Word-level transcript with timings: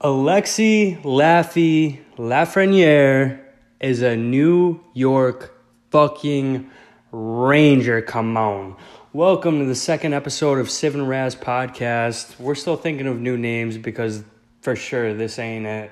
Alexi 0.00 1.02
Laffy 1.02 1.98
Lafreniere 2.16 3.40
is 3.80 4.00
a 4.00 4.16
New 4.16 4.78
York 4.94 5.60
fucking 5.90 6.70
Ranger. 7.10 8.00
Come 8.02 8.36
on. 8.36 8.76
Welcome 9.12 9.58
to 9.58 9.64
the 9.64 9.74
second 9.74 10.14
episode 10.14 10.60
of 10.60 10.70
and 10.94 11.08
Raz 11.08 11.34
podcast. 11.34 12.38
We're 12.38 12.54
still 12.54 12.76
thinking 12.76 13.08
of 13.08 13.18
new 13.18 13.36
names 13.36 13.76
because 13.76 14.22
for 14.60 14.76
sure 14.76 15.14
this 15.14 15.36
ain't 15.40 15.66
it. 15.66 15.90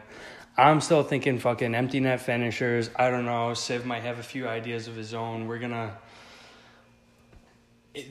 I'm 0.56 0.80
still 0.80 1.02
thinking 1.02 1.40
fucking 1.40 1.74
empty 1.74 1.98
net 1.98 2.20
finishers. 2.20 2.90
I 2.94 3.10
don't 3.10 3.24
know. 3.24 3.54
Civ 3.54 3.84
might 3.86 4.04
have 4.04 4.20
a 4.20 4.22
few 4.22 4.46
ideas 4.46 4.86
of 4.86 4.94
his 4.94 5.14
own. 5.14 5.48
We're 5.48 5.58
gonna. 5.58 5.96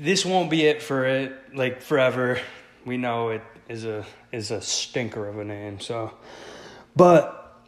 This 0.02 0.25
won't 0.25 0.50
be 0.50 0.66
it 0.66 0.82
for 0.82 1.05
it, 1.05 1.55
like 1.55 1.82
forever. 1.82 2.41
We 2.86 2.98
know 2.98 3.30
it 3.30 3.44
is 3.68 3.86
a 3.86 4.06
is 4.32 4.52
a 4.52 4.62
stinker 4.62 5.28
of 5.28 5.40
a 5.40 5.44
name. 5.44 5.80
So, 5.80 6.14
but 6.96 7.64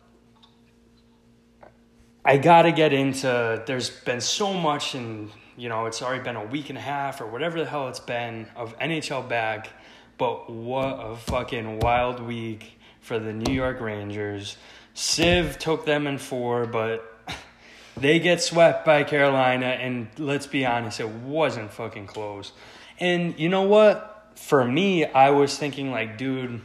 I 2.23 2.37
gotta 2.37 2.71
get 2.71 2.93
into. 2.93 3.63
There's 3.65 3.89
been 3.89 4.21
so 4.21 4.53
much, 4.53 4.95
and 4.95 5.31
you 5.55 5.69
know, 5.69 5.85
it's 5.85 6.01
already 6.01 6.23
been 6.23 6.35
a 6.35 6.45
week 6.45 6.69
and 6.69 6.77
a 6.77 6.81
half 6.81 7.19
or 7.19 7.25
whatever 7.25 7.59
the 7.59 7.65
hell 7.65 7.87
it's 7.87 7.99
been 7.99 8.47
of 8.55 8.77
NHL 8.79 9.27
back. 9.27 9.69
But 10.17 10.49
what 10.49 10.99
a 10.99 11.15
fucking 11.15 11.79
wild 11.79 12.19
week 12.19 12.79
for 13.01 13.19
the 13.19 13.33
New 13.33 13.53
York 13.53 13.79
Rangers. 13.79 14.57
Civ 14.93 15.57
took 15.59 15.85
them 15.85 16.07
in 16.07 16.17
four, 16.17 16.65
but 16.65 17.17
they 17.97 18.19
get 18.19 18.41
swept 18.41 18.85
by 18.85 19.03
Carolina, 19.03 19.67
and 19.67 20.07
let's 20.17 20.47
be 20.47 20.65
honest, 20.65 20.99
it 20.99 21.09
wasn't 21.09 21.71
fucking 21.71 22.07
close. 22.07 22.51
And 22.99 23.39
you 23.39 23.47
know 23.47 23.61
what? 23.61 24.16
For 24.37 24.63
me, 24.63 25.03
I 25.03 25.31
was 25.31 25.57
thinking, 25.57 25.91
like, 25.91 26.17
dude, 26.17 26.61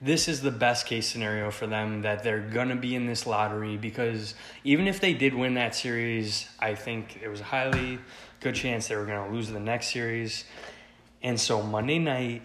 this 0.00 0.28
is 0.28 0.42
the 0.42 0.50
best 0.50 0.84
case 0.84 1.06
scenario 1.06 1.50
for 1.50 1.66
them 1.66 2.02
that 2.02 2.24
they're 2.24 2.40
gonna 2.40 2.74
be 2.74 2.94
in 2.94 3.06
this 3.06 3.26
lottery 3.26 3.76
because 3.76 4.34
even 4.64 4.88
if 4.88 5.00
they 5.00 5.14
did 5.14 5.32
win 5.32 5.54
that 5.54 5.74
series, 5.74 6.48
I 6.58 6.74
think 6.74 7.20
it 7.22 7.28
was 7.28 7.40
a 7.40 7.44
highly 7.44 7.98
good 8.40 8.54
chance 8.54 8.88
they 8.88 8.96
were 8.96 9.06
gonna 9.06 9.30
lose 9.30 9.48
the 9.48 9.60
next 9.60 9.92
series. 9.92 10.44
And 11.22 11.38
so 11.38 11.62
Monday 11.62 11.98
night, 11.98 12.42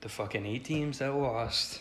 the 0.00 0.08
fucking 0.08 0.44
eight 0.44 0.64
teams 0.64 0.98
that 0.98 1.14
lost 1.14 1.80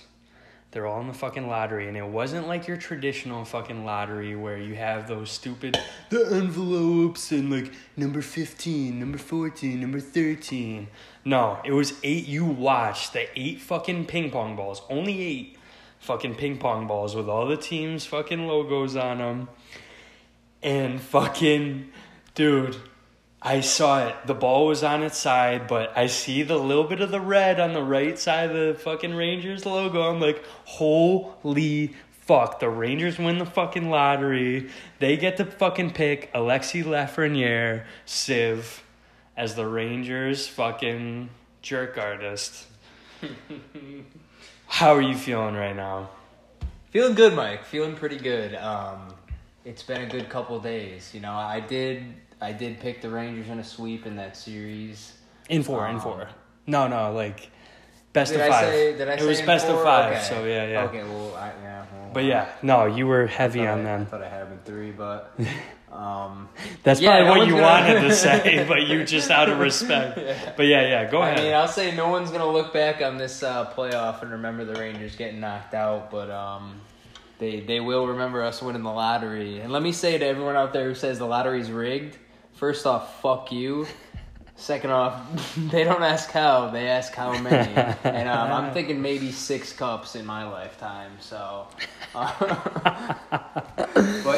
they're 0.71 0.85
all 0.85 0.99
in 0.99 1.07
the 1.07 1.13
fucking 1.13 1.47
lottery, 1.47 1.87
and 1.87 1.95
it 1.95 2.05
wasn't 2.05 2.47
like 2.47 2.67
your 2.67 2.77
traditional 2.77 3.45
fucking 3.45 3.85
lottery 3.85 4.35
where 4.35 4.57
you 4.57 4.75
have 4.75 5.07
those 5.07 5.31
stupid 5.31 5.79
the 6.09 6.27
envelopes 6.33 7.31
and 7.31 7.49
like 7.49 7.71
number 7.95 8.21
fifteen, 8.21 8.99
number 8.99 9.17
fourteen, 9.17 9.79
number 9.79 9.99
thirteen. 9.99 10.87
No, 11.27 11.59
it 11.65 11.73
was 11.73 11.99
eight. 12.03 12.25
You 12.25 12.45
watched 12.45 13.11
the 13.11 13.27
eight 13.37 13.59
fucking 13.59 14.05
ping 14.05 14.31
pong 14.31 14.55
balls, 14.55 14.81
only 14.89 15.21
eight 15.21 15.57
fucking 15.99 16.35
ping 16.35 16.57
pong 16.57 16.87
balls 16.87 17.17
with 17.17 17.27
all 17.27 17.45
the 17.45 17.57
teams' 17.57 18.05
fucking 18.05 18.47
logos 18.47 18.95
on 18.95 19.17
them, 19.17 19.49
and 20.63 21.01
fucking 21.01 21.89
dude. 22.33 22.77
I 23.41 23.59
saw 23.59 24.07
it. 24.07 24.15
The 24.25 24.33
ball 24.33 24.67
was 24.67 24.83
on 24.83 25.03
its 25.03 25.17
side, 25.17 25.67
but 25.67 25.91
I 25.97 26.07
see 26.07 26.43
the 26.43 26.57
little 26.57 26.85
bit 26.85 27.01
of 27.01 27.11
the 27.11 27.19
red 27.19 27.59
on 27.59 27.73
the 27.73 27.83
right 27.83 28.17
side 28.17 28.49
of 28.49 28.55
the 28.55 28.81
fucking 28.81 29.13
Rangers 29.13 29.65
logo. 29.65 30.09
I'm 30.09 30.21
like, 30.21 30.41
holy 30.63 31.93
fuck. 32.21 32.61
The 32.61 32.69
Rangers 32.69 33.19
win 33.19 33.37
the 33.37 33.45
fucking 33.45 33.89
lottery. 33.89 34.69
They 34.99 35.17
get 35.17 35.35
to 35.37 35.45
fucking 35.45 35.91
pick 35.91 36.31
Alexi 36.33 36.85
Lafreniere, 36.85 37.83
Civ, 38.05 38.81
as 39.37 39.55
the 39.55 39.65
Rangers 39.65 40.47
fucking 40.47 41.29
jerk 41.61 41.97
artist. 41.97 42.65
How 44.67 44.93
are 44.95 45.01
you 45.01 45.15
feeling 45.15 45.55
right 45.55 45.75
now? 45.75 46.09
Feeling 46.91 47.15
good, 47.15 47.33
Mike. 47.35 47.63
Feeling 47.63 47.95
pretty 47.95 48.17
good. 48.17 48.55
Um, 48.55 49.13
it's 49.63 49.83
been 49.83 50.01
a 50.01 50.07
good 50.07 50.29
couple 50.29 50.59
days. 50.59 51.11
You 51.13 51.21
know, 51.21 51.33
I 51.33 51.59
did 51.59 52.03
I 52.41 52.51
did 52.51 52.79
pick 52.79 53.01
the 53.01 53.09
Rangers 53.09 53.49
in 53.49 53.59
a 53.59 53.63
sweep 53.63 54.05
in 54.05 54.15
that 54.17 54.35
series. 54.35 55.13
In 55.49 55.63
four, 55.63 55.87
in 55.87 55.95
Um, 55.95 56.01
four. 56.01 56.27
No, 56.65 56.87
no, 56.87 57.13
like 57.13 57.49
best 58.13 58.33
Did 58.33 58.41
of 58.41 58.47
I 58.47 58.49
five. 58.49 58.65
say? 58.73 58.97
Did 58.97 59.07
I 59.09 59.13
it 59.13 59.19
say 59.21 59.27
was 59.27 59.39
in 59.39 59.45
best 59.45 59.67
of 59.67 59.81
five, 59.83 60.13
Okay. 60.13 60.23
so 60.23 60.43
yeah, 60.45 60.67
yeah. 60.67 60.83
Okay, 60.85 61.03
well, 61.03 61.35
I, 61.35 61.51
yeah. 61.63 61.85
Well, 61.93 62.09
But 62.13 62.23
yeah, 62.25 62.49
no, 62.61 62.85
you 62.85 63.07
were 63.07 63.27
heavy 63.27 63.61
on 63.65 63.79
I, 63.79 63.81
I 63.81 63.83
them. 63.83 64.05
thought 64.07 64.21
I 64.23 64.29
had 64.29 64.47
them 64.47 64.53
in 64.53 64.59
three, 64.65 64.91
but 64.91 65.33
um, 65.97 66.47
That's 66.83 67.01
Yeah, 67.01 67.23
probably 67.23 67.25
no 67.25 67.39
what 67.39 67.47
you 67.47 67.53
gonna- 67.53 67.63
wanted 67.97 68.07
to 68.07 68.13
say, 68.15 68.65
but 68.67 68.87
you 68.87 69.03
just 69.03 69.29
out 69.31 69.49
of 69.49 69.59
respect. 69.59 70.17
But 70.57 70.63
yeah, 70.67 70.81
yeah, 70.87 71.09
go 71.11 71.21
ahead. 71.21 71.39
I 71.39 71.43
mean, 71.43 71.53
I'll 71.53 71.67
say 71.67 71.95
no 71.95 72.09
one's 72.09 72.31
gonna 72.31 72.49
look 72.49 72.71
back 72.73 73.01
on 73.01 73.17
this 73.17 73.43
uh, 73.43 73.71
playoff 73.73 74.21
and 74.21 74.31
remember 74.31 74.63
the 74.65 74.79
Rangers 74.79 75.15
getting 75.15 75.39
knocked 75.39 75.73
out, 75.73 76.09
but 76.11 76.29
um, 76.31 76.81
they 77.39 77.59
they 77.61 77.79
will 77.79 78.07
remember 78.07 78.41
us 78.43 78.61
winning 78.61 78.83
the 78.83 78.91
lottery. 78.91 79.59
And 79.59 79.71
let 79.71 79.81
me 79.83 79.91
say 79.91 80.17
to 80.17 80.25
everyone 80.25 80.55
out 80.55 80.71
there 80.73 80.85
who 80.87 80.95
says 80.95 81.19
the 81.19 81.25
lottery's 81.27 81.71
rigged, 81.71 82.17
first 82.53 82.85
off, 82.85 83.21
fuck 83.21 83.51
you. 83.51 83.85
Second 84.59 84.89
off, 84.89 85.55
they 85.69 85.83
don't 85.83 86.01
ask 86.01 86.31
how, 86.31 86.71
they 86.71 86.87
ask 86.87 87.13
how 87.13 87.37
many. 87.37 87.71
and 88.03 88.27
um, 88.27 88.51
I'm 88.51 88.73
thinking 88.73 88.99
maybe 89.03 89.31
six 89.31 89.71
cups 89.71 90.15
in 90.15 90.25
my 90.25 90.49
lifetime. 90.49 91.11
So, 91.19 91.67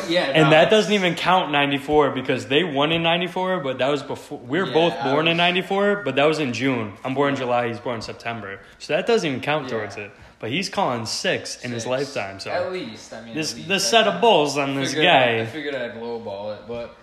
yeah, 0.10 0.24
and 0.24 0.46
no, 0.46 0.50
that 0.52 0.70
doesn't 0.70 0.92
even 0.92 1.16
count 1.16 1.52
94 1.52 2.12
because 2.12 2.48
they 2.48 2.64
won 2.64 2.92
in 2.92 3.04
94, 3.04 3.60
but 3.62 3.78
that 3.78 3.88
was 3.88 4.04
before. 4.04 4.40
We 4.40 4.60
were 4.60 4.68
Yeah, 4.68 4.74
both 4.74 4.94
I 4.94 5.12
born 5.12 5.28
in 5.28 5.38
94, 5.38 6.04
but 6.04 6.16
that 6.16 6.26
was 6.26 6.40
in 6.40 6.54
June. 6.54 6.94
I'm 7.04 7.14
born 7.14 7.32
in 7.34 7.36
July, 7.38 7.68
he's 7.70 7.80
born 7.80 7.98
in 7.98 8.02
September. 8.02 8.60
So 8.80 8.96
that 8.96 9.06
doesn't 9.08 9.28
even 9.28 9.42
count 9.42 9.66
Yeah. 9.66 9.78
towards 9.78 9.98
it. 9.98 10.12
But 10.40 10.52
he's 10.52 10.70
calling 10.70 11.06
six, 11.06 11.64
in 11.66 11.72
his 11.72 11.86
lifetime. 11.86 12.40
So 12.40 12.50
at 12.50 12.72
least, 12.72 13.14
I 13.14 13.22
mean, 13.22 13.36
this 13.36 13.54
this 13.54 13.88
set 13.90 14.08
of 14.08 14.22
bulls 14.22 14.58
on 14.58 14.76
this 14.76 14.94
guy. 14.94 15.02
I 15.02 15.38
guy. 15.40 15.46
figured 15.46 15.76
I'd 15.76 15.96
lowball 15.96 16.56
it, 16.56 16.62
but 16.66 16.96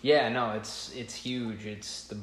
yeah, 0.00 0.30
no, 0.30 0.52
it's 0.52 0.90
it's 0.96 1.14
huge. 1.14 1.66
It's 1.66 2.04
the 2.04 2.16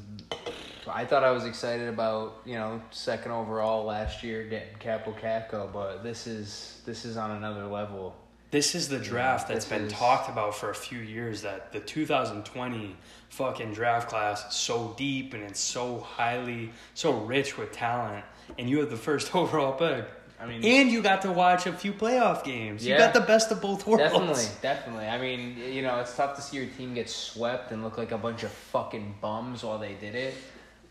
I 0.88 1.06
thought 1.06 1.24
I 1.24 1.30
was 1.30 1.46
excited 1.46 1.88
about 1.90 2.42
you 2.44 2.56
know 2.56 2.82
second 2.90 3.32
overall 3.32 3.86
last 3.86 4.24
year 4.24 4.44
getting 4.46 4.74
Kaapo 4.80 5.14
Kakko, 5.20 5.72
but 5.72 6.04
this 6.04 6.26
is 6.26 6.82
this 6.88 7.06
is 7.06 7.18
on 7.18 7.32
another 7.32 7.66
level. 7.66 8.16
This 8.52 8.76
is 8.76 8.90
the 8.90 9.00
draft 9.00 9.48
that's 9.48 9.66
this 9.66 9.78
been 9.78 9.88
is- 9.88 9.94
talked 9.94 10.30
about 10.30 10.56
for 10.56 10.70
a 10.70 10.76
few 10.76 11.00
years. 11.00 11.42
That 11.44 11.72
the 11.72 11.80
2020 11.80 12.96
fucking 13.30 13.74
draft 13.74 14.10
class 14.10 14.46
is 14.50 14.56
so 14.56 14.94
deep 14.98 15.34
and 15.34 15.42
it's 15.44 15.60
so 15.60 16.00
highly, 16.02 16.72
so 16.94 17.14
rich 17.14 17.58
with 17.58 17.72
talent, 17.72 18.26
and 18.60 18.70
you 18.70 18.80
have 18.80 18.90
the 18.90 18.98
first 18.98 19.34
overall 19.36 19.74
pick. 19.74 20.06
I 20.40 20.48
mean, 20.48 20.66
And 20.66 20.90
you 20.92 21.04
got 21.04 21.22
to 21.22 21.32
watch 21.32 21.68
a 21.68 21.72
few 21.72 21.94
playoff 21.94 22.44
games. 22.44 22.86
You 22.86 22.98
got 22.98 23.14
the 23.14 23.22
best 23.22 23.52
of 23.52 23.62
both 23.62 23.86
worlds. 23.86 24.02
definitely, 24.12 24.46
definitely. 24.64 25.06
I 25.06 25.20
mean, 25.22 25.56
you 25.72 25.84
know, 25.84 26.00
it's 26.00 26.16
tough 26.16 26.36
to 26.36 26.42
see 26.42 26.58
your 26.58 26.66
team 26.66 26.96
get 26.96 27.12
swept 27.12 27.72
and 27.72 27.84
look 27.84 28.00
like 28.00 28.12
a 28.12 28.18
bunch 28.18 28.42
of 28.42 28.52
fucking 28.52 29.16
bums 29.22 29.64
while 29.64 29.78
they 29.78 29.94
did 29.94 30.16
it. 30.16 30.34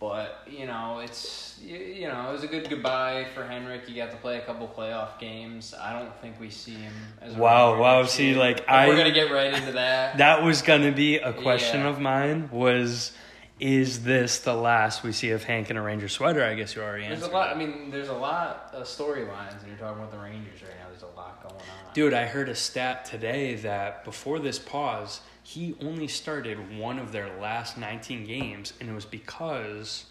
But 0.00 0.48
you 0.50 0.64
know, 0.66 1.00
it's 1.04 1.58
you, 1.62 1.76
you 1.76 2.08
know, 2.08 2.30
it 2.30 2.32
was 2.32 2.42
a 2.42 2.46
good 2.46 2.70
goodbye 2.70 3.26
for 3.34 3.44
Henrik. 3.46 3.86
He 3.86 3.94
got 3.94 4.10
to 4.12 4.16
play 4.16 4.38
a 4.38 4.40
couple 4.40 4.66
playoff 4.66 5.18
games. 5.18 5.74
I 5.78 5.92
don't 5.92 6.10
think 6.22 6.40
we 6.40 6.48
see 6.48 6.72
him 6.72 6.92
as 7.20 7.34
Wow, 7.34 7.78
wow, 7.78 8.04
see, 8.04 8.34
like, 8.34 8.66
I- 8.66 8.88
we're 8.88 8.96
gonna 8.96 9.12
get 9.12 9.30
right 9.30 9.52
into 9.52 9.72
that. 9.72 10.16
That 10.16 10.42
was 10.42 10.62
gonna 10.62 10.90
be 10.92 11.16
a 11.16 11.34
question 11.34 11.80
Yeah. 11.82 11.88
of 11.90 12.00
mine. 12.00 12.48
Was 12.50 13.12
is 13.60 14.04
this 14.04 14.38
the 14.38 14.54
last 14.54 15.02
we 15.02 15.12
see 15.12 15.32
of 15.32 15.44
Hank 15.44 15.68
in 15.68 15.76
a 15.76 15.82
Ranger 15.82 16.08
sweater? 16.08 16.42
I 16.42 16.54
guess 16.54 16.74
you 16.74 16.80
already 16.82 17.06
there's 17.06 17.20
a 17.22 17.28
lot. 17.28 17.54
I 17.54 17.58
mean, 17.58 17.90
there's 17.90 18.08
a 18.08 18.14
lot 18.14 18.70
of 18.72 18.84
storylines, 18.84 19.58
and 19.58 19.66
you're 19.68 19.76
talking 19.76 19.98
about 19.98 20.10
the 20.10 20.18
Rangers 20.18 20.62
right 20.62 20.72
now. 20.80 20.88
There's 20.88 21.02
a 21.02 21.14
lot 21.14 21.42
going 21.42 21.56
on. 21.56 21.92
Dude, 21.92 22.14
I 22.14 22.24
heard 22.24 22.48
a 22.48 22.54
stat 22.54 23.04
today 23.04 23.56
that 23.56 24.02
before 24.06 24.38
this 24.38 24.58
pause, 24.58 25.20
he 25.50 25.74
only 25.80 26.06
started 26.06 26.78
one 26.78 26.96
of 27.00 27.10
their 27.10 27.28
last 27.40 27.76
19 27.76 28.24
games, 28.24 28.72
and 28.78 28.88
it 28.88 28.92
was 28.92 29.04
because 29.04 30.06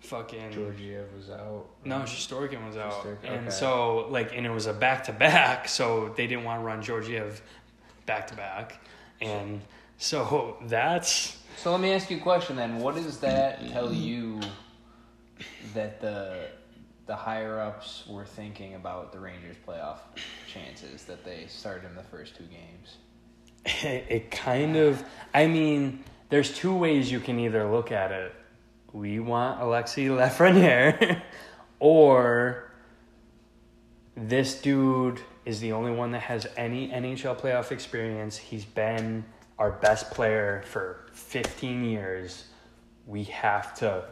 fucking. 0.00 0.52
Georgiev 0.52 1.12
was 1.14 1.28
out. 1.28 1.66
No, 1.84 1.98
Shesterkin 1.98 2.66
was 2.66 2.78
out. 2.78 2.92
Shesterkin, 3.04 3.24
And 3.24 3.40
okay. 3.40 3.50
so, 3.50 4.06
like, 4.08 4.34
and 4.34 4.46
it 4.46 4.50
was 4.50 4.64
a 4.64 4.72
back 4.72 5.04
to 5.04 5.12
back, 5.12 5.68
so 5.68 6.14
they 6.16 6.26
didn't 6.26 6.44
want 6.44 6.62
to 6.62 6.64
run 6.64 6.82
Georgiev 6.82 7.42
back 8.06 8.26
to 8.28 8.36
back. 8.36 8.80
And 9.20 9.60
so 9.98 10.56
that's. 10.62 11.36
So 11.58 11.70
let 11.70 11.82
me 11.82 11.92
ask 11.92 12.10
you 12.10 12.16
a 12.16 12.20
question 12.20 12.56
then. 12.56 12.78
What 12.78 12.94
does 12.94 13.18
that 13.18 13.60
tell 13.70 13.92
you 13.92 14.40
that 15.74 16.00
the 16.00 16.48
the 17.04 17.16
higher 17.16 17.60
ups 17.60 18.04
were 18.08 18.24
thinking 18.24 18.76
about 18.76 19.12
the 19.12 19.18
Rangers 19.18 19.56
playoff 19.66 19.98
chances 20.46 21.04
that 21.04 21.22
they 21.22 21.44
started 21.48 21.86
in 21.90 21.96
the 21.96 22.02
first 22.02 22.34
two 22.34 22.44
games? 22.44 22.96
It 23.82 24.30
kind 24.30 24.76
of. 24.76 25.04
I 25.34 25.46
mean, 25.46 26.02
there's 26.30 26.54
two 26.56 26.74
ways 26.74 27.10
you 27.12 27.20
can 27.20 27.38
either 27.38 27.70
look 27.70 27.92
at 27.92 28.12
it. 28.12 28.34
We 28.92 29.20
want 29.20 29.60
Alexi 29.60 30.08
Lafreniere, 30.08 31.20
or 31.78 32.70
this 34.16 34.60
dude 34.60 35.20
is 35.44 35.60
the 35.60 35.72
only 35.72 35.92
one 35.92 36.12
that 36.12 36.20
has 36.20 36.46
any 36.56 36.88
NHL 36.88 37.38
playoff 37.38 37.70
experience. 37.70 38.36
He's 38.36 38.64
been 38.64 39.24
our 39.58 39.70
best 39.70 40.10
player 40.10 40.62
for 40.66 41.06
15 41.12 41.84
years. 41.84 42.44
We 43.06 43.24
have 43.24 43.74
to 43.76 44.04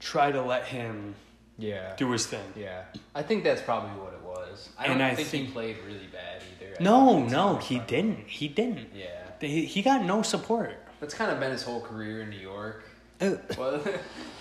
try 0.00 0.32
to 0.32 0.42
let 0.42 0.64
him 0.64 1.14
Yeah. 1.58 1.94
do 1.96 2.10
his 2.10 2.26
thing. 2.26 2.44
Yeah. 2.54 2.82
I 3.14 3.22
think 3.22 3.44
that's 3.44 3.62
probably 3.62 3.90
what 4.00 4.12
it 4.12 4.22
was. 4.22 4.68
I 4.78 4.84
And 4.86 4.98
don't 4.98 5.02
I 5.02 5.14
think, 5.14 5.28
he 5.28 5.52
played 5.52 5.76
really 5.86 6.06
bad 6.12 6.42
either. 6.60 6.74
I 6.78 6.82
No, 6.82 7.24
no, 7.26 7.56
he 7.56 7.78
didn't. 7.80 8.26
He 8.26 8.48
didn't. 8.48 8.88
Yeah, 8.94 9.06
He, 9.40 9.64
he 9.64 9.82
got 9.82 10.04
no 10.04 10.22
support. 10.22 10.76
that's 11.00 11.14
kind 11.14 11.30
of 11.30 11.40
been 11.40 11.50
his 11.52 11.62
whole 11.62 11.80
career 11.80 12.22
in 12.22 12.30
New 12.30 12.38
York. 12.38 12.84
Uh, 13.20 13.32
Well, 13.56 13.82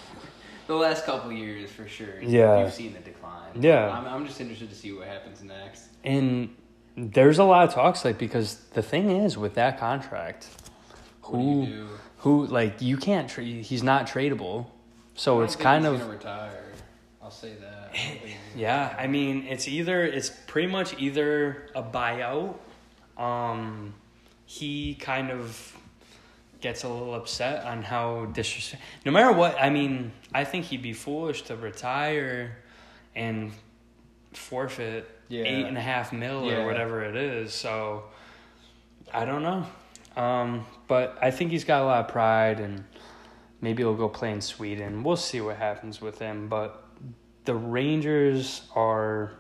the 0.68 0.76
last 0.76 1.06
couple 1.06 1.32
years 1.32 1.70
for 1.72 1.88
sure. 1.88 2.22
Yeah. 2.22 2.64
you've 2.64 2.74
seen 2.74 2.94
the 2.94 3.00
decline. 3.00 3.62
Yeah. 3.62 3.90
I'm, 3.90 4.06
I'm 4.06 4.26
just 4.28 4.42
interested 4.42 4.70
to 4.70 4.76
see 4.76 4.92
what 4.92 5.08
happens 5.08 5.42
next. 5.44 5.84
And 6.04 6.56
there's 6.98 7.40
a 7.40 7.44
lot 7.44 7.68
of 7.68 7.74
talks, 7.74 8.04
like 8.06 8.18
because 8.18 8.56
the 8.74 8.82
thing 8.82 9.10
is 9.10 9.38
with 9.38 9.54
that 9.56 9.80
contract, 9.80 10.48
who 11.24 11.62
you 11.62 11.66
do? 11.68 11.88
who 12.18 12.46
like 12.48 12.82
you 12.82 12.98
can't 12.98 13.30
trade. 13.30 13.64
He's 13.66 13.84
not 13.84 14.08
tradable, 14.08 14.68
so 15.16 15.42
it's 15.42 15.56
think 15.56 15.64
kind 15.64 15.86
he's 15.86 16.02
of 16.02 16.10
retire. 16.10 16.64
I'll 17.26 17.32
say 17.32 17.54
that. 17.60 17.68
I 17.74 17.82
don't 17.82 17.92
think 17.92 18.20
he's 18.22 18.34
gonna 18.34 18.62
yeah. 18.62 18.96
I 19.00 19.08
mean, 19.08 19.48
it's 19.50 19.68
either 19.68 20.04
it's 20.06 20.30
pretty 20.46 20.68
much 20.72 20.94
either 21.00 21.70
a 21.74 21.82
buyout. 21.82 22.54
Um, 23.18 23.96
he 24.46 24.94
kind 24.94 25.32
of 25.32 25.76
gets 26.62 26.84
a 26.84 26.88
little 26.88 27.16
upset 27.16 27.66
on 27.66 27.82
how 27.82 28.26
disrespect. 28.26 28.84
No 29.08 29.12
matter 29.12 29.32
what, 29.32 29.60
I 29.60 29.72
mean, 29.72 30.12
I 30.36 30.44
think 30.44 30.66
he'd 30.66 30.84
be 30.84 30.94
foolish 30.94 31.42
to 31.44 31.56
retire 31.56 32.58
and 33.16 33.52
forfeit 34.34 35.10
Yeah. 35.28 35.46
eight 35.46 35.66
and 35.66 35.80
a 35.80 35.82
half 35.82 36.14
mil 36.14 36.46
Yeah. 36.46 36.58
or 36.58 36.68
whatever 36.68 37.04
it 37.04 37.16
is. 37.16 37.56
So 37.56 38.04
I 39.12 39.26
don't 39.26 39.42
know. 39.42 39.66
Um, 40.16 40.68
but 40.88 41.18
I 41.24 41.32
think 41.32 41.50
he's 41.50 41.64
got 41.64 41.82
a 41.82 41.86
lot 41.86 42.06
of 42.06 42.08
pride 42.12 42.60
and 42.60 42.84
maybe 43.62 43.82
he'll 43.82 43.96
go 43.96 44.10
play 44.10 44.32
in 44.32 44.42
Sweden. 44.42 45.02
We'll 45.04 45.18
see 45.18 45.42
what 45.42 45.58
happens 45.58 46.00
with 46.02 46.20
him. 46.20 46.50
But 46.50 46.85
the 47.46 47.56
Rangers 47.56 48.62
are 48.76 49.32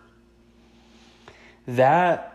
that 1.68 2.31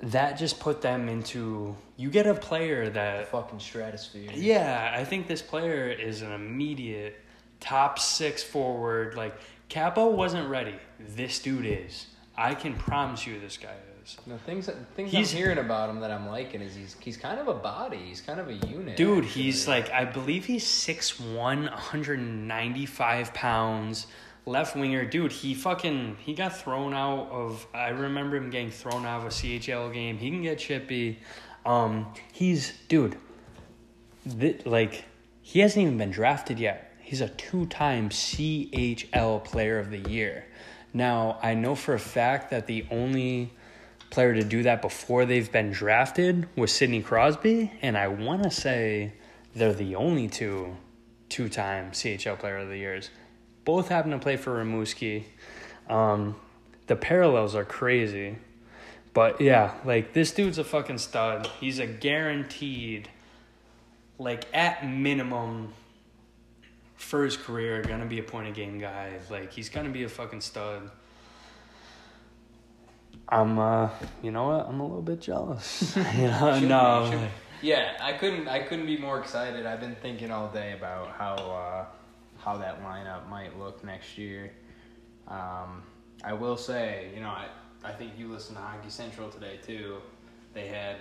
that 0.00 0.38
just 0.38 0.60
put 0.60 0.82
them 0.82 1.08
into 1.08 1.74
you 1.96 2.10
get 2.10 2.26
a 2.26 2.34
player 2.34 2.90
that 2.90 3.28
fucking 3.28 3.60
stratosphere. 3.60 4.30
yeah, 4.34 4.92
I 4.96 5.04
think 5.04 5.26
this 5.26 5.40
player 5.42 5.88
is 5.90 6.22
an 6.22 6.32
immediate 6.32 7.20
top 7.60 7.98
six 7.98 8.42
forward. 8.42 9.14
Like 9.14 9.34
Kaapo 9.70 10.12
wasn't 10.12 10.48
ready. 10.48 10.74
This 11.00 11.38
dude 11.38 11.64
is. 11.66 12.06
I 12.36 12.54
can 12.54 12.74
promise 12.74 13.26
you, 13.26 13.38
this 13.40 13.56
guy 13.56 13.74
is. 14.04 14.16
The 14.26 14.36
things 14.38 14.66
that 14.66 14.74
things 14.96 15.12
He's- 15.12 15.30
I'm 15.32 15.38
hearing 15.38 15.58
about 15.58 15.88
him 15.88 16.00
that 16.00 16.10
I'm 16.10 16.26
liking 16.28 16.60
is 16.60 16.74
he's 16.74 16.96
he's 17.00 17.16
kind 17.16 17.40
of 17.40 17.48
a 17.48 17.54
body. 17.54 17.96
He's 17.96 18.20
kind 18.20 18.38
of 18.40 18.48
a 18.48 18.54
unit. 18.54 18.96
Dude, 18.98 19.24
actually. 19.24 19.42
he's 19.44 19.66
like 19.68 19.90
I 19.90 20.04
believe 20.04 20.44
he's 20.44 20.66
6'1", 20.66 21.70
195 21.70 23.32
pounds, 23.32 24.06
left 24.46 24.76
winger. 24.76 25.04
Dude, 25.04 25.32
he 25.32 25.54
fucking 25.54 26.16
he 26.20 26.34
got 26.34 26.56
thrown 26.56 26.94
out 26.94 27.28
of. 27.30 27.66
I 27.74 27.88
remember 27.88 28.36
him 28.36 28.50
getting 28.50 28.70
thrown 28.70 29.04
out 29.06 29.20
of 29.20 29.26
a 29.26 29.30
CHL 29.30 29.92
game. 29.92 30.18
He 30.18 30.30
can 30.30 30.42
get 30.42 30.58
chippy. 30.58 31.18
Um, 31.64 32.12
he's 32.32 32.72
dude. 32.88 33.16
Th- 34.38 34.64
like 34.66 35.04
he 35.42 35.60
hasn't 35.60 35.82
even 35.82 35.98
been 35.98 36.10
drafted 36.10 36.58
yet. 36.58 36.92
He's 37.00 37.20
a 37.20 37.28
two-time 37.28 38.08
CHL 38.08 39.44
Player 39.44 39.78
of 39.78 39.90
the 39.90 39.98
Year. 40.10 40.46
Now 40.92 41.38
I 41.42 41.54
know 41.54 41.74
for 41.74 41.94
a 41.94 41.98
fact 41.98 42.50
that 42.50 42.66
the 42.66 42.86
only 42.90 43.52
player 44.10 44.34
to 44.34 44.44
do 44.44 44.62
that 44.62 44.80
before 44.80 45.26
they've 45.26 45.50
been 45.50 45.70
drafted 45.70 46.48
was 46.56 46.72
Sidney 46.72 47.02
Crosby, 47.02 47.72
and 47.82 47.98
I 47.98 48.08
want 48.08 48.44
to 48.44 48.50
say 48.50 49.12
they're 49.54 49.74
the 49.74 49.96
only 49.96 50.28
two 50.28 50.76
two-time 51.28 51.90
CHL 51.90 52.38
Player 52.38 52.58
of 52.58 52.68
the 52.68 52.78
Years. 52.78 53.10
Both 53.64 53.88
happen 53.88 54.10
to 54.10 54.18
play 54.18 54.36
for 54.36 54.62
Rimouski. 54.62 55.24
Um, 55.88 56.36
the 56.86 56.96
parallels 56.96 57.54
are 57.54 57.64
crazy, 57.64 58.36
but 59.12 59.40
yeah, 59.40 59.74
like 59.84 60.12
this 60.12 60.32
dude's 60.32 60.58
a 60.58 60.64
fucking 60.64 60.98
stud. 60.98 61.46
He's 61.60 61.78
a 61.78 61.86
guaranteed, 61.86 63.08
like 64.18 64.44
at 64.52 64.86
minimum, 64.86 65.72
for 66.96 67.24
his 67.24 67.36
career, 67.36 67.82
gonna 67.82 68.06
be 68.06 68.18
a 68.18 68.22
point 68.22 68.48
of 68.48 68.54
game 68.54 68.78
guy. 68.78 69.12
Like 69.30 69.52
he's 69.52 69.68
gonna 69.68 69.90
be 69.90 70.02
a 70.04 70.08
fucking 70.08 70.40
stud. 70.40 70.90
I'm, 73.28 73.58
uh, 73.58 73.88
you 74.22 74.30
know 74.30 74.48
what? 74.48 74.68
I'm 74.68 74.80
a 74.80 74.86
little 74.86 75.02
bit 75.02 75.20
jealous. 75.20 75.96
you 76.16 76.28
know, 76.28 76.58
no, 76.60 77.10
be. 77.10 77.68
Yeah, 77.68 77.96
I 78.00 78.12
couldn't 78.12 78.48
I 78.48 78.60
couldn't 78.60 78.86
be 78.86 78.98
more 78.98 79.18
excited. 79.20 79.64
I've 79.64 79.80
been 79.80 79.96
thinking 79.96 80.30
all 80.30 80.48
day 80.48 80.72
about 80.72 81.12
how 81.12 81.34
uh, 81.34 81.84
how 82.44 82.58
that 82.58 82.82
lineup 82.82 83.28
might 83.28 83.58
look 83.58 83.82
next 83.84 84.18
year. 84.18 84.52
Um, 85.28 85.82
I 86.22 86.32
will 86.34 86.56
say, 86.56 87.10
you 87.14 87.20
know, 87.20 87.28
I 87.28 87.46
I 87.82 87.92
think 87.92 88.12
you 88.18 88.28
listened 88.28 88.56
to 88.56 88.62
Hockey 88.62 88.90
Central 88.90 89.30
today 89.30 89.58
too. 89.66 89.96
They 90.52 90.68
had 90.68 90.96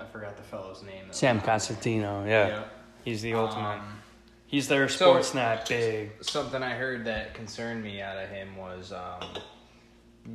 I 0.00 0.04
forgot 0.06 0.36
the 0.36 0.42
fellow's 0.42 0.82
name. 0.82 1.04
Sam 1.12 1.40
Cosentino. 1.40 2.26
Yeah, 2.26 2.64
he's 3.04 3.22
the 3.22 3.34
ultimate. 3.34 3.76
Um, 3.78 3.98
He's 4.46 4.68
their 4.68 4.86
so- 4.86 5.14
Sportsnet 5.14 5.66
big. 5.66 6.10
something 6.22 6.62
I 6.62 6.74
heard 6.74 7.06
that 7.06 7.32
concerned 7.32 7.82
me 7.82 8.02
out 8.02 8.18
of 8.18 8.28
him 8.28 8.54
was, 8.54 8.92
um, 8.92 9.22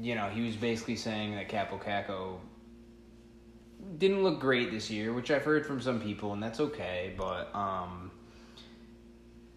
you 0.02 0.16
know, 0.16 0.28
he 0.28 0.44
was 0.44 0.56
basically 0.56 0.96
saying 0.96 1.36
that 1.36 1.50
Kaapo 1.50 1.80
Kakko 1.80 2.38
didn't 4.00 4.24
look 4.24 4.40
great 4.40 4.72
this 4.72 4.90
year, 4.90 5.14
which 5.14 5.30
I've 5.30 5.44
heard 5.44 5.68
from 5.68 5.80
some 5.80 6.02
people, 6.02 6.34
and 6.34 6.42
that's 6.42 6.60
okay. 6.60 7.14
But, 7.16 7.54
um, 7.54 8.10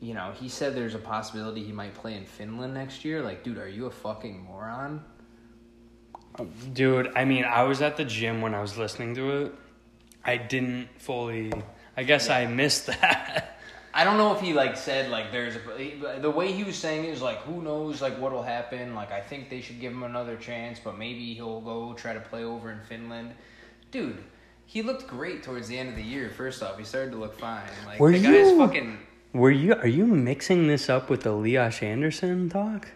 you 0.00 0.14
know, 0.14 0.32
he 0.38 0.49
said 0.49 0.75
there's 0.75 0.94
a 0.94 0.99
possibility 0.99 1.62
he 1.62 1.73
might 1.73 1.94
play 1.94 2.17
in 2.17 2.25
Finland 2.25 2.75
next 2.75 3.05
year. 3.05 3.23
Like, 3.23 3.44
dude, 3.44 3.58
are 3.58 3.69
you 3.69 3.87
a 3.87 3.91
fucking 3.91 4.43
moron? 4.44 5.05
Dude, 6.73 7.12
I 7.17 7.25
mean, 7.25 7.44
I 7.44 7.64
was 7.64 7.82
at 7.82 7.97
the 7.97 8.05
gym 8.05 8.41
when 8.41 8.55
I 8.55 8.61
was 8.62 8.79
listening 8.79 9.14
to 9.17 9.31
it. 9.43 9.55
I 10.25 10.37
didn't 10.37 10.88
fully. 10.99 11.52
I 11.97 12.02
guess 12.05 12.31
I 12.31 12.47
missed 12.47 12.87
that. 12.87 13.58
I 13.93 14.05
don't 14.05 14.17
know 14.19 14.32
if 14.32 14.41
he 14.41 14.52
like 14.52 14.76
said 14.76 15.11
like 15.11 15.32
there's 15.32 15.56
a, 15.56 16.20
the 16.20 16.31
way 16.31 16.52
he 16.52 16.62
was 16.62 16.76
saying 16.76 17.05
it 17.06 17.08
is 17.08 17.20
like 17.20 17.38
who 17.38 17.61
knows 17.61 18.00
like 18.00 18.17
what'll 18.19 18.43
happen. 18.43 18.94
Like 18.94 19.11
I 19.11 19.20
think 19.20 19.50
they 19.50 19.61
should 19.61 19.81
give 19.81 19.93
him 19.93 20.05
another 20.05 20.37
chance, 20.37 20.79
but 20.82 20.97
maybe 20.97 21.35
he'll 21.35 21.61
go 21.61 21.93
try 21.94 22.14
to 22.14 22.20
play 22.20 22.44
over 22.44 22.70
in 22.70 22.81
Finland. 22.88 23.32
Dude, 23.91 24.19
he 24.64 24.82
looked 24.82 25.08
great 25.08 25.43
towards 25.43 25.67
the 25.67 25.76
end 25.76 25.88
of 25.88 25.97
the 25.97 26.02
year. 26.02 26.31
First 26.31 26.62
off, 26.62 26.79
he 26.79 26.85
started 26.85 27.11
to 27.11 27.19
look 27.19 27.37
fine. 27.38 27.69
Like 27.85 27.99
Were 27.99 28.12
the 28.12 28.20
guy's 28.20 28.50
you- 28.50 28.58
fucking 28.58 28.99
Were 29.32 29.50
you? 29.50 29.75
Are 29.75 29.87
you 29.87 30.06
mixing 30.06 30.67
this 30.67 30.88
up 30.88 31.09
with 31.09 31.23
the 31.23 31.32
Lias 31.32 31.82
Andersson 31.82 32.49
talk? 32.49 32.88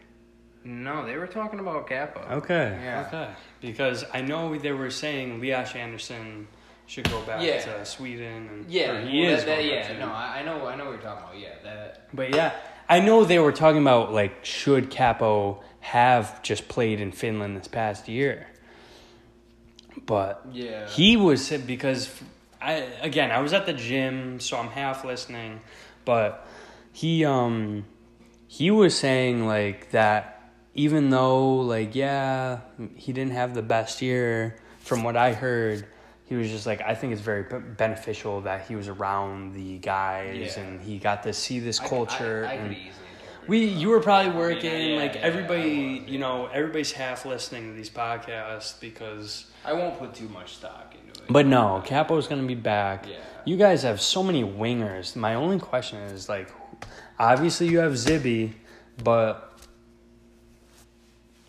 no. 0.65 1.05
They 1.07 1.17
were 1.17 1.27
talking 1.27 1.61
about 1.61 1.87
Kaapo. 1.89 2.31
Okay. 2.33 2.79
Yeah. 2.83 3.05
Okay. 3.07 3.29
Because 3.61 4.05
I 4.15 4.21
know 4.23 4.57
they 4.57 4.73
were 4.73 4.91
saying 4.91 5.41
Lias 5.41 5.75
Andersson 5.75 6.49
should 6.87 7.09
go 7.11 7.21
back 7.23 7.43
Yeah. 7.43 7.61
to 7.61 7.85
Sweden, 7.85 8.49
and 8.51 8.71
Yeah, 8.71 9.01
he 9.01 9.23
well, 9.23 9.31
is. 9.35 9.45
that, 9.45 9.57
that- 9.59 9.65
yeah. 9.65 9.99
No, 9.99 10.07
I, 10.13 10.39
I 10.39 10.43
know. 10.43 10.67
I 10.67 10.75
know 10.77 10.85
what 10.87 10.93
you're 10.93 11.01
talking 11.03 11.25
about. 11.25 11.39
Yeah, 11.39 11.55
that. 11.63 12.09
But 12.13 12.35
yeah, 12.35 12.53
I 12.89 13.01
know 13.01 13.25
they 13.25 13.39
were 13.39 13.53
talking 13.53 13.81
about 13.83 14.13
like 14.13 14.45
should 14.45 14.91
Kaapo 14.91 15.63
have 15.81 16.43
just 16.43 16.67
played 16.69 16.99
in 17.01 17.13
Finland 17.13 17.57
this 17.59 17.69
past 17.69 18.09
year. 18.09 18.47
But 20.07 20.43
Yeah. 20.53 20.89
he 20.89 21.17
was 21.17 21.51
because 21.67 22.11
I 22.61 22.73
again 23.03 23.31
I 23.31 23.41
was 23.41 23.53
at 23.53 23.67
the 23.67 23.73
gym, 23.75 24.41
so 24.41 24.57
I'm 24.59 24.69
half 24.69 25.05
listening, 25.05 25.61
but 26.05 26.47
he 26.93 27.25
um 27.25 27.85
he 28.47 28.71
was 28.71 28.97
saying 28.97 29.47
like 29.47 29.91
that 29.91 30.51
even 30.75 31.11
though 31.11 31.57
like 31.57 31.95
yeah 31.95 32.61
he 32.97 33.13
didn't 33.13 33.33
have 33.33 33.55
the 33.55 33.63
best 33.63 34.03
year 34.03 34.57
from 34.81 35.03
what 35.03 35.17
I 35.17 35.33
heard. 35.33 35.87
He 36.27 36.37
was 36.37 36.49
just 36.49 36.67
like, 36.67 36.81
I 36.81 36.95
think 36.95 37.13
it's 37.13 37.21
very 37.23 37.43
beneficial 37.43 38.43
that 38.43 38.67
he 38.67 38.77
was 38.77 38.89
around 38.89 39.53
the 39.55 39.79
guys 39.79 40.57
Yeah. 40.57 40.63
and 40.63 40.81
he 40.81 40.99
got 40.99 41.23
to 41.25 41.33
see 41.35 41.59
this 41.61 41.79
culture. 41.79 42.47
I, 42.49 42.51
I, 42.51 42.55
and- 42.55 42.69
could 42.71 42.79
easily. 42.79 42.93
we, 43.47 43.65
you 43.67 43.89
were 43.89 44.01
probably 44.01 44.33
working 44.33 44.91
yeah, 44.93 44.97
like 44.97 45.15
yeah, 45.15 45.21
everybody. 45.21 45.99
I 45.99 46.01
was, 46.03 46.11
you 46.11 46.19
know, 46.19 46.47
everybody's 46.47 46.93
half 46.93 47.27
listening 47.27 47.71
to 47.71 47.77
these 47.77 47.91
podcasts 47.91 48.81
because. 48.81 49.47
I 49.67 49.75
won't 49.75 49.99
put 49.99 50.15
too 50.15 50.29
much 50.31 50.55
stock 50.57 50.95
into 50.95 51.23
it. 51.25 51.27
But 51.29 51.45
no, 51.47 51.83
Kaapo's 51.85 52.27
gonna 52.27 52.43
be 52.47 52.55
back. 52.55 53.07
Yeah. 53.07 53.17
You 53.45 53.57
guys 53.57 53.83
have 53.83 54.01
so 54.01 54.23
many 54.23 54.43
wingers. 54.43 55.17
My 55.17 55.35
only 55.35 55.59
question 55.59 55.99
is 55.99 56.29
like, 56.29 56.51
obviously 57.19 57.69
you 57.69 57.79
have 57.79 57.93
Zibby, 57.93 58.53
but 59.03 59.59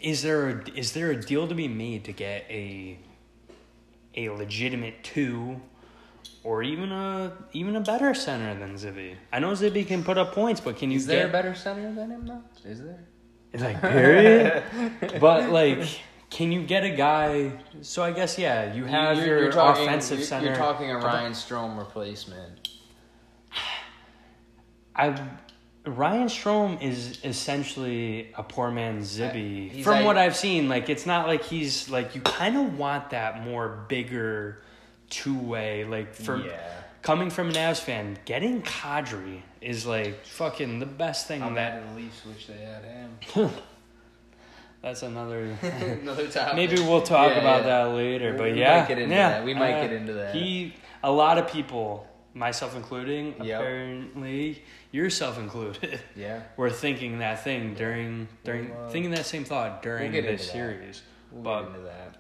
is 0.02 0.22
there 0.22 0.50
a, 0.50 0.70
is 0.78 0.94
there 0.94 1.12
a 1.12 1.20
deal 1.20 1.48
to 1.48 1.56
be 1.56 1.68
made 1.68 2.04
to 2.06 2.12
get 2.12 2.46
a 2.50 3.00
a 4.16 4.30
legitimate 4.30 5.04
two? 5.04 5.62
Or 6.44 6.62
even 6.62 6.92
a 6.92 7.34
even 7.54 7.76
a 7.76 7.82
better 7.82 8.14
center 8.14 8.54
than 8.60 8.76
Zibby. 8.76 9.16
I 9.34 9.40
know 9.40 9.52
Zibby 9.54 9.88
can 9.88 10.04
put 10.04 10.20
up 10.20 10.34
points, 10.34 10.62
but 10.62 10.78
can 10.78 10.92
you 10.92 10.98
Is 10.98 11.08
there 11.08 11.22
get 11.22 11.30
a 11.30 11.32
better 11.32 11.56
center 11.56 11.92
than 11.92 12.12
him 12.12 12.28
though? 12.28 12.44
Is 12.64 12.84
there? 12.84 13.00
like 13.60 13.82
period. 13.82 14.64
but 15.20 15.50
like, 15.50 15.88
can 16.30 16.52
you 16.52 16.64
get 16.64 16.84
a 16.84 16.90
guy? 16.90 17.52
So 17.82 18.04
I 18.04 18.12
guess 18.12 18.38
yeah, 18.38 18.74
you 18.74 18.86
have 18.86 19.18
You're- 19.18 19.28
your 19.30 19.40
you're 19.44 19.52
talking- 19.52 19.84
offensive 19.84 20.20
you're, 20.20 20.28
center. 20.28 20.48
You're 20.48 20.56
talking 20.56 20.92
a 20.92 20.98
Ryan 20.98 21.34
Strome 21.34 21.78
replacement. 21.78 22.70
I 24.96 25.20
Ryan 25.88 26.30
Strom 26.30 26.80
is 26.82 27.20
essentially 27.24 28.32
a 28.36 28.42
poor 28.42 28.72
man's 28.72 29.20
uh, 29.20 29.26
Zibby. 29.30 29.70
he's 29.70 29.84
From 29.84 29.98
like- 29.98 30.06
what 30.06 30.18
I've 30.18 30.36
seen, 30.36 30.68
like 30.68 30.90
it's 30.90 31.06
not 31.06 31.28
like 31.28 31.44
he's 31.44 31.90
like 31.90 32.16
you 32.16 32.22
kind 32.22 32.58
of 32.58 32.78
want 32.80 33.12
that 33.12 33.44
more 33.44 33.86
bigger 33.88 34.64
two 35.10 35.38
way. 35.38 35.86
Like 35.86 36.16
for 36.16 36.38
yeah. 36.38 36.60
coming 37.04 37.30
from 37.30 37.50
an 37.50 37.54
Avs 37.54 37.80
fan, 37.80 38.18
getting 38.26 38.64
Kadri 38.64 39.42
is 39.62 39.86
like 39.86 40.26
fucking 40.26 40.80
the 40.80 40.86
best 40.88 41.28
thing 41.28 41.44
I'm 41.44 41.54
that. 41.54 41.74
at 41.74 41.90
the 41.90 42.02
Leafs 42.02 42.26
wish 42.26 42.48
they 42.48 42.58
had 42.58 42.84
him. 42.84 43.52
That's 44.86 45.02
another. 45.02 45.46
Another 46.04 46.28
topic. 46.32 46.56
Maybe 46.56 46.76
we'll 46.76 47.02
talk 47.02 47.32
Yeah, 47.32 47.40
about 47.40 47.64
yeah. 47.66 47.86
that 47.86 47.96
later. 47.96 48.34
But 48.38 48.52
we 48.54 48.60
yeah, 48.60 48.82
might 48.82 48.88
get 48.88 49.00
into 49.00 49.16
yeah, 49.16 49.30
that. 49.30 49.44
We 49.44 49.56
might 49.56 49.74
uh, 49.74 49.82
get 49.82 49.92
into 49.94 50.14
that. 50.14 50.36
He, 50.36 50.76
a 51.04 51.12
lot 51.12 51.40
of 51.40 51.48
people, 51.48 52.06
myself 52.36 52.76
including, 52.76 53.34
Yep. 53.44 53.60
apparently 53.62 54.62
yourself 54.92 55.40
included, 55.40 56.00
Yeah. 56.16 56.44
were 56.56 56.70
thinking 56.70 57.18
that 57.18 57.44
thing 57.44 57.74
during 57.74 58.28
during 58.44 58.70
We'll, 58.70 58.86
uh, 58.86 58.90
thinking 58.92 59.10
that 59.12 59.26
same 59.26 59.44
thought 59.44 59.82
during 59.82 60.12
get 60.12 60.22
this 60.24 60.52
series. 60.52 61.02
We'll 61.32 61.42
But- 61.42 61.62
get 61.62 61.68
into 61.70 61.82
that. 61.88 62.16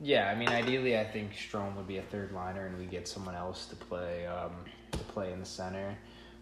Yeah, 0.00 0.28
I 0.30 0.34
mean, 0.34 0.48
ideally, 0.48 0.98
I 0.98 1.04
think 1.04 1.32
Strome 1.32 1.74
would 1.76 1.86
be 1.88 1.98
a 1.98 2.02
third 2.02 2.30
liner, 2.32 2.66
and 2.66 2.76
we 2.78 2.86
get 2.86 3.06
someone 3.08 3.34
else 3.36 3.66
to 3.66 3.76
play 3.76 4.26
um, 4.26 4.52
to 4.92 4.98
play 4.98 5.32
in 5.32 5.38
the 5.40 5.46
center. 5.46 5.96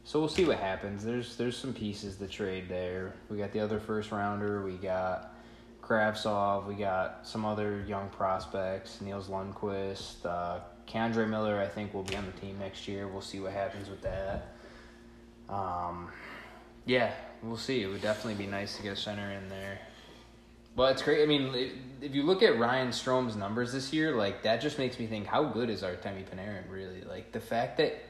So 0.07 0.21
we'll 0.21 0.29
see 0.29 0.45
what 0.45 0.61
happens. 0.61 1.05
There's 1.05 1.35
there's 1.35 1.57
some 1.57 1.75
pieces 1.75 2.15
to 2.19 2.29
trade 2.29 2.69
there. 2.69 3.15
We 3.29 3.39
got 3.39 3.51
the 3.51 3.59
other 3.59 3.81
first 3.81 4.13
rounder. 4.13 4.63
We 4.63 4.75
got 4.75 5.35
Kravtsov. 5.83 6.67
We 6.67 6.77
got 6.77 7.27
some 7.27 7.45
other 7.45 7.85
young 7.89 8.09
prospects. 8.11 9.01
Nils 9.01 9.29
Lundkvist. 9.29 10.25
Uh, 10.25 10.61
Miller, 11.27 11.61
I 11.61 11.67
think, 11.67 11.93
will 11.93 12.05
be 12.05 12.15
on 12.15 12.25
the 12.25 12.41
team 12.41 12.57
next 12.61 12.87
year. 12.87 13.09
We'll 13.09 13.21
see 13.21 13.41
what 13.41 13.51
happens 13.51 13.91
with 13.91 14.01
that. 14.03 14.55
Um, 15.49 16.13
yeah, 16.85 17.13
we'll 17.43 17.57
see. 17.57 17.83
It 17.83 17.89
would 17.89 18.01
definitely 18.01 18.45
be 18.45 18.49
nice 18.49 18.77
to 18.77 18.85
get 18.85 18.93
a 18.93 18.97
center 18.97 19.33
in 19.33 19.49
there. 19.49 19.81
Well, 20.77 20.87
it's 20.87 21.03
great. 21.03 21.25
I 21.25 21.27
mean, 21.27 21.73
if 22.01 22.15
you 22.15 22.23
look 22.23 22.45
at 22.45 22.61
Ryan 22.61 22.93
Strome's 22.93 23.35
numbers 23.35 23.73
this 23.73 23.93
year, 23.93 24.15
like 24.15 24.45
that 24.45 24.61
just 24.61 24.79
makes 24.79 25.01
me 25.01 25.09
think, 25.09 25.27
how 25.27 25.43
good 25.43 25.69
is 25.69 25.83
Artemi 25.83 26.25
Panarin 26.25 26.71
really? 26.71 27.03
Like 27.03 27.33
the 27.33 27.41
fact 27.41 27.79
that 27.79 28.06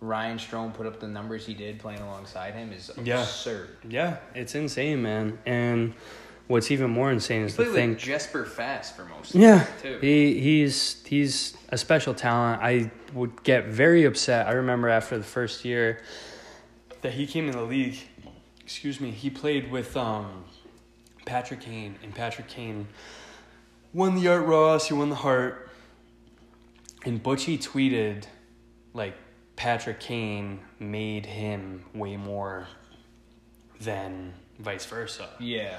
Ryan 0.00 0.38
Strome 0.38 0.72
put 0.72 0.86
up 0.86 0.98
the 0.98 1.08
numbers 1.08 1.44
he 1.46 1.54
did 1.54 1.78
playing 1.78 2.00
alongside 2.00 2.54
him 2.54 2.72
is 2.72 2.90
Yeah. 3.02 3.20
absurd. 3.22 3.68
Yeah, 3.88 4.16
it's 4.34 4.54
insane, 4.54 5.02
man. 5.02 5.38
And 5.44 5.92
what's 6.46 6.70
even 6.70 6.90
more 6.90 7.12
insane 7.12 7.42
is 7.42 7.52
He 7.56 7.64
played 7.64 7.74
think 7.74 7.98
Jesper 7.98 8.44
Fast 8.46 8.96
for 8.96 9.04
most. 9.04 9.34
Yeah, 9.34 9.66
he 10.00 10.40
he's 10.40 11.02
he's 11.04 11.56
a 11.68 11.76
special 11.76 12.14
talent. 12.14 12.62
I 12.62 12.90
would 13.12 13.42
get 13.42 13.66
very 13.66 14.04
upset. 14.04 14.46
I 14.46 14.52
remember 14.52 14.88
after 14.88 15.18
the 15.18 15.24
first 15.24 15.64
year 15.64 16.00
that 17.02 17.12
he 17.12 17.26
came 17.26 17.46
in 17.46 17.52
the 17.52 17.62
league. 17.62 17.98
Excuse 18.62 19.00
me. 19.00 19.10
He 19.10 19.28
played 19.30 19.70
with 19.70 19.96
um, 19.96 20.44
Patrick 21.26 21.60
Kane, 21.60 21.96
and 22.04 22.14
Patrick 22.14 22.46
Kane 22.48 22.86
won 23.92 24.14
the 24.14 24.28
Art 24.28 24.46
Ross. 24.46 24.86
He 24.88 24.94
won 24.94 25.10
the 25.10 25.16
Hart, 25.16 25.68
and 27.04 27.22
Butchie 27.22 27.58
tweeted 27.62 28.24
like 28.94 29.14
Patrick 29.60 30.00
Kane 30.00 30.58
made 30.78 31.26
him 31.26 31.84
way 31.92 32.16
more 32.16 32.66
than 33.78 34.32
vice 34.58 34.86
versa. 34.86 35.28
yeah, 35.38 35.76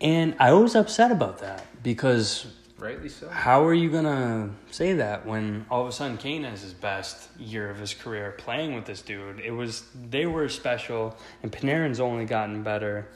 And 0.00 0.34
I 0.40 0.52
was 0.52 0.74
upset 0.74 1.12
about 1.12 1.38
that 1.38 1.64
because 1.84 2.48
rightly 2.76 3.08
so. 3.08 3.28
how 3.28 3.64
are 3.64 3.72
you 3.72 3.88
gonna 3.88 4.50
say 4.72 4.94
that 4.94 5.26
when 5.26 5.64
all 5.70 5.82
of 5.82 5.86
a 5.86 5.92
sudden 5.92 6.16
Kane 6.16 6.42
has 6.42 6.62
his 6.62 6.72
best 6.72 7.28
year 7.38 7.70
of 7.70 7.78
his 7.78 7.94
career 7.94 8.34
playing 8.36 8.74
with 8.74 8.84
this 8.84 9.00
dude? 9.00 9.38
It 9.38 9.52
was 9.52 9.84
they 10.10 10.26
were 10.26 10.48
special, 10.48 11.16
and 11.44 11.52
Panarin's 11.52 12.00
only 12.00 12.24
gotten 12.24 12.64
better. 12.64 13.06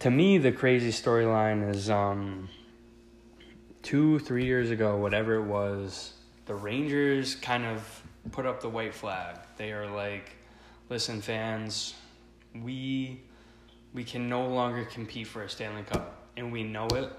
To 0.00 0.10
me, 0.10 0.36
the 0.36 0.52
crazy 0.52 0.90
storyline 0.92 1.74
is 1.74 1.88
um, 1.88 2.50
two, 3.82 4.18
three 4.18 4.44
years 4.44 4.70
ago, 4.70 4.98
whatever 4.98 5.36
it 5.36 5.44
was, 5.44 6.12
the 6.44 6.54
Rangers 6.54 7.34
kind 7.34 7.64
of 7.64 7.99
put 8.32 8.46
up 8.46 8.60
the 8.60 8.68
white 8.68 8.94
flag. 8.94 9.36
They 9.56 9.72
are 9.72 9.88
like, 9.88 10.30
"Listen, 10.88 11.20
fans, 11.20 11.94
we 12.54 13.20
we 13.92 14.04
can 14.04 14.28
no 14.28 14.46
longer 14.46 14.84
compete 14.84 15.26
for 15.26 15.42
a 15.42 15.48
Stanley 15.48 15.82
Cup, 15.82 16.22
and 16.36 16.52
we 16.52 16.62
know 16.62 16.86
it. 16.88 17.10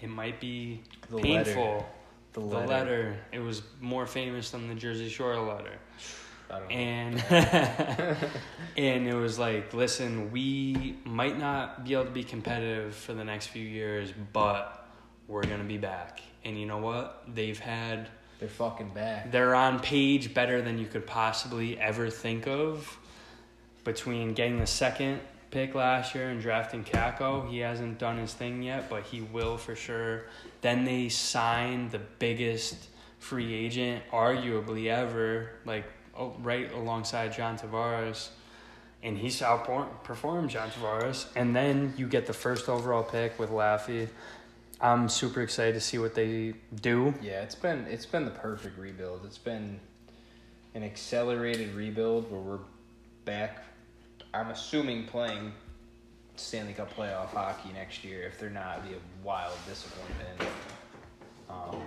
It 0.00 0.08
might 0.08 0.40
be 0.40 0.82
The 1.10 1.18
painful. 1.18 1.86
The 2.32 2.40
The 2.40 2.46
letter. 2.46 2.66
letter. 2.66 3.18
It 3.32 3.40
was 3.40 3.62
more 3.80 4.06
famous 4.06 4.50
than 4.50 4.68
the 4.68 4.74
Jersey 4.74 5.08
Shore 5.08 5.36
letter. 5.36 5.78
I 6.50 6.58
don't 6.58 6.68
know. 6.68 6.74
And 6.74 7.24
and 8.76 9.06
it 9.06 9.14
was 9.14 9.38
like, 9.38 9.72
listen, 9.74 10.30
we 10.32 10.96
might 11.04 11.38
not 11.38 11.84
be 11.84 11.92
able 11.94 12.04
to 12.06 12.10
be 12.10 12.24
competitive 12.24 12.94
for 12.94 13.14
the 13.14 13.24
next 13.24 13.48
few 13.48 13.62
years, 13.64 14.12
but 14.32 14.88
we're 15.28 15.44
gonna 15.44 15.64
be 15.64 15.78
back. 15.78 16.20
And 16.44 16.58
you 16.58 16.66
know 16.66 16.78
what? 16.78 17.22
They've 17.32 17.58
had 17.58 18.08
They're 18.40 18.48
fucking 18.48 18.90
back. 18.90 19.30
they're 19.30 19.54
on 19.54 19.80
page 19.80 20.32
better 20.32 20.62
than 20.62 20.78
you 20.78 20.86
could 20.86 21.06
possibly 21.06 21.78
ever 21.78 22.08
think 22.10 22.46
of. 22.46 22.98
Between 23.84 24.34
getting 24.34 24.58
the 24.58 24.66
second 24.66 25.20
pick 25.50 25.74
last 25.74 26.14
year 26.14 26.30
and 26.30 26.40
drafting 26.40 26.84
Kakko, 26.84 27.48
he 27.50 27.58
hasn't 27.58 27.98
done 27.98 28.18
his 28.18 28.32
thing 28.32 28.62
yet, 28.62 28.88
but 28.88 29.02
he 29.02 29.20
will 29.20 29.56
for 29.56 29.74
sure. 29.74 30.24
Then 30.60 30.84
they 30.84 31.08
signed 31.08 31.90
the 31.90 32.00
biggest 32.18 32.88
free 33.18 33.52
agent, 33.52 34.02
arguably 34.10 34.86
ever, 34.86 35.50
like 35.64 35.84
oh, 36.16 36.34
right 36.40 36.72
alongside 36.72 37.32
John 37.32 37.58
Tavares, 37.58 38.28
and 39.02 39.16
he's 39.16 39.40
outperformed 39.40 40.48
John 40.48 40.70
Tavares. 40.70 41.26
And 41.36 41.54
then 41.54 41.94
you 41.96 42.06
get 42.06 42.26
the 42.26 42.32
first 42.32 42.68
overall 42.68 43.02
pick 43.02 43.38
with 43.38 43.50
Laffy. 43.50 44.08
I'm 44.82 45.08
super 45.08 45.42
excited 45.42 45.74
to 45.74 45.80
see 45.80 45.98
what 45.98 46.14
they 46.14 46.54
do. 46.80 47.12
Yeah, 47.20 47.42
it's 47.42 47.54
been 47.54 47.86
it's 47.86 48.06
been 48.06 48.24
the 48.24 48.30
perfect 48.30 48.78
rebuild. 48.78 49.22
It's 49.26 49.38
been 49.38 49.78
an 50.74 50.82
accelerated 50.82 51.74
rebuild 51.74 52.30
where 52.30 52.40
we're 52.40 52.64
back. 53.26 53.64
I'm 54.32 54.48
assuming 54.48 55.06
playing 55.06 55.52
Stanley 56.36 56.72
Cup 56.72 56.94
playoff 56.96 57.28
hockey 57.28 57.70
next 57.74 58.04
year. 58.04 58.22
If 58.22 58.38
they're 58.38 58.48
not, 58.48 58.78
it'd 58.78 58.90
be 58.90 58.96
a 58.96 59.26
wild 59.26 59.58
disappointment. 59.68 60.50
Um, 61.50 61.82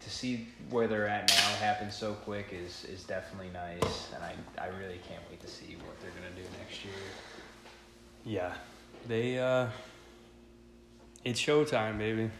to 0.00 0.10
see 0.10 0.48
where 0.68 0.88
they're 0.88 1.06
at 1.06 1.28
now 1.28 1.64
happen 1.64 1.90
so 1.90 2.12
quick 2.12 2.48
is 2.52 2.84
is 2.84 3.04
definitely 3.04 3.50
nice, 3.54 4.10
and 4.14 4.22
I 4.22 4.34
I 4.62 4.66
really 4.66 5.00
can't 5.08 5.22
wait 5.30 5.40
to 5.40 5.48
see 5.48 5.76
what 5.86 5.98
they're 6.02 6.10
gonna 6.10 6.34
do 6.36 6.46
next 6.58 6.84
year. 6.84 6.92
Yeah, 8.24 8.52
they. 9.08 9.38
uh 9.38 9.68
It's 11.24 11.40
showtime, 11.40 11.98
baby. 11.98 12.30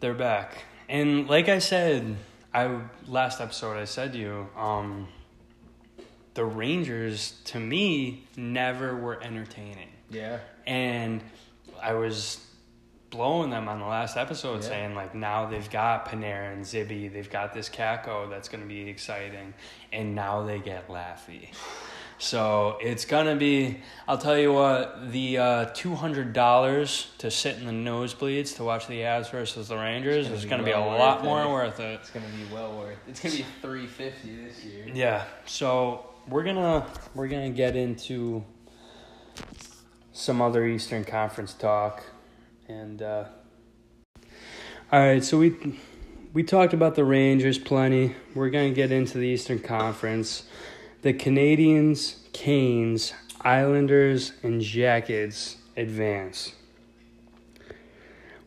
They're 0.00 0.14
back, 0.14 0.64
and 0.88 1.28
like 1.28 1.48
I 1.48 1.58
said, 1.58 2.16
I 2.54 2.80
last 3.08 3.40
episode 3.40 3.76
I 3.76 3.84
said 3.84 4.12
to 4.12 4.18
you, 4.18 4.48
um, 4.56 5.08
the 6.34 6.44
Rangers 6.44 7.40
to 7.46 7.58
me 7.58 8.24
never 8.36 8.96
were 8.96 9.20
entertaining, 9.20 9.88
Yeah, 10.08 10.38
and 10.68 11.20
I 11.82 11.94
was 11.94 12.44
blowing 13.10 13.50
them 13.50 13.68
on 13.68 13.80
the 13.80 13.86
last 13.86 14.16
episode, 14.16 14.62
Yeah. 14.62 14.68
saying 14.68 14.94
like 14.94 15.16
now 15.16 15.46
they've 15.46 15.68
got 15.68 16.08
Panarin 16.08 16.52
and 16.52 16.64
Zibby, 16.64 17.12
they've 17.12 17.28
got 17.30 17.52
this 17.52 17.68
Kakko 17.68 18.30
that's 18.30 18.48
going 18.48 18.62
to 18.62 18.68
be 18.68 18.88
exciting, 18.88 19.52
and 19.92 20.14
now 20.14 20.44
they 20.44 20.60
get 20.60 20.86
Laffy. 20.86 21.48
So 22.18 22.78
it's 22.80 23.04
gonna 23.04 23.36
be. 23.36 23.80
I'll 24.08 24.18
tell 24.18 24.36
you 24.36 24.52
what. 24.52 25.12
The 25.12 25.38
uh, 25.38 25.64
two 25.66 25.94
hundred 25.94 26.32
dollars 26.32 27.08
to 27.18 27.30
sit 27.30 27.56
in 27.58 27.66
the 27.66 27.72
nosebleeds 27.90 28.56
to 28.56 28.64
watch 28.64 28.88
the 28.88 29.00
Avs 29.00 29.30
versus 29.30 29.68
the 29.68 29.76
Rangers 29.76 30.26
gonna 30.26 30.36
is 30.36 30.42
be 30.42 30.50
gonna 30.50 30.62
be 30.64 30.72
a 30.72 30.80
lot 30.80 31.22
more 31.22 31.44
it. 31.44 31.48
worth 31.48 31.78
it. 31.78 32.00
it's 32.00 32.10
gonna 32.10 32.26
be 32.26 32.52
well 32.52 32.76
worth. 32.76 32.98
It. 33.06 33.10
It's 33.10 33.20
gonna 33.20 33.36
be 33.36 33.44
three 33.62 33.86
fifty 33.86 34.34
this 34.34 34.64
year. 34.64 34.86
Yeah. 34.92 35.24
So 35.46 36.06
we're 36.26 36.42
gonna 36.42 36.86
we're 37.14 37.28
gonna 37.28 37.50
get 37.50 37.76
into 37.76 38.44
some 40.12 40.42
other 40.42 40.66
Eastern 40.66 41.04
Conference 41.04 41.54
talk, 41.54 42.02
and 42.68 43.00
uh, 43.00 43.24
all 44.90 44.98
right. 45.00 45.22
So 45.22 45.38
we 45.38 45.78
we 46.32 46.42
talked 46.42 46.72
about 46.72 46.96
the 46.96 47.04
Rangers 47.04 47.58
plenty. 47.58 48.16
We're 48.34 48.50
gonna 48.50 48.70
get 48.72 48.90
into 48.90 49.18
the 49.18 49.28
Eastern 49.28 49.60
Conference. 49.60 50.42
The 51.02 51.14
Canadiens, 51.14 52.16
Canes, 52.32 53.12
Islanders, 53.40 54.32
and 54.42 54.60
Jackets 54.60 55.56
advance. 55.76 56.54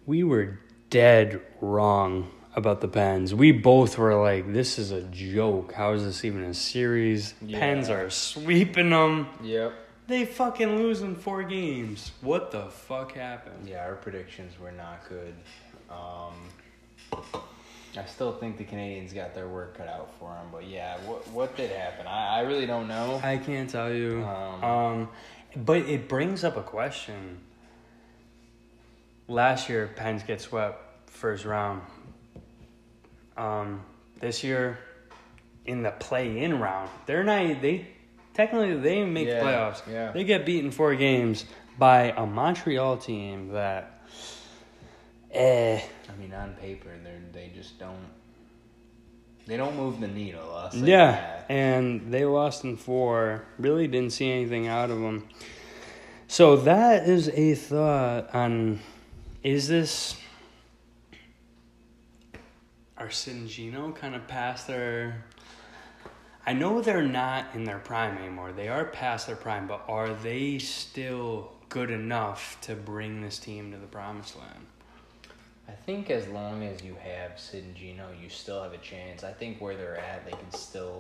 We 0.06 0.24
were 0.24 0.60
dead 0.90 1.42
wrong 1.62 2.30
about 2.54 2.82
the 2.82 2.90
Pens. 2.90 3.34
We 3.34 3.54
both 3.54 3.98
were 3.98 4.22
like, 4.22 4.52
"This 4.52 4.78
is 4.78 4.92
a 4.92 5.04
joke. 5.04 5.72
How 5.74 5.94
is 5.94 6.04
this 6.04 6.26
even 6.26 6.44
a 6.44 6.54
series?" 6.54 7.34
Yeah. 7.42 7.60
Pens 7.60 7.90
are 7.90 8.10
sweeping 8.10 8.90
them. 8.90 9.30
Yep. 9.42 9.74
They 10.08 10.26
fucking 10.26 10.76
lose 10.76 11.02
in 11.04 11.16
four 11.16 11.44
games. 11.44 12.12
What 12.20 12.52
the 12.52 12.66
fuck 12.66 13.14
happened? 13.14 13.70
Yeah, 13.70 13.86
our 13.86 13.96
predictions 13.96 14.60
were 14.60 14.74
not 14.74 15.08
good. 15.08 15.36
Um, 15.90 16.34
I 17.98 18.06
still 18.06 18.32
think 18.34 18.58
the 18.58 18.64
Canadiens 18.64 19.14
got 19.14 19.36
their 19.36 19.48
work 19.50 19.78
cut 19.78 19.88
out 19.88 20.12
for 20.18 20.30
them, 20.30 20.48
but 20.52 20.66
yeah, 20.66 20.98
what 21.06 21.28
what 21.30 21.58
did 21.58 21.72
happen? 21.72 22.08
I, 22.08 22.38
I 22.38 22.40
really 22.42 22.66
don't 22.66 22.88
know. 22.88 23.20
I 23.24 23.38
can't 23.38 23.70
tell 23.70 23.92
you. 23.92 24.24
Um, 24.24 24.64
Um, 24.64 25.10
but 25.58 25.80
it 25.80 26.08
brings 26.08 26.44
up 26.46 26.56
a 26.56 26.64
question. 26.64 27.40
Last 29.28 29.68
year, 29.70 29.90
Pens 29.96 30.24
get 30.24 30.40
swept 30.42 31.10
first 31.10 31.44
round. 31.46 31.82
Um, 33.38 33.84
this 34.20 34.44
year, 34.44 34.78
in 35.66 35.84
the 35.84 35.92
play-in 35.92 36.60
round, 36.60 36.90
they're 37.06 37.24
not. 37.24 37.62
They 37.62 37.88
technically 38.34 38.78
they 38.78 39.04
make 39.04 39.28
Yeah, 39.28 39.40
the 39.40 39.46
playoffs. 39.46 39.82
yeah. 39.92 40.12
They 40.12 40.24
get 40.24 40.46
beaten 40.46 40.72
four 40.72 40.96
games 40.96 41.46
by 41.78 42.12
a 42.16 42.26
Montreal 42.26 42.98
team 42.98 43.50
that. 43.50 43.98
Eh, 45.34 45.80
I 46.10 46.16
mean, 46.20 46.34
on 46.34 46.54
paper, 46.56 46.90
they 47.34 47.42
they 47.48 47.52
just 47.56 47.80
don't. 47.80 48.10
They 49.48 49.58
don't 49.58 49.76
move 49.76 50.00
the 50.00 50.08
needle. 50.08 50.70
Yeah, 50.74 51.12
that. 51.12 51.46
and 51.50 52.12
they 52.12 52.26
lost 52.26 52.64
in 52.64 52.78
four. 52.78 53.46
Really 53.58 53.88
didn't 53.88 54.14
see 54.14 54.32
anything 54.32 54.68
out 54.68 54.92
of 54.92 55.00
them. 55.00 55.28
So 56.28 56.56
that 56.58 57.10
is 57.10 57.30
a 57.30 57.56
thought 57.56 58.34
on: 58.36 58.80
is 59.44 59.68
this 59.68 60.16
are 63.02 63.10
Sid 63.10 63.34
and 63.34 63.48
Gino 63.48 63.92
kind 63.94 64.14
of 64.14 64.28
past 64.28 64.68
their? 64.68 65.26
I 66.46 66.54
know 66.54 66.82
they're 66.82 67.02
not 67.02 67.48
in 67.56 67.64
their 67.64 67.80
prime 67.80 68.16
anymore. 68.20 68.52
They 68.52 68.68
are 68.68 68.86
past 68.86 69.26
their 69.26 69.36
prime, 69.36 69.66
but 69.66 69.84
are 69.88 70.14
they 70.14 70.60
still 70.60 71.52
good 71.70 71.90
enough 71.90 72.60
to 72.62 72.76
bring 72.76 73.22
this 73.22 73.40
team 73.40 73.72
to 73.72 73.78
the 73.80 73.88
promised 73.88 74.38
land? 74.38 74.68
I 75.72 75.76
think 75.86 76.10
as 76.10 76.28
long 76.28 76.64
as 76.64 76.84
you 76.84 76.98
have 77.02 77.40
Sid 77.40 77.64
and 77.64 77.76
Gino, 77.76 78.10
you 78.22 78.28
still 78.28 78.62
have 78.62 78.74
a 78.74 78.78
chance. 78.80 79.24
I 79.24 79.32
think 79.32 79.62
where 79.62 79.78
they're 79.78 79.98
at, 79.98 80.26
they 80.26 80.32
can 80.32 80.52
still 80.52 81.00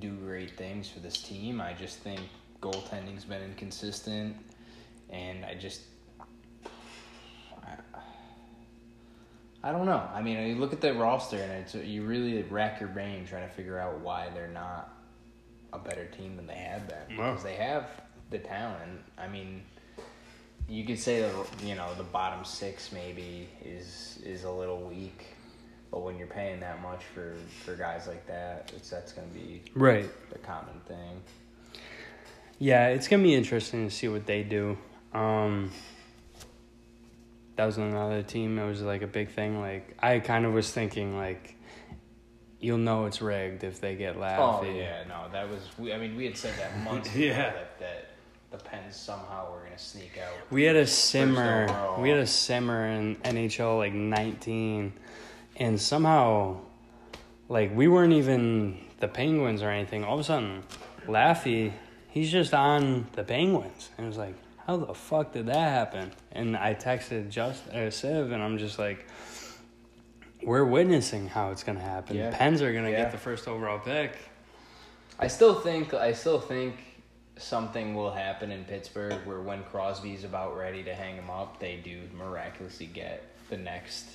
do 0.00 0.12
great 0.16 0.54
things 0.58 0.90
for 0.90 1.00
this 1.00 1.22
team. 1.22 1.58
I 1.58 1.72
just 1.72 1.98
think 2.00 2.20
goaltending's 2.60 3.24
been 3.24 3.42
inconsistent, 3.42 4.36
and 5.08 5.46
I 5.46 5.54
just. 5.54 5.80
I, 7.64 7.76
I 9.64 9.72
don't 9.72 9.86
know. 9.86 10.06
I 10.12 10.20
mean, 10.20 10.46
you 10.46 10.56
look 10.56 10.74
at 10.74 10.82
the 10.82 10.92
roster, 10.92 11.38
and 11.38 11.50
it's 11.52 11.74
you 11.74 12.04
really 12.04 12.42
rack 12.42 12.80
your 12.80 12.90
brain 12.90 13.26
trying 13.26 13.48
to 13.48 13.54
figure 13.54 13.78
out 13.78 14.00
why 14.00 14.28
they're 14.34 14.48
not 14.48 14.94
a 15.72 15.78
better 15.78 16.04
team 16.04 16.36
than 16.36 16.46
they 16.46 16.54
have 16.54 16.86
been 16.86 17.16
because 17.16 17.42
they 17.42 17.54
have 17.54 17.88
the 18.28 18.38
talent. 18.38 19.00
I 19.16 19.26
mean, 19.26 19.62
you 20.68 20.84
could 20.84 20.98
say 20.98 21.20
that 21.22 21.32
you 21.64 21.74
know 21.74 21.94
the 21.96 22.02
bottom 22.04 22.44
six 22.44 22.92
maybe 22.92 23.48
is 23.64 24.18
is 24.24 24.44
a 24.44 24.50
little 24.50 24.80
weak, 24.82 25.26
but 25.90 26.00
when 26.02 26.18
you're 26.18 26.26
paying 26.26 26.60
that 26.60 26.82
much 26.82 27.02
for 27.14 27.36
for 27.64 27.74
guys 27.74 28.06
like 28.06 28.26
that, 28.26 28.70
it's 28.76 28.90
that's 28.90 29.12
going 29.12 29.28
to 29.28 29.34
be 29.34 29.62
Right. 29.74 30.08
the 30.30 30.38
common 30.38 30.80
thing. 30.86 31.20
Yeah, 32.58 32.88
it's 32.88 33.06
gonna 33.08 33.22
be 33.22 33.34
interesting 33.34 33.88
to 33.88 33.94
see 33.94 34.08
what 34.08 34.26
they 34.26 34.42
do. 34.42 34.76
Um, 35.14 35.70
that 37.56 37.66
was 37.66 37.78
another 37.78 38.22
team. 38.22 38.58
It 38.58 38.66
was 38.68 38.82
like 38.82 39.02
a 39.02 39.06
big 39.06 39.30
thing. 39.30 39.60
Like 39.60 39.96
I 40.00 40.18
kind 40.18 40.44
of 40.44 40.52
was 40.52 40.70
thinking, 40.70 41.16
like 41.16 41.54
you'll 42.60 42.78
know 42.78 43.06
it's 43.06 43.22
rigged 43.22 43.62
if 43.62 43.80
they 43.80 43.94
get 43.94 44.18
laughed. 44.18 44.64
Oh 44.64 44.68
yeah, 44.68 45.04
no, 45.08 45.26
that 45.32 45.48
was. 45.48 45.60
We, 45.78 45.92
I 45.92 45.98
mean, 45.98 46.16
we 46.16 46.24
had 46.24 46.36
said 46.36 46.54
that 46.58 46.76
months 46.84 47.08
ago 47.14 47.24
Yeah. 47.26 47.50
that 47.52 47.78
that 47.78 48.07
the 48.50 48.56
Pens 48.58 48.96
somehow 48.96 49.50
were 49.52 49.58
going 49.60 49.72
to 49.72 49.78
sneak 49.78 50.18
out. 50.18 50.32
We 50.50 50.62
had 50.64 50.76
a 50.76 50.86
simmer. 50.86 51.66
We 51.98 52.08
had 52.08 52.18
a 52.18 52.26
simmer 52.26 52.86
in 52.86 53.16
NHL 53.16 53.76
like 53.78 53.92
nineteen, 53.92 54.92
and 55.56 55.80
somehow, 55.80 56.58
like 57.48 57.74
we 57.74 57.88
weren't 57.88 58.14
even 58.14 58.78
the 59.00 59.08
Penguins 59.08 59.62
or 59.62 59.70
anything. 59.70 60.04
All 60.04 60.14
of 60.14 60.20
a 60.20 60.24
sudden, 60.24 60.62
Laffy, 61.06 61.72
he's 62.08 62.30
just 62.32 62.54
on 62.54 63.06
the 63.12 63.22
Penguins, 63.24 63.90
and 63.98 64.06
it 64.06 64.08
was 64.08 64.18
like, 64.18 64.34
how 64.66 64.76
the 64.78 64.94
fuck 64.94 65.32
did 65.32 65.46
that 65.46 65.56
happen? 65.56 66.10
And 66.32 66.56
I 66.56 66.74
texted 66.74 67.28
just 67.30 67.66
uh, 67.68 67.90
Civ, 67.90 68.32
and 68.32 68.42
I'm 68.42 68.58
just 68.58 68.78
like, 68.78 69.06
we're 70.42 70.64
witnessing 70.64 71.28
how 71.28 71.50
it's 71.50 71.62
gonna 71.64 71.80
happen. 71.80 72.16
Yeah. 72.16 72.30
Pens 72.34 72.62
are 72.62 72.72
gonna 72.72 72.90
Yeah. 72.90 73.02
get 73.02 73.12
the 73.12 73.18
first 73.18 73.46
overall 73.46 73.78
pick. 73.78 74.16
I 75.18 75.26
still 75.26 75.54
think 75.60 75.92
I 75.94 76.12
still 76.12 76.40
think 76.40 76.76
something 77.38 77.94
will 77.94 78.10
happen 78.12 78.50
in 78.50 78.64
Pittsburgh 78.64 79.14
where 79.24 79.40
when 79.40 79.62
Crosby's 79.64 80.24
about 80.24 80.56
ready 80.56 80.82
to 80.84 80.94
hang 80.94 81.16
him 81.16 81.30
up, 81.30 81.60
they 81.60 81.76
do 81.76 82.00
miraculously 82.16 82.86
get 82.86 83.24
the 83.50 83.56
next 83.56 84.06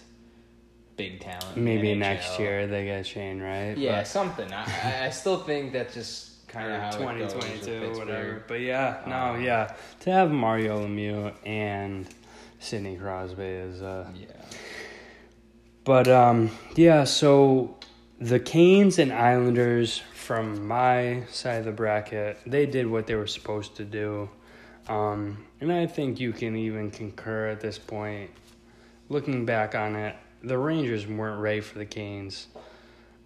big 0.98 1.20
talent. 1.22 1.58
Maybe 1.58 1.96
next 1.96 2.38
year 2.40 2.68
they 2.68 2.86
get 2.86 3.06
Shane, 3.08 3.42
right? 3.42 3.76
Yeah, 3.78 4.00
But- 4.00 4.08
something. 4.08 4.52
I, 4.54 5.06
I- 5.06 5.10
still 5.10 5.38
think 5.40 5.74
that's 5.74 5.94
just 5.94 6.48
kind 6.48 6.72
of 6.72 6.80
how 6.82 6.92
twenty 6.92 7.22
it 7.24 7.34
goes 7.34 7.68
with 7.68 7.98
whatever. 7.98 8.44
But 8.48 8.60
yeah, 8.62 9.02
no, 9.08 9.34
Um, 9.36 9.44
yeah. 9.44 9.74
To 10.02 10.12
have 10.12 10.30
Mario 10.30 10.86
Lemieux 10.86 11.34
and 11.46 12.08
Sidney 12.60 12.96
Crosby 12.96 13.44
is 13.44 13.82
uh 13.82 14.08
Yeah. 14.16 14.28
but 15.84 16.08
um 16.08 16.52
yeah, 16.76 17.04
so 17.06 17.78
the 18.20 18.40
Canes 18.40 19.00
and 19.00 19.12
Islanders 19.12 20.02
from 20.24 20.66
my 20.66 21.24
side 21.30 21.60
of 21.60 21.66
the 21.66 21.72
bracket, 21.74 22.40
they 22.48 22.66
did 22.66 22.88
what 22.88 23.06
they 23.08 23.16
were 23.16 23.28
supposed 23.28 23.76
to 23.76 23.84
do. 23.84 24.30
Um 24.88 25.46
and 25.60 25.72
I 25.72 25.86
think 25.86 26.20
you 26.20 26.32
can 26.32 26.56
even 26.56 26.92
concur 26.92 27.48
at 27.50 27.60
this 27.60 27.78
point. 27.78 28.32
Looking 29.10 29.46
back 29.46 29.76
on 29.76 29.96
it, 29.98 30.16
the 30.42 30.58
Rangers 30.58 31.06
weren't 31.06 31.42
ready 31.42 31.60
for 31.60 31.78
the 31.78 31.86
Canes. 31.86 32.48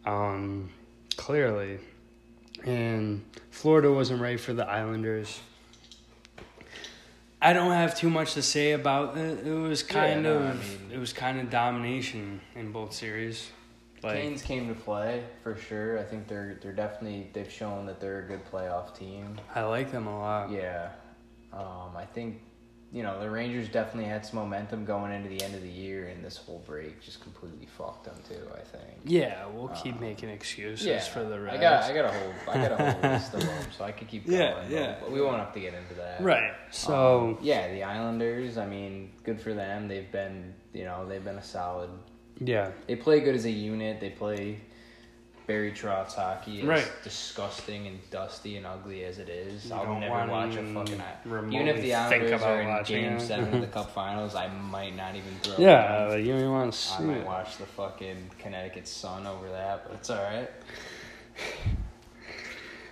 Um 0.06 0.70
clearly. 1.18 1.80
And 2.66 3.24
Florida 3.52 3.92
wasn't 3.92 4.20
ready 4.20 4.38
for 4.38 4.54
the 4.54 4.68
Islanders. 4.68 5.40
I 7.40 7.54
don't 7.54 7.72
have 7.72 7.96
too 7.96 8.10
much 8.10 8.34
to 8.34 8.42
say 8.42 8.72
about 8.72 9.16
it. 9.16 9.46
It 9.46 9.54
was 9.54 9.84
kind 9.84 10.24
no, 10.24 10.38
of 10.38 10.42
I 10.42 10.54
mean- 10.54 10.92
it 10.94 10.98
was 10.98 11.14
kind 11.14 11.40
of 11.40 11.52
domination 11.52 12.42
in 12.56 12.72
both 12.72 12.94
series. 12.94 13.52
Like 14.04 14.16
Canes 14.22 14.42
came 14.42 14.68
to 14.68 14.76
play 14.76 15.24
for 15.44 15.56
sure. 15.56 15.98
I 16.00 16.04
think 16.04 16.28
they're 16.28 16.58
they're 16.62 16.72
definitely 16.74 17.30
they've 17.34 17.52
shown 17.52 17.86
that 17.88 18.00
they're 18.00 18.20
a 18.20 18.28
good 18.28 18.42
playoff 18.52 18.98
team. 18.98 19.38
I 19.56 19.64
like 19.64 19.92
them 19.92 20.08
a 20.08 20.18
lot. 20.20 20.52
Yeah. 20.52 20.90
Um, 21.54 21.96
I 21.96 22.06
think, 22.06 22.42
you 22.92 23.02
know, 23.04 23.20
the 23.20 23.30
Rangers 23.30 23.70
definitely 23.70 24.10
had 24.10 24.26
some 24.26 24.38
momentum 24.40 24.86
going 24.86 25.12
into 25.12 25.30
the 25.30 25.42
end 25.42 25.56
of 25.56 25.62
the 25.62 25.70
year, 25.70 26.08
and 26.08 26.24
this 26.24 26.38
whole 26.38 26.62
break 26.68 27.02
just 27.02 27.22
completely 27.22 27.66
fucked 27.66 28.04
them 28.06 28.16
too. 28.28 28.48
I 28.54 28.60
think. 28.60 29.00
Yeah, 29.06 29.46
we'll 29.48 29.70
keep 29.70 29.96
Um, 29.96 30.02
making 30.02 30.30
excuses 30.30 30.86
Yeah, 30.86 31.00
for 31.00 31.24
the 31.24 31.40
Reds. 31.40 31.58
I 31.58 31.62
got, 31.62 31.84
I 31.84 31.94
got 31.94 32.06
a 32.06 32.12
whole, 32.18 32.34
I 32.50 32.68
got 32.68 32.72
a 32.80 32.92
whole 32.92 33.02
list 33.12 33.34
of 33.34 33.40
them, 33.42 33.66
so 33.78 33.84
I 33.86 33.92
could 33.94 34.08
keep 34.08 34.28
going. 34.28 34.38
Yeah, 34.40 34.54
but- 34.54 34.70
yeah. 34.70 34.96
But 35.00 35.12
we 35.12 35.22
won't 35.22 35.38
have 35.40 35.54
to 35.54 35.60
get 35.60 35.74
into 35.74 35.94
that. 35.96 36.22
right. 36.22 36.52
So 36.70 37.20
Um, 37.30 37.38
yeah, 37.42 37.72
the 37.72 37.84
Islanders. 37.84 38.58
I 38.58 38.66
mean, 38.68 39.12
good 39.24 39.42
for 39.42 39.54
them. 39.54 39.88
They've 39.88 40.12
been, 40.12 40.54
you 40.74 40.84
know, 40.84 41.08
they've 41.08 41.24
been 41.24 41.38
a 41.38 41.44
solid. 41.44 41.90
Yeah, 42.40 42.72
They 42.88 42.96
play 42.96 43.20
good 43.22 43.36
as 43.36 43.46
a 43.46 43.52
unit. 43.52 44.00
They 44.00 44.10
play 44.10 44.60
Barry 45.48 45.72
Trotz 45.72 46.14
hockey. 46.14 46.60
As 46.62 46.66
Right. 46.68 46.92
disgusting 47.04 47.88
and 47.88 48.00
dusty 48.12 48.58
and 48.58 48.66
ugly 48.66 49.06
as 49.06 49.18
it 49.18 49.30
is. 49.30 49.68
You 49.68 49.76
I'll 49.76 49.98
never 50.00 50.30
watch 50.32 50.56
a 50.56 50.64
fucking. 50.74 51.02
Even 51.54 51.68
if 51.70 51.82
the 51.82 51.94
Islanders 51.94 52.42
are 52.44 52.62
in 52.62 52.84
Game 52.84 53.14
it. 53.14 53.22
Seven 53.22 53.54
of 53.54 53.62
the 53.62 53.68
Cup 53.68 53.92
Finals, 53.96 54.36
I 54.36 54.48
might 54.50 54.96
not 54.96 55.16
even 55.16 55.32
throw. 55.42 55.56
yeah. 55.58 56.04
like, 56.08 56.14
uh, 56.14 56.16
you 56.18 56.34
don't 56.34 56.52
want 56.52 56.74
to 56.74 56.94
I 56.96 57.00
might 57.00 57.18
it. 57.18 57.26
watch 57.26 57.58
the 57.58 57.66
fucking 57.66 58.32
Connecticut 58.40 58.88
Sun 58.88 59.26
over 59.26 59.48
that, 59.50 59.86
but 59.88 59.94
it's 59.96 60.10
all 60.10 60.22
right. 60.24 60.50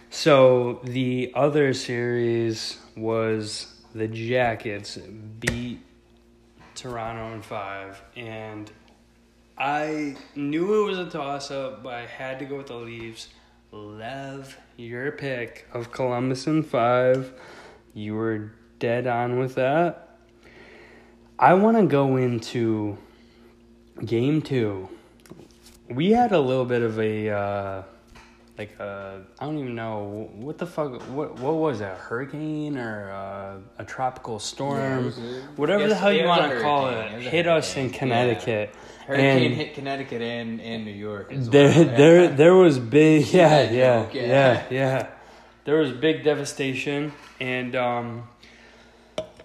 So 0.10 0.80
the 0.84 1.32
other 1.36 1.74
series 1.74 2.78
was 2.96 3.74
the 3.94 4.08
Jackets 4.08 4.98
beat 4.98 5.80
Toronto 6.74 7.34
in 7.34 7.42
five, 7.42 8.02
and 8.16 8.72
I 9.58 10.16
knew 10.36 10.82
it 10.82 10.86
was 10.86 11.00
a 11.00 11.10
toss 11.10 11.50
up, 11.50 11.82
but 11.82 11.94
I 11.94 12.06
had 12.06 12.40
to 12.40 12.46
go 12.46 12.58
with 12.58 12.68
the 12.68 12.76
Leafs. 12.76 13.30
Lev, 13.72 14.58
your 14.78 15.12
pick 15.12 15.68
of 15.74 15.92
Columbus 15.92 16.48
in 16.48 16.64
five. 16.64 17.34
You 17.94 18.16
were 18.16 18.52
dead 18.80 19.08
on 19.08 19.40
with 19.40 19.56
that. 19.56 20.18
I 21.40 21.54
want 21.54 21.78
to 21.78 21.86
go 21.86 22.18
into 22.18 22.98
game 24.06 24.42
two. 24.42 24.90
We 25.90 26.12
had 26.12 26.32
a 26.32 26.40
little 26.40 26.66
bit 26.66 26.82
of 26.82 27.00
a. 27.00 27.30
Uh, 27.30 27.84
like 28.58 28.76
uh 28.80 29.18
I 29.40 29.46
don't 29.46 29.58
even 29.58 29.76
know 29.76 30.30
what 30.36 30.58
the 30.58 30.66
fuck 30.66 31.02
what 31.10 31.40
what 31.40 31.56
was 31.56 31.82
it 31.82 31.86
a 31.86 31.96
hurricane 31.96 32.78
or 32.78 33.12
uh, 33.12 33.82
a 33.82 33.86
tropical 33.86 34.40
storm 34.40 35.12
whatever 35.56 35.82
Yes, 35.84 35.90
the 35.90 35.96
hell 35.96 36.14
you 36.14 36.26
want 36.26 36.52
to 36.52 36.62
call 36.62 36.90
it, 36.90 37.14
It 37.14 37.22
hit 37.24 37.48
us 37.48 37.76
in 37.76 37.84
hurricane, 37.84 38.00
Connecticut 38.00 38.76
Hurricane 39.08 39.44
and 39.44 39.54
hit 39.56 39.74
Connecticut 39.74 40.22
and, 40.22 40.62
and 40.62 40.86
New 40.86 40.92
York. 40.92 41.32
As 41.32 41.50
there 41.50 41.70
well. 41.70 41.98
there 41.98 42.28
there 42.30 42.56
was 42.56 42.80
big 42.80 43.28
yeah 43.34 43.70
yeah 43.70 44.04
joke, 44.04 44.14
yeah 44.14 44.24
yeah. 44.24 44.66
yeah 44.70 45.08
there 45.66 45.78
was 45.78 45.92
big 45.92 46.24
devastation 46.24 47.12
and 47.40 47.76
um 47.76 48.28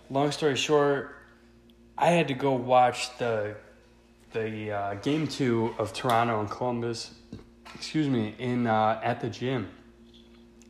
long 0.09 0.31
story 0.31 0.57
short 0.57 1.17
I 1.99 2.11
had 2.13 2.29
to 2.29 2.35
go 2.35 2.53
watch 2.53 3.17
the 3.19 3.57
the 4.33 4.71
uh, 4.73 4.95
game 4.95 5.27
two 5.27 5.75
of 5.79 5.93
Toronto 5.93 6.41
and 6.41 6.49
Columbus. 6.49 7.13
Excuse 7.75 8.09
me, 8.09 8.35
in 8.39 8.67
uh, 8.67 9.01
at 9.03 9.21
the 9.21 9.29
gym. 9.29 9.69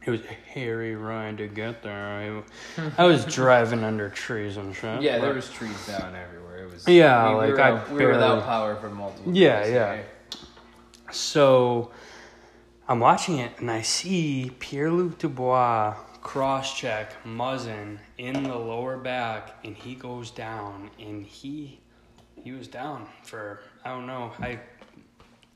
It 0.07 0.11
was 0.11 0.21
a 0.23 0.33
hairy 0.51 0.97
ride 0.97 1.37
to 1.39 1.47
get 1.47 1.83
there. 1.83 2.43
I, 2.79 3.03
I 3.03 3.05
was 3.05 3.25
driving 3.35 3.85
under 3.85 4.09
trees 4.09 4.57
and 4.57 4.75
shit. 4.75 5.03
Yeah, 5.03 5.19
there 5.19 5.35
was 5.35 5.51
trees 5.51 5.87
down 5.87 6.15
everywhere. 6.17 6.65
It 6.65 6.73
was 6.73 6.89
Yeah, 6.89 7.29
we, 7.29 7.35
we 7.35 7.41
like, 7.41 7.51
were, 7.53 7.61
I 7.61 7.71
out- 7.73 7.91
we 7.91 8.05
were 8.07 8.13
without 8.13 8.45
power 8.45 8.77
for 8.77 8.89
multiple. 8.89 9.37
Yeah, 9.37 9.63
days, 9.63 9.73
yeah. 9.75 9.91
right? 9.91 10.05
So 11.11 11.91
I'm 12.89 13.01
watching 13.01 13.39
it 13.39 13.53
and 13.59 13.71
I 13.71 13.83
see 13.83 14.53
Pierre 14.59 14.91
Luc 14.91 15.19
Dubois 15.19 15.95
cross 16.23 16.79
check 16.79 17.13
Muzzin 17.25 17.99
in 18.19 18.43
the 18.43 18.55
lower 18.57 18.97
back 18.97 19.57
and 19.65 19.75
he 19.77 19.95
goes 19.95 20.31
down 20.31 20.91
and 20.99 21.25
he 21.25 21.81
he 22.37 22.53
was 22.53 22.69
down 22.69 23.09
for 23.25 23.61
I 23.85 23.89
don't 23.91 24.07
know 24.07 24.33
I 24.39 24.61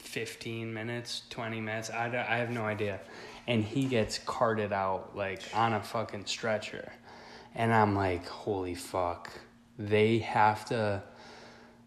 15 0.04 0.72
minutes 0.72 1.22
20 1.30 1.60
minutes 1.60 1.90
I, 1.90 2.06
I 2.06 2.36
have 2.38 2.50
no 2.50 2.62
idea 2.64 3.00
and 3.46 3.64
he 3.64 3.86
gets 3.86 4.18
carted 4.18 4.72
out 4.72 5.16
like 5.16 5.42
on 5.54 5.72
a 5.72 5.82
fucking 5.82 6.26
stretcher 6.26 6.92
and 7.54 7.72
I'm 7.72 7.94
like 7.94 8.26
holy 8.26 8.74
fuck 8.74 9.30
they 9.78 10.18
have 10.18 10.64
to 10.66 11.02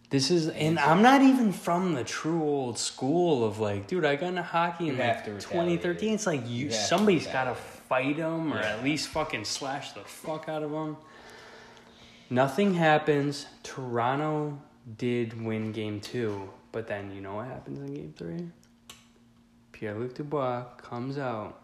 this 0.10 0.32
is, 0.32 0.47
and 0.47 0.80
I'm 0.80 1.01
not 1.01 1.21
even 1.21 1.51
from 1.51 1.93
the 1.93 2.03
true 2.06 2.41
old 2.41 2.80
school 2.80 3.43
of 3.43 3.60
like, 3.60 3.88
dude, 3.88 4.06
I 4.06 4.15
got 4.15 4.27
into 4.30 4.41
hockey 4.41 4.88
in 4.88 4.95
You 4.95 5.01
like 5.03 5.25
2013. 5.25 6.13
It's 6.13 6.25
like 6.25 6.47
you, 6.47 6.67
You 6.67 6.71
somebody's 6.71 7.27
got 7.27 7.43
to 7.43 7.56
fight 7.56 8.15
them 8.15 8.53
or 8.53 8.60
Yeah. 8.62 8.77
at 8.77 8.84
least 8.86 9.10
fucking 9.10 9.43
slash 9.43 9.91
the 9.91 9.99
fuck 10.01 10.47
out 10.47 10.63
of 10.63 10.71
them. 10.71 10.95
Nothing 12.30 12.73
happens. 12.73 13.47
Toronto 13.63 14.58
did 14.97 15.43
win 15.43 15.73
game 15.73 15.99
two, 15.99 16.51
but 16.71 16.88
then 16.88 17.12
you 17.12 17.21
know 17.21 17.36
what 17.36 17.47
happens 17.47 17.80
in 17.80 17.93
game 17.93 18.13
three? 18.17 18.49
Pierre 19.71 19.93
Luc 19.93 20.15
Dubois 20.15 20.63
comes 20.77 21.17
out, 21.17 21.62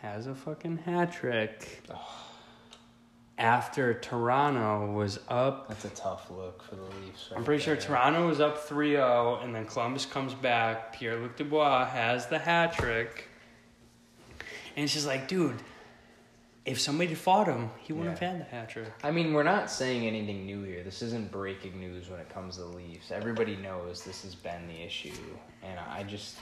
has 0.00 0.26
a 0.26 0.34
fucking 0.34 0.78
hat 0.78 1.12
trick. 1.12 1.82
After 3.36 3.94
Toronto 3.94 4.92
was 4.92 5.18
up 5.28 5.68
That's 5.68 5.84
a 5.84 5.88
tough 5.90 6.30
look 6.30 6.62
for 6.62 6.76
the 6.76 6.82
Leafs. 6.82 7.28
I'm 7.30 7.38
right 7.38 7.44
pretty 7.44 7.62
sure. 7.62 7.74
Toronto 7.74 8.28
was 8.28 8.40
up 8.40 8.58
3 8.58 8.92
0, 8.92 9.40
and 9.42 9.54
then 9.54 9.66
Columbus 9.66 10.06
comes 10.06 10.34
back. 10.34 10.92
Pierre 10.92 11.16
Luc 11.16 11.36
Dubois 11.36 11.86
has 11.86 12.26
the 12.26 12.38
hat 12.38 12.74
trick. 12.74 13.28
And 14.76 14.84
it's 14.84 14.92
just 14.92 15.06
like, 15.06 15.26
dude, 15.26 15.56
if 16.64 16.80
somebody 16.80 17.10
had 17.10 17.18
fought 17.18 17.46
him, 17.46 17.70
he 17.82 17.92
wouldn't 17.92 18.20
Yeah. 18.20 18.28
have 18.28 18.38
had 18.38 18.46
the 18.46 18.50
hat 18.56 18.68
trick. 18.70 18.92
I 19.02 19.10
mean, 19.10 19.32
we're 19.34 19.42
not 19.42 19.70
saying 19.70 20.06
anything 20.06 20.46
new 20.46 20.62
here. 20.62 20.82
This 20.82 21.02
isn't 21.02 21.30
breaking 21.30 21.78
news 21.78 22.08
when 22.08 22.20
it 22.20 22.28
comes 22.30 22.56
to 22.56 22.62
the 22.62 22.68
Leafs. 22.68 23.10
Everybody 23.10 23.56
knows 23.56 24.02
this 24.04 24.22
has 24.22 24.34
been 24.34 24.66
the 24.68 24.82
issue, 24.82 25.12
and 25.62 25.78
I 25.78 26.02
just. 26.04 26.36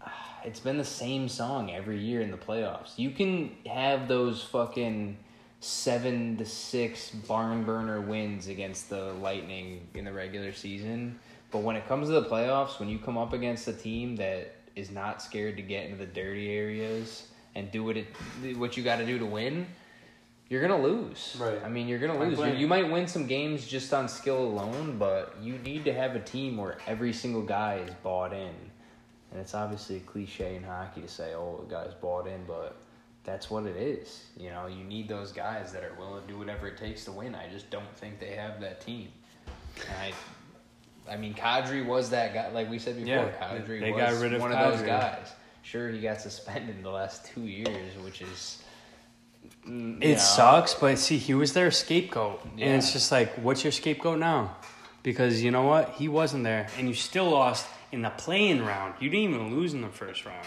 It's 0.44 0.60
been 0.60 0.78
the 0.78 0.84
same 0.84 1.28
song 1.28 1.72
every 1.72 1.98
year 1.98 2.20
in 2.20 2.30
the 2.30 2.36
playoffs. 2.36 2.96
You 2.96 3.10
can 3.10 3.56
have 3.66 4.06
those 4.06 4.40
fucking 4.44 5.16
seven 5.60 6.36
to 6.36 6.44
six 6.46 7.10
barn 7.10 7.64
burner 7.64 8.00
wins 8.00 8.46
against 8.46 8.88
the 8.88 9.12
Lightning 9.14 9.88
in 9.94 10.04
the 10.04 10.12
regular 10.12 10.52
season, 10.52 11.18
but 11.50 11.58
when 11.62 11.74
it 11.74 11.88
comes 11.88 12.06
to 12.06 12.12
the 12.12 12.22
playoffs, 12.24 12.78
when 12.78 12.88
you 12.88 13.00
come 13.00 13.18
up 13.18 13.32
against 13.32 13.66
a 13.66 13.72
team 13.72 14.14
that 14.16 14.54
is 14.76 14.90
not 14.92 15.20
scared 15.20 15.56
to 15.56 15.62
get 15.62 15.86
into 15.86 15.96
the 15.96 16.06
dirty 16.06 16.50
areas 16.50 17.26
and 17.58 17.70
do 17.72 17.84
what 17.84 17.96
it 17.96 18.06
what 18.56 18.76
you 18.76 18.82
got 18.82 18.96
to 18.96 19.06
do 19.06 19.18
to 19.18 19.26
win, 19.26 19.66
you're 20.48 20.62
gonna 20.62 20.80
lose. 20.80 21.36
Right. 21.38 21.62
I 21.64 21.68
mean, 21.68 21.88
you're 21.88 21.98
gonna 21.98 22.18
lose. 22.18 22.38
You, 22.38 22.54
you 22.54 22.66
might 22.66 22.90
win 22.90 23.06
some 23.06 23.26
games 23.26 23.66
just 23.66 23.92
on 23.92 24.08
skill 24.08 24.42
alone, 24.42 24.96
but 24.98 25.36
you 25.42 25.58
need 25.58 25.84
to 25.84 25.92
have 25.92 26.14
a 26.16 26.20
team 26.20 26.56
where 26.56 26.78
every 26.86 27.12
single 27.12 27.42
guy 27.42 27.82
is 27.86 27.94
bought 28.02 28.32
in. 28.32 28.54
And 29.30 29.40
it's 29.40 29.54
obviously 29.54 29.96
a 29.96 30.00
cliche 30.00 30.56
in 30.56 30.62
hockey 30.62 31.02
to 31.02 31.08
say, 31.08 31.34
"Oh, 31.34 31.64
the 31.66 31.74
guy's 31.74 31.92
bought 31.94 32.26
in," 32.26 32.44
but 32.46 32.76
that's 33.24 33.50
what 33.50 33.66
it 33.66 33.76
is. 33.76 34.24
You 34.38 34.50
know, 34.50 34.68
you 34.68 34.84
need 34.84 35.08
those 35.08 35.32
guys 35.32 35.72
that 35.72 35.84
are 35.84 35.94
willing 35.98 36.22
to 36.22 36.28
do 36.28 36.38
whatever 36.38 36.68
it 36.68 36.78
takes 36.78 37.04
to 37.06 37.12
win. 37.12 37.34
I 37.34 37.48
just 37.50 37.68
don't 37.68 37.94
think 37.96 38.20
they 38.20 38.36
have 38.36 38.60
that 38.60 38.80
team. 38.80 39.08
And 39.86 39.96
I, 41.08 41.12
I 41.12 41.16
mean, 41.18 41.34
Kadri 41.34 41.84
was 41.84 42.08
that 42.10 42.32
guy. 42.32 42.48
Like 42.50 42.70
we 42.70 42.78
said 42.78 42.96
before, 42.96 43.08
Yeah, 43.08 43.30
Kadri 43.38 43.80
they 43.80 43.92
was 43.92 44.00
got 44.00 44.22
rid 44.22 44.32
of 44.32 44.40
one 44.40 44.52
of 44.52 44.72
those 44.72 44.86
guys. 44.86 45.30
Sure, 45.70 45.90
he 45.90 46.00
got 46.00 46.18
suspended 46.18 46.76
in 46.76 46.82
the 46.82 46.90
last 46.90 47.26
two 47.26 47.42
years, 47.42 47.92
which 48.02 48.22
is. 48.22 48.62
mm, 49.66 50.02
It 50.02 50.12
know, 50.12 50.16
sucks, 50.16 50.72
but 50.72 50.98
see, 50.98 51.18
he 51.18 51.34
was 51.34 51.52
their 51.52 51.70
scapegoat. 51.70 52.42
And 52.52 52.60
it's 52.76 52.92
just 52.94 53.12
like, 53.12 53.34
what's 53.34 53.62
your 53.64 53.72
scapegoat 53.72 54.18
now? 54.18 54.56
Because 55.02 55.42
you 55.42 55.50
know 55.50 55.64
what? 55.64 55.90
He 55.98 56.08
wasn't 56.08 56.44
there, 56.44 56.68
and 56.78 56.88
you 56.88 56.94
still 56.94 57.28
lost 57.28 57.66
in 57.92 58.00
the 58.00 58.08
play-in 58.08 58.64
round. 58.64 58.94
You 58.98 59.10
didn't 59.10 59.34
even 59.34 59.54
lose 59.54 59.74
in 59.74 59.82
the 59.82 59.88
first 59.88 60.24
round. 60.24 60.46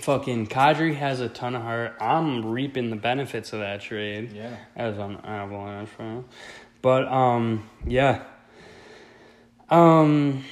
Fucking 0.00 0.48
Kadri 0.48 0.94
has 0.96 1.20
a 1.20 1.28
ton 1.30 1.54
of 1.54 1.62
heart. 1.62 1.96
I'm 2.02 2.44
reaping 2.52 2.90
the 2.90 2.96
benefits 2.96 3.52
of 3.54 3.60
that 3.60 3.80
trade. 3.80 4.32
Yeah. 4.32 4.56
as 4.76 4.98
an 4.98 5.16
Avalanche 5.24 5.88
fan. 5.90 6.24
But 6.82 7.06
um, 7.08 7.68
yeah. 7.86 8.22
Um, 9.70 10.44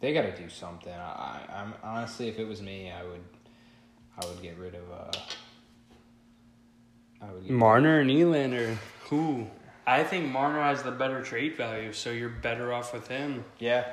They 0.00 0.12
got 0.12 0.22
to 0.22 0.36
do 0.36 0.48
something. 0.48 0.92
I, 0.92 0.96
I, 0.96 1.60
I'm 1.60 1.74
honestly, 1.82 2.28
if 2.28 2.38
it 2.38 2.48
was 2.48 2.62
me, 2.62 2.90
I 2.90 3.02
would, 3.04 3.20
I 4.20 4.26
would 4.26 4.42
get 4.42 4.58
rid 4.58 4.74
of. 4.74 4.90
Uh, 4.90 5.10
I 7.22 7.32
would. 7.32 7.42
Get, 7.42 7.52
Marner 7.52 8.00
and 8.00 8.10
Nylander. 8.10 8.76
Who? 9.10 9.46
I 9.86 10.04
think 10.04 10.30
Marner 10.30 10.62
has 10.62 10.82
the 10.82 10.90
better 10.90 11.22
trade 11.22 11.56
value, 11.56 11.92
so 11.92 12.10
you're 12.10 12.28
better 12.28 12.72
off 12.72 12.92
with 12.92 13.08
him. 13.08 13.44
yeah. 13.58 13.84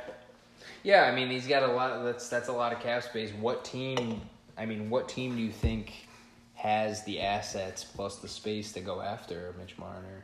Yeah, 0.83 1.03
I 1.03 1.13
mean, 1.13 1.29
he's 1.29 1.47
got 1.47 1.63
a 1.63 1.67
lot. 1.67 2.03
That's 2.03 2.29
that's 2.29 2.47
a 2.47 2.53
lot 2.53 2.71
of 2.71 2.79
cap 2.79 3.03
space. 3.03 3.31
What 3.31 3.65
team? 3.65 4.21
I 4.57 4.65
mean, 4.65 4.89
what 4.89 5.09
team 5.09 5.35
do 5.35 5.41
you 5.41 5.51
think 5.51 6.07
has 6.53 7.03
the 7.03 7.19
assets 7.19 7.83
plus 7.83 8.17
the 8.17 8.27
space 8.27 8.71
to 8.73 8.79
go 8.79 9.01
after 9.01 9.53
Mitch 9.59 9.77
Marner? 9.77 10.23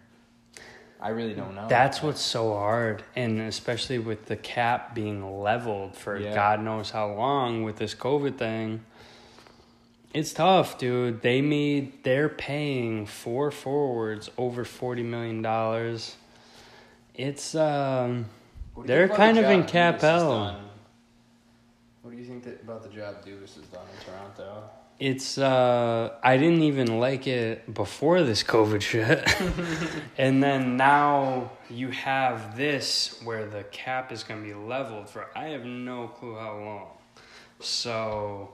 I 1.04 1.10
really 1.10 1.34
don't 1.34 1.54
know. 1.54 1.68
That's 1.68 2.02
what's 2.02 2.22
so 2.22 2.54
hard, 2.54 3.04
and 3.14 3.42
especially 3.42 4.00
with 4.00 4.28
the 4.28 4.38
cap 4.38 4.96
being 4.96 5.42
leveled 5.42 5.98
for 5.98 6.18
Yeah. 6.18 6.34
God 6.34 6.62
knows 6.62 6.92
how 6.92 7.12
long 7.14 7.64
with 7.64 7.76
this 7.76 7.94
COVID 7.94 8.38
thing. 8.38 8.86
It's 10.14 10.32
tough, 10.32 10.78
dude. 10.78 11.22
They 11.22 11.42
made 11.42 12.04
they're 12.04 12.30
paying 12.30 13.06
four 13.06 13.52
forwards 13.52 14.30
over 14.38 14.64
forty 14.64 15.04
million 15.04 15.42
dollars. 15.42 16.16
It's 17.14 17.54
um 17.54 18.28
What 18.74 18.88
do 18.88 18.94
you 18.94 18.98
they're 18.98 19.10
kind 19.10 19.38
of 19.38 19.50
in 19.50 19.66
cap 19.66 20.00
hell. 20.00 20.58
What 22.02 22.12
do 22.12 22.18
you 22.18 22.26
think 22.26 22.46
that, 22.46 22.62
about 22.62 22.82
the 22.82 22.90
job 22.90 23.26
Dubas 23.26 23.56
has 23.56 23.66
done 23.66 23.86
in 23.92 24.06
Toronto? 24.06 24.70
It's 25.00 25.38
uh 25.38 26.14
I 26.24 26.38
didn't 26.38 26.64
even 26.64 27.00
like 27.00 27.28
it 27.28 27.74
before 27.74 28.24
this 28.24 28.44
COVID 28.44 28.82
shit. 28.82 29.28
and 30.18 30.42
then 30.42 30.78
now 30.78 31.52
you 31.70 31.90
have 31.90 32.56
this 32.56 33.20
where 33.24 33.46
the 33.46 33.64
cap 33.66 34.12
is 34.12 34.24
gonna 34.24 34.42
be 34.42 34.54
leveled 34.54 35.10
for 35.10 35.28
I 35.36 35.46
have 35.46 35.66
no 35.66 36.08
clue 36.08 36.36
how 36.36 36.58
long. 36.58 36.88
So 37.60 38.54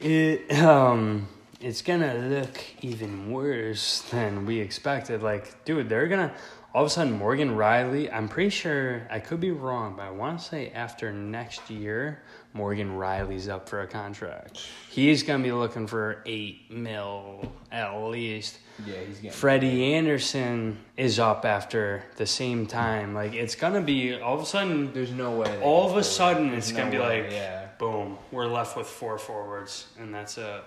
it 0.00 0.50
um 0.60 1.28
it's 1.60 1.82
gonna 1.82 2.14
look 2.14 2.60
even 2.80 3.30
worse 3.30 4.02
than 4.10 4.46
we 4.46 4.58
expected. 4.58 5.22
Like, 5.22 5.64
dude, 5.64 5.88
they're 5.88 6.08
gonna 6.08 6.34
all 6.74 6.82
of 6.84 6.86
a 6.86 6.90
sudden 6.90 7.12
Morgan 7.12 7.50
Rielly. 7.50 8.12
I'm 8.12 8.28
pretty 8.28 8.50
sure 8.50 9.06
I 9.10 9.20
could 9.20 9.40
be 9.40 9.50
wrong, 9.50 9.94
but 9.96 10.02
I 10.02 10.10
want 10.10 10.40
to 10.40 10.44
say 10.44 10.70
after 10.70 11.12
next 11.12 11.70
year, 11.70 12.22
Morgan 12.54 12.90
Rielly's 12.98 13.48
up 13.48 13.68
for 13.68 13.80
a 13.80 13.86
contract. 13.86 14.60
He's 14.90 15.22
gonna 15.22 15.42
be 15.42 15.52
looking 15.52 15.86
for 15.86 16.22
eight 16.26 16.70
mil 16.70 17.50
at 17.70 17.94
least. 18.02 18.58
Yeah, 18.86 18.94
he's 19.06 19.16
getting. 19.16 19.30
Freddie 19.30 19.94
Andersen 19.94 20.78
is 20.96 21.18
up 21.18 21.44
after 21.46 22.04
the 22.16 22.26
same 22.26 22.66
time. 22.66 23.14
Like, 23.14 23.32
it's 23.32 23.54
gonna 23.54 23.80
be 23.80 24.20
all 24.20 24.34
of 24.36 24.42
a 24.42 24.46
sudden. 24.46 24.92
There's 24.92 25.12
no 25.12 25.32
way. 25.38 25.60
All 25.62 25.90
of 25.90 25.96
a 25.96 26.04
sudden, 26.04 26.50
There's 26.50 26.68
it's 26.68 26.76
gonna 26.76 26.90
no 26.90 26.90
be 26.90 26.98
way, 26.98 27.22
like, 27.22 27.32
yeah. 27.32 27.68
boom, 27.78 28.18
we're 28.30 28.46
left 28.46 28.76
with 28.76 28.86
four 28.86 29.18
forwards, 29.18 29.86
and 29.98 30.12
that's 30.14 30.36
it. 30.36 30.62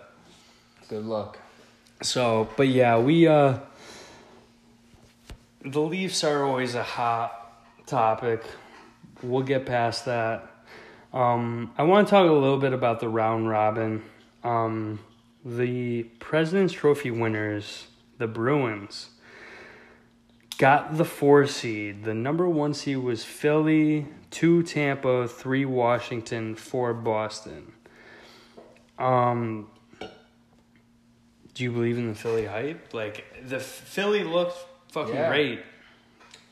Good 0.89 1.05
luck. 1.05 1.37
So, 2.01 2.49
but 2.57 2.67
yeah, 2.67 2.97
we 2.97 3.27
uh 3.27 3.59
the 5.63 5.81
Leafs 5.81 6.23
are 6.23 6.43
always 6.43 6.75
a 6.75 6.83
hot 6.83 7.63
topic. 7.85 8.43
We'll 9.23 9.43
get 9.43 9.65
past 9.65 10.05
that. 10.05 10.51
Um 11.15 11.71
I 11.77 11.83
want 11.83 12.07
to 12.07 12.11
talk 12.11 12.29
a 12.29 12.33
little 12.33 12.59
bit 12.59 12.73
about 12.73 12.99
the 12.99 13.09
round 13.09 13.49
robin. 13.49 14.03
Um 14.43 14.99
the 15.43 16.03
President's 16.19 16.73
Trophy 16.73 17.09
winners, 17.11 17.87
the 18.17 18.27
Bruins, 18.27 19.09
got 20.57 20.97
the 20.97 21.05
4 21.05 21.45
seed. 21.45 22.03
The 22.03 22.13
number 22.15 22.49
1 22.49 22.73
seed 22.73 22.97
was 22.97 23.23
Philly, 23.23 24.07
2 24.31 24.63
Tampa, 24.63 25.27
3 25.27 25.65
Washington, 25.65 26.55
4 26.55 26.93
Boston. 26.93 27.71
Um 28.99 29.69
do 31.53 31.63
you 31.63 31.71
believe 31.71 31.97
in 31.97 32.09
the 32.09 32.15
Philly 32.15 32.45
hype? 32.45 32.93
Like 32.93 33.25
the 33.47 33.59
Philly 33.61 34.23
looked 34.25 34.57
fucking 34.91 35.13
Yeah. 35.15 35.29
great. 35.29 35.61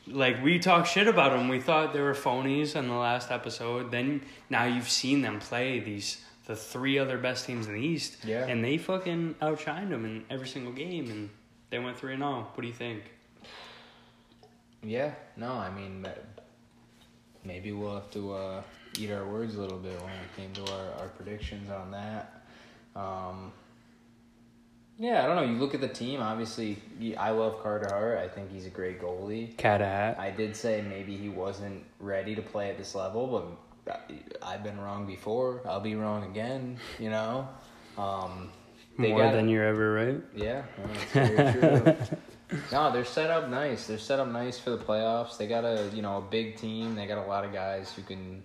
Like 0.06 0.42
we 0.42 0.58
talked 0.58 0.88
shit 0.88 1.08
about 1.08 1.32
them. 1.32 1.48
We 1.48 1.60
thought 1.60 1.92
they 1.92 2.00
were 2.00 2.14
phonies 2.14 2.76
in 2.76 2.88
the 2.88 2.94
last 2.94 3.30
episode. 3.30 3.90
Then 3.90 4.22
now 4.50 4.64
you've 4.64 4.88
seen 4.88 5.22
them 5.22 5.40
play 5.40 5.80
these 5.80 6.22
the 6.46 6.54
three 6.54 6.98
other 6.98 7.16
best 7.18 7.46
teams 7.46 7.66
in 7.66 7.74
the 7.74 7.80
East. 7.80 8.18
Yeah. 8.24 8.46
And 8.46 8.62
they 8.62 8.76
fucking 8.76 9.36
outshined 9.40 9.90
them 9.90 10.04
in 10.04 10.24
every 10.28 10.46
single 10.46 10.72
game, 10.72 11.10
and 11.10 11.30
they 11.70 11.78
went 11.78 11.96
three 11.96 12.12
and 12.12 12.22
zero. 12.22 12.46
What 12.54 12.60
do 12.60 12.66
you 12.66 12.74
think? 12.74 13.02
Yeah, 14.82 15.12
no, 15.36 15.52
I 15.52 15.70
mean, 15.70 16.06
maybe 17.42 17.72
we'll 17.72 17.94
have 17.94 18.10
to 18.10 18.34
uh, 18.34 18.62
eat 18.98 19.10
our 19.10 19.24
words 19.26 19.56
a 19.56 19.60
little 19.60 19.78
bit 19.78 19.98
when 20.02 20.12
it 20.12 20.36
came 20.36 20.52
to 20.52 20.72
our, 20.72 20.92
our 21.00 21.08
predictions 21.08 21.70
on 21.70 21.90
that. 21.92 22.42
Um, 22.94 23.52
yeah, 24.98 25.22
I 25.22 25.26
don't 25.26 25.36
know. 25.36 25.42
You 25.42 25.58
look 25.58 25.74
at 25.74 25.80
the 25.80 25.88
team, 25.88 26.20
obviously, 26.20 26.78
I 27.18 27.30
love 27.30 27.62
Carter 27.62 27.88
Hart. 27.90 28.18
I 28.18 28.28
think 28.28 28.50
he's 28.52 28.66
a 28.66 28.70
great 28.70 29.00
goalie. 29.00 29.56
Cat 29.56 29.80
hat. 29.80 30.18
I 30.18 30.30
did 30.30 30.54
say 30.56 30.82
maybe 30.88 31.16
he 31.16 31.28
wasn't 31.28 31.82
ready 31.98 32.34
to 32.34 32.42
play 32.42 32.70
at 32.70 32.78
this 32.78 32.94
level, 32.94 33.56
but 33.86 33.92
I- 34.42 34.54
I've 34.54 34.62
been 34.62 34.80
wrong 34.80 35.06
before. 35.06 35.60
I'll 35.66 35.80
be 35.80 35.94
wrong 35.96 36.24
again, 36.30 36.78
you 36.98 37.10
know? 37.10 37.48
Um, 37.98 38.50
they 38.98 39.10
More 39.10 39.30
than 39.32 39.48
you're 39.48 39.64
ever 39.64 39.92
right. 39.92 40.20
yeah, 40.36 40.62
no, 40.78 40.86
that's 41.12 41.12
very 41.36 41.94
true. 41.94 42.16
no, 42.70 42.92
they're 42.92 43.04
set 43.04 43.28
up 43.30 43.48
nice. 43.48 43.86
They're 43.88 43.98
set 43.98 44.20
up 44.20 44.28
nice 44.28 44.58
for 44.58 44.70
the 44.70 44.78
playoffs. 44.78 45.36
They 45.36 45.48
got 45.48 45.64
a 45.64 45.90
you 45.92 46.00
know 46.02 46.18
a 46.18 46.20
big 46.20 46.56
team. 46.56 46.94
They 46.94 47.06
got 47.06 47.18
a 47.18 47.26
lot 47.26 47.44
of 47.44 47.52
guys 47.52 47.92
who 47.92 48.02
can 48.02 48.42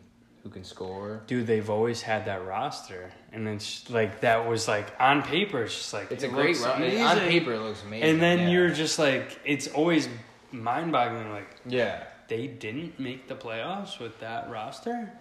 who 0.49 0.53
can 0.53 0.63
score. 0.63 1.21
Dude, 1.27 1.45
they've 1.45 1.69
always 1.69 2.01
had 2.01 2.25
that 2.25 2.45
roster, 2.45 3.11
and 3.31 3.47
it's 3.47 3.89
like 3.89 4.21
that 4.21 4.47
was 4.47 4.67
like 4.67 4.87
on 4.99 5.21
paper. 5.21 5.63
It's 5.63 5.75
just 5.75 5.93
like 5.93 6.11
It's 6.11 6.23
it 6.23 6.27
a 6.27 6.29
great 6.29 6.59
roster. 6.59 6.83
On 6.83 7.19
paper, 7.19 7.53
it 7.53 7.59
looks 7.59 7.83
amazing. 7.83 8.09
And 8.09 8.21
then 8.21 8.39
yeah. 8.39 8.49
you're 8.49 8.69
just 8.69 8.97
like, 8.97 9.39
it's 9.45 9.67
always 9.67 10.09
mind-boggling. 10.51 11.31
Like 11.31 11.55
yeah. 11.65 12.03
they 12.27 12.47
didn't 12.47 12.99
make 12.99 13.27
the 13.27 13.35
playoffs 13.35 13.99
with 13.99 14.19
that 14.21 14.49
roster, 14.49 15.11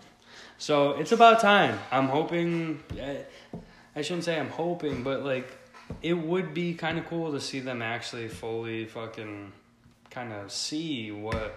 so 0.57 0.93
it's 0.93 1.13
about 1.13 1.41
time. 1.41 1.79
I'm 1.91 2.09
hoping. 2.09 2.83
I, 2.95 3.25
I 3.95 4.03
shouldn't 4.03 4.25
say 4.25 4.39
I'm 4.39 4.51
hoping, 4.51 5.03
but 5.03 5.25
like 5.25 5.57
it 6.01 6.15
would 6.15 6.55
be 6.55 6.75
kind 6.75 6.99
of 6.99 7.07
cool 7.07 7.33
to 7.33 7.41
see 7.41 7.61
them 7.61 7.83
actually 7.83 8.29
fully 8.29 8.87
fucking 8.87 9.53
kind 10.11 10.33
of 10.33 10.51
see 10.51 11.11
what 11.11 11.55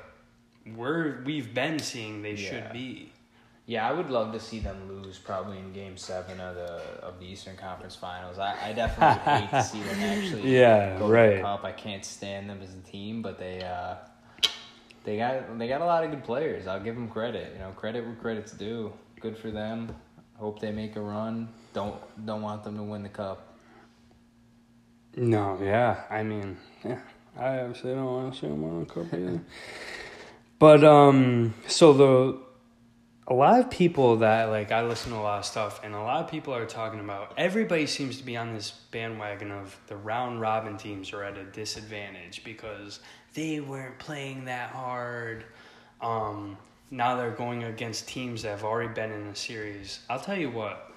we're 0.75 1.21
we've 1.23 1.53
been 1.53 1.79
seeing 1.79 2.21
they 2.21 2.35
should 2.35 2.73
be. 2.73 3.13
Yeah, 3.71 3.87
I 3.87 3.93
would 3.93 4.09
love 4.09 4.33
to 4.33 4.39
see 4.41 4.59
them 4.59 4.89
lose 4.89 5.17
probably 5.17 5.57
in 5.57 5.71
Game 5.71 5.95
Seven 5.95 6.41
of 6.41 6.55
the 6.55 6.81
of 7.01 7.21
the 7.21 7.25
Eastern 7.25 7.55
Conference 7.55 7.95
Finals. 7.95 8.37
I, 8.37 8.53
I 8.61 8.73
definitely 8.73 9.31
would 9.31 9.39
hate 9.39 9.49
to 9.49 9.63
see 9.63 9.81
them 9.81 9.99
actually 10.01 10.57
Yeah, 10.57 10.99
go 10.99 11.07
to 11.07 11.13
right. 11.13 11.35
the 11.37 11.41
cup. 11.41 11.63
I 11.63 11.71
can't 11.71 12.03
stand 12.03 12.49
them 12.49 12.59
as 12.61 12.73
a 12.75 12.79
team, 12.79 13.21
but 13.21 13.39
they 13.39 13.61
uh, 13.61 13.95
they 15.05 15.15
got 15.15 15.57
they 15.57 15.69
got 15.69 15.79
a 15.79 15.85
lot 15.85 16.03
of 16.03 16.11
good 16.11 16.25
players. 16.25 16.67
I'll 16.67 16.81
give 16.81 16.95
them 16.95 17.07
credit. 17.07 17.53
You 17.53 17.59
know, 17.59 17.71
credit 17.71 18.03
where 18.03 18.13
credit's 18.15 18.51
due. 18.51 18.91
Good 19.21 19.37
for 19.37 19.51
them. 19.51 19.95
Hope 20.33 20.59
they 20.59 20.73
make 20.73 20.97
a 20.97 21.01
run. 21.01 21.47
Don't 21.71 21.95
don't 22.25 22.41
want 22.41 22.65
them 22.65 22.75
to 22.75 22.83
win 22.83 23.03
the 23.03 23.09
cup. 23.23 23.55
No, 25.15 25.57
yeah. 25.63 26.03
I 26.09 26.23
mean, 26.23 26.57
yeah. 26.83 26.99
I 27.39 27.59
obviously 27.59 27.93
don't 27.93 28.03
want 28.05 28.33
to 28.33 28.39
see 28.41 28.47
him 28.47 28.65
on 28.65 28.81
a 28.81 28.85
cup 28.85 29.13
either. 29.13 29.39
but 30.59 30.83
um, 30.83 31.53
so 31.67 31.93
the 31.93 32.50
a 33.31 33.33
lot 33.33 33.61
of 33.61 33.69
people 33.69 34.17
that 34.17 34.49
like 34.49 34.73
I 34.73 34.83
listen 34.83 35.13
to 35.13 35.17
a 35.17 35.21
lot 35.21 35.39
of 35.39 35.45
stuff, 35.45 35.79
and 35.85 35.95
a 35.95 36.01
lot 36.01 36.21
of 36.21 36.29
people 36.29 36.53
are 36.53 36.65
talking 36.65 36.99
about. 36.99 37.33
Everybody 37.37 37.87
seems 37.87 38.17
to 38.17 38.25
be 38.25 38.35
on 38.35 38.53
this 38.53 38.71
bandwagon 38.91 39.51
of 39.51 39.79
the 39.87 39.95
round 39.95 40.41
robin 40.41 40.75
teams 40.75 41.13
are 41.13 41.23
at 41.23 41.37
a 41.37 41.45
disadvantage 41.45 42.43
because 42.43 42.99
they 43.33 43.61
weren't 43.61 43.97
playing 43.99 44.43
that 44.45 44.71
hard. 44.71 45.45
Um, 46.01 46.57
now 46.91 47.15
they're 47.15 47.31
going 47.31 47.63
against 47.63 48.05
teams 48.05 48.41
that 48.41 48.49
have 48.49 48.65
already 48.65 48.93
been 48.93 49.11
in 49.11 49.29
the 49.29 49.35
series. 49.35 50.01
I'll 50.09 50.19
tell 50.19 50.37
you 50.37 50.51
what. 50.51 50.91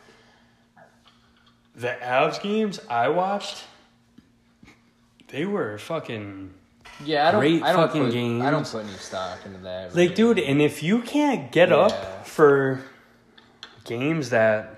The 1.77 1.97
Avs 2.03 2.43
games 2.43 2.81
I 2.91 3.11
watched, 3.11 3.63
they 5.29 5.45
were 5.45 5.79
fucking 5.79 6.53
Yeah, 7.05 7.29
I 7.29 7.33
don't. 7.33 7.41
Great 7.41 7.63
I 7.63 7.73
don't 7.73 7.87
fucking 7.89 8.05
put, 8.05 8.13
games. 8.13 8.43
I 8.45 8.51
don't 8.51 8.67
put 8.67 8.85
any 8.85 8.93
stock 8.99 9.39
into 9.47 9.59
that. 9.61 9.95
like, 9.97 10.15
dude. 10.15 10.39
And 10.39 10.61
if 10.61 10.83
you 10.83 11.01
can't 11.03 11.51
get 11.51 11.71
Yeah. 11.71 11.77
up 11.77 12.27
for 12.27 12.83
games 13.85 14.31
that 14.31 14.71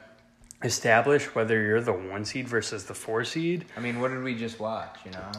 establish 0.65 1.27
whether 1.35 1.61
you're 1.63 1.81
the 1.83 1.93
one 1.93 2.25
seed 2.25 2.49
versus 2.49 2.85
the 2.87 2.95
four 2.95 3.25
seed, 3.25 3.67
I 3.77 3.81
mean, 3.81 4.01
what 4.01 4.09
did 4.09 4.23
we 4.23 4.35
just 4.35 4.59
watch? 4.59 4.97
You 5.05 5.11
know, 5.13 5.33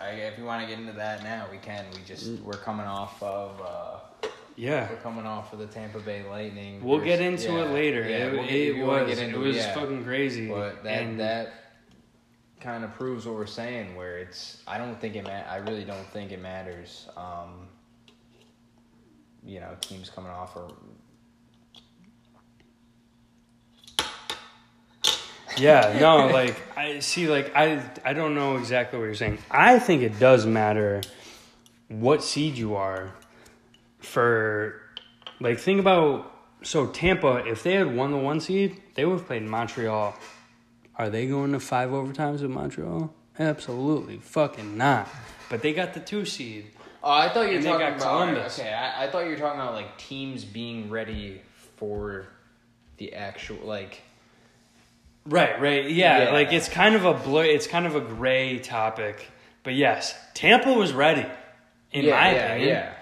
I, 0.00 0.10
if 0.10 0.38
you 0.38 0.44
want 0.44 0.62
to 0.62 0.68
get 0.68 0.78
into 0.78 0.92
that 0.92 1.22
now, 1.24 1.46
we 1.50 1.58
can. 1.58 1.84
We 1.94 2.00
just 2.06 2.26
Mm. 2.30 2.42
we're 2.42 2.52
coming 2.52 2.86
off 2.86 3.20
of 3.22 3.60
uh, 3.60 4.28
yeah, 4.56 4.88
we're 4.88 4.96
coming 4.96 5.26
off 5.26 5.52
of 5.52 5.58
the 5.58 5.66
Tampa 5.66 5.98
Bay 5.98 6.22
Lightning. 6.28 6.82
we'll 6.82 6.98
versus- 6.98 7.18
get 7.18 7.20
into 7.20 7.52
yeah, 7.52 7.64
it 7.64 7.70
later. 7.70 8.00
Yeah, 8.08 8.16
it 8.26 8.32
we'll 8.32 8.42
get- 8.44 8.52
it 8.52 8.82
was 8.84 9.18
into 9.18 9.42
it 9.44 9.48
was 9.48 9.66
fucking 9.66 10.04
crazy. 10.04 10.48
But 10.48 10.84
that 10.84 11.02
and 11.02 11.18
that 11.20 11.52
kind 12.62 12.84
of 12.84 12.94
proves 12.94 13.26
what 13.26 13.34
we're 13.34 13.46
saying. 13.46 13.96
Where 13.96 14.18
it's, 14.18 14.62
I 14.66 14.78
don't 14.78 15.00
think 15.00 15.16
it. 15.16 15.24
Ma- 15.24 15.30
I 15.30 15.56
really 15.56 15.84
don't 15.84 16.06
think 16.08 16.32
it 16.32 16.40
matters. 16.40 17.08
Um, 17.16 17.68
you 19.44 19.60
know, 19.60 19.76
teams 19.80 20.08
coming 20.08 20.30
off 20.30 20.56
or 20.56 20.68
Yeah, 25.56 25.98
no, 26.00 26.28
like 26.28 26.56
I 26.76 27.00
see 27.00 27.28
like 27.28 27.54
I 27.54 27.82
I 28.04 28.14
don't 28.14 28.34
know 28.34 28.56
exactly 28.56 28.98
what 28.98 29.04
you're 29.04 29.14
saying. 29.14 29.38
I 29.50 29.78
think 29.78 30.02
it 30.02 30.18
does 30.18 30.46
matter 30.46 31.02
what 31.88 32.22
seed 32.24 32.56
you 32.56 32.76
are 32.76 33.12
for 33.98 34.80
like 35.40 35.58
think 35.58 35.78
about 35.78 36.32
so 36.62 36.86
Tampa, 36.86 37.44
if 37.46 37.62
they 37.62 37.74
had 37.74 37.94
won 37.94 38.12
the 38.12 38.16
one 38.16 38.40
seed, 38.40 38.80
they 38.94 39.04
would 39.04 39.18
have 39.18 39.26
played 39.26 39.42
Montreal. 39.42 40.14
Are 40.98 41.10
they 41.10 41.26
going 41.26 41.52
to 41.52 41.60
five 41.60 41.90
overtimes 41.90 42.42
with 42.42 42.50
Montreal? 42.50 43.12
Absolutely 43.38 44.18
fucking 44.18 44.76
not. 44.76 45.08
But 45.48 45.62
they 45.62 45.72
got 45.72 45.94
the 45.94 46.00
two 46.00 46.24
seed. 46.24 46.66
Oh, 47.02 47.10
I 47.10 47.28
thought 47.28 47.50
you 47.50 47.56
were 47.56 47.62
talking 47.62 47.86
about 47.86 48.00
Columbus. 48.00 48.58
Okay, 48.58 48.72
I, 48.72 49.04
I 49.04 49.10
thought 49.10 49.24
you 49.24 49.30
were 49.30 49.36
talking 49.36 49.60
about 49.60 49.74
like 49.74 49.98
teams 49.98 50.44
being 50.44 50.90
ready 50.90 51.42
for 51.76 52.26
the 52.98 53.14
actual 53.14 53.58
like. 53.66 54.02
Right, 55.26 55.60
right. 55.60 55.90
Yeah, 55.90 56.24
Yeah. 56.24 56.32
like 56.32 56.52
it's 56.52 56.68
kind 56.68 56.94
of 56.94 57.04
a 57.04 57.14
blur 57.14 57.44
it's 57.44 57.66
kind 57.66 57.86
of 57.86 57.96
a 57.96 58.00
gray 58.00 58.58
topic. 58.58 59.26
But 59.62 59.74
yes, 59.74 60.14
Tampa 60.34 60.72
was 60.72 60.92
ready. 60.92 61.26
In 61.92 62.04
yeah, 62.06 62.10
my 62.12 62.32
yeah, 62.32 62.44
opinion. 62.46 62.68
yeah. 62.68 62.92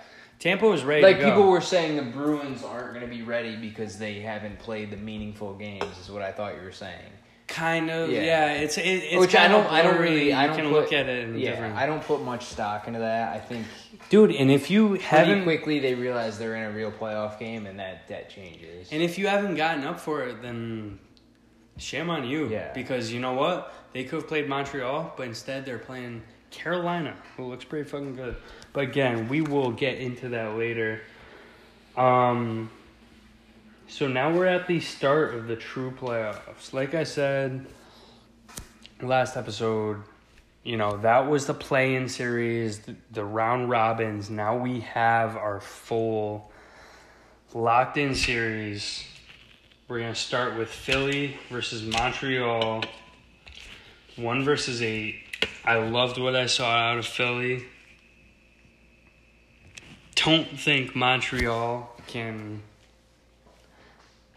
Tampa 0.40 0.66
was 0.66 0.82
ready 0.82 1.02
Like 1.02 1.20
people 1.20 1.50
were 1.50 1.60
saying, 1.60 1.96
the 1.96 2.02
Bruins 2.02 2.64
aren't 2.64 2.94
going 2.94 3.04
to 3.08 3.14
be 3.14 3.22
ready 3.22 3.56
because 3.56 3.98
they 3.98 4.20
haven't 4.20 4.58
played 4.58 4.90
the 4.90 4.96
meaningful 4.96 5.54
games. 5.54 5.98
Is 6.02 6.10
what 6.10 6.22
I 6.22 6.32
thought 6.32 6.56
you 6.56 6.62
were 6.62 6.72
saying. 6.72 7.12
Kind 7.50 7.90
of, 7.90 8.10
Yeah. 8.10 8.22
yeah. 8.22 8.52
it's 8.52 8.78
it, 8.78 8.82
it's 8.82 9.20
Which 9.20 9.34
I 9.34 9.48
don't. 9.48 9.66
I 9.66 9.82
don't 9.82 10.00
really. 10.00 10.32
I 10.32 10.46
don't 10.46 10.56
can 10.56 10.64
put, 10.66 10.72
look 10.72 10.92
at 10.92 11.08
it 11.08 11.28
in 11.28 11.36
yeah, 11.36 11.50
different. 11.50 11.76
I 11.76 11.84
don't 11.84 12.02
put 12.02 12.22
much 12.22 12.44
stock 12.46 12.86
into 12.86 13.00
that. 13.00 13.34
I 13.34 13.40
think 13.40 13.66
Dude, 14.08 14.30
and 14.30 14.50
if 14.52 14.70
you 14.70 14.94
haven't, 14.94 15.42
quickly 15.42 15.80
they 15.80 15.94
realize 15.94 16.38
they're 16.38 16.54
in 16.54 16.62
a 16.62 16.70
real 16.70 16.92
playoff 16.92 17.40
game, 17.40 17.66
and 17.66 17.78
that 17.80 18.06
that 18.08 18.30
changes. 18.30 18.88
and 18.92 19.02
if 19.02 19.18
you 19.18 19.26
haven't 19.26 19.56
gotten 19.56 19.82
up 19.82 19.98
for 19.98 20.22
it, 20.22 20.40
then 20.42 21.00
shame 21.76 22.08
on 22.08 22.24
you. 22.24 22.48
Yeah. 22.48 22.72
Because 22.72 23.12
you 23.12 23.18
know 23.18 23.34
what, 23.34 23.74
they 23.92 24.04
could 24.04 24.20
have 24.20 24.28
played 24.28 24.48
Montreal, 24.48 25.14
but 25.16 25.26
instead 25.26 25.66
they're 25.66 25.78
playing 25.78 26.22
Carolina, 26.52 27.16
who 27.36 27.46
looks 27.46 27.64
pretty 27.64 27.88
fucking 27.88 28.14
good. 28.14 28.36
But 28.72 28.84
again, 28.84 29.28
we 29.28 29.40
will 29.40 29.72
get 29.72 29.98
into 29.98 30.28
that 30.30 30.56
later. 30.56 31.00
Um. 31.96 32.70
So 33.90 34.06
now 34.06 34.32
we're 34.32 34.46
at 34.46 34.68
the 34.68 34.78
start 34.78 35.34
of 35.34 35.48
the 35.48 35.56
true 35.56 35.90
playoffs. 35.90 36.72
Like 36.72 36.94
I 36.94 37.02
said 37.02 37.66
last 39.02 39.36
episode, 39.36 40.04
you 40.62 40.76
know, 40.76 40.96
that 40.98 41.28
was 41.28 41.46
the 41.46 41.54
play 41.54 41.96
in 41.96 42.08
series, 42.08 42.78
the, 42.78 42.94
the 43.10 43.24
round 43.24 43.68
robins. 43.68 44.30
Now 44.30 44.56
we 44.56 44.80
have 44.80 45.36
our 45.36 45.60
full 45.60 46.52
locked 47.52 47.98
in 47.98 48.14
series. 48.14 49.04
We're 49.88 49.98
going 49.98 50.14
to 50.14 50.18
start 50.18 50.56
with 50.56 50.68
Philly 50.68 51.36
versus 51.50 51.82
Montreal. 51.82 52.84
One 54.14 54.44
versus 54.44 54.82
eight. 54.82 55.16
I 55.64 55.78
loved 55.78 56.16
what 56.16 56.36
I 56.36 56.46
saw 56.46 56.70
out 56.70 56.98
of 56.98 57.06
Philly. 57.06 57.64
Don't 60.14 60.46
think 60.46 60.94
Montreal 60.94 61.92
can 62.06 62.62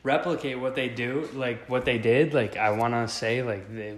replicate 0.03 0.59
what 0.59 0.75
they 0.75 0.89
do, 0.89 1.29
like 1.33 1.69
what 1.69 1.85
they 1.85 1.97
did. 1.97 2.33
Like 2.33 2.57
I 2.57 2.71
want 2.71 2.93
to 2.93 3.07
say, 3.07 3.41
like 3.41 3.73
they, 3.73 3.97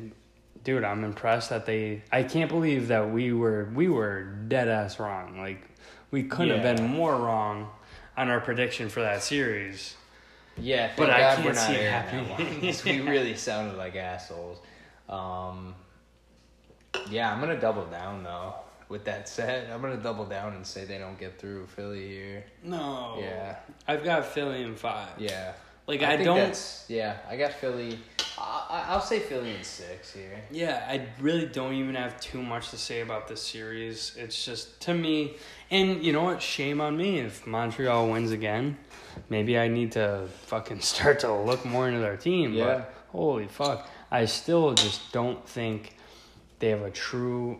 dude, 0.63 0.83
I'm 0.83 1.03
impressed 1.03 1.49
that 1.49 1.65
they. 1.65 2.03
I 2.11 2.23
can't 2.23 2.49
believe 2.49 2.87
that 2.89 3.11
we 3.11 3.33
were 3.33 3.69
we 3.73 3.89
were 3.89 4.23
dead 4.23 4.67
ass 4.67 4.99
wrong. 4.99 5.37
Like 5.37 5.67
we 6.11 6.23
couldn't 6.23 6.59
have 6.59 6.77
been 6.77 6.87
more 6.87 7.15
wrong 7.15 7.69
on 8.15 8.29
our 8.29 8.39
prediction 8.39 8.87
for 8.89 9.01
that 9.01 9.21
series. 9.23 9.95
yeah, 10.57 10.87
thank 10.87 10.97
but 10.97 11.09
I 11.09 11.19
can't 11.35 11.45
we're 11.45 11.53
not 11.53 11.67
see 11.67 11.73
it 11.73 11.91
happening. 11.91 12.75
we 12.85 13.01
really 13.09 13.35
sounded 13.35 13.77
like 13.77 13.95
assholes. 13.95 14.59
Um, 15.09 15.75
yeah, 17.09 17.31
I'm 17.31 17.39
gonna 17.39 17.59
double 17.59 17.85
down 17.85 18.23
though. 18.23 18.55
with 18.87 19.03
that 19.05 19.27
said, 19.27 19.69
I'm 19.69 19.81
gonna 19.81 19.97
double 19.97 20.25
down 20.25 20.53
and 20.53 20.65
say 20.65 20.85
they 20.85 20.97
don't 20.97 21.19
get 21.19 21.37
through 21.39 21.67
Philly 21.67 22.07
here. 22.07 22.45
No. 22.63 23.17
Yeah. 23.19 23.57
I've 23.87 24.03
got 24.03 24.25
Philly 24.25 24.63
in 24.63 24.75
five. 24.75 25.09
Yeah. 25.19 25.53
Like 25.87 26.01
I, 26.01 26.15
think 26.15 26.25
don't. 26.25 26.83
Yeah, 26.87 27.17
I 27.29 27.37
got 27.37 27.53
Philly. 27.53 27.99
I, 28.37 28.65
I- 28.69 28.85
I'll 28.93 29.01
say 29.01 29.19
Philly 29.19 29.55
in 29.55 29.63
six 29.63 30.11
here. 30.13 30.41
Yeah, 30.51 30.83
I 30.87 31.05
really 31.21 31.45
don't 31.45 31.73
even 31.73 31.95
have 31.95 32.19
too 32.19 32.41
much 32.41 32.69
to 32.71 32.77
say 32.77 33.01
about 33.01 33.27
this 33.27 33.41
series. 33.41 34.15
It's 34.17 34.43
just 34.43 34.81
to 34.81 34.93
me, 34.93 35.35
and 35.69 36.03
you 36.03 36.11
know 36.11 36.23
what? 36.23 36.41
Shame 36.41 36.81
on 36.81 36.97
me 36.97 37.19
if 37.19 37.45
Montreal 37.45 38.09
wins 38.09 38.31
again. 38.31 38.77
Maybe 39.29 39.57
I 39.57 39.67
need 39.67 39.91
to 39.93 40.27
fucking 40.47 40.79
start 40.93 41.19
to 41.19 41.33
look 41.33 41.63
more 41.65 41.87
into 41.87 41.99
their 41.99 42.17
team. 42.17 42.53
Yeah. 42.53 42.65
But 42.65 42.93
holy 43.09 43.47
fuck, 43.47 43.87
I 44.11 44.25
still 44.25 44.73
just 44.73 45.11
don't 45.11 45.47
think 45.47 45.95
they 46.59 46.69
have 46.69 46.81
a 46.81 46.91
true 46.91 47.59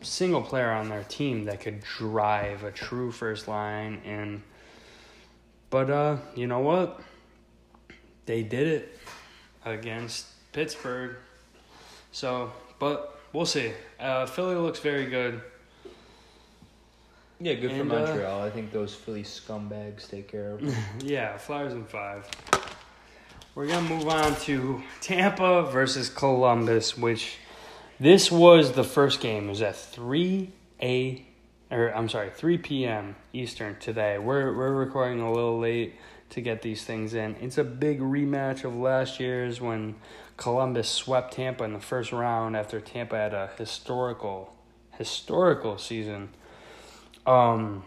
single 0.00 0.42
player 0.42 0.70
on 0.70 0.88
their 0.88 1.02
team 1.02 1.46
that 1.46 1.60
could 1.60 1.80
drive 1.80 2.62
a 2.62 2.70
true 2.70 3.10
first 3.10 3.48
line. 3.48 4.00
And 4.04 4.42
but 5.70 5.90
uh, 5.90 6.18
you 6.36 6.46
know 6.46 6.60
what? 6.60 7.00
They 8.28 8.42
did 8.42 8.66
it 8.66 8.98
against 9.64 10.26
Pittsburgh. 10.52 11.16
So, 12.12 12.52
but 12.78 13.18
we'll 13.32 13.46
see. 13.46 13.72
Uh, 13.98 14.26
Philly 14.26 14.54
looks 14.54 14.80
very 14.80 15.06
good. 15.06 15.40
Yeah, 17.40 17.54
good 17.54 17.70
And, 17.70 17.88
for 17.88 17.96
uh, 17.96 18.00
Montreal. 18.00 18.42
I 18.42 18.50
think 18.50 18.70
those 18.70 18.94
Philly 18.94 19.22
scumbags 19.22 20.10
take 20.10 20.28
care 20.28 20.50
of. 20.50 20.60
Them. 20.60 20.74
Yeah, 21.02 21.38
Flyers 21.38 21.72
in 21.72 21.86
five. 21.86 22.28
We're 23.54 23.66
gonna 23.66 23.88
move 23.88 24.06
on 24.08 24.36
to 24.40 24.82
Tampa 25.00 25.62
versus 25.62 26.10
Columbus, 26.10 26.98
which 26.98 27.38
this 27.98 28.30
was 28.30 28.72
the 28.72 28.84
first 28.84 29.22
game. 29.22 29.46
It 29.46 29.48
was 29.48 29.62
at 29.62 29.74
three 29.74 30.52
a, 30.82 31.24
or 31.70 31.96
I'm 31.96 32.10
sorry, 32.10 32.28
three 32.28 32.58
p.m. 32.58 33.16
Eastern 33.32 33.76
today. 33.78 34.18
We're 34.18 34.54
we're 34.54 34.74
recording 34.74 35.20
a 35.20 35.32
little 35.32 35.58
late 35.58 35.94
to 36.30 36.40
get 36.40 36.62
these 36.62 36.84
things 36.84 37.14
in. 37.14 37.36
It's 37.40 37.58
a 37.58 37.64
big 37.64 38.00
rematch 38.00 38.64
of 38.64 38.76
last 38.76 39.18
year's 39.20 39.60
when 39.60 39.96
Columbus 40.36 40.88
swept 40.88 41.34
Tampa 41.34 41.64
in 41.64 41.72
the 41.72 41.80
first 41.80 42.12
round 42.12 42.56
after 42.56 42.80
Tampa 42.80 43.16
had 43.16 43.34
a 43.34 43.50
historical 43.56 44.54
historical 44.96 45.78
season. 45.78 46.28
Um, 47.26 47.84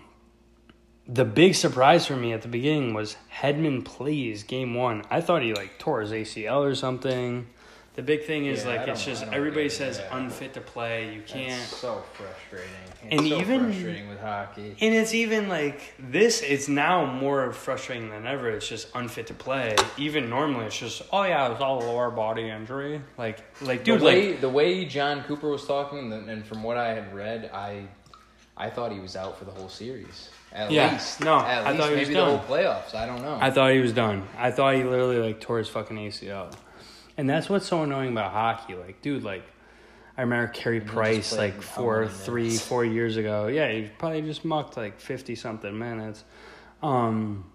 the 1.07 1.25
big 1.25 1.55
surprise 1.55 2.05
for 2.05 2.15
me 2.15 2.31
at 2.31 2.41
the 2.41 2.47
beginning 2.47 2.93
was 2.93 3.17
Hedman 3.33 3.83
plays 3.83 4.43
game 4.43 4.75
one. 4.75 5.03
I 5.09 5.19
thought 5.19 5.41
he 5.41 5.53
like 5.53 5.77
tore 5.77 6.01
his 6.01 6.11
ACL 6.11 6.61
or 6.61 6.75
something. 6.75 7.47
The 7.93 8.01
big 8.01 8.23
thing 8.23 8.45
is 8.45 8.63
Yeah, 8.63 8.69
like 8.77 8.87
it's 8.87 9.03
just 9.03 9.23
everybody 9.23 9.65
it, 9.65 9.71
says 9.73 9.99
yeah. 9.99 10.15
unfit 10.17 10.53
to 10.53 10.61
play. 10.61 11.13
You 11.13 11.21
can't. 11.27 11.49
That's 11.59 11.75
so 11.75 12.01
frustrating. 12.13 12.71
It's 13.09 13.19
And 13.21 13.27
so 13.27 13.37
even- 13.41 13.65
frustrating 13.65 14.07
with 14.09 14.21
hockey. 14.21 14.77
And 14.79 14.95
it's 14.95 15.13
even 15.13 15.49
like 15.49 15.93
this. 15.99 16.41
It's 16.41 16.69
now 16.69 17.05
more 17.05 17.51
frustrating 17.51 18.09
than 18.09 18.25
ever. 18.25 18.49
It's 18.49 18.65
just 18.67 18.87
unfit 18.95 19.27
to 19.27 19.33
play. 19.33 19.75
Even 19.97 20.29
normally, 20.29 20.65
it's 20.67 20.79
just 20.79 21.01
oh 21.11 21.23
yeah, 21.23 21.51
it's 21.51 21.59
all 21.61 21.79
lower 21.79 22.09
body 22.11 22.49
injury. 22.49 23.01
Like 23.17 23.43
like 23.61 23.83
dude, 23.83 23.99
the 23.99 24.05
way 24.05 24.27
like 24.31 24.41
the 24.41 24.49
way 24.49 24.85
Jon 24.85 25.23
Cooper 25.23 25.49
was 25.49 25.65
talking, 25.67 26.13
and 26.13 26.29
and 26.29 26.45
from 26.45 26.63
what 26.63 26.77
I 26.77 26.93
had 26.93 27.13
read, 27.13 27.51
I 27.53 27.87
I 28.55 28.69
thought 28.69 28.93
he 28.93 28.99
was 28.99 29.17
out 29.17 29.37
for 29.37 29.43
the 29.43 29.51
whole 29.51 29.69
series. 29.69 30.29
At 30.53 30.71
Yeah, 30.71 30.93
least, 30.93 31.19
no, 31.21 31.39
at 31.39 31.65
I 31.65 31.71
least 31.71 31.81
thought 31.81 31.89
he 31.91 31.95
was 31.99 32.07
maybe 32.07 32.13
done. 32.13 32.29
the 32.31 32.37
whole 32.37 32.57
playoffs. 32.57 32.95
I 32.95 33.05
don't 33.05 33.21
know. 33.21 33.37
I 33.41 33.51
thought 33.51 33.71
he 33.73 33.79
was 33.79 33.91
done. 33.93 34.27
I 34.37 34.51
thought 34.51 34.75
he 34.75 34.83
literally 34.83 35.17
like 35.17 35.41
tore 35.41 35.57
his 35.57 35.67
fucking 35.67 35.97
ACL. 35.97 36.53
And 37.21 37.29
that's 37.29 37.51
what's 37.51 37.67
so 37.67 37.83
annoying 37.83 38.13
about 38.13 38.31
hockey. 38.31 38.73
Like, 38.73 39.03
dude, 39.03 39.21
like 39.23 39.43
I 40.17 40.21
remember 40.21 40.51
Carey 40.51 40.81
Price 40.81 41.37
like 41.37 41.61
four, 41.61 42.07
three, 42.07 42.57
four 42.57 42.83
years 42.83 43.15
ago. 43.15 43.45
Yeah, 43.45 43.71
he 43.71 43.83
probably 43.99 44.23
just 44.23 44.43
mucked 44.43 44.75
like 44.75 44.99
fifty 44.99 45.35
something 45.35 45.77
minutes. 45.77 46.23
Um 46.81 47.45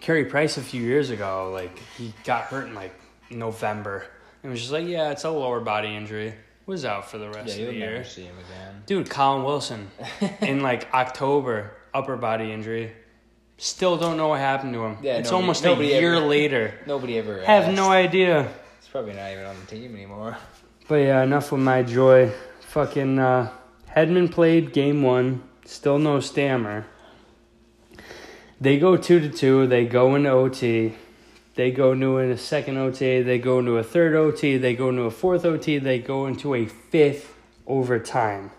Carey 0.00 0.24
Price 0.24 0.56
a 0.56 0.62
few 0.62 0.80
years 0.82 1.10
ago, 1.10 1.50
like 1.52 1.78
he 1.98 2.14
got 2.24 2.44
hurt 2.44 2.66
in 2.68 2.74
like 2.74 2.94
November. 3.30 4.06
And 4.42 4.50
was 4.52 4.60
just 4.62 4.72
like, 4.72 4.86
yeah, 4.86 5.10
it's 5.10 5.24
a 5.24 5.30
lower 5.30 5.60
body 5.60 5.94
injury. 5.94 6.34
Was 6.64 6.86
out 6.86 7.10
for 7.10 7.18
the 7.18 7.28
rest 7.28 7.48
yeah, 7.48 7.52
of 7.52 7.60
you'll 7.60 7.72
the 7.72 7.78
never 7.80 7.92
year. 7.96 8.04
see 8.04 8.22
him 8.22 8.36
again. 8.38 8.82
Dude, 8.86 9.10
Colin 9.10 9.44
Wilson 9.44 9.90
in 10.40 10.62
like 10.62 10.88
October, 10.94 11.72
upper 11.92 12.16
body 12.16 12.50
injury. 12.52 12.90
Still 13.58 13.98
don't 13.98 14.16
know 14.16 14.28
what 14.28 14.40
happened 14.40 14.72
to 14.72 14.82
him. 14.82 14.96
Yeah, 15.02 15.18
it's 15.18 15.30
nobody- 15.30 15.42
almost 15.42 15.64
a 15.66 15.84
year 15.84 16.14
ever- 16.14 16.24
later. 16.26 16.74
Nobody 16.86 17.18
ever 17.18 17.42
Have 17.44 17.64
asked. 17.64 17.76
no 17.76 17.90
idea. 17.90 18.50
Probably 18.94 19.14
not 19.14 19.32
even 19.32 19.44
on 19.44 19.56
the 19.58 19.66
team 19.66 19.96
anymore. 19.96 20.36
But 20.86 20.94
yeah, 20.94 21.24
enough 21.24 21.50
with 21.50 21.62
my 21.62 21.82
joy. 21.82 22.30
Fucking 22.60 23.18
uh, 23.18 23.50
Hedman 23.90 24.30
played 24.30 24.72
game 24.72 25.02
one. 25.02 25.42
Still 25.64 25.98
no 25.98 26.20
stammer. 26.20 26.86
They 28.60 28.78
go 28.78 28.96
two 28.96 29.18
to 29.18 29.28
two. 29.28 29.66
They 29.66 29.84
go 29.84 30.14
into 30.14 30.30
OT. 30.30 30.94
They 31.56 31.72
go 31.72 31.90
into 31.90 32.18
a 32.18 32.38
second 32.38 32.76
OT. 32.76 33.20
They 33.22 33.40
go 33.40 33.58
into 33.58 33.78
a 33.78 33.82
third 33.82 34.14
OT. 34.14 34.58
They 34.58 34.76
go 34.76 34.90
into 34.90 35.02
a 35.02 35.10
fourth 35.10 35.44
OT. 35.44 35.78
They 35.78 35.98
go 35.98 36.28
into 36.28 36.54
a 36.54 36.64
fifth 36.64 37.34
overtime. 37.66 38.52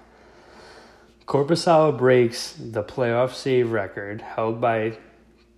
Korpisalo 1.26 1.98
breaks 1.98 2.52
the 2.60 2.84
playoff 2.84 3.34
save 3.34 3.72
record 3.72 4.20
held 4.22 4.60
by 4.60 4.98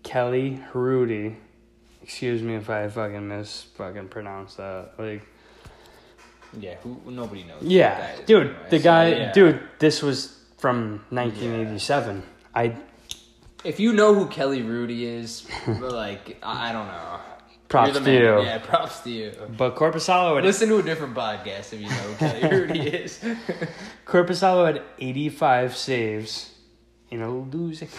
Kelly 0.03 0.63
Hrudey. 0.71 1.37
Excuse 2.07 2.41
me 2.41 2.55
if 2.55 2.69
I 2.69 2.87
fucking 2.87 3.27
mis 3.27 3.63
fucking 3.75 4.07
pronounce 4.07 4.55
that. 4.55 4.91
Like 4.97 5.21
Yeah, 6.57 6.75
who 6.75 7.01
nobody 7.11 7.43
knows. 7.43 7.61
yeah, 7.61 7.97
that 7.99 8.19
is 8.21 8.25
dude, 8.25 8.47
anyway, 8.47 8.69
the 8.69 8.79
so, 8.79 8.83
guy, 8.83 9.07
yeah. 9.09 9.31
dude, 9.33 9.59
this 9.79 10.01
was 10.01 10.39
from 10.57 11.03
1987. 11.09 12.23
I 12.55 12.75
If 13.65 13.81
you 13.81 13.91
know 13.91 14.15
who 14.15 14.27
Kelly 14.27 14.61
Hrudey 14.61 15.01
is, 15.01 15.45
like 15.67 16.37
I 16.41 16.69
I 16.69 16.71
don't 16.71 16.87
know. 16.87 17.19
props 17.67 17.99
to 17.99 18.09
you. 18.11 18.41
Yeah, 18.41 18.59
props 18.59 19.01
to 19.01 19.09
you. 19.09 19.33
But 19.57 19.75
Korpisalo 19.75 20.35
had 20.37 20.45
Listen 20.45 20.69
to 20.69 20.77
a 20.77 20.83
different 20.83 21.13
podcast 21.13 21.73
if 21.73 21.81
you 21.81 21.89
know 21.89 21.95
who 21.95 22.15
Kelly 22.15 22.41
Hrudey 22.53 22.93
is. 23.03 23.19
Korpisalo 24.05 24.65
had 24.65 24.81
85 24.97 25.75
saves 25.75 26.53
in 27.11 27.21
a 27.21 27.29
losing 27.29 27.89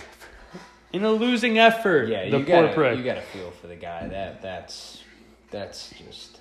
in 0.92 1.04
a 1.04 1.10
losing 1.10 1.58
effort. 1.58 2.08
Yeah, 2.08 2.28
the 2.30 2.38
you 2.38 2.44
poor 2.44 2.62
gotta 2.62 2.74
prick. 2.74 2.98
you 2.98 3.04
gotta 3.04 3.22
feel 3.22 3.50
for 3.50 3.66
the 3.66 3.76
guy. 3.76 4.08
That 4.08 4.42
that's 4.42 5.02
that's 5.50 5.90
just. 5.90 6.40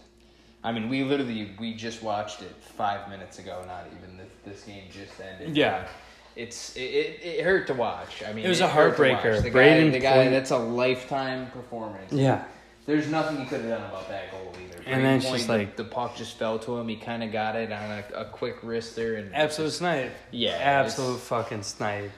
I 0.63 0.71
mean, 0.71 0.89
we 0.89 1.03
literally 1.03 1.51
we 1.60 1.73
just 1.73 2.01
watched 2.03 2.41
it 2.41 2.53
five 2.75 3.10
minutes 3.10 3.39
ago. 3.39 3.63
Not 3.67 3.86
even 3.97 4.17
this, 4.17 4.29
this 4.45 4.63
game 4.63 4.83
just 4.91 5.19
ended. 5.21 5.55
Yeah. 5.55 5.88
It's 6.36 6.75
it, 6.75 6.81
it, 6.81 7.19
it 7.23 7.43
hurt 7.43 7.65
to 7.67 7.73
watch. 7.73 8.21
I 8.27 8.31
mean, 8.31 8.45
It 8.45 8.49
was 8.49 8.62
a 8.62 8.67
heartbreaker. 8.67 9.41
The 9.41 9.49
Brayden 9.49 9.86
guy, 9.86 9.89
the 9.91 9.99
guy, 9.99 10.13
Point- 10.17 10.31
that's 10.31 10.51
a 10.51 10.57
lifetime 10.57 11.47
performance. 11.49 12.12
yeah, 12.13 12.43
There's 12.86 13.07
nothing 13.07 13.38
he 13.38 13.45
could 13.45 13.62
have 13.62 13.69
done 13.69 13.89
about 13.89 14.07
that 14.10 14.29
goal 14.31 14.53
either. 14.63 14.83
And 14.86 15.03
then 15.03 15.17
it's 15.17 15.29
just 15.29 15.49
like- 15.49 15.75
the, 15.75 15.83
the 15.83 15.89
puck 15.89 16.15
just 16.15 16.38
fell 16.38 16.60
to 16.60 16.77
him. 16.77 16.88
He 16.89 16.95
kind 16.95 17.23
of 17.23 17.31
got 17.31 17.55
it 17.55 17.71
on 17.71 17.89
a, 17.91 18.03
a 18.13 18.25
quick 18.25 18.62
there 18.62 19.15
and 19.15 19.33
absolute 19.33 19.71
snipe. 19.71 20.12
yeah, 20.31 20.51
Absolute 20.51 21.19
fucking 21.21 21.63
snipe. 21.63 22.12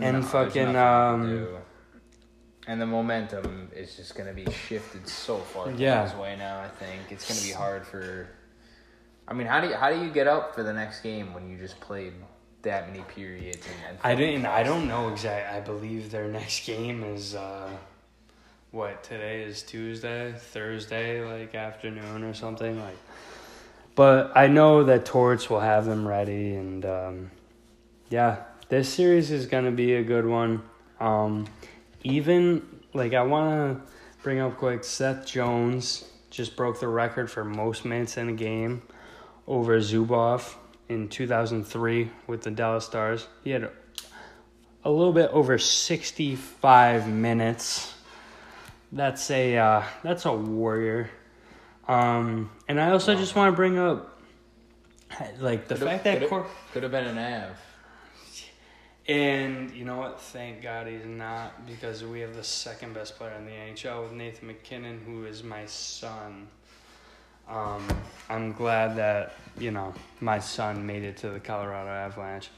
And 0.00 0.24
fucking, 0.24 0.74
um, 0.76 1.48
and 2.66 2.80
the 2.80 2.86
momentum 2.86 3.70
is 3.74 3.96
just 3.96 4.14
gonna 4.14 4.32
be 4.32 4.50
shifted 4.50 5.08
so 5.08 5.38
far 5.38 5.70
Yeah. 5.72 6.04
his 6.04 6.14
way 6.14 6.36
now. 6.36 6.60
I 6.60 6.68
think 6.68 7.10
it's 7.10 7.28
gonna 7.28 7.46
be 7.46 7.52
hard 7.52 7.86
for. 7.86 8.28
I 9.28 9.34
mean, 9.34 9.46
how 9.46 9.60
do 9.60 9.68
you, 9.68 9.74
how 9.74 9.90
do 9.90 10.02
you 10.02 10.10
get 10.10 10.26
up 10.26 10.54
for 10.54 10.62
the 10.62 10.72
next 10.72 11.00
game 11.00 11.32
when 11.34 11.48
you 11.48 11.56
just 11.56 11.78
played 11.80 12.12
that 12.62 12.88
many 12.88 13.02
periods? 13.04 13.66
And, 13.66 13.96
and 13.96 13.98
I 14.02 14.14
didn't. 14.14 14.46
I 14.46 14.62
don't 14.62 14.88
know 14.88 15.08
exactly. 15.10 15.56
I 15.56 15.60
believe 15.60 16.10
their 16.10 16.28
next 16.28 16.66
game 16.66 17.02
is 17.04 17.34
uh, 17.34 17.68
what 18.70 19.02
today 19.04 19.42
is 19.42 19.62
Tuesday, 19.62 20.34
Thursday, 20.36 21.22
like 21.24 21.54
afternoon 21.54 22.24
or 22.24 22.34
something 22.34 22.80
like. 22.80 22.96
But 23.94 24.32
I 24.34 24.46
know 24.46 24.84
that 24.84 25.04
Torts 25.04 25.50
will 25.50 25.60
have 25.60 25.84
them 25.84 26.08
ready, 26.08 26.54
and 26.54 26.84
um, 26.86 27.30
yeah, 28.08 28.36
this 28.72 28.88
series 28.88 29.30
is 29.30 29.44
gonna 29.44 29.70
be 29.70 29.96
a 29.96 30.02
good 30.02 30.24
one. 30.24 30.62
Um, 30.98 31.46
even 32.04 32.66
like 32.94 33.12
I 33.12 33.22
want 33.22 33.84
to 33.84 33.92
bring 34.22 34.40
up 34.40 34.56
quick, 34.56 34.82
Seth 34.82 35.26
Jones 35.26 36.10
just 36.30 36.56
broke 36.56 36.80
the 36.80 36.88
record 36.88 37.30
for 37.30 37.44
most 37.44 37.84
minutes 37.84 38.16
in 38.16 38.30
a 38.30 38.32
game 38.32 38.80
over 39.46 39.78
Zubov 39.78 40.54
in 40.88 41.10
2003 41.10 42.10
with 42.26 42.44
the 42.44 42.50
Dallas 42.50 42.86
Stars. 42.86 43.28
He 43.44 43.50
had 43.50 43.68
a 44.84 44.90
little 44.90 45.12
bit 45.12 45.28
over 45.32 45.58
65 45.58 47.06
minutes. 47.06 47.92
That's 48.90 49.30
a 49.30 49.58
uh, 49.58 49.82
that's 50.02 50.24
a 50.24 50.32
warrior. 50.32 51.10
Um, 51.88 52.50
and 52.68 52.80
I 52.80 52.92
also 52.92 53.16
just 53.16 53.36
want 53.36 53.52
to 53.52 53.54
bring 53.54 53.78
up 53.78 54.18
like 55.40 55.68
the 55.68 55.76
fact 55.76 56.04
that 56.04 56.20
could 56.20 56.30
Cor- 56.30 56.46
could 56.72 56.84
have 56.84 56.92
been 56.92 57.04
an 57.04 57.18
Av. 57.18 57.54
and 59.08 59.70
you 59.72 59.84
know 59.84 59.98
what? 59.98 60.20
Thank 60.20 60.62
God 60.62 60.86
he's 60.86 61.04
not 61.04 61.66
because 61.66 62.04
we 62.04 62.20
have 62.20 62.36
the 62.36 62.44
second 62.44 62.94
best 62.94 63.16
player 63.16 63.32
in 63.32 63.44
the 63.44 63.50
NHL 63.50 64.04
with 64.04 64.12
Nathan 64.12 64.48
MacKinnon, 64.48 65.00
who 65.04 65.24
is 65.24 65.42
my 65.42 65.66
son. 65.66 66.46
Um, 67.48 67.84
I'm 68.28 68.52
glad 68.52 68.96
that 68.96 69.34
you 69.58 69.72
know 69.72 69.92
my 70.20 70.38
son 70.38 70.86
made 70.86 71.02
it 71.02 71.16
to 71.18 71.30
the 71.30 71.40
Colorado 71.40 71.90
Avalanche. 71.90 72.50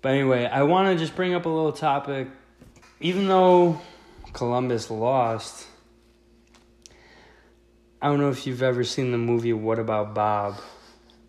But 0.00 0.12
anyway, 0.12 0.46
I 0.46 0.62
want 0.62 0.88
to 0.88 0.98
just 0.98 1.14
bring 1.14 1.34
up 1.34 1.44
a 1.44 1.48
little 1.48 1.72
topic. 1.72 2.28
Even 3.00 3.28
though 3.28 3.80
Columbus 4.32 4.90
lost, 4.90 5.66
I 8.00 8.06
don't 8.06 8.20
know 8.20 8.30
if 8.30 8.46
you've 8.46 8.62
ever 8.62 8.84
seen 8.84 9.12
the 9.12 9.18
movie 9.18 9.52
What 9.52 9.78
About 9.78 10.14
Bob, 10.14 10.56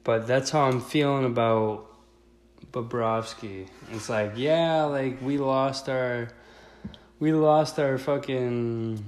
but 0.04 0.28
that's 0.28 0.52
how 0.52 0.62
I'm 0.62 0.82
feeling 0.82 1.26
about 1.26 1.89
Bobrovsky. 2.72 3.68
It's 3.92 4.10
like, 4.10 4.34
yeah, 4.36 4.84
like 4.84 5.22
we 5.22 5.38
lost 5.38 5.90
our 5.90 6.30
we 7.20 7.34
lost 7.34 7.80
our 7.80 7.98
fucking 7.98 9.04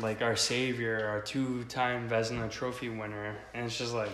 like 0.00 0.22
our 0.22 0.34
savior, 0.36 1.06
our 1.08 1.20
two-time 1.20 2.08
Vezina 2.08 2.50
Trophy 2.50 2.88
winner, 2.88 3.36
and 3.54 3.66
it's 3.66 3.78
just 3.78 3.94
like 3.94 4.10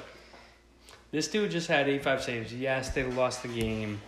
this 1.10 1.28
dude 1.28 1.50
just 1.50 1.68
had 1.68 1.88
85 1.88 2.22
saves. 2.22 2.54
Yes, 2.54 2.90
they 2.90 3.04
lost 3.04 3.42
the 3.42 3.48
game. 3.48 4.00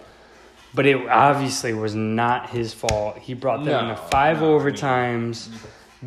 But 0.74 0.86
it 0.86 1.06
obviously 1.08 1.74
was 1.74 1.94
not 1.94 2.48
his 2.50 2.72
fault. 2.72 3.18
He 3.18 3.34
brought 3.34 3.58
them 3.64 3.66
No, 3.66 3.80
into 3.90 3.96
five 3.96 4.40
no, 4.40 4.58
I 4.58 4.64
mean- 4.64 4.72
overtimes. 4.74 5.48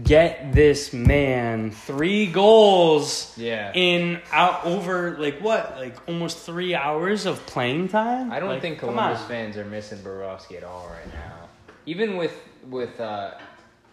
Get 0.04 0.52
this 0.52 0.92
man 0.92 1.72
three 1.72 2.26
goals 2.26 3.34
Yeah. 3.38 3.72
in 3.74 4.22
out 4.34 4.66
over 4.66 5.16
like 5.18 5.40
what 5.40 5.78
like 5.78 5.96
almost 6.10 6.40
three 6.40 6.76
hours 6.76 7.26
of 7.26 7.46
playing 7.46 7.88
time. 7.88 8.30
I 8.30 8.42
don't 8.42 8.50
Like, 8.50 8.62
think 8.62 8.80
Columbus 8.80 9.22
fans 9.24 9.56
are 9.56 9.64
missing 9.64 10.00
Bobrovsky 10.00 10.58
at 10.58 10.66
all 10.66 10.90
right 10.90 11.14
now. 11.14 11.48
Even 11.86 12.18
with 12.18 12.36
with 12.70 13.00
uh, 13.00 13.36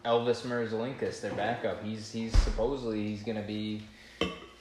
Elvis 0.05 0.43
Merzlikins, 0.45 1.21
their 1.21 1.33
backup, 1.35 1.85
he's 1.85 2.11
he's 2.11 2.37
supposedly 2.39 3.07
he's 3.07 3.23
gonna 3.23 3.41
be 3.43 3.83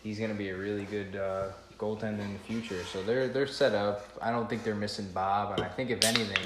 he's 0.04 0.20
gonna 0.20 0.36
be 0.36 0.50
a 0.50 0.56
really 0.56 0.84
good 0.84 1.16
uh, 1.16 1.48
goaltender 1.80 2.20
in 2.20 2.34
the 2.34 2.39
future. 2.46 2.84
So 2.84 3.02
they're 3.02 3.28
they're 3.30 3.48
set 3.48 3.74
up. 3.74 4.06
I 4.22 4.30
don't 4.30 4.48
think 4.48 4.64
they're 4.64 4.76
missing 4.76 5.10
Bob, 5.12 5.54
and 5.58 5.64
I 5.66 5.70
think 5.70 5.89
if 5.89 6.04
anything, 6.06 6.46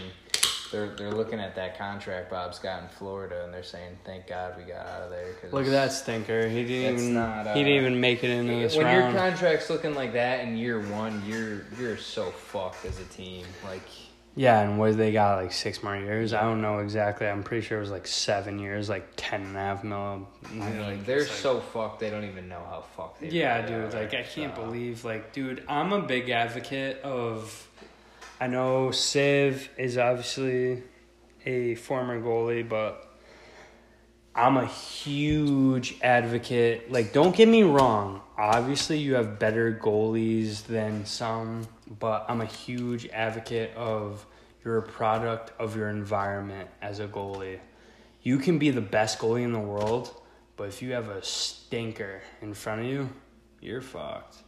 they're 0.75 0.89
they're 0.95 1.11
looking 1.11 1.39
at 1.39 1.55
that 1.55 1.77
contract 1.77 2.29
Bob's 2.29 2.59
got 2.59 2.83
in 2.83 2.89
Florida, 2.89 3.43
and 3.45 3.53
they're 3.53 3.63
saying, 3.63 3.97
"Thank 4.03 4.27
God 4.27 4.55
we 4.57 4.63
got 4.63 4.85
out 4.85 5.03
of 5.03 5.09
there." 5.09 5.33
Cause 5.41 5.53
Look 5.53 5.65
at 5.65 5.71
that 5.71 5.93
stinker. 5.93 6.47
He 6.47 6.65
didn't 6.65 6.99
even 6.99 7.13
not, 7.13 7.47
uh, 7.47 7.53
he 7.53 7.63
didn't 7.63 7.77
even 7.79 7.99
make 8.01 8.23
it 8.23 8.29
into 8.29 8.53
this 8.55 8.75
when 8.75 8.85
round. 8.85 9.13
your 9.13 9.21
contract's 9.21 9.69
looking 9.69 9.95
like 9.95 10.13
that 10.13 10.41
in 10.45 10.57
year 10.57 10.79
one, 10.81 11.23
you're 11.25 11.61
you're 11.79 11.97
so 11.97 12.31
fucked 12.31 12.85
as 12.85 12.99
a 12.99 13.05
team. 13.05 13.45
Like 13.63 13.83
yeah, 14.35 14.59
and 14.59 14.77
what 14.77 14.97
they 14.97 15.13
got 15.13 15.41
like 15.41 15.53
six 15.53 15.81
more 15.81 15.95
years. 15.95 16.33
I 16.33 16.41
don't 16.41 16.61
know 16.61 16.79
exactly. 16.79 17.25
I'm 17.25 17.41
pretty 17.41 17.65
sure 17.65 17.77
it 17.77 17.81
was 17.81 17.91
like 17.91 18.05
seven 18.05 18.59
years, 18.59 18.89
like 18.89 19.07
ten 19.15 19.41
and 19.41 19.55
a 19.55 19.59
half 19.59 19.83
mil. 19.83 20.27
Like, 20.57 21.05
they're 21.05 21.19
like- 21.19 21.27
so 21.27 21.61
fucked. 21.61 22.01
They 22.01 22.09
don't 22.09 22.25
even 22.25 22.49
know 22.49 22.61
how 22.69 22.83
fucked 22.97 23.21
they. 23.21 23.29
Yeah, 23.29 23.61
dude. 23.65 23.93
are. 23.93 23.99
Like 24.01 24.13
I 24.13 24.23
can't 24.23 24.53
So, 24.53 24.65
believe 24.65 25.05
like 25.05 25.31
dude, 25.31 25.63
I'm 25.69 25.93
a 25.93 26.01
big 26.01 26.29
advocate 26.29 27.01
of 27.01 27.65
I 28.37 28.47
know 28.47 28.91
Civ 28.91 29.69
is 29.77 29.97
obviously 29.97 30.83
a 31.45 31.75
former 31.75 32.21
goalie, 32.21 32.67
but 32.67 33.17
I'm 34.35 34.57
a 34.57 34.65
huge 34.65 35.95
advocate. 36.01 36.91
Like 36.91 37.13
don't 37.13 37.33
get 37.33 37.47
me 37.47 37.63
wrong. 37.63 38.21
Obviously 38.37 38.97
you 38.97 39.13
have 39.13 39.39
better 39.39 39.79
goalies 39.81 40.65
than 40.65 41.05
some, 41.05 41.65
but 41.99 42.25
I'm 42.27 42.41
a 42.41 42.45
huge 42.45 43.07
advocate 43.07 43.73
of 43.77 44.25
you're 44.65 44.79
a 44.79 44.83
product 44.83 45.53
of 45.57 45.77
your 45.77 45.87
environment 45.87 46.69
as 46.81 46.99
a 46.99 47.07
goalie. 47.07 47.59
You 48.21 48.37
can 48.37 48.59
be 48.59 48.69
the 48.69 48.81
best 48.81 49.17
goalie 49.19 49.43
in 49.43 49.53
the 49.53 49.59
world, 49.59 50.13
but 50.57 50.67
if 50.67 50.81
you 50.81 50.91
have 50.91 51.07
a 51.07 51.23
stinker 51.23 52.21
in 52.41 52.53
front 52.53 52.81
of 52.81 52.87
you, 52.87 53.09
you're 53.61 53.81
fucked. 53.81 54.44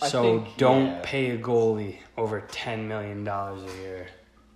I 0.00 0.08
So 0.08 0.22
think, 0.44 0.56
don't 0.56 0.86
yeah. 0.86 1.00
pay 1.02 1.30
a 1.30 1.38
goalie 1.38 1.98
over 2.16 2.40
ten 2.40 2.88
million 2.88 3.24
dollars 3.24 3.62
a 3.70 3.76
year. 3.82 4.06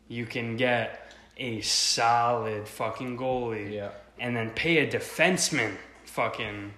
You 0.09 0.27
can 0.27 0.57
get 0.57 1.13
a 1.37 1.61
solid 1.63 2.69
fucking 2.69 3.17
goalie, 3.17 3.73
Yeah. 3.73 3.91
and 4.19 4.37
then 4.37 4.51
pay 4.51 4.79
a 4.79 4.91
defenseman 4.91 5.77
fucking 6.05 6.73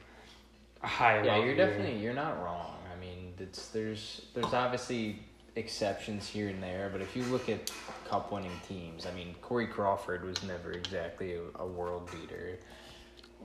high. 0.82 1.22
Yeah, 1.24 1.38
you're 1.44 1.56
definitely 1.56 1.98
you're 1.98 2.14
not 2.14 2.42
wrong. 2.42 2.76
I 2.94 2.98
mean, 3.00 3.34
it's 3.38 3.68
there's 3.68 4.22
there's 4.34 4.52
obviously 4.54 5.18
exceptions 5.56 6.26
here 6.28 6.48
and 6.48 6.62
there, 6.62 6.88
but 6.92 7.00
if 7.00 7.14
you 7.16 7.22
look 7.24 7.48
at 7.48 7.70
cup 8.08 8.32
winning 8.32 8.60
teams, 8.68 9.06
I 9.06 9.12
mean, 9.12 9.34
Corey 9.42 9.66
Crawford 9.66 10.24
was 10.24 10.42
never 10.42 10.72
exactly 10.72 11.34
a, 11.34 11.62
a 11.62 11.66
world 11.66 12.10
beater. 12.10 12.58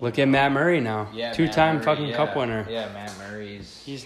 Look 0.02 0.18
at 0.18 0.28
Matt 0.30 0.52
Murray 0.54 0.80
now, 0.80 1.10
Yeah, 1.14 1.34
two 1.34 1.46
Matt 1.46 1.54
time 1.54 1.76
Murray, 1.76 1.86
fucking 1.86 2.08
yeah, 2.08 2.16
cup 2.16 2.36
winner. 2.36 2.66
Yeah, 2.70 2.92
Matt 2.94 3.12
Murray's. 3.18 3.82
He's 3.86 4.06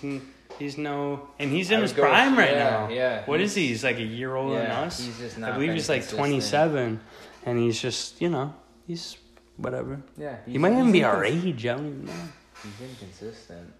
he's 0.63 0.77
no, 0.77 1.27
and 1.39 1.51
he's 1.51 1.69
in 1.71 1.81
his 1.81 1.93
prime 1.93 2.37
right 2.37 2.51
yeah, 2.51 2.69
now. 2.69 2.89
yeah, 2.89 3.25
What 3.25 3.41
is 3.41 3.53
he? 3.53 3.67
He's 3.67 3.83
like 3.83 3.97
a 3.97 4.03
year 4.03 4.35
older 4.35 4.55
than 4.55 4.71
us. 4.71 4.99
he's 4.99 5.17
just 5.17 5.37
I 5.41 5.51
believe 5.51 5.73
he's 5.73 5.89
like 5.89 6.07
twenty 6.07 6.39
seven, 6.39 6.99
and 7.45 7.59
he's 7.59 7.79
just 7.79 8.21
you 8.21 8.29
know 8.29 8.53
he's 8.87 9.17
whatever. 9.57 10.01
Yeah, 10.17 10.37
he 10.45 10.57
might 10.57 10.73
even 10.73 10.91
be 10.91 11.03
our 11.03 11.23
age. 11.23 11.65
I 11.65 11.75
don't 11.75 11.87
even 11.87 12.05
know. 12.05 12.13
He's 12.63 12.89
inconsistent. 12.89 13.73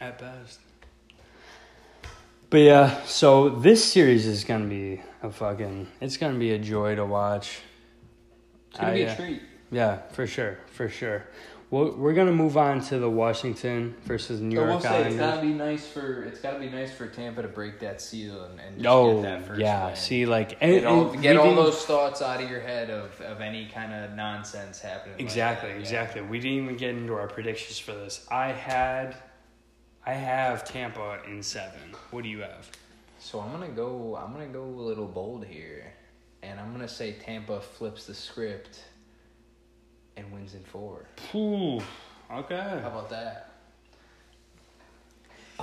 At 0.00 0.18
best. 0.18 0.60
But 2.50 2.58
yeah, 2.58 3.04
so 3.04 3.48
this 3.48 3.84
series 3.84 4.26
is 4.26 4.44
gonna 4.44 4.66
be 4.66 5.02
a 5.22 5.30
fucking. 5.30 5.88
It's 6.00 6.16
gonna 6.16 6.38
be 6.38 6.52
a 6.52 6.58
joy 6.58 6.94
to 6.94 7.04
watch. 7.04 7.60
It's 8.70 8.78
gonna 8.78 8.92
I, 8.92 8.94
be 8.94 9.06
uh, 9.06 9.12
a 9.12 9.16
treat. 9.16 9.42
Yeah, 9.70 9.98
for 10.12 10.26
sure, 10.26 10.58
for 10.72 10.88
sure. 10.88 11.26
Well, 11.70 11.90
we're 11.96 12.14
gonna 12.14 12.32
move 12.32 12.56
on 12.56 12.80
to 12.86 12.98
the 12.98 13.10
Washington 13.10 13.94
versus 14.04 14.40
New 14.40 14.58
will 14.58 14.68
York 14.68 14.82
say 14.82 14.88
it's 14.88 15.16
Islanders. 15.16 15.18
gotta 15.20 15.42
be 15.42 15.52
nice 15.52 15.86
for 15.86 16.22
it's 16.24 16.40
gotta 16.40 16.58
be 16.58 16.70
nice 16.70 16.92
for 16.94 17.06
Tampa 17.08 17.42
to 17.42 17.48
break 17.48 17.78
that 17.80 18.00
seal 18.00 18.42
and, 18.44 18.58
and 18.58 18.76
just 18.76 18.88
Oh 18.88 19.16
get 19.16 19.22
that 19.22 19.46
first 19.46 19.60
yeah, 19.60 19.86
win. 19.88 19.96
see, 19.96 20.24
like 20.24 20.56
and, 20.62 20.72
get 20.72 20.84
all, 20.86 21.12
get 21.14 21.36
all 21.36 21.54
those 21.54 21.84
thoughts 21.84 22.22
out 22.22 22.42
of 22.42 22.48
your 22.48 22.60
head 22.60 22.88
of, 22.88 23.20
of 23.20 23.42
any 23.42 23.66
kind 23.66 23.92
of 23.92 24.16
nonsense 24.16 24.80
happening. 24.80 25.12
like 25.16 25.20
Exactly, 25.20 25.68
yeah. 25.70 25.76
exactly. 25.76 26.22
We 26.22 26.40
didn't 26.40 26.64
even 26.64 26.76
get 26.78 26.90
into 26.90 27.12
our 27.12 27.28
predictions 27.28 27.78
for 27.78 27.92
this. 27.92 28.26
I 28.30 28.48
had, 28.52 29.14
I 30.06 30.14
have 30.14 30.64
Tampa 30.64 31.18
in 31.28 31.42
seven. 31.42 31.94
What 32.12 32.22
do 32.22 32.30
you 32.30 32.40
have? 32.40 32.70
So 33.18 33.40
I'm 33.40 33.52
gonna 33.52 33.68
go. 33.68 34.16
I'm 34.16 34.32
gonna 34.32 34.46
go 34.46 34.62
a 34.62 34.64
little 34.64 35.06
bold 35.06 35.44
here, 35.44 35.92
and 36.42 36.58
I'm 36.58 36.72
gonna 36.72 36.88
say 36.88 37.12
Tampa 37.12 37.60
flips 37.60 38.06
the 38.06 38.14
script 38.14 38.84
and 40.18 40.32
wins 40.32 40.54
in 40.54 40.62
four. 40.64 41.04
Ooh, 41.34 41.80
okay. 42.30 42.80
How 42.82 42.88
about 42.88 43.10
that? 43.10 43.50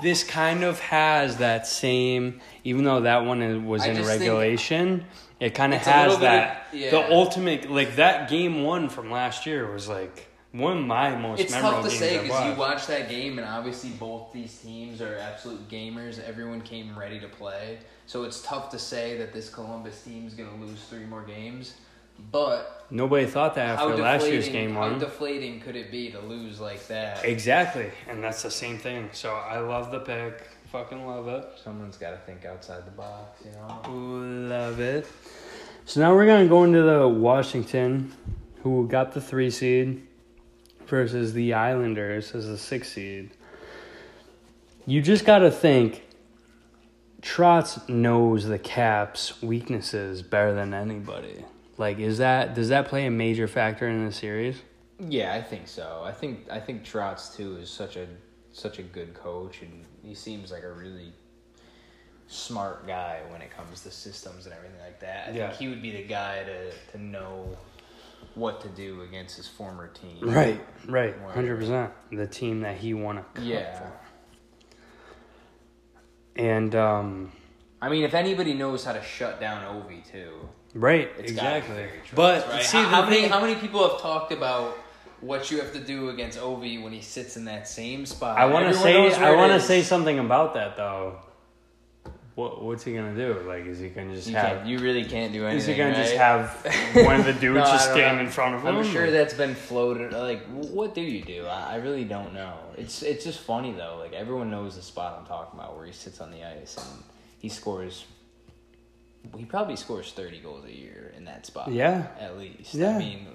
This 0.01 0.23
kind 0.23 0.63
of 0.63 0.79
has 0.81 1.37
that 1.37 1.67
same, 1.67 2.41
even 2.63 2.83
though 2.83 3.01
that 3.01 3.25
one 3.25 3.65
was 3.65 3.83
I 3.83 3.89
in 3.89 4.05
regulation. 4.05 5.05
It 5.39 5.55
kind 5.55 5.73
of 5.73 5.81
has 5.81 6.05
little 6.13 6.19
bit 6.19 6.25
that. 6.25 6.67
of- 6.73 6.79
yeah. 6.79 6.91
The 6.91 7.11
ultimate, 7.11 7.69
like 7.69 7.95
that 7.95 8.29
game 8.29 8.63
one 8.63 8.89
from 8.89 9.09
last 9.11 9.45
year 9.45 9.71
was 9.71 9.87
like 9.87 10.27
one 10.51 10.77
of 10.77 10.85
my 10.85 11.15
most 11.15 11.39
It's 11.39 11.51
memorable 11.51 11.83
tough 11.83 11.91
to 11.91 11.99
games 11.99 11.99
say 11.99 12.21
because 12.23 12.45
you 12.45 12.59
watch 12.59 12.87
that 12.87 13.09
game, 13.09 13.39
and 13.39 13.47
obviously 13.47 13.91
both 13.91 14.33
these 14.33 14.57
teams 14.57 15.01
are 15.01 15.17
absolute 15.17 15.67
gamers. 15.69 16.21
Everyone 16.23 16.61
came 16.61 16.97
ready 16.97 17.19
to 17.19 17.27
play, 17.27 17.79
so 18.05 18.23
it's 18.23 18.41
tough 18.41 18.69
to 18.71 18.79
say 18.79 19.17
that 19.17 19.33
this 19.33 19.49
Columbus 19.49 20.01
team 20.03 20.27
is 20.27 20.33
gonna 20.33 20.55
lose 20.55 20.79
three 20.89 21.05
more 21.05 21.23
games. 21.23 21.75
But 22.31 22.75
Nobody 22.91 23.25
thought 23.25 23.55
that 23.55 23.79
how 23.79 23.89
after 23.89 24.01
last 24.01 24.27
year's 24.27 24.45
deflating, 24.45 24.67
game 24.67 24.75
how 24.75 24.89
one. 24.91 24.99
deflating 24.99 25.59
could 25.59 25.75
it 25.75 25.91
be 25.91 26.11
to 26.11 26.19
lose 26.19 26.59
like 26.59 26.85
that? 26.87 27.25
Exactly, 27.25 27.89
and 28.07 28.23
that's 28.23 28.43
the 28.43 28.51
same 28.51 28.77
thing. 28.77 29.09
So 29.11 29.33
I 29.33 29.59
love 29.59 29.91
the 29.91 29.99
pick. 29.99 30.47
Fucking 30.71 31.05
love 31.07 31.27
it. 31.27 31.45
Someone's 31.63 31.97
got 31.97 32.11
to 32.11 32.17
think 32.17 32.45
outside 32.45 32.85
the 32.85 32.91
box, 32.91 33.43
you 33.43 33.51
know. 33.51 33.91
Love 34.47 34.79
it. 34.79 35.07
So 35.85 35.99
now 35.99 36.13
we're 36.13 36.25
gonna 36.25 36.47
go 36.47 36.63
into 36.63 36.81
the 36.83 37.07
Washington, 37.07 38.13
who 38.61 38.87
got 38.87 39.13
the 39.13 39.21
three 39.21 39.49
seed, 39.49 40.05
versus 40.85 41.33
the 41.33 41.53
Islanders 41.53 42.33
as 42.35 42.47
the 42.47 42.57
six 42.57 42.91
seed. 42.93 43.31
You 44.85 45.01
just 45.01 45.25
gotta 45.25 45.51
think. 45.51 46.03
Trotz 47.21 47.89
knows 47.89 48.45
the 48.45 48.59
Caps' 48.59 49.41
weaknesses 49.41 50.21
better 50.21 50.53
than 50.53 50.75
anybody. 50.75 51.43
Like, 51.77 51.99
is 51.99 52.19
that 52.19 52.53
does 52.55 52.69
that 52.69 52.87
play 52.87 53.05
a 53.05 53.11
major 53.11 53.47
factor 53.47 53.87
in 53.87 54.05
the 54.05 54.11
series? 54.11 54.61
Yeah, 54.99 55.33
I 55.33 55.41
think 55.41 55.67
so. 55.67 56.01
I 56.05 56.11
think 56.11 56.49
I 56.49 56.59
think 56.59 56.83
Trotz 56.83 57.35
too 57.35 57.57
is 57.57 57.69
such 57.69 57.97
a 57.97 58.07
such 58.53 58.79
a 58.79 58.83
good 58.83 59.13
coach, 59.13 59.61
and 59.61 59.83
he 60.03 60.15
seems 60.15 60.51
like 60.51 60.63
a 60.63 60.71
really 60.71 61.11
smart 62.27 62.87
guy 62.87 63.19
when 63.29 63.41
it 63.41 63.51
comes 63.51 63.81
to 63.81 63.91
systems 63.91 64.45
and 64.45 64.55
everything 64.55 64.79
like 64.79 64.99
that. 65.01 65.27
I 65.27 65.31
Yeah. 65.31 65.47
think 65.49 65.59
he 65.59 65.67
would 65.67 65.81
be 65.81 65.91
the 65.91 66.03
guy 66.03 66.43
to 66.43 66.71
to 66.93 66.97
know 67.03 67.57
what 68.35 68.61
to 68.61 68.69
do 68.69 69.01
against 69.01 69.35
his 69.37 69.47
former 69.47 69.87
team. 69.87 70.17
Right, 70.21 70.59
right, 70.87 71.13
hundred 71.33 71.59
percent. 71.59 71.91
The 72.11 72.27
team 72.27 72.61
that 72.61 72.77
he 72.77 72.93
won 72.93 73.17
a 73.17 73.25
Yeah. 73.41 73.79
for. 73.79 73.91
And 76.37 76.75
um, 76.75 77.31
I 77.81 77.89
mean, 77.89 78.03
if 78.03 78.13
anybody 78.13 78.53
knows 78.53 78.83
how 78.83 78.93
to 78.93 79.01
shut 79.01 79.39
down 79.39 79.63
Ovi 79.63 80.09
too, 80.09 80.49
right, 80.75 81.09
it's 81.17 81.31
exactly. 81.31 81.87
But 82.13 82.47
right? 82.47 82.63
see, 82.63 82.77
how, 82.77 83.01
how 83.01 83.09
many 83.09 83.27
how 83.27 83.41
many 83.41 83.55
people 83.55 83.87
have 83.89 83.99
talked 83.99 84.31
about 84.31 84.77
what 85.21 85.49
you 85.49 85.59
have 85.59 85.73
to 85.73 85.79
do 85.79 86.09
against 86.09 86.37
Ovi 86.37 86.81
when 86.81 86.93
he 86.93 87.01
sits 87.01 87.37
in 87.37 87.45
that 87.45 87.67
same 87.67 88.05
spot. 88.05 88.37
I 88.37 88.45
want 88.45 88.67
to 88.67 88.73
say 88.73 89.13
I 89.13 89.35
want 89.35 89.53
to 89.53 89.59
say 89.59 89.81
something 89.81 90.19
about 90.19 90.53
that 90.53 90.77
though. 90.77 91.19
What 92.35 92.61
what's 92.61 92.83
he 92.83 92.93
gonna 92.93 93.15
do? 93.15 93.39
Like, 93.47 93.65
is 93.65 93.79
he 93.79 93.87
gonna 93.87 94.13
just 94.13 94.27
You, 94.27 94.35
have? 94.35 94.67
you 94.67 94.79
really 94.79 95.05
can't 95.05 95.31
do 95.31 95.45
anything. 95.45 95.57
Is 95.57 95.65
he 95.67 95.75
gonna 95.75 95.95
just 95.95 96.15
have 96.15 96.49
one 97.05 97.21
of 97.21 97.25
the 97.25 97.31
dudes 97.31 97.55
No, 97.55 97.63
just 97.63 97.91
stand 97.91 98.17
know. 98.17 98.23
in 98.25 98.29
front 98.29 98.55
of 98.55 98.61
him? 98.65 98.75
I'm 98.75 98.83
sure 98.83 99.09
that's 99.09 99.33
been 99.33 99.55
floated. 99.55 100.11
Like, 100.11 100.45
what 100.47 100.93
do 100.93 100.99
you 101.01 101.21
do? 101.23 101.45
I, 101.45 101.73
I 101.73 101.75
really 101.77 102.03
don't 102.03 102.33
know. 102.33 102.53
It's 102.77 103.03
it's 103.03 103.23
just 103.23 103.39
funny 103.39 103.71
though. 103.71 103.97
Like 103.99 104.11
everyone 104.11 104.51
knows 104.51 104.75
the 104.75 104.81
spot 104.81 105.17
I'm 105.17 105.25
talking 105.25 105.57
about, 105.57 105.77
where 105.77 105.85
he 105.85 105.93
sits 105.93 106.19
on 106.19 106.29
the 106.29 106.43
ice 106.43 106.75
and 106.77 107.03
he 107.39 107.47
scores. 107.47 108.03
He 109.37 109.45
probably 109.45 109.75
scores 109.75 110.11
thirty 110.11 110.39
goals 110.39 110.65
a 110.65 110.75
year 110.75 111.13
in 111.17 111.25
that 111.25 111.45
spot. 111.45 111.71
Yeah. 111.71 112.07
at 112.19 112.37
least. 112.37 112.73
Yeah. 112.73 112.95
I 112.95 112.99
mean, 112.99 113.27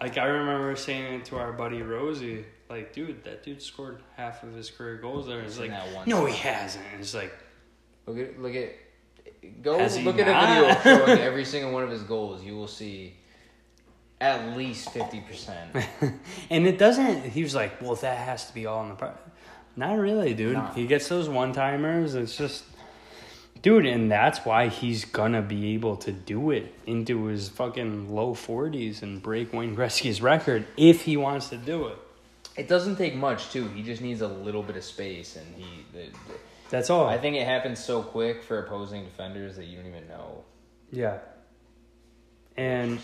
Like 0.00 0.18
I 0.18 0.26
remember 0.26 0.74
saying 0.76 1.20
it 1.20 1.24
to 1.26 1.38
our 1.38 1.52
buddy 1.52 1.82
Rosie, 1.82 2.44
like, 2.68 2.92
dude, 2.92 3.24
that 3.24 3.42
dude 3.42 3.62
scored 3.62 4.02
half 4.16 4.42
of 4.42 4.54
his 4.54 4.70
career 4.70 4.96
goals 4.96 5.26
there. 5.26 5.40
It's 5.40 5.58
like, 5.58 5.70
that 5.70 5.94
one 5.94 6.08
no, 6.08 6.24
he 6.26 6.36
hasn't. 6.36 6.84
It's 7.00 7.14
like, 7.14 7.32
look 8.06 8.18
at 8.18 8.40
look 8.40 8.54
at. 8.54 8.72
Go 9.62 9.78
Has 9.78 9.96
he 9.96 10.04
look 10.04 10.18
at 10.18 10.26
a 10.26 10.74
video 10.74 10.98
showing 11.06 11.20
every 11.20 11.44
single 11.44 11.72
one 11.72 11.82
of 11.82 11.90
his 11.90 12.02
goals. 12.02 12.42
You 12.42 12.56
will 12.56 12.66
see 12.66 13.14
at 14.20 14.56
least 14.56 14.90
fifty 14.90 15.20
percent. 15.20 15.70
and 16.50 16.66
it 16.66 16.78
doesn't. 16.78 17.24
He 17.24 17.42
was 17.42 17.54
like, 17.54 17.80
well, 17.80 17.94
that 17.96 18.18
has 18.18 18.46
to 18.48 18.54
be 18.54 18.66
all 18.66 18.82
in 18.82 18.88
the 18.90 18.94
part. 18.96 19.16
Not 19.76 19.98
really, 19.98 20.34
dude. 20.34 20.54
Nah. 20.54 20.72
He 20.74 20.88
gets 20.88 21.08
those 21.08 21.28
one 21.28 21.52
timers. 21.52 22.16
It's 22.16 22.36
just, 22.36 22.64
dude, 23.62 23.86
and 23.86 24.10
that's 24.10 24.44
why 24.44 24.68
he's 24.68 25.04
gonna 25.04 25.42
be 25.42 25.74
able 25.74 25.96
to 25.98 26.12
do 26.12 26.50
it 26.50 26.74
into 26.86 27.24
his 27.24 27.48
fucking 27.48 28.14
low 28.14 28.34
forties 28.34 29.02
and 29.02 29.22
break 29.22 29.52
Wayne 29.52 29.76
Gretzky's 29.76 30.20
record 30.20 30.66
if 30.76 31.02
he 31.02 31.16
wants 31.16 31.48
to 31.50 31.56
do 31.56 31.88
it. 31.88 31.98
It 32.56 32.68
doesn't 32.68 32.96
take 32.96 33.14
much 33.14 33.50
too. 33.50 33.68
He 33.68 33.82
just 33.82 34.02
needs 34.02 34.20
a 34.20 34.28
little 34.28 34.62
bit 34.62 34.76
of 34.76 34.84
space, 34.84 35.36
and 35.36 35.46
he. 35.54 35.86
The, 35.92 36.06
the, 36.06 36.38
That's 36.70 36.90
all. 36.90 37.06
I 37.06 37.18
think 37.18 37.36
it 37.36 37.46
happens 37.46 37.78
so 37.82 38.02
quick 38.02 38.42
for 38.42 38.58
opposing 38.58 39.04
defenders 39.04 39.56
that 39.56 39.66
you 39.66 39.76
don't 39.76 39.86
even 39.86 40.08
know. 40.08 40.44
Yeah. 40.90 41.18
And 42.56 42.98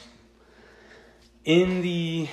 in 1.44 1.82
the 1.82 2.28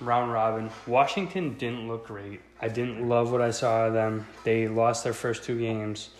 round 0.00 0.32
robin, 0.32 0.70
Washington 0.86 1.54
didn't 1.58 1.88
look 1.88 2.06
great. 2.06 2.40
I 2.60 2.68
didn't 2.68 3.08
love 3.08 3.32
what 3.32 3.40
I 3.40 3.50
saw 3.50 3.86
of 3.86 3.92
them. 3.92 4.26
They 4.44 4.68
lost 4.68 5.04
their 5.04 5.12
first 5.12 5.44
two 5.44 5.58
games. 5.58 6.10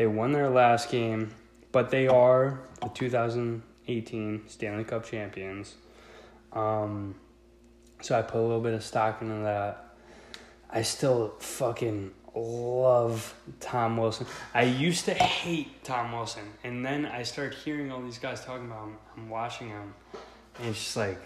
They 0.00 0.06
won 0.06 0.32
their 0.32 0.48
last 0.48 0.88
game, 0.88 1.30
but 1.72 1.90
they 1.90 2.08
are 2.08 2.58
the 2.80 2.88
2018 2.88 4.44
Stanley 4.46 4.84
Cup 4.84 5.04
champions. 5.04 5.74
Um, 6.54 7.16
so 8.00 8.18
I 8.18 8.22
put 8.22 8.40
a 8.40 8.40
little 8.40 8.62
bit 8.62 8.72
of 8.72 8.82
stock 8.82 9.20
into 9.20 9.42
that. 9.42 9.92
I 10.70 10.80
still 10.80 11.34
fucking 11.40 12.12
love 12.34 13.34
Tom 13.60 13.98
Wilson. 13.98 14.26
I 14.54 14.62
used 14.62 15.04
to 15.04 15.12
hate 15.12 15.84
Tom 15.84 16.12
Wilson, 16.12 16.44
and 16.64 16.82
then 16.82 17.04
I 17.04 17.22
started 17.22 17.58
hearing 17.58 17.92
all 17.92 18.00
these 18.00 18.16
guys 18.18 18.42
talking 18.42 18.68
about 18.68 18.84
him. 18.84 18.96
I'm 19.18 19.28
watching 19.28 19.68
him, 19.68 19.92
and 20.60 20.68
it's 20.68 20.78
just 20.82 20.96
like, 20.96 21.20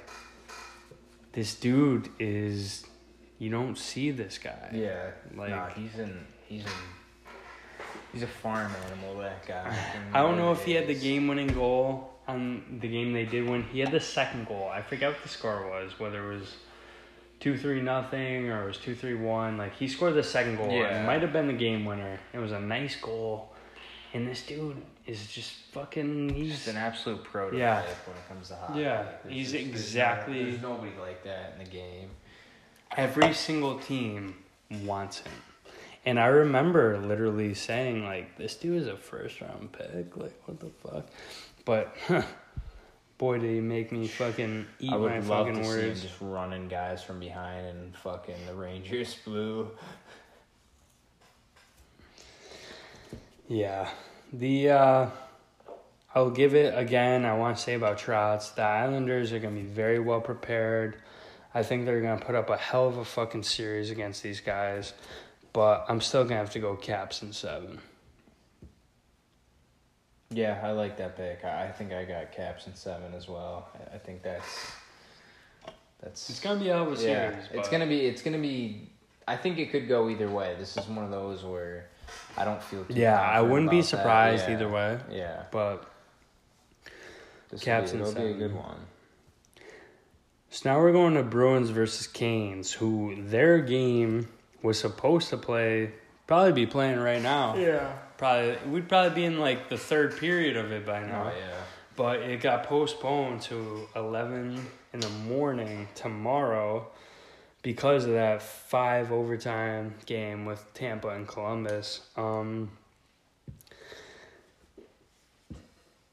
this 1.31 1.55
dude 1.55 2.09
is. 2.19 2.85
You 3.39 3.51
don't 3.51 3.79
see 3.79 4.11
this 4.11 4.37
guy. 4.39 4.71
Yeah, 4.73 5.11
Like- 5.37 5.51
nah, 5.51 5.69
he's 5.69 5.97
in. 5.97 6.27
He's 6.49 6.65
in. 6.65 7.04
He's 8.15 8.23
a 8.23 8.27
farm 8.29 8.73
animal. 8.87 9.19
That 9.19 9.47
guy. 9.47 9.77
I 10.15 10.23
don't 10.23 10.39
know 10.39 10.53
if 10.53 10.65
he 10.65 10.73
had 10.73 10.87
the 10.87 10.95
game-winning 10.95 11.49
goal 11.49 12.11
on 12.27 12.79
the 12.81 12.89
game 12.89 13.13
they 13.13 13.27
did 13.27 13.47
win. 13.49 13.65
He 13.65 13.81
had 13.81 13.91
the 13.93 14.01
second 14.01 14.47
goal. 14.47 14.71
I 14.73 14.81
forget 14.81 15.11
what 15.13 15.23
the 15.23 15.29
score 15.29 15.69
was. 15.69 15.99
Whether 15.99 16.33
it 16.33 16.37
was 16.39 16.55
two 17.41 17.59
three 17.59 17.83
nothing 17.83 18.49
or 18.49 18.63
it 18.65 18.67
was 18.69 18.79
two 18.79 18.95
three 18.95 19.15
one. 19.15 19.59
Like 19.59 19.75
he 19.77 19.89
scored 19.89 20.15
the 20.15 20.23
second 20.23 20.57
goal. 20.57 20.71
Yeah. 20.73 21.03
It 21.03 21.07
might 21.07 21.21
have 21.23 21.33
been 21.33 21.49
the 21.49 21.53
game 21.53 21.85
winner. 21.85 22.19
It 22.33 22.39
was 22.39 22.53
a 22.53 22.61
nice 22.61 22.97
goal. 22.97 23.51
And 24.15 24.29
this 24.29 24.47
dude 24.47 24.77
is 25.07 25.27
just 25.27 25.53
fucking. 25.73 26.29
He's 26.31 26.51
He's 26.53 26.69
an 26.69 26.77
absolute 26.77 27.25
prototype 27.25 27.59
Yeah. 27.59 27.83
when 28.07 28.17
it 28.17 28.29
comes 28.29 28.49
to 28.49 28.55
hockey. 28.55 28.81
Yeah, 28.81 29.07
he's 29.29 29.51
just- 29.51 29.53
there's 29.53 29.65
no- 29.65 29.71
exactly- 29.73 30.45
There's 30.45 30.63
nobody 30.63 30.93
like 31.01 31.25
that 31.25 31.55
in 31.59 31.65
the 31.65 31.69
game. 31.71 32.11
every 32.97 33.35
single 33.35 33.81
team 33.81 34.37
wants 34.85 35.19
him. 35.19 35.33
And 36.07 36.21
I 36.21 36.27
remember 36.27 36.99
literally 36.99 37.55
saying 37.55 38.05
like, 38.05 38.37
"This 38.37 38.55
dude 38.57 38.83
is 38.83 38.89
a 38.89 38.97
first 38.97 39.41
round 39.41 39.73
pick. 39.73 40.17
Like, 40.17 40.39
what 40.47 40.61
the 40.61 40.71
fuck?" 40.83 41.07
But 41.65 41.97
boy, 43.19 43.39
did 43.39 43.51
he 43.51 43.61
make 43.61 43.93
me 43.93 44.07
fucking 44.07 44.67
eat 44.81 44.93
I 44.93 44.97
would 44.97 45.11
my 45.11 45.19
love 45.21 45.47
fucking 45.47 45.63
to 45.63 45.65
see 45.65 45.81
him 45.81 45.95
just 45.95 46.21
running 46.21 46.69
guys 46.69 47.03
from 47.03 47.21
behind 47.21 47.67
and 47.67 47.97
fucking 47.97 48.47
the 48.47 48.55
Rangers 48.55 49.17
blue. 49.25 49.71
Yeah, 53.49 53.89
the 54.33 54.71
uh, 54.71 55.11
I'll 56.15 56.31
give 56.31 56.55
it 56.55 56.77
again. 56.77 57.25
I 57.25 57.37
want 57.37 57.57
to 57.57 57.63
say 57.63 57.75
about 57.75 57.99
Trotz. 57.99 58.55
The 58.55 58.63
Islanders 58.63 59.33
are 59.33 59.39
gonna 59.39 59.55
be 59.55 59.63
very 59.63 59.99
well 59.99 60.21
prepared. 60.21 60.97
I 61.55 61.63
think 61.63 61.85
they're 61.85 62.01
gonna 62.01 62.25
put 62.25 62.35
up 62.35 62.51
a 62.51 62.57
hell 62.57 62.89
of 62.89 62.97
a 62.97 63.05
fucking 63.05 63.43
series 63.43 63.91
against 63.91 64.23
these 64.23 64.41
guys. 64.41 64.93
But 65.55 65.87
I'm 65.89 66.03
still 66.03 66.25
gonna 66.25 66.37
have 66.37 66.51
to 66.51 66.59
go 66.59 66.77
Caps 66.77 67.23
in 67.23 67.33
seven. 67.33 67.79
Yeah, 70.31 70.61
I 70.63 70.73
like 70.73 70.97
that 70.99 71.17
pick. 71.17 71.45
I 71.45 71.65
I 71.69 71.73
think 71.73 71.93
I 71.93 72.05
got 72.05 72.33
Caps 72.33 72.67
in 72.67 72.75
seven 72.75 73.15
as 73.15 73.29
well. 73.29 73.69
I- 73.75 73.95
I 73.95 73.99
think 73.99 74.23
that's 74.23 74.73
that's 76.03 76.29
It's 76.29 76.41
gonna 76.41 76.61
be 76.61 76.69
a 76.69 76.75
hell 76.75 76.93
of 76.93 76.99
a 76.99 77.03
yeah. 77.03 77.31
series. 77.31 77.45
It's 77.53 77.69
gonna 77.69 77.87
be 77.87 78.01
it's 78.07 78.21
gonna 78.23 78.39
be. 78.39 78.91
I 79.27 79.37
think 79.37 79.59
it 79.59 79.71
could 79.71 79.89
go 79.89 80.11
either 80.11 80.29
way. 80.29 80.55
This 80.59 80.77
is 80.77 80.87
one 80.87 81.05
of 81.05 81.11
those 81.11 81.45
where 81.45 81.87
I 82.37 82.45
don't 82.45 82.63
feel. 82.63 82.85
Too 82.85 82.93
Yeah, 82.95 83.19
I 83.19 83.41
wouldn't 83.41 83.71
be 83.71 83.79
about 83.79 83.91
that. 83.91 83.97
surprised 83.97 84.49
Yeah. 84.49 84.55
either 84.55 84.69
way. 84.69 84.99
Yeah, 85.11 85.45
But 85.51 85.87
this 87.49 87.63
Caps 87.63 87.93
will 87.93 87.99
be, 88.01 88.05
in 88.05 88.11
it'll 88.11 88.15
be 88.23 88.29
a 88.29 88.33
seven. 88.35 88.39
good 88.49 88.55
one. 88.57 88.87
so 90.51 90.69
now 90.69 90.79
we're 90.79 90.93
going 90.93 91.15
to 91.15 91.23
Bruins 91.23 91.71
versus 91.71 92.07
Canes, 92.07 92.73
who 92.73 93.15
their 93.23 93.61
game 93.61 94.29
was 94.65 94.81
supposed 94.81 95.29
to 95.29 95.37
play, 95.37 95.93
probably 96.27 96.53
be 96.53 96.67
playing 96.67 96.99
right 96.99 97.23
now. 97.23 97.55
Yeah. 97.55 97.93
Probably 98.17 98.57
we'd 98.71 98.89
probably 98.89 99.15
be 99.15 99.25
in 99.25 99.39
like 99.39 99.69
the 99.69 99.77
third 99.77 100.17
period 100.17 100.57
of 100.57 100.73
it 100.73 100.87
by 100.87 101.01
now. 101.05 101.31
Oh 101.33 101.39
yeah. 101.39 101.55
But 101.97 102.21
it 102.21 102.41
got 102.41 102.65
postponed 102.65 103.43
to 103.43 103.87
eleven 103.95 104.67
in 104.93 105.01
the 105.01 105.09
morning 105.09 105.87
tomorrow 105.95 106.89
because 107.63 108.05
of 108.07 108.13
that 108.13 108.43
five 108.43 109.13
overtime 109.13 109.95
game 110.07 110.47
with 110.47 110.73
Tampa 110.75 111.09
and 111.09 111.29
Columbus. 111.29 112.01
Um, 112.17 112.71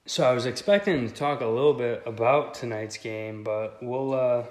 so 0.06 0.30
I 0.30 0.34
was 0.34 0.46
expecting 0.46 1.08
to 1.08 1.14
talk 1.14 1.40
a 1.40 1.48
little 1.48 1.74
bit 1.74 2.04
about 2.06 2.54
tonight's 2.56 2.98
game, 2.98 3.44
but 3.46 3.82
we'll. 3.82 4.14
Uh, 4.14 4.44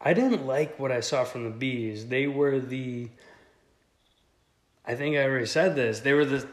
I 0.00 0.12
didn't 0.12 0.46
like 0.46 0.78
what 0.78 0.92
I 0.92 1.00
saw 1.00 1.24
from 1.24 1.44
the 1.44 1.50
bees. 1.50 2.06
They 2.08 2.26
were 2.26 2.60
the. 2.60 3.08
I 4.86 4.94
think 4.94 5.16
I 5.16 5.24
already 5.24 5.46
said 5.46 5.74
this. 5.74 6.00
They 6.00 6.12
were 6.12 6.24
the, 6.24 6.46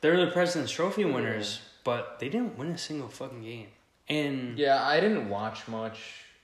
they're 0.00 0.24
the 0.24 0.30
President's 0.32 0.72
Trophy 0.72 1.04
winners, 1.04 1.60
but 1.82 2.18
they 2.18 2.28
didn't 2.28 2.56
win 2.56 2.68
a 2.68 2.78
single 2.78 3.08
fucking 3.08 3.42
game. 3.42 3.66
And 4.08 4.58
Yeah, 4.58 4.82
I 4.82 5.00
didn't 5.00 5.28
watch 5.28 5.68
much 5.68 5.98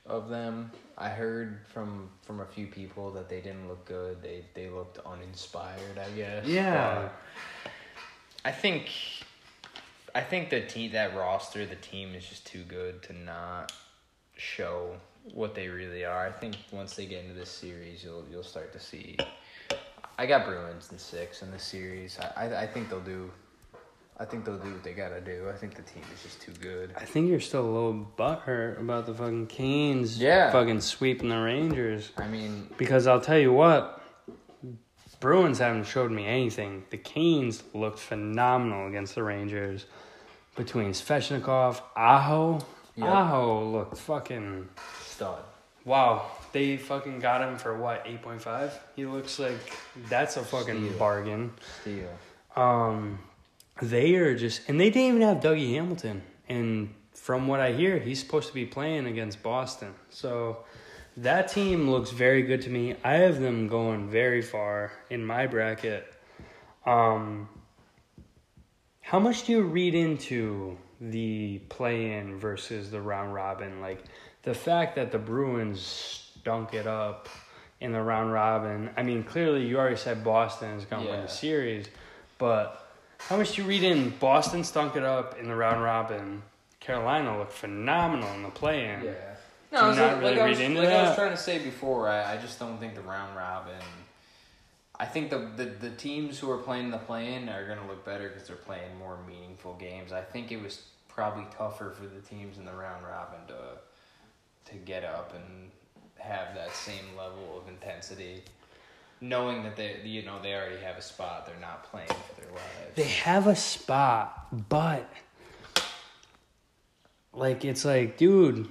of 0.07 0.29
them. 0.29 0.71
I 0.99 1.09
heard 1.09 1.61
from 1.73 2.11
from 2.23 2.41
a 2.41 2.47
few 2.47 2.67
people 2.67 3.11
that 3.13 3.29
they 3.29 3.41
didn't 3.41 3.69
look 3.69 3.87
good. 3.87 4.23
They 4.23 4.45
they 4.55 4.69
looked 4.69 4.99
uninspired, 5.07 5.99
I 5.99 6.11
guess. 6.11 6.47
Yeah. 6.47 7.09
But 7.65 7.73
I 8.45 8.53
think 8.53 8.91
I 10.15 10.21
think 10.21 10.51
the 10.51 10.61
team 10.61 10.93
that 10.93 11.17
roster, 11.17 11.65
the 11.65 11.77
team 11.77 12.15
is 12.15 12.27
just 12.27 12.47
too 12.47 12.63
good 12.65 13.03
to 13.05 13.13
not 13.13 13.73
show 14.37 14.97
what 15.35 15.55
they 15.55 15.69
really 15.69 16.05
are. 16.05 16.27
I 16.27 16.33
think 16.33 16.57
once 16.73 16.95
they 16.97 17.07
get 17.07 17.23
into 17.25 17.35
this 17.35 17.51
series, 17.51 18.03
you'll 18.05 18.25
you'll 18.31 18.43
start 18.43 18.73
to 18.73 18.81
see. 18.81 19.17
I 20.19 20.27
got 20.27 20.45
Bruins 20.45 20.91
in 20.93 20.99
six 20.99 21.43
in 21.43 21.51
this 21.51 21.63
series. 21.63 22.19
I 22.21 22.47
I, 22.49 22.63
I 22.63 22.67
think 22.67 22.91
they'll 22.91 23.01
do. 23.01 23.31
I 24.19 24.27
think 24.27 24.45
they'll 24.45 24.59
do 24.59 24.73
what 24.73 24.85
they 24.85 24.93
gotta 24.93 25.21
do. 25.23 25.49
I 25.49 25.57
think 25.57 25.75
the 25.75 25.83
team 25.83 26.03
is 26.15 26.23
just 26.23 26.43
too 26.43 26.53
good. 26.61 26.93
I 26.95 27.07
think 27.07 27.31
you're 27.31 27.41
still 27.41 27.63
a 27.65 27.73
little 27.73 28.13
butthurt 28.19 28.79
about 28.79 29.07
the 29.07 29.15
fucking 29.15 29.47
Canes 29.47 30.19
Yeah. 30.19 30.51
fucking 30.53 30.83
sweeping 30.83 31.31
the 31.31 31.39
Rangers. 31.39 32.13
I 32.19 32.27
mean, 32.27 32.69
Because 32.77 33.07
I'll 33.07 33.23
tell 33.23 33.39
you 33.39 33.51
what, 33.51 34.03
Bruins 35.21 35.59
haven't 35.59 35.85
showed 35.87 36.11
me 36.11 36.27
anything. 36.27 36.85
The 36.91 36.99
Canes 36.99 37.63
looked 37.73 37.99
phenomenal 37.99 38.89
against 38.89 39.15
the 39.15 39.23
Rangers. 39.23 39.87
Between 40.55 40.91
Svechnikov, 40.91 41.81
Aho, 41.97 42.59
Yep. 42.97 43.09
Aho 43.09 43.71
looked 43.71 43.97
fucking 43.97 44.69
stud. 45.21 45.43
wow. 45.85 46.31
They 46.53 46.77
fucking 46.79 47.21
got 47.21 47.43
him 47.43 47.59
for 47.59 47.77
what 47.79 48.03
eight 48.07 48.23
point 48.23 48.41
five. 48.43 48.77
He 48.97 49.05
looks 49.07 49.39
like 49.39 49.61
that's 50.09 50.37
a 50.37 50.43
fucking 50.43 50.85
Steal. 50.87 50.99
bargain. 50.99 51.53
Steal. 51.83 52.09
Um, 52.57 53.19
they 53.81 54.17
are 54.17 54.35
just, 54.35 54.63
and 54.69 54.81
they 54.81 54.91
didn't 54.91 55.17
even 55.17 55.23
have 55.23 55.39
Dougie 55.39 55.75
Hamilton. 55.75 56.23
And 56.49 56.93
from 57.13 57.47
what 57.47 57.61
I 57.61 57.73
hear, 57.73 57.99
he's 57.99 58.19
supposed 58.19 58.49
to 58.49 58.55
be 58.55 58.67
playing 58.67 59.07
against 59.07 59.43
Boston. 59.43 59.95
So 60.09 60.65
that 61.19 61.47
team 61.49 61.89
looks 61.89 62.11
very 62.11 62.43
good 62.43 62.63
to 62.63 62.71
me. 62.71 62.97
I 63.05 63.15
have 63.15 63.41
them 63.41 63.69
going 63.69 64.11
very 64.11 64.43
far 64.43 64.91
in 65.11 65.25
my 65.25 65.47
bracket. 65.47 66.13
Um, 66.85 67.49
how 69.03 69.21
much 69.21 69.45
do 69.47 69.53
you 69.53 69.63
read 69.63 69.95
into 69.95 70.77
the 71.01 71.59
play 71.69 72.13
in 72.15 72.39
versus 72.41 72.91
the 72.91 73.01
round 73.01 73.35
robin? 73.35 73.81
Like 73.81 74.03
the 74.43 74.55
fact 74.55 74.97
that 74.97 75.13
the 75.13 75.19
Bruins 75.19 75.81
stunk 76.41 76.75
it 76.75 76.87
up 76.87 77.29
in 77.81 77.93
the 77.93 78.03
round 78.03 78.33
robin. 78.33 78.91
I 78.97 79.03
mean, 79.03 79.23
clearly 79.25 79.67
you 79.67 79.79
already 79.79 79.97
said 79.97 80.23
Boston 80.23 80.71
is 80.79 80.85
going 80.85 81.05
to 81.05 81.11
win 81.11 81.23
the 81.23 81.29
series, 81.29 81.87
but 82.39 82.87
how 83.19 83.37
much 83.37 83.55
do 83.55 83.63
you 83.63 83.69
read 83.69 83.83
in 83.83 84.11
Boston 84.19 84.65
stunk 84.65 84.97
it 84.97 85.03
up 85.03 85.39
in 85.39 85.49
the 85.49 85.55
round 85.55 85.83
robin? 85.83 86.43
Carolina 86.81 87.39
looked 87.39 87.53
phenomenal 87.53 88.33
in 88.35 88.43
the 88.43 88.49
play 88.49 88.85
in. 88.85 89.05
Yeah. 89.05 89.13
No, 89.73 89.91
you 89.91 89.95
so 89.95 90.07
not 90.07 90.15
like, 90.15 90.23
really 90.23 90.41
I 90.41 90.49
was, 90.49 90.59
read 90.59 90.65
into 90.65 90.83
like 90.83 90.91
I 90.91 91.03
was 91.03 91.15
trying 91.15 91.31
to 91.31 91.37
say 91.37 91.59
before, 91.59 92.09
I, 92.09 92.35
I 92.35 92.37
just 92.39 92.59
don't 92.59 92.79
think 92.79 92.95
the 92.95 93.03
round 93.03 93.37
robin. 93.37 93.75
I 94.99 95.07
think 95.07 95.31
the, 95.31 95.49
the, 95.57 95.65
the 95.65 95.91
teams 95.91 96.39
who 96.39 96.51
are 96.51 96.59
playing 96.59 96.91
the 96.91 96.99
play-in 96.99 97.49
are 97.49 97.67
going 97.67 97.79
to 97.79 97.87
look 97.87 98.05
better 98.05 98.29
because 98.29 98.49
they're 98.49 98.57
playing 98.57 98.99
more 98.99 99.19
meaningful 99.27 99.75
games. 99.75 100.13
I 100.13 100.21
think 100.21 100.53
it 100.53 100.61
was 100.61 100.83
probably 101.09 101.47
tougher 101.57 101.95
for 101.97 102.07
the 102.07 102.21
teams 102.21 102.59
in 102.59 102.67
the 102.67 102.73
round 102.73 103.05
robin 103.07 103.39
to 103.49 103.55
to 104.71 104.77
get 104.77 105.05
up 105.05 105.35
and 105.35 105.71
have 106.19 106.55
that 106.55 106.75
same 106.75 107.17
level 107.17 107.61
of 107.61 107.69
intensity, 107.69 108.43
knowing 109.21 109.63
that 109.63 109.77
they 109.77 110.01
you 110.05 110.23
know 110.23 110.41
they 110.43 110.55
already 110.55 110.81
have 110.83 110.97
a 110.97 111.03
spot. 111.03 111.47
They're 111.47 111.61
not 111.61 111.85
playing 111.85 112.09
for 112.09 112.41
their 112.41 112.51
lives. 112.51 112.95
They 112.95 113.05
have 113.05 113.47
a 113.47 113.57
spot, 113.57 114.69
but 114.69 115.09
like 117.33 117.65
it's 117.65 117.85
like, 117.85 118.17
dude, 118.17 118.69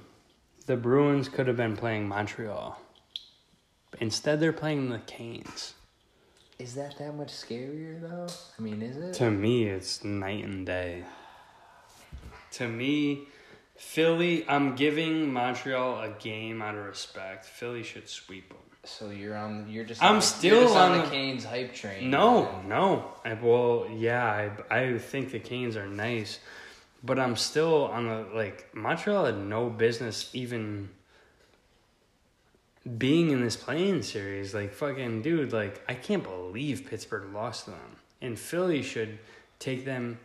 the 0.66 0.76
Bruins 0.76 1.28
could 1.28 1.46
have 1.46 1.56
been 1.56 1.76
playing 1.76 2.08
Montreal. 2.08 2.80
Instead, 3.98 4.40
they're 4.40 4.52
playing 4.52 4.88
the 4.88 5.00
Canes. 5.00 5.74
Is 6.58 6.74
that 6.74 6.98
that 6.98 7.14
much 7.14 7.28
scarier 7.28 8.00
though? 8.00 8.26
I 8.58 8.62
mean, 8.62 8.82
is 8.82 8.96
it? 8.96 9.14
To 9.14 9.30
me, 9.30 9.64
it's 9.64 10.04
night 10.04 10.44
and 10.44 10.66
day. 10.66 11.04
To 12.52 12.68
me, 12.68 13.22
Philly, 13.80 14.46
I'm 14.46 14.76
giving 14.76 15.32
Montreal 15.32 16.02
a 16.02 16.10
game 16.10 16.60
out 16.60 16.74
of 16.76 16.84
respect. 16.84 17.46
Philly 17.46 17.82
should 17.82 18.10
sweep 18.10 18.50
them. 18.50 18.58
So 18.84 19.08
you're 19.08 19.34
on. 19.36 19.66
You're 19.70 19.86
just. 19.86 20.02
I'm 20.02 20.16
on, 20.16 20.22
still 20.22 20.64
just 20.64 20.76
on, 20.76 20.92
on 20.92 20.98
the 20.98 21.04
the- 21.04 21.10
Canes 21.10 21.44
hype 21.46 21.74
train. 21.74 22.10
No, 22.10 22.46
and- 22.46 22.68
no. 22.68 23.10
I, 23.24 23.32
well, 23.34 23.86
yeah, 23.90 24.50
I, 24.70 24.76
I 24.78 24.98
think 24.98 25.32
the 25.32 25.38
Canes 25.40 25.76
are 25.78 25.86
nice, 25.88 26.40
but 27.02 27.18
I'm 27.18 27.36
still 27.36 27.86
on 27.86 28.06
the 28.06 28.28
like 28.34 28.68
Montreal 28.74 29.24
had 29.24 29.38
no 29.38 29.70
business 29.70 30.28
even 30.34 30.90
being 32.98 33.30
in 33.30 33.42
this 33.42 33.56
playing 33.56 34.02
series. 34.02 34.54
Like 34.54 34.74
fucking 34.74 35.22
dude, 35.22 35.54
like 35.54 35.82
I 35.88 35.94
can't 35.94 36.22
believe 36.22 36.86
Pittsburgh 36.88 37.32
lost 37.32 37.64
to 37.64 37.70
them, 37.70 37.96
and 38.20 38.38
Philly 38.38 38.82
should 38.82 39.18
take 39.58 39.86
them 39.86 40.18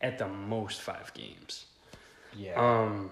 at 0.00 0.16
the 0.18 0.28
most 0.28 0.80
five 0.80 1.12
games. 1.12 1.66
Yeah. 2.36 2.54
Um, 2.60 3.10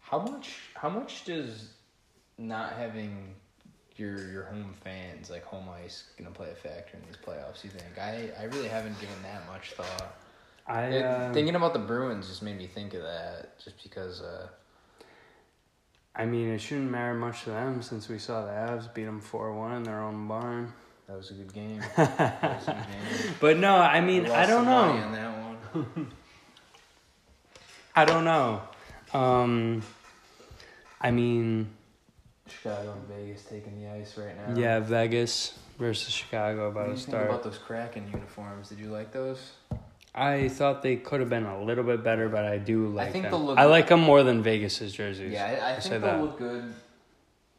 how 0.00 0.18
much? 0.20 0.54
How 0.74 0.88
much 0.88 1.24
does 1.24 1.68
not 2.38 2.72
having 2.72 3.34
your 3.96 4.30
your 4.30 4.44
home 4.44 4.74
fans 4.82 5.28
like 5.30 5.44
home 5.44 5.68
ice 5.68 6.04
gonna 6.18 6.30
play 6.30 6.50
a 6.50 6.54
factor 6.54 6.96
in 6.96 7.02
these 7.06 7.16
playoffs? 7.16 7.62
You 7.64 7.70
think? 7.70 7.98
I 7.98 8.30
I 8.40 8.44
really 8.44 8.68
haven't 8.68 8.98
given 9.00 9.16
that 9.22 9.46
much 9.46 9.72
thought. 9.72 10.16
I 10.66 10.84
It- 10.84 11.04
uh, 11.04 11.32
thinking 11.32 11.54
about 11.56 11.72
the 11.72 11.80
Bruins 11.80 12.28
just 12.28 12.42
made 12.42 12.56
me 12.56 12.66
think 12.66 12.94
of 12.94 13.02
that, 13.02 13.58
just 13.62 13.82
because. 13.82 14.22
Uh, 14.22 14.48
I 16.14 16.26
mean, 16.26 16.48
it 16.48 16.58
shouldn't 16.60 16.90
matter 16.90 17.14
much 17.14 17.44
to 17.44 17.50
them 17.50 17.82
since 17.82 18.08
we 18.08 18.18
saw 18.18 18.44
the 18.44 18.50
Avs 18.50 18.92
beat 18.92 19.04
them 19.04 19.20
four 19.20 19.52
one 19.54 19.72
in 19.72 19.84
their 19.84 20.00
own 20.00 20.26
barn. 20.26 20.72
that 21.06 21.16
was 21.16 21.30
a 21.30 21.34
good 21.34 21.52
game. 21.54 21.80
A 21.96 22.60
good 22.66 22.66
game. 22.66 23.34
But 23.40 23.56
no, 23.58 23.76
I 23.76 24.00
mean, 24.00 24.26
I 24.26 24.44
don't 24.46 24.64
know. 24.64 26.06
on 28.08 28.24
that 28.24 28.38
one. 28.40 28.58
I 28.58 28.62
don't 28.62 28.62
know. 29.12 29.18
Um, 29.18 29.82
I 31.00 31.10
mean, 31.10 31.68
Chicago 32.48 32.92
and 32.92 33.02
Vegas 33.08 33.44
taking 33.44 33.80
the 33.82 33.90
ice 33.90 34.16
right 34.16 34.36
now. 34.36 34.58
yeah, 34.58 34.80
Vegas 34.80 35.58
versus 35.78 36.12
Chicago 36.12 36.68
about 36.68 36.94
to 36.94 36.96
start. 36.96 37.26
about 37.28 37.42
those 37.42 37.58
Kraken 37.58 38.08
uniforms? 38.12 38.68
Did 38.68 38.78
you 38.78 38.86
like 38.88 39.12
those? 39.12 39.52
I 40.14 40.48
thought 40.48 40.82
they 40.82 40.96
could 40.96 41.20
have 41.20 41.30
been 41.30 41.46
a 41.46 41.62
little 41.62 41.84
bit 41.84 42.02
better, 42.02 42.28
but 42.28 42.44
I 42.44 42.58
do 42.58 42.88
like 42.88 43.12
think 43.12 43.22
them. 43.24 43.30
they'll 43.32 43.44
look- 43.44 43.58
I 43.58 43.64
like 43.66 43.86
them 43.88 44.00
more 44.00 44.22
than 44.24 44.42
Vegas's 44.42 44.92
jerseys. 44.92 45.32
Yeah, 45.32 45.46
I, 45.62 45.76
I 45.76 45.78
say 45.78 45.90
think 45.90 46.02
they'll 46.02 46.12
that. 46.16 46.20
look 46.22 46.38
good. 46.38 46.74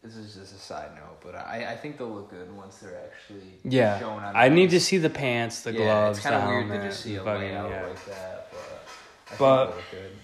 This 0.04 0.16
is 0.18 0.36
just 0.36 0.54
a 0.56 0.58
side 0.58 0.90
note, 0.96 1.22
but 1.24 1.36
I, 1.36 1.68
I 1.72 1.78
think 1.78 1.98
they'll 1.98 2.10
look 2.10 2.30
good 2.32 2.52
once 2.56 2.78
they're 2.80 3.00
actually 3.06 3.54
Yeah, 3.64 4.00
shown 4.00 4.22
on. 4.22 4.36
I 4.36 4.50
need 4.50 4.72
to 4.72 4.80
see 4.80 4.98
the 4.98 5.10
pants, 5.12 5.62
the 5.62 5.72
yeah, 5.72 5.78
gloves, 5.78 6.18
It's 6.18 6.28
kind 6.28 6.36
of 6.44 6.50
weird 6.50 6.82
to 6.82 6.88
just 6.90 7.04
see 7.04 7.16
a 7.16 7.24
fucking- 7.24 7.42
layout 7.50 7.70
yeah. 7.70 7.86
like 7.86 8.06
that, 8.06 8.48
but 8.52 8.84
I 9.32 9.38
But- 9.38 9.66
think 9.74 9.76
they'll 9.90 10.02
look 10.02 10.10
good. 10.10 10.18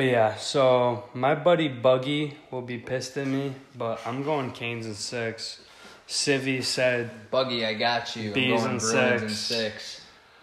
But 0.00 0.06
yeah, 0.06 0.36
so 0.36 1.04
my 1.12 1.34
buddy 1.34 1.68
Buggy 1.68 2.34
will 2.50 2.62
be 2.62 2.78
pissed 2.78 3.18
at 3.18 3.26
me, 3.26 3.52
but 3.76 4.00
I'm 4.06 4.22
going 4.22 4.50
Canes 4.50 4.86
and 4.86 4.96
six. 4.96 5.60
Civvy 6.08 6.64
said 6.64 7.30
Buggy, 7.30 7.66
I 7.66 7.74
got 7.74 8.16
you. 8.16 8.32
Bees 8.32 8.64
I'm 8.64 8.70
and 8.70 8.80
going 8.80 9.12
in 9.24 9.28
six. 9.28 9.36
six. 9.36 10.00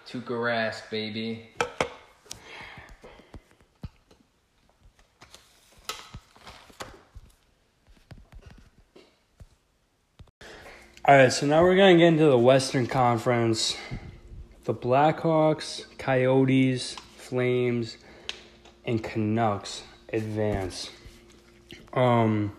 Tuukka 0.07 0.37
Rask, 0.37 0.87
baby. 0.91 1.49
All 11.03 11.15
right, 11.15 11.33
so 11.33 11.47
now 11.47 11.63
we're 11.63 11.75
going 11.75 11.95
to 11.95 11.99
get 11.99 12.09
into 12.09 12.25
the 12.25 12.37
Western 12.37 12.85
Conference. 12.85 13.75
The 14.65 14.75
Blackhawks, 14.75 15.85
Coyotes, 15.97 16.95
Flames, 17.15 17.97
and 18.87 19.03
Canucks 19.03 19.83
advance. 20.11 20.89
Um, 21.93 22.55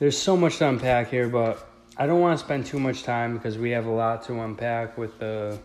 there's 0.00 0.18
so 0.18 0.36
much 0.36 0.58
to 0.58 0.68
unpack 0.68 1.10
here, 1.10 1.28
but 1.28 1.66
I 1.96 2.06
don't 2.06 2.20
want 2.20 2.38
to 2.38 2.44
spend 2.44 2.66
too 2.66 2.80
much 2.80 3.04
time 3.04 3.38
because 3.38 3.56
we 3.56 3.70
have 3.70 3.86
a 3.86 3.90
lot 3.90 4.24
to 4.24 4.40
unpack 4.40 4.98
with 4.98 5.18
the 5.18 5.58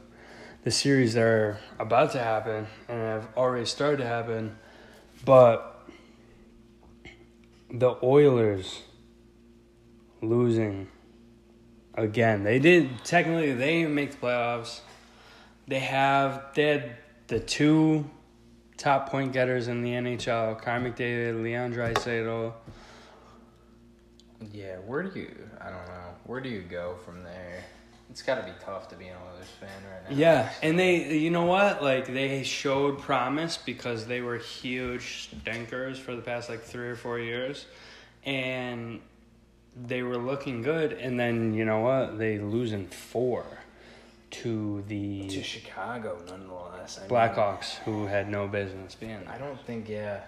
the 0.64 0.72
series 0.72 1.16
that 1.16 1.24
are 1.24 1.60
about 1.78 2.14
to 2.14 2.20
happen 2.20 2.66
and 2.88 2.98
have 2.98 3.28
already 3.36 3.66
started 3.66 3.98
to 3.98 4.06
happen. 4.06 4.58
But 5.26 5.86
the 7.70 7.98
Oilers 8.02 8.82
losing 10.22 10.88
again. 11.96 12.44
They 12.44 12.60
did 12.60 13.04
technically 13.04 13.54
they 13.54 13.82
didn't 13.82 13.96
make 13.96 14.12
the 14.12 14.28
playoffs. 14.28 14.80
They 15.68 15.80
have 15.80 16.44
they 16.56 16.68
had 16.68 16.96
the 17.28 17.40
two 17.40 18.10
top 18.84 19.10
point 19.10 19.32
getters 19.32 19.70
in 19.70 19.82
the 19.82 19.92
NHL, 19.92 20.62
Connor 20.62 20.92
McDavid, 20.92 21.42
Leon 21.42 21.74
Draisaitl. 21.74 22.52
Yeah, 24.52 24.76
where 24.86 25.04
do 25.04 25.18
you? 25.18 25.34
I 25.62 25.66
don't 25.70 25.88
know. 25.88 26.16
Where 26.26 26.42
do 26.42 26.50
you 26.50 26.62
go 26.62 26.98
from 27.06 27.24
there? 27.24 27.64
It's 28.10 28.22
got 28.22 28.36
to 28.36 28.44
be 28.44 28.52
tough 28.64 28.90
to 28.90 28.96
be 28.96 29.08
an 29.08 29.16
Oilers 29.26 29.48
fan 29.60 29.70
right 29.90 30.12
now. 30.12 30.16
Yeah, 30.16 30.52
and 30.62 30.78
they 30.78 31.18
you 31.18 31.32
know 31.32 31.46
what? 31.46 31.82
Like 31.82 32.14
they 32.14 32.44
showed 32.44 33.00
promise 33.00 33.56
because 33.56 34.06
they 34.06 34.20
were 34.20 34.38
huge 34.38 35.30
stinkers 35.30 35.98
for 35.98 36.14
the 36.14 36.22
past 36.22 36.50
like 36.50 36.62
3 36.62 36.90
or 36.90 36.96
4 36.98 37.20
years 37.20 37.66
and 38.26 39.00
they 39.88 40.04
were 40.04 40.18
looking 40.18 40.62
good 40.62 40.92
and 40.94 41.18
then 41.18 41.54
you 41.54 41.64
know 41.64 41.80
what? 41.80 42.20
They 42.20 42.38
lose 42.38 42.74
in 42.74 42.88
4 42.88 43.46
to 44.34 44.84
the 44.88 45.28
to 45.30 45.44
Chicago, 45.44 46.18
nonetheless. 46.28 46.98
I 46.98 47.02
mean, 47.02 47.10
Blackhawks 47.10 47.76
who 47.86 48.06
had 48.08 48.30
no 48.30 48.48
business 48.48 48.96
being 48.96 49.20
I 49.28 49.38
don't 49.38 49.60
think. 49.66 49.88
Yeah. 49.90 50.20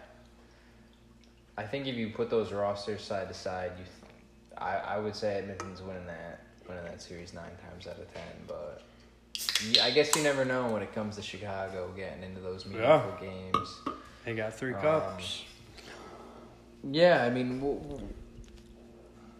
I 1.58 1.64
think 1.64 1.88
if 1.88 1.95
you 1.95 2.10
put 2.10 2.30
those 2.30 2.51
rosters 2.51 3.01
side 3.01 3.28
to 3.30 3.34
side, 3.34 3.72
you, 3.78 3.86
th- 3.86 4.58
I 4.58 4.95
I 4.95 4.99
would 4.99 5.16
say 5.16 5.36
Edmonton's 5.36 5.82
winning 5.82 6.06
that 6.08 6.41
winning 6.68 6.84
that 6.84 7.01
series 7.01 7.34
nine 7.34 7.51
times 7.70 7.88
out 7.88 7.97
of 7.97 8.14
ten. 8.14 8.24
But 8.47 8.82
yeah, 9.70 9.86
I 9.86 9.91
guess 9.91 10.16
you 10.16 10.24
never 10.24 10.45
know 10.45 10.68
when 10.68 10.82
it 10.82 10.93
comes 10.93 11.16
to 11.16 11.22
Chicago 11.22 11.89
getting 11.95 12.24
into 12.24 12.41
those 12.41 12.66
meaningful 12.66 13.18
games. 13.20 13.80
They 14.26 14.34
got 14.34 14.53
3 14.56 14.74
Um, 14.74 14.82
cups. 14.82 15.43
Yeah, 16.84 17.24
I 17.24 17.30
mean, 17.30 17.60
w- 17.60 17.80
w- 17.80 18.08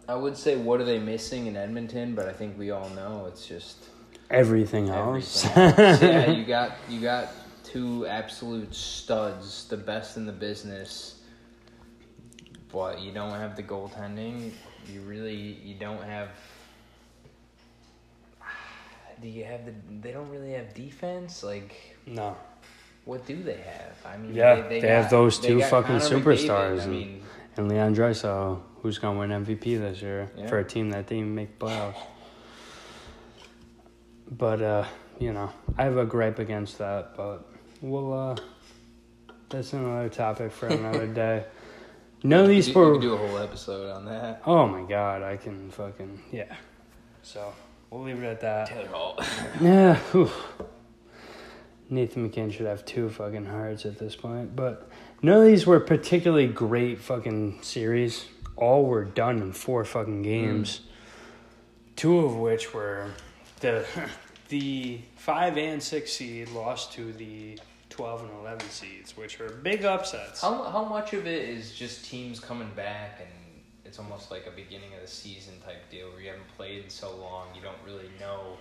I 0.08 0.14
would 0.14 0.36
say 0.36 0.56
what 0.56 0.80
are 0.80 0.84
they 0.84 0.98
missing 0.98 1.46
in 1.46 1.56
Edmonton? 1.56 2.14
But 2.14 2.28
I 2.28 2.32
think 2.32 2.56
we 2.58 2.70
all 2.70 2.88
know 2.90 3.26
it's 3.26 3.46
just 3.46 3.84
Everything 4.30 4.88
else. 4.88 5.44
everything. 5.46 5.96
So, 5.96 6.06
yeah, 6.06 6.30
you 6.38 6.44
got 6.44 6.72
you 6.88 7.00
got 7.00 7.28
two 7.64 8.06
absolute 8.06 8.74
studs, 8.74 9.66
the 9.68 9.76
best 9.76 10.16
in 10.16 10.26
the 10.26 10.32
business. 10.32 11.20
But 12.72 13.00
you 13.00 13.12
don't 13.12 13.30
have 13.30 13.54
the 13.56 13.62
goaltending. 13.62 14.52
You 14.92 15.00
really 15.02 15.34
you 15.36 15.74
don't 15.76 16.02
have. 16.02 16.30
Do 19.22 19.28
you 19.28 19.44
have 19.44 19.64
the? 19.64 19.72
They 20.00 20.12
don't 20.12 20.28
really 20.30 20.52
have 20.52 20.74
defense. 20.74 21.42
Like, 21.42 21.96
no. 22.06 22.36
what 23.04 23.24
do 23.26 23.42
they 23.42 23.58
have? 23.58 23.96
I 24.04 24.16
mean, 24.16 24.34
Yeah, 24.34 24.66
they 24.68 24.80
have 24.80 25.08
those 25.10 25.38
two 25.38 25.60
fucking 25.62 26.00
Connor 26.00 26.20
superstars. 26.20 26.80
I 26.80 26.82
and- 26.82 26.90
mean, 26.92 27.22
and 27.56 27.68
Leon 27.68 27.94
Draisaitl, 27.94 28.60
who's 28.82 28.98
gonna 28.98 29.18
win 29.18 29.30
MVP 29.30 29.78
this 29.78 30.02
year 30.02 30.30
Yeah. 30.36 30.46
for 30.48 30.58
a 30.58 30.64
team 30.64 30.90
that 30.90 31.06
didn't 31.06 31.18
even 31.18 31.34
make 31.34 31.58
playoffs. 31.58 31.94
But 34.30 34.62
uh, 34.62 34.86
you 35.18 35.32
know, 35.32 35.50
I 35.78 35.84
have 35.84 35.96
a 35.96 36.04
gripe 36.04 36.38
against 36.38 36.78
that, 36.78 37.16
but 37.16 37.48
we'll 37.80 38.12
uh, 38.12 38.36
that's 39.48 39.72
another 39.72 40.08
topic 40.08 40.52
for 40.52 40.66
another 40.66 41.06
day. 41.14 41.44
None 42.22 42.44
of 42.44 42.48
these 42.48 42.68
you 42.68 42.74
do 43.00 43.14
a 43.14 43.16
whole 43.16 43.38
episode 43.38 43.90
on 43.90 44.06
that. 44.06 44.42
Oh 44.46 44.66
my 44.66 44.82
god, 44.82 45.22
I 45.22 45.36
can 45.36 45.70
fucking 45.70 46.22
yeah. 46.32 46.54
So 47.22 47.52
we'll 47.90 48.02
leave 48.02 48.22
it 48.22 48.26
at 48.26 48.40
that. 48.40 48.68
Taylor 48.68 48.88
Hall. 48.88 49.18
Yeah. 49.60 49.96
whew. 50.12 50.30
Nathan 51.88 52.28
McKinn 52.28 52.52
should 52.52 52.66
have 52.66 52.84
two 52.84 53.08
fucking 53.08 53.46
hearts 53.46 53.86
at 53.86 53.98
this 53.98 54.16
point, 54.16 54.56
but 54.56 54.88
none 55.22 55.38
of 55.38 55.46
these 55.46 55.66
were 55.66 55.78
particularly 55.78 56.48
great 56.48 56.98
fucking 56.98 57.62
series. 57.62 58.26
All 58.56 58.86
were 58.86 59.04
done 59.04 59.40
in 59.40 59.52
four 59.52 59.84
fucking 59.84 60.22
games. 60.22 60.80
Two 61.94 62.18
of 62.20 62.36
which 62.36 62.74
were 62.74 63.12
the 63.66 63.86
the 64.48 65.00
five 65.16 65.56
and 65.58 65.82
six 65.82 66.12
seed 66.12 66.48
lost 66.50 66.92
to 66.94 67.12
the 67.12 67.58
twelve 67.90 68.22
and 68.22 68.30
eleven 68.40 68.68
seeds, 68.68 69.16
which 69.16 69.40
are 69.40 69.50
big 69.50 69.84
upsets. 69.84 70.40
How 70.40 70.62
how 70.64 70.84
much 70.84 71.12
of 71.12 71.26
it 71.26 71.48
is 71.48 71.72
just 71.72 72.04
teams 72.04 72.40
coming 72.40 72.70
back 72.76 73.18
and 73.20 73.28
it's 73.84 73.98
almost 73.98 74.30
like 74.30 74.46
a 74.46 74.50
beginning 74.50 74.92
of 74.94 75.00
the 75.00 75.06
season 75.08 75.54
type 75.64 75.88
deal 75.90 76.10
where 76.10 76.20
you 76.20 76.28
haven't 76.28 76.48
played 76.56 76.82
in 76.84 76.90
so 76.90 77.14
long, 77.16 77.46
you 77.54 77.62
don't 77.62 77.76
really 77.86 78.10
know 78.20 78.56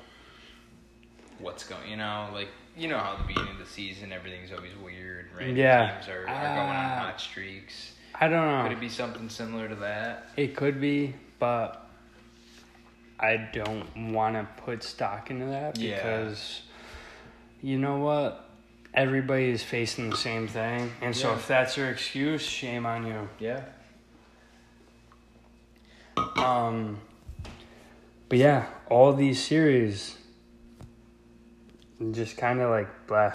what's 1.40 1.64
going. 1.68 1.90
You 1.90 1.98
know, 1.98 2.30
like 2.34 2.50
you 2.78 2.88
know 2.88 2.98
how 2.98 3.16
the 3.18 3.24
beginning 3.24 3.52
of 3.54 3.60
the 3.60 3.66
season 3.66 4.12
everything's 4.12 4.52
always 4.52 4.76
weird. 4.84 5.28
Random 5.38 5.58
Yeah. 5.58 5.96
teams 5.96 6.10
are, 6.10 6.22
are 6.22 6.26
going 6.26 6.70
on 6.70 6.76
Ah. 6.76 7.00
hot 7.06 7.22
streaks. 7.22 7.92
I 8.20 8.28
don't 8.30 8.48
know. 8.48 8.64
Could 8.64 8.72
it 8.78 8.80
be 8.80 8.90
something 8.90 9.30
similar 9.30 9.68
to 9.68 9.76
that? 9.76 10.30
It 10.38 10.56
could 10.56 10.80
be, 10.80 11.14
but 11.38 11.85
I 13.20 13.38
don't 13.54 14.12
want 14.14 14.36
to 14.36 14.48
put 14.64 14.84
stock 14.84 15.32
into 15.32 15.46
that 15.48 15.78
Yeah. 15.78 15.96
because 15.96 16.62
you 17.62 17.78
know 17.80 17.98
what? 17.98 18.50
Everybody 18.94 19.50
is 19.50 19.64
facing 19.64 20.10
the 20.10 20.18
same 20.18 20.48
thing. 20.48 20.92
And 21.02 21.16
so 21.16 21.34
if 21.34 21.48
that's 21.48 21.76
your 21.78 21.90
excuse, 21.90 22.42
shame 22.42 22.86
on 22.86 23.06
you. 23.06 23.30
Yeah. 23.40 23.62
Um 26.38 27.00
but 28.30 28.38
yeah, 28.38 28.66
all 28.90 29.14
these 29.14 29.44
series 29.44 30.18
just 32.12 32.38
kind 32.38 32.60
of 32.62 32.70
like 32.70 33.08
blah. 33.08 33.34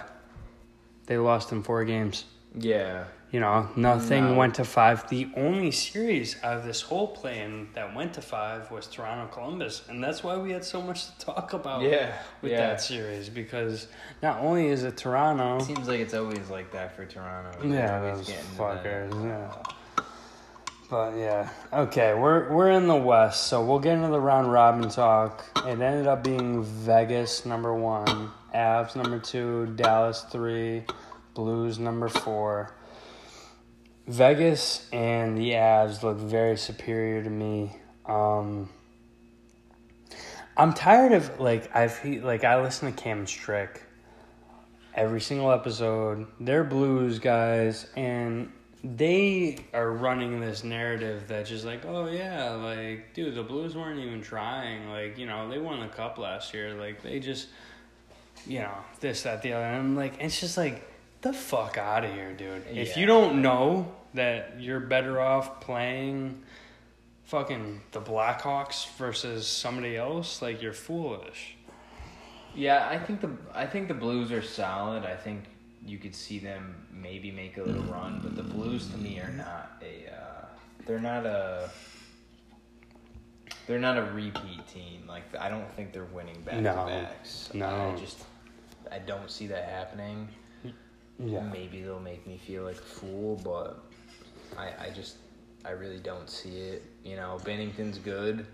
They 1.05 1.17
lost 1.17 1.51
in 1.51 1.63
four 1.63 1.83
games. 1.85 2.25
Yeah. 2.55 3.05
You 3.31 3.39
know, 3.39 3.69
nothing 3.77 4.31
No. 4.31 4.33
went 4.35 4.55
to 4.55 4.65
five. 4.65 5.07
The 5.07 5.29
only 5.37 5.71
series 5.71 6.35
out 6.43 6.57
of 6.57 6.65
this 6.65 6.81
whole 6.81 7.07
plan 7.07 7.69
that 7.75 7.95
went 7.95 8.13
to 8.15 8.21
five 8.21 8.69
was 8.71 8.87
Toronto 8.87 9.33
Columbus, 9.33 9.83
and 9.87 10.03
that's 10.03 10.21
why 10.21 10.35
we 10.35 10.51
had 10.51 10.65
so 10.65 10.81
much 10.81 11.05
to 11.05 11.25
talk 11.25 11.53
about 11.53 11.81
Yeah. 11.81 12.11
with 12.41 12.51
yeah. 12.51 12.57
that 12.67 12.81
series 12.81 13.29
because 13.29 13.87
not 14.21 14.39
only 14.41 14.67
is 14.67 14.83
it 14.83 14.97
Toronto, 14.97 15.59
Seems 15.63 15.87
like 15.87 16.01
it's 16.01 16.13
always 16.13 16.49
like 16.49 16.71
that 16.73 16.93
for 16.93 17.05
Toronto. 17.05 17.57
They're 17.61 17.69
yeah, 17.79 17.99
those 18.01 18.27
getting 18.27 18.43
to 18.43 18.57
the- 18.57 18.63
fuckers, 18.63 19.25
yeah. 19.25 20.03
But 20.89 21.15
yeah, 21.15 21.47
okay, 21.71 22.13
we're 22.13 22.51
we're 22.51 22.71
in 22.71 22.87
the 22.87 22.97
West, 22.97 23.47
so 23.47 23.63
we'll 23.63 23.79
get 23.79 23.93
into 23.93 24.09
the 24.09 24.19
round 24.19 24.51
robin 24.51 24.89
talk. 24.89 25.45
It 25.65 25.79
ended 25.79 26.05
up 26.05 26.21
being 26.21 26.63
Vegas 26.63 27.45
number 27.45 27.73
one, 27.73 28.29
Avs 28.53 28.93
number 28.97 29.17
two, 29.19 29.67
Dallas 29.77 30.23
three, 30.29 30.83
Blues 31.33 31.79
number 31.79 32.09
four. 32.09 32.73
Vegas 34.11 34.87
and 34.91 35.37
the 35.37 35.51
Avs 35.51 36.03
look 36.03 36.17
very 36.17 36.57
superior 36.57 37.23
to 37.23 37.29
me. 37.29 37.77
Um, 38.05 38.69
I'm 40.57 40.73
tired 40.73 41.13
of 41.13 41.39
like 41.39 41.73
I've 41.73 42.03
like 42.05 42.43
I 42.43 42.61
listen 42.61 42.93
to 42.93 43.01
Cam 43.01 43.25
Strick 43.25 43.81
every 44.93 45.21
single 45.21 45.49
episode. 45.51 46.27
They're 46.41 46.65
blues 46.65 47.19
guys 47.19 47.87
and 47.95 48.51
they 48.83 49.59
are 49.73 49.89
running 49.89 50.41
this 50.41 50.65
narrative 50.65 51.23
that's 51.27 51.49
just 51.49 51.63
like, 51.63 51.85
oh 51.85 52.07
yeah, 52.07 52.51
like 52.51 53.13
dude, 53.13 53.35
the 53.35 53.43
Blues 53.43 53.75
weren't 53.77 53.99
even 53.99 54.21
trying. 54.21 54.89
Like 54.89 55.17
you 55.17 55.25
know, 55.25 55.49
they 55.49 55.57
won 55.57 55.79
the 55.79 55.87
cup 55.87 56.17
last 56.17 56.53
year. 56.53 56.73
Like 56.73 57.01
they 57.01 57.19
just, 57.19 57.47
you 58.45 58.59
know, 58.59 58.75
this 58.99 59.23
that 59.23 59.41
the 59.41 59.53
other. 59.53 59.63
And 59.63 59.77
I'm 59.77 59.95
like, 59.95 60.19
it's 60.19 60.41
just 60.41 60.57
like 60.57 60.85
the 61.21 61.31
fuck 61.31 61.77
out 61.77 62.03
of 62.03 62.11
here, 62.11 62.33
dude. 62.33 62.63
If 62.67 62.97
you 62.97 63.05
don't 63.05 63.41
know 63.41 63.93
that 64.13 64.59
you're 64.59 64.79
better 64.79 65.19
off 65.21 65.61
playing 65.61 66.41
fucking 67.23 67.81
the 67.91 68.01
Blackhawks 68.01 68.87
versus 68.97 69.47
somebody 69.47 69.95
else, 69.95 70.41
like 70.41 70.61
you're 70.61 70.73
foolish. 70.73 71.55
Yeah, 72.53 72.87
I 72.89 72.99
think 72.99 73.21
the 73.21 73.31
I 73.53 73.65
think 73.65 73.87
the 73.87 73.93
Blues 73.93 74.31
are 74.31 74.41
solid. 74.41 75.05
I 75.05 75.15
think 75.15 75.45
you 75.85 75.97
could 75.97 76.13
see 76.13 76.37
them 76.39 76.75
maybe 76.91 77.31
make 77.31 77.57
a 77.57 77.63
little 77.63 77.83
run, 77.83 78.19
but 78.21 78.35
the 78.35 78.43
Blues 78.43 78.87
to 78.87 78.97
me 78.97 79.19
are 79.19 79.31
not 79.31 79.81
a 79.81 80.11
uh, 80.13 80.45
they're 80.85 80.99
not 80.99 81.25
a 81.25 81.69
they're 83.67 83.79
not 83.79 83.97
a 83.97 84.03
repeat 84.11 84.67
team. 84.67 85.03
Like 85.07 85.23
I 85.39 85.49
don't 85.49 85.71
think 85.75 85.93
they're 85.93 86.03
winning 86.05 86.41
back 86.41 86.55
No. 86.59 86.73
to 86.75 86.85
backs. 86.91 87.49
No. 87.53 87.93
I 87.95 87.99
just 87.99 88.23
I 88.91 88.99
don't 88.99 89.31
see 89.31 89.47
that 89.47 89.69
happening. 89.69 90.27
Yeah. 91.23 91.41
Maybe 91.43 91.81
they'll 91.81 91.99
make 91.99 92.25
me 92.27 92.37
feel 92.37 92.63
like 92.63 92.77
a 92.77 92.79
fool, 92.79 93.39
but 93.43 93.79
I 94.57 94.73
I 94.79 94.89
just 94.89 95.17
I 95.65 95.71
really 95.71 95.99
don't 95.99 96.29
see 96.29 96.57
it. 96.57 96.83
You 97.03 97.15
know, 97.15 97.37
Binnington's 97.43 97.97
good. 97.97 98.45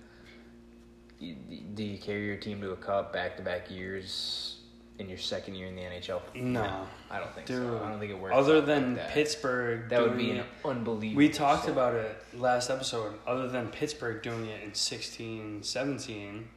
You, 1.19 1.35
do 1.73 1.83
you 1.83 1.97
carry 1.97 2.25
your 2.25 2.37
team 2.37 2.61
to 2.61 2.71
a 2.71 2.75
cup 2.75 3.11
back 3.11 3.37
to 3.37 3.43
back 3.43 3.71
years 3.71 4.57
in 4.99 5.09
your 5.09 5.17
second 5.17 5.55
year 5.55 5.67
in 5.67 5.75
the 5.75 5.81
NHL? 5.81 6.21
No. 6.35 6.87
I 7.09 7.19
don't 7.19 7.33
think 7.33 7.47
Dude, 7.47 7.57
so. 7.57 7.83
I 7.83 7.89
don't 7.89 7.99
think 7.99 8.11
it 8.11 8.19
works. 8.19 8.35
other 8.35 8.61
than 8.61 8.89
like 8.89 8.97
that. 8.97 9.09
Pittsburgh, 9.11 9.89
that 9.89 10.01
would 10.01 10.17
be 10.17 10.31
an 10.31 10.43
unbelievable. 10.63 11.17
We 11.17 11.29
talked 11.29 11.63
story. 11.63 11.73
about 11.73 11.95
it 11.95 12.23
last 12.33 12.69
episode. 12.69 13.15
Other 13.25 13.47
than 13.47 13.69
Pittsburgh 13.69 14.21
doing 14.21 14.45
it 14.45 14.63
in 14.63 14.73
16, 14.73 15.63
17, 15.63 16.47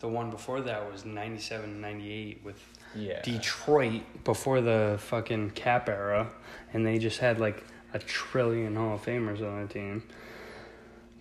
the 0.00 0.08
one 0.08 0.30
before 0.30 0.60
that 0.62 0.90
was 0.90 1.04
97, 1.04 1.80
98 1.80 2.40
with 2.44 2.62
yeah. 2.94 3.20
Detroit 3.22 4.02
before 4.24 4.60
the 4.60 4.96
fucking 5.00 5.50
cap 5.50 5.88
era, 5.88 6.30
and 6.72 6.86
they 6.86 6.98
just 6.98 7.18
had 7.18 7.40
like 7.40 7.64
a 7.96 8.06
trillion 8.06 8.76
Hall 8.76 8.94
of 8.94 9.04
Famers 9.04 9.40
on 9.40 9.56
their 9.56 9.66
team. 9.66 10.02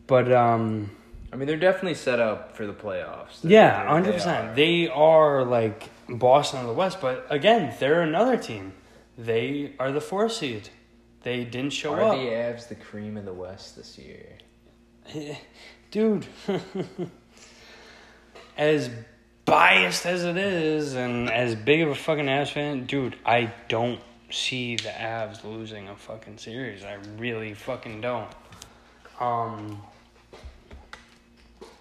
But 0.07 0.31
um, 0.31 0.91
I 1.33 1.35
mean, 1.35 1.47
they're 1.47 1.57
definitely 1.57 1.95
set 1.95 2.19
up 2.19 2.55
for 2.55 2.65
the 2.67 2.73
playoffs. 2.73 3.41
They're- 3.41 3.51
yeah, 3.51 3.87
hundred 3.87 4.13
percent. 4.13 4.55
They 4.55 4.87
are 4.89 5.43
like 5.43 5.89
Boston 6.07 6.61
of 6.61 6.67
the 6.67 6.73
West, 6.73 6.99
but 7.01 7.25
again, 7.29 7.73
they're 7.79 8.01
another 8.01 8.37
team. 8.37 8.73
They 9.17 9.73
are 9.79 9.91
the 9.91 10.01
four 10.01 10.29
seed. 10.29 10.69
They 11.23 11.43
didn't 11.43 11.73
show 11.73 11.93
are 11.93 12.01
up. 12.03 12.17
the 12.17 12.25
Avs 12.25 12.67
the 12.67 12.75
cream 12.75 13.17
of 13.17 13.25
the 13.25 13.33
West 13.33 13.75
this 13.75 13.97
year? 13.97 14.37
dude 15.91 16.25
as 18.57 18.89
biased 19.45 20.05
as 20.05 20.23
it 20.23 20.37
is 20.37 20.95
and 20.95 21.29
as 21.29 21.55
big 21.55 21.81
of 21.81 21.89
a 21.89 21.95
fucking 21.95 22.25
Avs 22.25 22.51
fan 22.51 22.85
dude 22.85 23.15
i 23.25 23.53
don't 23.69 23.99
see 24.29 24.75
the 24.75 24.89
Avs 24.89 25.43
losing 25.43 25.89
a 25.89 25.95
fucking 25.95 26.37
series 26.37 26.83
i 26.83 26.93
really 27.17 27.53
fucking 27.53 28.01
don't 28.01 28.29
um 29.19 29.81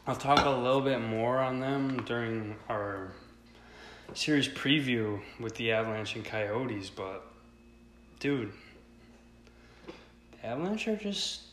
i'll 0.07 0.17
talk 0.17 0.45
a 0.45 0.51
little 0.51 0.81
bit 0.81 1.01
more 1.01 1.39
on 1.39 1.61
them 1.61 2.03
during 2.05 2.57
our 2.69 3.13
series 4.13 4.49
preview 4.49 5.21
with 5.41 5.55
the 5.57 5.73
avalanche 5.73 6.15
and 6.17 6.25
coyotes 6.25 6.91
but 6.91 7.27
dude 8.21 8.53
the 9.87 10.47
avalanche 10.47 10.87
are 10.87 10.97
just 10.97 11.45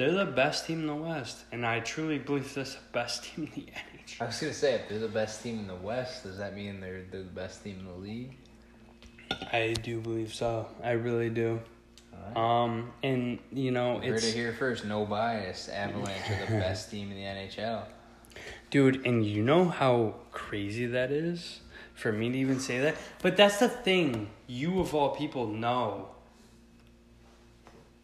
they're 0.00 0.12
the 0.12 0.24
best 0.24 0.66
team 0.66 0.80
in 0.80 0.86
the 0.86 0.94
West, 0.94 1.44
and 1.52 1.66
I 1.66 1.80
truly 1.80 2.16
believe 2.16 2.54
they're 2.54 2.64
the 2.64 2.76
best 2.90 3.24
team 3.36 3.50
in 3.54 3.64
the 3.66 3.70
NHL. 3.70 4.22
I 4.22 4.24
was 4.24 4.40
gonna 4.40 4.54
say 4.54 4.74
if 4.76 4.88
they're 4.88 4.98
the 4.98 5.08
best 5.08 5.42
team 5.42 5.58
in 5.58 5.66
the 5.66 5.74
West, 5.74 6.22
does 6.22 6.38
that 6.38 6.56
mean 6.56 6.80
they're 6.80 7.02
they're 7.10 7.22
the 7.22 7.28
best 7.28 7.62
team 7.62 7.80
in 7.80 7.84
the 7.84 7.92
league? 7.92 8.36
I 9.52 9.74
do 9.82 10.00
believe 10.00 10.34
so. 10.34 10.66
I 10.82 10.92
really 10.92 11.30
do. 11.30 11.60
Alright. 12.14 12.36
Um, 12.36 12.92
and 13.02 13.38
you 13.52 13.70
know, 13.70 13.98
Heard 14.00 14.14
it's 14.16 14.28
it 14.28 14.34
here 14.34 14.52
first. 14.52 14.84
No 14.84 15.04
bias. 15.04 15.68
Avalanche 15.68 16.30
are 16.30 16.46
the 16.46 16.52
best 16.58 16.90
team 16.90 17.10
in 17.10 17.16
the 17.16 17.22
NHL. 17.24 17.82
dude, 18.70 19.04
and 19.06 19.24
you 19.24 19.42
know 19.42 19.64
how 19.66 20.14
crazy 20.32 20.86
that 20.86 21.10
is 21.10 21.60
for 21.94 22.12
me 22.12 22.30
to 22.30 22.38
even 22.38 22.60
say 22.60 22.78
that. 22.80 22.96
But 23.22 23.36
that's 23.36 23.58
the 23.58 23.68
thing. 23.68 24.30
You 24.46 24.80
of 24.80 24.94
all 24.94 25.10
people 25.10 25.46
know. 25.46 26.08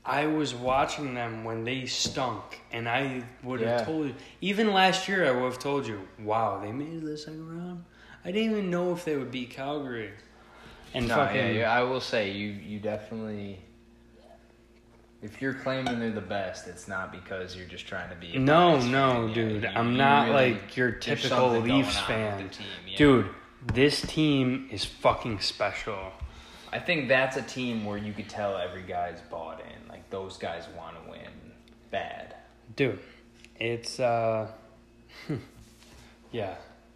I 0.04 0.26
was 0.26 0.54
watching 0.54 1.14
them 1.14 1.42
when 1.42 1.64
they 1.64 1.86
stunk, 1.86 2.60
and 2.70 2.88
I 2.88 3.24
would 3.42 3.60
have 3.60 3.80
Yeah. 3.80 3.84
told 3.84 4.06
you. 4.06 4.14
Even 4.40 4.72
last 4.72 5.08
year, 5.08 5.26
I 5.26 5.32
would 5.32 5.44
have 5.52 5.58
told 5.58 5.84
you, 5.86 6.06
"Wow, 6.20 6.60
they 6.60 6.70
made 6.70 6.92
it 6.92 7.00
to 7.00 7.06
the 7.06 7.18
second 7.18 7.48
round." 7.48 7.84
I 8.24 8.30
didn't 8.30 8.52
even 8.52 8.70
know 8.70 8.92
if 8.92 9.04
they 9.04 9.16
would 9.16 9.32
beat 9.32 9.50
Calgary. 9.50 10.12
And 10.94 11.08
No, 11.08 11.14
fucking 11.16 11.36
yeah, 11.36 11.50
yeah, 11.50 11.72
I 11.72 11.82
will 11.82 12.00
say 12.00 12.30
you 12.32 12.48
you 12.48 12.78
definitely 12.78 13.58
If 15.22 15.40
you're 15.42 15.54
claiming 15.54 15.98
they're 15.98 16.10
the 16.10 16.20
best, 16.20 16.66
it's 16.68 16.86
not 16.88 17.10
because 17.12 17.56
you're 17.56 17.66
just 17.66 17.86
trying 17.86 18.08
to 18.10 18.16
be. 18.16 18.38
No, 18.38 18.78
no, 18.80 19.26
fan. 19.26 19.32
Dude. 19.34 19.62
you- 19.62 19.68
I'm 19.68 19.92
you 19.92 19.98
not 19.98 20.28
really- 20.28 20.52
like 20.54 20.76
your 20.76 20.92
typical 20.92 21.58
Leafs 21.60 21.98
fan. 22.00 22.48
team, 22.50 22.66
yeah. 22.86 22.96
Dude, 22.98 23.28
this 23.72 24.00
team 24.02 24.68
is 24.70 24.84
fucking 24.84 25.40
special. 25.40 26.12
I 26.72 26.78
think 26.78 27.08
that's 27.08 27.36
a 27.36 27.42
team 27.42 27.84
where 27.84 27.96
you 27.98 28.12
could 28.12 28.28
tell 28.28 28.56
every 28.56 28.82
guy's 28.82 29.20
bought 29.22 29.60
in. 29.60 29.88
Like 29.88 30.08
those 30.10 30.36
guys 30.36 30.64
want 30.76 31.02
to 31.02 31.10
win 31.10 31.30
bad. 31.90 32.34
Dude, 32.76 32.98
it's 33.58 33.98
uh 33.98 34.48
yeah. 36.32 36.54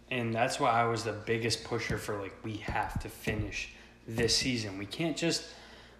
And 0.09 0.33
that's 0.33 0.59
why 0.59 0.71
I 0.71 0.85
was 0.85 1.03
the 1.03 1.13
biggest 1.13 1.63
pusher 1.63 1.97
for 1.97 2.19
like 2.21 2.35
we 2.43 2.57
have 2.57 2.99
to 3.01 3.09
finish 3.09 3.69
this 4.15 4.35
season. 4.35 4.77
We 4.77 4.85
can't 4.85 5.17
just 5.17 5.45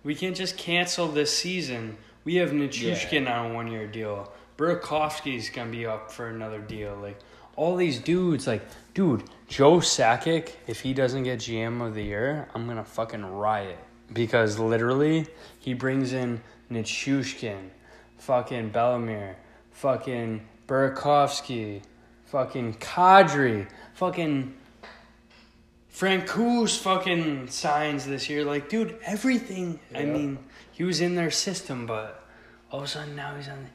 we 0.03 0.15
can't 0.15 0.35
just 0.35 0.57
cancel 0.57 1.07
this 1.07 1.35
season. 1.35 1.97
We 2.23 2.35
have 2.35 2.51
Nichushkin 2.51 3.29
on 3.29 3.51
a 3.51 3.53
one 3.53 3.71
year 3.71 3.87
deal. 3.87 4.31
Burakovsky's 4.57 5.49
gonna 5.49 5.71
be 5.71 5.85
up 5.85 6.11
for 6.11 6.27
another 6.27 6.59
deal. 6.59 6.95
Like 7.01 7.19
all 7.55 7.75
these 7.75 7.99
dudes, 7.99 8.47
like 8.47 8.63
dude, 8.93 9.23
Joe 9.47 9.77
Sakic, 9.77 10.51
if 10.67 10.81
he 10.81 10.93
doesn't 10.93 11.23
get 11.23 11.39
GM 11.39 11.85
of 11.85 11.95
the 11.95 12.03
year, 12.03 12.47
I'm 12.53 12.67
gonna 12.67 12.83
fucking 12.83 13.25
riot. 13.25 13.79
Because 14.13 14.59
literally, 14.59 15.27
he 15.59 15.73
brings 15.73 16.11
in 16.11 16.41
Nichushkin, 16.69 17.69
fucking 18.17 18.71
Bellemare, 18.71 19.35
fucking 19.71 20.41
Burakovsky, 20.67 21.81
fucking 22.25 22.75
Kadri, 22.75 23.67
fucking 23.93 24.53
Francouz 25.93 26.77
fucking 26.77 27.49
signs 27.49 28.05
this 28.05 28.29
year. 28.29 28.45
Like, 28.45 28.69
dude, 28.69 28.97
everything. 29.03 29.79
I 29.93 30.05
mean, 30.05 30.39
he 30.71 30.83
was 30.83 31.01
in 31.01 31.15
their 31.15 31.31
system, 31.31 31.85
but 31.85 32.25
all 32.71 32.79
of 32.79 32.85
a 32.85 32.87
sudden 32.87 33.15
now 33.15 33.35
he's 33.35 33.47
on. 33.47 33.63
The... 33.63 33.69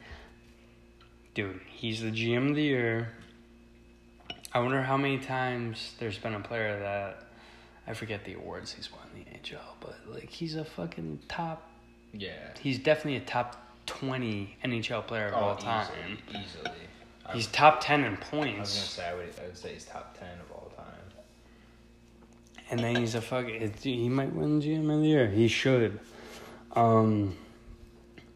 Dude, 1.35 1.61
he's 1.67 2.01
the 2.01 2.11
GM 2.11 2.51
of 2.51 2.57
the 2.57 2.63
year. 2.63 3.09
I 4.53 4.61
wonder 4.61 4.83
how 4.83 4.97
many 4.97 5.19
times 5.19 5.93
there's 5.99 6.19
been 6.19 6.35
a 6.35 6.41
player 6.41 6.79
that 6.81 7.27
I 7.87 7.93
forget 7.93 8.25
the 8.25 8.35
awards 8.35 8.73
he's 8.73 8.91
won 8.91 9.03
in 9.15 9.25
the 9.25 9.39
NHL, 9.39 9.61
but 9.81 9.99
like 10.09 10.31
he's 10.31 10.57
a 10.57 10.65
fucking 10.65 11.21
top. 11.29 11.71
Yeah. 12.15 12.31
He's 12.61 12.79
definitely 12.79 13.17
a 13.17 13.21
top 13.21 13.63
twenty 13.85 14.57
NHL 14.65 15.07
player 15.07 15.29
of 15.29 15.35
oh, 15.35 15.47
all 15.49 15.57
time. 15.57 16.19
Easily. 16.29 16.43
easily. 16.43 16.71
He's 17.35 17.47
top 17.49 17.81
ten 17.81 18.01
in 18.01 18.07
I 18.07 18.11
was 18.11 18.19
gonna 18.31 18.45
points, 18.45 18.71
say 18.71 19.07
I 19.07 19.15
would, 19.15 19.35
I 19.43 19.47
would 19.47 19.59
say 19.59 19.75
he's 19.75 19.85
top 19.85 20.19
ten 20.19 20.29
of 20.41 20.51
all 20.51 20.56
time. 20.56 20.56
And 22.71 22.81
then 22.81 22.97
he's 22.97 23.15
a 23.15 23.21
fuck. 23.21 23.47
He 23.47 24.09
might 24.09 24.33
win 24.33 24.61
GM 24.61 24.93
of 24.93 25.01
the 25.01 25.07
year. 25.07 25.29
He 25.29 25.49
should. 25.49 26.01
Um, 26.73 27.37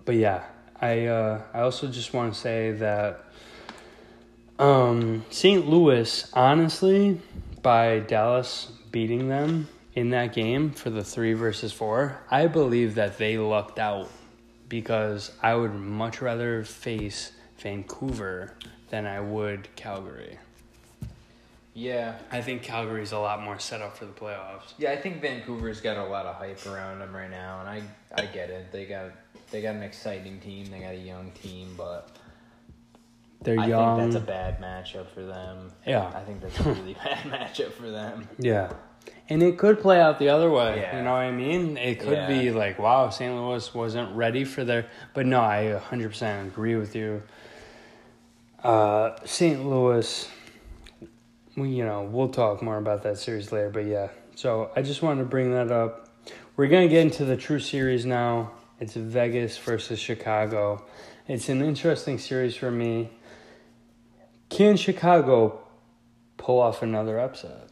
but 0.05 0.15
yeah, 0.15 0.45
I 0.81 1.07
uh, 1.07 1.43
I 1.53 1.61
also 1.61 1.89
just 1.89 2.15
want 2.15 2.35
to 2.35 2.41
say 2.41 2.73
that 2.73 3.25
um, 4.59 5.25
St. 5.31 5.67
Louis, 5.67 6.31
honestly, 6.33 7.21
by 7.63 8.01
Dallas 8.01 8.71
beating 8.91 9.29
them 9.29 9.69
in 9.95 10.11
that 10.11 10.33
game 10.33 10.71
for 10.71 10.91
the 10.91 11.05
three 11.05 11.33
versus 11.33 11.73
four, 11.73 12.21
I 12.31 12.47
believe 12.47 12.95
that 12.95 13.19
they 13.19 13.39
lucked 13.39 13.79
out 13.79 14.11
because 14.69 15.33
I 15.43 15.55
would 15.55 15.75
much 15.75 16.23
rather 16.23 16.63
face 16.65 17.33
Vancouver 17.59 18.55
than 18.91 19.07
I 19.07 19.21
would 19.21 19.75
Calgary. 19.77 20.39
Yeah. 21.75 22.19
I 22.33 22.41
think 22.43 22.63
Calgary's 22.63 23.13
a 23.13 23.19
lot 23.19 23.43
more 23.43 23.59
set 23.59 23.81
up 23.81 23.97
for 23.97 24.05
the 24.05 24.13
playoffs. 24.13 24.75
Yeah, 24.79 24.91
I 24.93 24.97
think 24.97 25.21
Vancouver's 25.23 25.81
got 25.81 25.97
a 25.97 26.05
lot 26.05 26.27
of 26.27 26.35
hype 26.37 26.67
around 26.67 26.99
them 26.99 27.15
right 27.15 27.31
now, 27.31 27.61
and 27.61 27.69
I 27.69 27.83
I 28.21 28.27
get 28.27 28.51
it. 28.51 28.73
They 28.73 28.87
got 28.87 29.13
they 29.51 29.63
got 29.63 29.75
an 29.77 29.83
exciting 29.83 30.41
team. 30.41 30.67
They 30.71 30.81
got 30.81 30.93
a 30.95 30.97
young 30.97 31.31
team, 31.33 31.75
but 31.77 32.11
They're 33.43 33.59
I 33.59 33.67
young. 33.67 33.99
think 34.01 34.13
that's 34.13 34.23
a 34.25 34.27
bad 34.27 34.61
matchup 34.61 35.09
for 35.11 35.23
them. 35.23 35.73
Yeah. 35.87 36.11
I 36.15 36.21
think 36.21 36.41
that's 36.41 36.59
a 36.61 36.65
really 36.73 36.95
bad 37.05 37.19
matchup 37.25 37.73
for 37.73 37.91
them. 37.91 38.29
Yeah. 38.39 38.73
And 39.29 39.43
it 39.43 39.59
could 39.59 39.81
play 39.81 40.01
out 40.01 40.19
the 40.19 40.29
other 40.29 40.51
way. 40.51 40.81
Yeah. 40.81 40.97
You 40.99 41.05
know 41.05 41.13
what 41.13 41.21
I 41.21 41.31
mean? 41.31 41.77
It 41.77 42.01
could 42.01 42.13
Yeah. 42.19 42.27
be 42.29 42.51
like, 42.51 42.79
wow, 42.81 43.11
St. 43.11 43.33
Louis 43.35 43.73
wasn't 43.75 44.15
ready 44.15 44.45
for 44.45 44.65
their. 44.65 44.87
But 45.15 45.27
no, 45.27 45.41
I 45.41 45.81
100% 45.91 46.47
agree 46.49 46.75
with 46.77 46.95
you. 46.97 47.23
Uh, 48.63 49.17
St. 49.25 49.65
Louis, 49.65 50.29
we, 51.57 51.71
you 51.71 51.85
know, 51.85 52.03
we'll 52.03 52.29
talk 52.29 52.63
more 52.63 52.79
about 52.79 53.03
that 53.03 53.19
series 53.19 53.53
later. 53.53 53.71
But 53.71 53.87
yeah, 53.87 54.09
so 54.35 54.71
I 54.77 54.83
just 54.83 55.03
wanted 55.03 55.21
to 55.23 55.27
bring 55.29 55.53
that 55.53 55.71
up. 55.71 56.09
We're 56.57 56.69
going 56.69 56.89
to 56.89 56.95
get 56.95 57.03
into 57.03 57.25
the 57.25 57.37
true 57.37 57.61
series 57.61 58.05
now. 58.05 58.53
It's 58.79 58.95
Vegas 58.95 59.57
versus 59.59 59.99
Chicago. 59.99 60.85
It's 61.29 61.49
an 61.49 61.63
interesting 61.63 62.19
series 62.19 62.57
for 62.57 62.71
me. 62.71 63.11
Can 64.49 64.77
Chicago 64.77 65.61
pull 66.37 66.59
off 66.61 66.83
another 66.83 67.19
upset? 67.21 67.69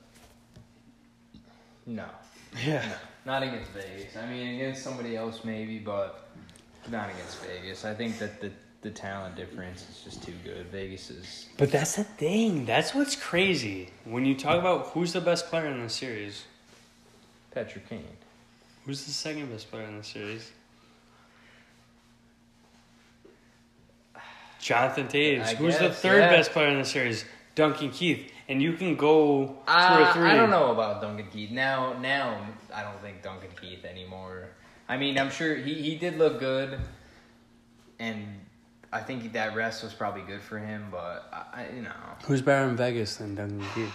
No, 1.87 2.05
Yeah. 2.64 2.85
not 3.24 3.43
against 3.43 3.70
Vegas. 3.72 4.16
I 4.16 4.26
mean, 4.31 4.57
against 4.57 4.83
somebody 4.83 5.16
else 5.16 5.45
maybe, 5.45 5.79
but 5.79 6.29
not 6.91 7.09
against 7.11 7.43
Vegas. 7.45 7.85
I 7.85 7.95
think 7.95 8.18
that 8.18 8.41
the 8.41 8.51
the 8.83 8.91
talent 8.91 9.35
difference 9.37 9.85
is 9.91 10.03
just 10.05 10.22
too 10.22 10.35
good. 10.45 10.66
Vegas 10.66 11.11
is 11.11 11.47
But 11.57 11.70
that's 11.72 11.97
the 11.97 12.05
thing. 12.05 12.64
That's 12.64 12.95
what's 12.95 13.16
crazy. 13.16 13.91
When 14.05 14.24
you 14.24 14.35
talk 14.37 14.59
about 14.59 14.89
who's 14.89 15.12
the 15.12 15.20
best 15.20 15.47
player 15.49 15.66
in 15.66 15.83
the 15.83 15.89
series, 15.89 16.45
Patrick 17.51 17.89
Kane. 17.89 18.05
who's 18.87 19.05
the 19.05 19.11
second 19.12 19.51
best 19.51 19.70
player 19.70 19.85
in 19.85 19.99
the 19.99 20.05
series? 20.05 20.53
Jonathan 24.61 25.07
Toews. 25.09 25.43
I 25.43 25.55
Who's 25.55 25.79
the 25.79 25.91
third 25.91 26.18
yeah. 26.18 26.31
best 26.31 26.51
player 26.51 26.68
in 26.68 26.79
the 26.79 26.85
series? 26.85 27.24
Duncan 27.55 27.91
Keith. 27.91 28.31
And 28.49 28.62
you 28.62 28.72
can 28.72 28.97
go 28.97 29.47
two 29.47 29.55
Uh, 29.72 30.07
or 30.09 30.12
three. 30.14 30.31
I 30.31 30.35
don't 30.37 30.51
know 30.51 30.72
about 30.72 31.01
Duncan 31.03 31.26
Keith. 31.31 31.51
Now, 31.51 31.93
now 32.01 32.41
I 32.74 32.83
don't 32.83 33.01
think 33.03 33.22
Duncan 33.22 33.51
Keith 33.61 33.85
anymore. 33.85 34.49
I 34.89 34.97
mean, 34.97 35.18
I'm 35.18 35.31
sure 35.31 35.55
he, 35.55 35.74
he 35.74 35.97
did 35.97 36.16
look 36.18 36.41
good, 36.41 36.81
and 37.99 38.41
I 38.93 39.01
think 39.01 39.32
that 39.34 39.55
rest 39.55 39.82
was 39.84 39.93
probably 39.93 40.22
good 40.22 40.41
for 40.41 40.59
him. 40.59 40.86
But 40.91 41.28
I, 41.32 41.66
you 41.74 41.82
know, 41.82 41.91
Who's 42.24 42.43
better 42.43 42.68
in 42.68 42.76
Vegas 42.76 43.16
than 43.16 43.34
Duncan 43.34 43.91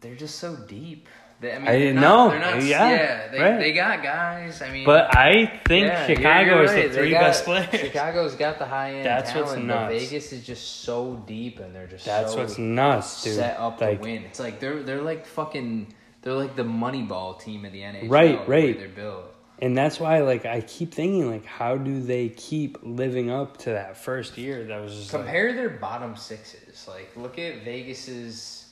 they're 0.00 0.14
just 0.14 0.38
so 0.38 0.56
deep. 0.56 1.08
They, 1.40 1.52
I 1.54 1.58
mean, 1.58 1.68
I 1.68 1.78
didn't 1.78 1.94
not- 1.96 2.32
know. 2.32 2.38
Not, 2.38 2.62
Yeah, 2.62 2.90
yeah, 2.90 3.28
they, 3.28 3.40
right. 3.40 3.58
they 3.58 3.72
got 3.72 4.02
guys. 4.02 4.60
I 4.60 4.70
mean, 4.70 4.84
But 4.84 5.16
I 5.16 5.60
think 5.66 5.86
yeah, 5.86 6.06
you're- 6.06 6.16
Chicago 6.16 6.50
you're 6.56 6.64
is 6.64 6.70
right. 6.72 6.88
the 6.88 6.94
three 6.94 7.10
got- 7.10 7.20
best 7.20 7.44
players. 7.44 7.68
Chicago's 7.80 8.34
got 8.34 8.58
the 8.58 8.66
high 8.66 8.94
end 8.94 9.06
That's 9.06 9.34
what's 9.34 9.52
talent, 9.52 9.68
but 9.68 9.90
nuts. 9.90 10.04
Vegas 10.04 10.32
is 10.32 10.46
just 10.46 10.82
so 10.82 11.22
deep, 11.26 11.60
and 11.60 11.74
they're 11.74 11.86
just 11.86 12.04
That's 12.04 12.32
so 12.32 12.38
what's 12.38 12.58
nuts, 12.58 13.24
dude. 13.24 13.36
set 13.36 13.58
up 13.58 13.80
like, 13.80 13.98
to 14.00 14.02
win. 14.06 14.24
It's 14.24 14.40
like 14.40 14.60
they're 14.60 14.82
they're 14.82 15.02
like 15.02 15.26
fucking 15.26 15.94
they're 16.22 16.34
like 16.34 16.56
the 16.56 16.64
Moneyball 16.64 17.40
team 17.40 17.64
of 17.64 17.72
the 17.72 17.80
NHL. 17.80 18.10
Right, 18.10 18.46
right. 18.48 18.78
They're 18.78 18.88
built. 18.88 19.34
And 19.62 19.76
that's 19.76 20.00
why, 20.00 20.20
like, 20.20 20.46
I 20.46 20.62
keep 20.62 20.94
thinking, 20.94 21.30
like, 21.30 21.44
how 21.44 21.76
do 21.76 22.00
they 22.02 22.30
keep 22.30 22.78
living 22.82 23.30
up 23.30 23.58
to 23.58 23.70
that 23.70 23.96
first 23.96 24.38
year? 24.38 24.64
That 24.64 24.80
was 24.80 24.94
just 24.96 25.12
like, 25.12 25.22
Compare 25.22 25.52
their 25.54 25.68
bottom 25.70 26.16
sixes. 26.16 26.86
Like 26.88 27.10
look 27.16 27.38
at 27.38 27.62
Vegas's, 27.62 28.66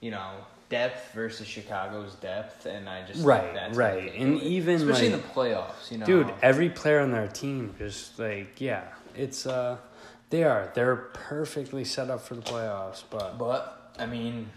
you 0.00 0.10
know, 0.10 0.32
depth 0.68 1.14
versus 1.14 1.46
Chicago's 1.46 2.14
depth, 2.16 2.66
and 2.66 2.88
I 2.88 3.02
just 3.02 3.14
think 3.14 3.26
Right, 3.26 3.54
that's 3.54 3.76
right. 3.76 4.12
And 4.14 4.40
even, 4.42 4.76
especially 4.76 5.10
like- 5.10 5.20
in 5.20 5.22
the 5.22 5.28
playoffs, 5.34 5.90
you 5.90 5.98
know, 5.98 6.06
dude, 6.06 6.34
every 6.42 6.68
player 6.68 7.00
on 7.00 7.12
their 7.12 7.28
team 7.28 7.74
just 7.78 8.18
like, 8.18 8.60
yeah, 8.60 8.82
it's 9.16 9.46
uh, 9.46 9.76
they 10.30 10.42
are 10.42 10.70
they're 10.74 10.96
perfectly 10.96 11.84
set 11.84 12.10
up 12.10 12.22
for 12.22 12.34
the 12.34 12.42
playoffs. 12.42 13.04
But 13.08 13.38
But 13.38 13.92
I 13.98 14.06
mean, 14.06 14.50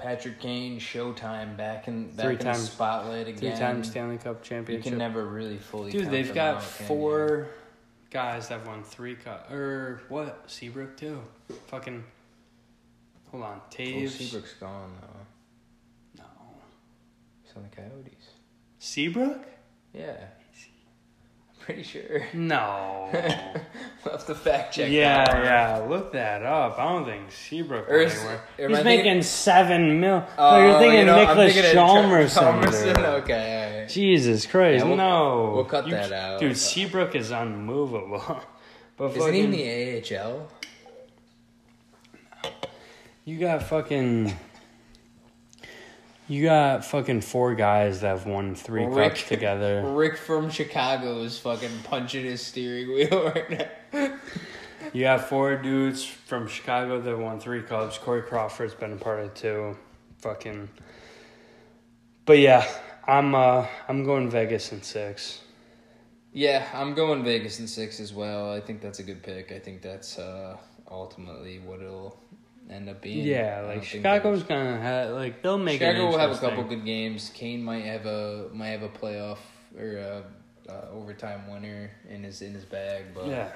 Patrick 0.00 0.40
Kane, 0.40 0.80
Showtime, 0.80 1.56
back 1.56 1.86
in 1.88 2.10
back 2.10 2.24
Three 2.26 2.34
in 2.34 2.38
times- 2.38 2.66
the 2.66 2.72
spotlight 2.72 3.28
again. 3.28 3.38
three-time 3.52 3.84
Stanley 3.84 4.18
Cup 4.18 4.42
You 4.50 4.78
can 4.78 4.98
never 4.98 5.26
really 5.26 5.58
fully. 5.58 5.92
Dude, 5.92 6.10
they've 6.10 6.32
got 6.34 6.56
out, 6.56 6.62
four 6.62 7.48
guys 8.10 8.48
that 8.48 8.66
won 8.66 8.82
three 8.82 9.14
cup 9.14 9.50
or 9.50 9.56
er, 9.56 10.02
what? 10.08 10.44
Seabrook 10.46 10.96
too. 10.96 11.20
Fucking. 11.68 12.02
Hold 13.30 13.44
on, 13.44 13.60
Toews. 13.70 14.10
Seabrook's 14.10 14.54
gone 14.54 14.92
though. 15.00 16.22
no. 16.22 16.24
He's 17.44 17.54
on 17.56 17.62
the 17.62 17.68
Coyotes. 17.76 18.30
Seabrook? 18.78 19.46
Yeah. 19.92 20.16
Pretty 21.74 21.82
sure. 21.84 22.26
No. 22.32 23.08
we'll 23.12 24.12
have 24.14 24.26
to 24.26 24.34
fact 24.34 24.74
check. 24.74 24.90
yeah, 24.90 25.42
yeah. 25.44 25.86
Look 25.88 26.12
that 26.14 26.42
up. 26.42 26.78
I 26.80 26.92
don't 26.92 27.04
think 27.04 27.30
Seabrook 27.30 27.88
Or 27.88 27.96
is- 28.00 28.14
anywhere. 28.16 28.40
He's 28.56 28.68
making 28.70 28.84
thinking- 28.84 29.22
seven 29.22 30.00
mil. 30.00 30.24
Oh, 30.36 30.50
no, 30.58 30.66
you're 30.68 30.78
thinking 30.80 30.98
you 31.00 31.06
know, 31.06 31.26
Niklas 31.26 31.72
Hjalmarsson. 31.72 32.98
Okay. 33.20 33.80
right. 33.82 33.88
Jesus 33.88 34.46
Christ, 34.46 34.82
Yeah, 34.82 34.88
we'll- 34.88 34.96
no. 34.96 35.52
we'll 35.54 35.64
cut 35.64 35.86
You- 35.86 35.92
that 35.92 36.12
out. 36.12 36.40
Dude, 36.40 36.56
Seabrook 36.56 37.14
is 37.14 37.30
unmovable. 37.30 38.40
but 38.96 39.16
Isn't 39.16 39.32
he 39.32 39.40
in 39.40 39.52
fucking, 39.52 40.02
the 40.08 40.18
AHL? 40.18 40.48
you 43.24 43.38
got 43.38 43.62
fucking. 43.62 44.32
You 46.30 46.44
got 46.44 46.84
fucking 46.84 47.22
four 47.22 47.56
guys 47.56 48.02
that 48.02 48.06
have 48.06 48.24
won 48.24 48.54
three 48.54 48.84
Rick- 48.84 49.14
cups 49.14 49.28
together. 49.28 49.82
Rick 49.84 50.16
from 50.16 50.48
Chicago 50.48 51.22
is 51.22 51.40
fucking 51.40 51.80
punching 51.82 52.24
his 52.24 52.40
steering 52.40 52.86
wheel 52.94 53.32
right 53.34 53.68
now. 53.92 54.12
You 54.92 55.06
have 55.06 55.26
four 55.26 55.56
dudes 55.56 56.04
from 56.04 56.46
Chicago 56.46 57.00
that 57.00 57.18
won 57.18 57.40
three 57.40 57.62
cups. 57.62 57.98
Corey 57.98 58.22
Crawford's 58.22 58.74
been 58.74 58.92
a 58.92 58.96
part 58.96 59.24
of 59.24 59.34
too. 59.34 59.76
Fucking. 60.18 60.68
But 62.26 62.38
yeah, 62.38 62.64
I'm 63.08 63.34
uh 63.34 63.66
I'm 63.88 64.04
going 64.04 64.30
Vegas 64.30 64.70
in 64.70 64.82
six. 64.82 65.40
Yeah, 66.32 66.64
I'm 66.72 66.94
going 66.94 67.24
Vegas 67.24 67.58
in 67.58 67.66
six 67.66 67.98
as 67.98 68.14
well. 68.14 68.52
I 68.52 68.60
think 68.60 68.80
that's 68.80 69.00
a 69.00 69.02
good 69.02 69.24
pick. 69.24 69.50
I 69.50 69.58
think 69.58 69.82
that's 69.82 70.16
uh, 70.16 70.58
ultimately 70.88 71.58
what 71.58 71.80
it'll 71.82 72.20
end 72.70 72.88
up 72.88 73.00
being. 73.02 73.26
Yeah, 73.26 73.62
like 73.66 73.84
Chicago's 73.84 74.42
gonna 74.42 74.80
have 74.80 75.10
like 75.10 75.42
they'll 75.42 75.58
make 75.58 75.80
Chicago 75.80 76.06
will 76.08 76.18
have 76.18 76.30
a 76.30 76.38
couple 76.38 76.64
good 76.64 76.84
games. 76.84 77.30
Kane 77.34 77.62
might 77.62 77.84
have 77.84 78.06
a 78.06 78.48
might 78.52 78.68
have 78.68 78.82
a 78.82 78.88
playoff 78.88 79.38
or 79.78 79.96
a, 79.96 80.24
uh 80.68 80.86
overtime 80.92 81.50
winner 81.50 81.90
in 82.08 82.22
his 82.22 82.42
in 82.42 82.54
his 82.54 82.64
bag, 82.64 83.06
but 83.14 83.26
Yeah, 83.26 83.50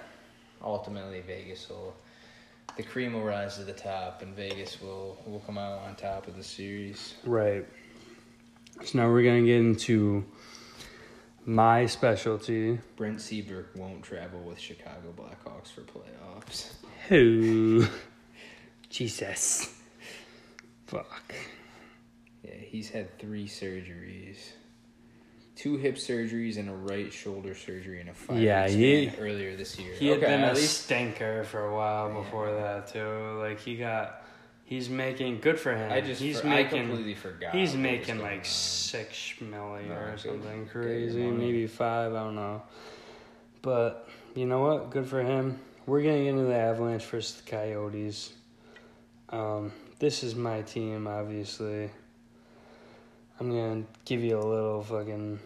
ultimately 0.63 1.21
Vegas 1.21 1.69
will 1.69 1.95
the 2.77 2.83
cream 2.83 3.13
will 3.13 3.23
rise 3.23 3.57
to 3.57 3.65
the 3.65 3.73
top, 3.73 4.23
and 4.23 4.35
Vegas 4.35 4.81
will 4.81 5.17
will 5.27 5.41
come 5.41 5.59
out 5.59 5.81
on 5.83 5.95
top 5.95 6.27
of 6.27 6.37
the 6.37 6.43
series. 6.45 7.15
right. 7.25 7.65
So 8.85 8.99
now 8.99 9.09
we're 9.09 9.23
gonna 9.23 9.43
get 9.43 9.61
into 9.61 10.25
my 11.47 11.87
specialty. 11.87 12.81
Brent 12.97 13.21
Seabrook 13.21 13.67
won't 13.77 14.03
travel 14.03 14.41
with 14.41 14.59
Chicago 14.59 15.15
Blackhawks 15.17 15.71
for 15.71 15.83
playoffs. 15.83 16.73
Who? 17.09 17.87
Jesus. 18.99 19.75
Fuck. 20.87 21.35
Yeah, 22.45 22.55
he's 22.55 22.89
had 22.91 23.19
three 23.19 23.49
surgeries. 23.49 24.37
Two 25.57 25.77
hip 25.79 25.97
surgeries 25.97 26.59
and 26.59 26.69
a 26.71 26.73
right 26.75 27.13
shoulder 27.13 27.57
surgery 27.57 27.99
and 28.01 28.11
a 28.11 28.15
five 28.15 28.39
Yeah, 28.41 28.69
he- 28.69 29.11
earlier 29.19 29.57
this 29.57 29.77
year. 29.81 29.95
He 29.95 30.07
had 30.09 30.19
Okay, 30.19 30.27
been 30.27 30.45
a 30.45 30.53
least 30.55 30.85
stinker 30.85 31.43
for 31.43 31.67
a 31.67 31.75
while 31.75 32.09
Yeah. 32.09 32.21
before 32.23 32.53
that 32.55 32.87
too. 32.87 33.37
Like 33.41 33.59
he 33.59 33.77
got, 33.77 34.23
he's 34.65 34.89
making 34.89 35.41
good 35.41 35.59
for 35.59 35.75
him. 35.75 35.91
I 35.91 36.01
just 36.01 36.21
he's 36.23 36.41
for- 36.41 36.47
I 36.47 36.63
making 36.63 36.87
completely 36.87 37.15
forgot. 37.17 37.53
he's 37.53 37.75
making 37.75 38.21
like 38.21 38.39
on. 38.39 38.45
six 38.45 39.33
million 39.41 39.89
No, 39.89 39.95
or 39.97 40.11
good- 40.13 40.21
something 40.21 40.67
crazy, 40.69 41.21
maybe 41.27 41.67
five. 41.67 42.15
I 42.15 42.23
don't 42.23 42.37
know. 42.37 42.63
But 43.61 44.09
you 44.37 44.47
know 44.47 44.61
what? 44.61 44.91
Good 44.91 45.09
for 45.09 45.21
him. 45.21 45.59
We're 45.85 46.03
gonna 46.03 46.19
get 46.19 46.27
into 46.29 46.45
the 46.45 46.55
Avalanche 46.57 47.05
versus 47.07 47.41
the 47.41 47.51
Coyotes. 47.51 48.33
Um, 49.35 49.73
this 49.99 50.23
is 50.23 50.37
my 50.37 50.63
team, 50.63 51.09
obviously. 51.09 51.91
I'm 53.41 53.51
gonna 53.51 53.83
give 54.05 54.23
you 54.23 54.39
a 54.39 54.47
little 54.47 54.81
fucking, 54.85 55.41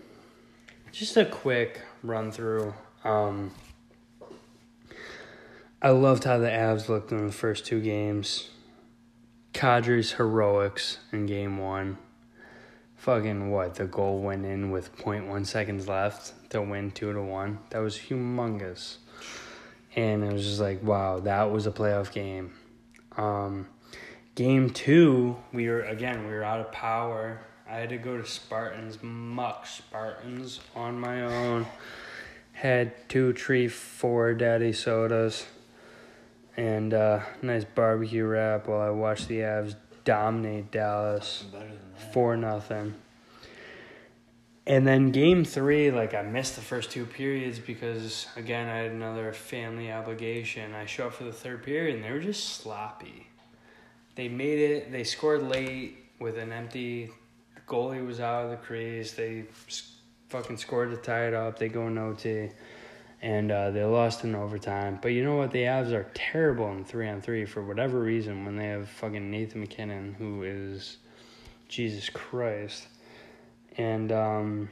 just 0.93 1.17
a 1.17 1.25
quick 1.25 1.81
run 2.03 2.31
through. 2.31 2.75
Um, 3.03 3.51
I 5.81 5.89
loved 5.89 6.25
how 6.25 6.37
the 6.37 6.49
Avs 6.51 6.91
looked 6.91 7.13
in 7.13 7.29
the 7.29 7.33
first 7.33 7.65
two 7.65 7.81
games. 7.81 8.51
Kadri's 9.55 10.13
heroics 10.13 10.99
in 11.11 11.25
game 11.25 11.57
one. 11.57 11.97
Fucking 12.97 13.51
what? 13.51 13.77
The 13.77 13.87
goal 13.87 14.21
went 14.21 14.45
in 14.45 14.71
with 14.71 14.95
0.1 14.99 15.47
seconds 15.47 15.89
left 15.89 16.51
to 16.51 16.61
win 16.61 16.91
2 16.91 17.15
to 17.15 17.23
1. 17.23 17.59
That 17.71 17.79
was 17.79 17.97
humongous. 17.97 18.97
And 19.97 20.25
it 20.25 20.31
was 20.31 20.45
just 20.45 20.61
like, 20.61 20.83
wow, 20.83 21.21
that 21.21 21.51
was 21.51 21.67
a 21.67 21.71
playoff 21.71 22.13
game. 22.13 22.53
Um, 23.17 23.67
game 24.39 24.71
two, 24.71 25.37
we 25.53 25.67
were, 25.69 25.81
again, 25.81 26.25
we 26.25 26.33
were 26.33 26.45
out 26.45 26.61
of 26.61 26.71
power. 26.71 27.41
I 27.69 27.75
had 27.75 27.89
to 27.89 27.99
go 27.99 28.17
to 28.17 28.25
Spartans, 28.25 29.03
muck 29.03 29.67
Spartans 29.67 30.61
on 30.77 31.01
my 31.01 31.23
own. 31.23 31.67
Had 32.53 33.09
two, 33.09 33.33
three, 33.33 33.67
four 33.67 34.35
daddy 34.35 34.73
sodas 34.73 35.45
and 36.57 36.95
uh, 36.95 37.21
nice 37.43 37.65
barbecue 37.65 38.25
wrap 38.25 38.69
while 38.69 38.81
I 38.81 38.91
watched 38.91 39.27
the 39.27 39.41
Avs 39.41 39.75
dominate 40.05 40.71
Dallas 40.71 41.45
Better 41.51 41.67
than 41.67 41.77
that. 41.99 42.13
four 42.13 42.37
nothing. 42.37 42.95
And 44.69 44.87
then 44.87 45.11
game 45.11 45.45
three, 45.45 45.91
like 45.91 46.15
I 46.15 46.23
missed 46.23 46.55
the 46.55 46.63
first 46.63 46.93
two 46.93 47.07
periods 47.07 47.59
because 47.59 48.29
again 48.37 48.69
I 48.69 48.77
had 48.79 48.93
another 48.93 49.33
family 49.33 49.91
obligation. 49.91 50.75
I 50.75 50.87
show 50.87 51.09
up 51.09 51.15
for 51.15 51.25
the 51.25 51.33
third 51.33 51.65
period 51.65 51.97
and 51.97 52.05
they 52.05 52.13
were 52.13 52.21
just 52.21 52.45
sloppy. 52.61 53.28
They 54.19 54.29
made 54.29 54.59
it. 54.59 54.91
They 54.91 55.05
scored 55.05 55.45
late 55.45 55.97
with 56.19 56.39
an 56.39 56.51
empty 56.51 57.09
goalie 57.69 58.05
was 58.05 58.19
out 58.19 58.47
of 58.47 58.51
the 58.51 58.57
crease. 58.57 59.13
They 59.13 59.45
fucking 60.29 60.57
scored 60.57 60.91
to 60.91 60.97
tie 60.97 61.29
it 61.29 61.35
up. 61.35 61.57
They 61.57 61.69
go 61.69 61.87
in 61.87 61.97
OT, 61.97 62.51
and 63.23 63.53
uh, 63.53 63.71
they 63.71 63.85
lost 63.85 64.25
in 64.25 64.35
overtime. 64.35 64.99
But 65.01 65.13
you 65.13 65.23
know 65.23 65.37
what? 65.37 65.53
The 65.53 65.61
Avs 65.61 65.93
are 65.93 66.11
terrible 66.15 66.69
in 66.73 66.85
three 66.85 67.09
on 67.09 67.21
three 67.21 67.45
for 67.45 67.63
whatever 67.63 68.01
reason. 68.01 68.45
When 68.45 68.57
they 68.57 68.67
have 68.67 68.89
fucking 68.89 69.31
Nathan 69.31 69.61
MacKinnon, 69.61 70.17
who 70.19 70.43
is 70.43 70.97
Jesus 71.69 72.11
Christ, 72.11 72.89
and 73.77 74.11
um, 74.11 74.69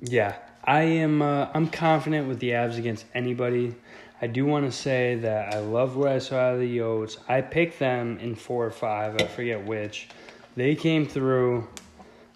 yeah, 0.00 0.36
I 0.62 0.82
am. 0.82 1.22
Uh, 1.22 1.48
I'm 1.54 1.68
confident 1.68 2.28
with 2.28 2.40
the 2.40 2.50
Avs 2.50 2.76
against 2.76 3.06
anybody. 3.14 3.74
I 4.20 4.26
do 4.26 4.46
want 4.46 4.64
to 4.64 4.72
say 4.72 5.16
that 5.16 5.54
I 5.54 5.58
love 5.58 5.96
what 5.96 6.08
I 6.08 6.18
saw 6.18 6.36
out 6.36 6.54
of 6.54 6.60
the 6.60 6.78
Yotes. 6.78 7.18
I 7.28 7.42
picked 7.42 7.78
them 7.78 8.18
in 8.18 8.34
four 8.34 8.64
or 8.64 8.70
five. 8.70 9.20
I 9.20 9.26
forget 9.26 9.64
which. 9.64 10.08
They 10.56 10.74
came 10.74 11.06
through. 11.06 11.68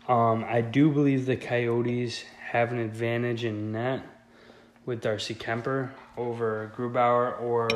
Um, 0.06 0.44
I 0.46 0.60
do 0.60 0.90
believe 0.90 1.24
the 1.24 1.36
Coyotes 1.36 2.24
have 2.50 2.72
an 2.72 2.78
advantage 2.78 3.44
in 3.44 3.72
net 3.72 4.02
with 4.84 5.00
Darcy 5.00 5.34
Kuemper 5.34 5.90
over 6.16 6.70
Grubauer 6.76 7.40
or 7.40 7.68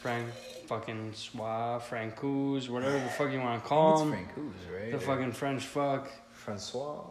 Frank 0.00 0.28
fucking 0.66 1.12
Swa, 1.12 1.80
Francouz, 1.80 2.68
whatever 2.68 2.98
the 2.98 3.08
fuck 3.10 3.32
you 3.32 3.38
want 3.40 3.62
to 3.62 3.68
call 3.68 4.02
him. 4.02 4.12
Francouz, 4.12 4.52
right? 4.72 4.92
The 4.92 4.98
fucking 4.98 5.32
French 5.32 5.64
fuck. 5.64 6.10
Francois. 6.30 7.04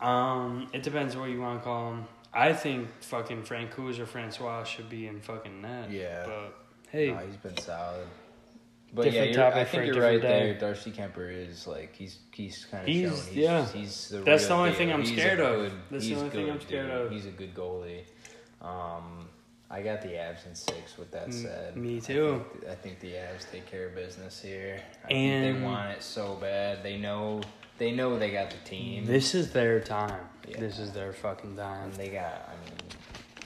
Um, 0.00 0.68
it 0.72 0.82
depends 0.82 1.16
what 1.16 1.30
you 1.30 1.40
want 1.40 1.60
to 1.60 1.64
call 1.64 1.92
him. 1.92 2.06
I 2.36 2.52
think 2.52 2.88
fucking 3.00 3.42
Francouz 3.44 3.98
or 3.98 4.06
Francois 4.06 4.64
should 4.64 4.88
be 4.90 5.06
in 5.06 5.20
fucking 5.20 5.62
net. 5.62 5.90
Yeah. 5.90 6.24
But 6.26 6.54
hey, 6.90 7.10
No, 7.10 7.18
he's 7.18 7.36
been 7.36 7.56
solid. 7.56 8.06
But 8.94 9.04
Different 9.06 9.30
yeah, 9.30 9.34
you're, 9.36 9.44
I 9.46 9.50
topic 9.50 9.66
for 9.66 9.70
think 9.72 9.84
you're 9.86 9.94
different 9.94 10.22
right 10.22 10.30
day. 10.30 10.52
there. 10.52 10.60
Darcy 10.60 10.90
Kuemper 10.92 11.48
is 11.48 11.66
like 11.66 11.94
he's 11.96 12.18
he's 12.32 12.64
kind 12.70 12.82
of 12.82 12.88
He's- 12.88 13.10
shown 13.24 13.34
he's, 13.34 13.36
yeah. 13.36 13.66
he's 13.66 14.08
the 14.10 14.18
That's 14.18 14.46
the 14.46 14.54
only 14.54 14.70
deal. 14.70 14.78
thing 14.78 14.92
I'm 14.92 15.00
He's 15.02 15.12
scared 15.12 15.40
of. 15.40 15.60
good- 15.60 15.72
That's 15.90 16.04
the 16.04 16.08
he's 16.10 16.18
only 16.18 16.30
thing 16.30 16.50
I'm 16.50 16.60
scared 16.60 16.86
dude. 16.86 16.96
of. 17.06 17.10
He's 17.10 17.26
a 17.26 17.30
good 17.30 17.54
goalie. 17.54 18.02
Um, 18.62 19.28
I 19.68 19.82
got 19.82 20.00
the 20.02 20.08
Avs 20.10 20.46
in 20.46 20.54
six. 20.54 20.96
With 20.96 21.10
that 21.10 21.34
said, 21.34 21.76
me 21.76 21.96
I 21.96 22.00
too. 22.00 22.44
think, 22.60 22.70
I 22.70 22.74
think 22.76 23.00
the 23.00 23.12
Avs 23.14 23.50
take 23.50 23.66
care 23.66 23.88
of 23.88 23.94
business 23.96 24.40
here. 24.40 24.80
I 25.04 25.12
And- 25.12 25.44
think 25.44 25.58
they 25.58 25.64
want 25.64 25.90
it 25.90 26.02
so 26.02 26.36
bad. 26.36 26.82
They 26.84 26.96
know 26.96 27.40
they 27.78 27.92
know 27.92 28.18
they 28.18 28.30
got 28.30 28.50
the 28.50 28.68
team. 28.68 29.06
this 29.06 29.34
is 29.34 29.52
their 29.52 29.80
time. 29.80 30.20
Yeah. 30.48 30.60
This 30.60 30.78
is 30.78 30.92
their 30.92 31.12
fucking 31.12 31.56
time. 31.56 31.90
And 31.90 31.94
they 31.94 32.08
got, 32.08 32.48
I 32.48 32.64
mean, 32.64 32.78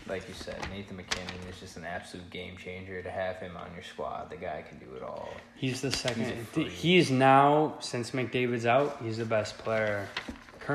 like 0.09 0.29
you 0.29 0.35
said, 0.35 0.57
Nathan 0.71 0.97
MacKinnon 0.97 1.49
is 1.49 1.61
just 1.61 1.77
an 1.77 1.85
absolute 1.85 2.29
game 2.31 2.57
changer. 2.57 3.03
To 3.03 3.11
have 3.11 3.37
him 3.37 3.57
on 3.57 3.73
your 3.75 3.83
squad, 3.83 4.31
the 4.31 4.37
guy 4.37 4.63
can 4.69 4.79
do 4.79 4.95
it 4.97 5.03
all. 5.03 5.31
He's 5.57 5.81
the 5.81 5.93
second. 5.93 6.47
He's. 6.55 6.73
He's 6.73 7.11
now 7.11 7.77
since 7.81 8.11
McDavid's 8.11 8.67
out. 8.67 8.99
He's 9.03 9.19
the 9.19 9.25
best 9.25 9.59
player 9.59 10.09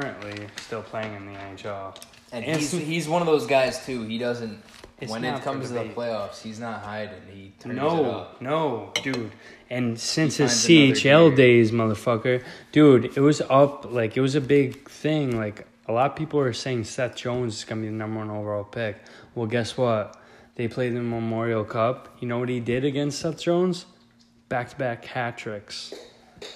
currently 0.02 0.48
still 0.58 0.82
playing 0.82 1.14
in 1.16 1.26
the 1.26 1.40
NHL. 1.40 1.96
And 2.32 2.44
And 2.46 2.58
he's 2.60 2.72
he's 2.72 3.08
one 3.08 3.22
of 3.22 3.28
those 3.28 3.46
guys 3.46 3.86
too. 3.86 4.04
He 4.04 4.18
doesn't 4.18 4.62
It's 5.00 5.12
when 5.12 5.24
it 5.24 5.42
comes 5.42 5.68
to 5.68 5.74
the 5.74 5.84
playoffs, 5.86 6.42
he's 6.42 6.60
not 6.60 6.82
hiding. 6.82 7.22
He 7.32 7.54
turns 7.60 7.74
it 7.78 7.82
No, 7.82 8.06
up. 8.06 8.42
no, 8.42 8.92
dude. 9.04 9.32
And 9.70 10.00
since 10.00 10.38
his 10.38 10.52
CHL 10.52 11.36
days, 11.36 11.72
motherfucker, 11.72 12.44
dude, 12.72 13.18
it 13.18 13.22
was 13.22 13.42
up. 13.42 13.92
Like 13.92 14.18
it 14.18 14.22
was 14.22 14.36
a 14.36 14.42
big 14.42 14.90
thing. 14.90 15.38
Like 15.38 15.68
a 15.88 15.92
lot 15.92 16.12
of 16.12 16.18
people 16.18 16.40
are 16.40 16.54
saying 16.54 16.84
Seth 16.86 17.16
Jones 17.16 17.56
is 17.58 17.64
gonna 17.64 17.82
be 17.82 17.88
the 17.88 17.94
number 17.94 18.20
one 18.20 18.30
overall 18.30 18.64
pick. 18.64 18.98
Well, 19.34 19.48
guess 19.48 19.78
what? 19.78 20.18
They 20.56 20.68
played 20.68 20.90
in 20.90 20.96
the 20.96 21.02
Memorial 21.02 21.66
Cup. 21.66 22.16
You 22.20 22.28
know 22.28 22.40
what 22.40 22.50
he 22.50 22.60
did 22.60 22.86
against 22.86 23.20
Seth 23.20 23.42
Jones? 23.42 23.86
Back 24.48 24.70
to 24.70 24.76
back 24.78 25.04
hat 25.06 25.38
tricks, 25.38 25.94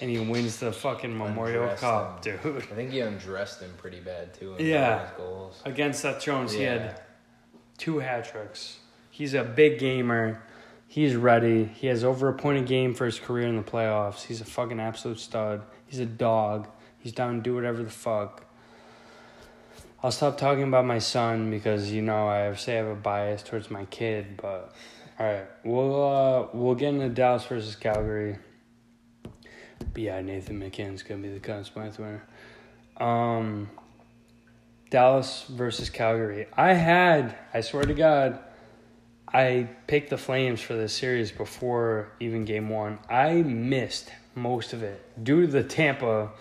and 0.01 0.09
he 0.09 0.19
wins 0.19 0.57
the 0.59 0.71
fucking 0.71 1.15
Memorial 1.17 1.63
Undressed 1.63 1.81
Cup, 1.81 2.25
him. 2.25 2.39
dude. 2.43 2.57
I 2.57 2.75
think 2.75 2.91
he 2.91 2.99
undressed 3.01 3.61
him 3.61 3.71
pretty 3.77 3.99
bad 3.99 4.33
too. 4.33 4.55
In 4.55 4.65
Yeah. 4.65 4.89
one 4.95 5.01
of 5.01 5.07
his 5.09 5.17
goals. 5.17 5.61
Against 5.65 5.99
Seth 6.01 6.21
Jones, 6.21 6.53
he 6.53 6.63
had 6.63 7.01
two 7.77 7.99
hat 7.99 8.25
tricks. 8.29 8.79
He's 9.09 9.33
a 9.33 9.43
big 9.43 9.79
gamer. 9.79 10.41
He's 10.87 11.15
ready. 11.15 11.65
He 11.65 11.87
has 11.87 12.03
over 12.03 12.29
a 12.29 12.33
point 12.33 12.57
a 12.57 12.61
game 12.61 12.93
for 12.93 13.05
his 13.05 13.19
career 13.19 13.47
in 13.47 13.57
the 13.57 13.63
playoffs. 13.63 14.23
He's 14.25 14.41
a 14.41 14.45
fucking 14.45 14.79
absolute 14.79 15.19
stud. 15.19 15.61
He's 15.85 15.99
a 15.99 16.05
dog. 16.05 16.67
He's 16.99 17.11
down 17.11 17.35
to 17.35 17.41
do 17.41 17.53
whatever 17.55 17.83
the 17.83 17.89
fuck. 17.91 18.45
I'll 20.01 20.11
stop 20.11 20.37
talking 20.37 20.63
about 20.63 20.85
my 20.85 20.99
son 20.99 21.51
because 21.51 21.91
you 21.91 22.01
know 22.01 22.27
I 22.27 22.53
say 22.55 22.73
I 22.75 22.77
have 22.77 22.87
a 22.87 22.95
bias 22.95 23.43
towards 23.43 23.69
my 23.69 23.85
kid, 23.85 24.37
but 24.41 24.73
all 25.19 25.25
right, 25.25 25.45
we'll 25.65 26.03
uh, 26.07 26.47
we'll 26.53 26.75
get 26.75 26.93
into 26.93 27.09
Dallas 27.09 27.43
versus 27.45 27.75
Calgary. 27.75 28.37
But 29.93 30.01
yeah, 30.01 30.21
Nathan 30.21 30.59
MacKinnon's 30.59 31.03
gonna 31.03 31.21
be 31.21 31.29
the 31.29 31.39
Conn 31.39 31.63
Smythe 31.63 31.97
winner. 31.97 32.23
Um, 32.97 33.69
Dallas 34.89 35.45
versus 35.49 35.89
Calgary. 35.89 36.47
I 36.55 36.73
had, 36.73 37.35
I 37.53 37.61
swear 37.61 37.83
to 37.83 37.93
God, 37.93 38.39
I 39.31 39.69
picked 39.87 40.09
the 40.09 40.17
Flames 40.17 40.59
for 40.61 40.73
this 40.73 40.93
series 40.93 41.31
before 41.31 42.11
even 42.19 42.45
game 42.45 42.69
one. 42.69 42.97
I 43.09 43.41
missed 43.43 44.09
most 44.35 44.73
of 44.73 44.81
it 44.83 45.23
due 45.23 45.41
to 45.41 45.47
the 45.47 45.63
Tampa 45.63 46.31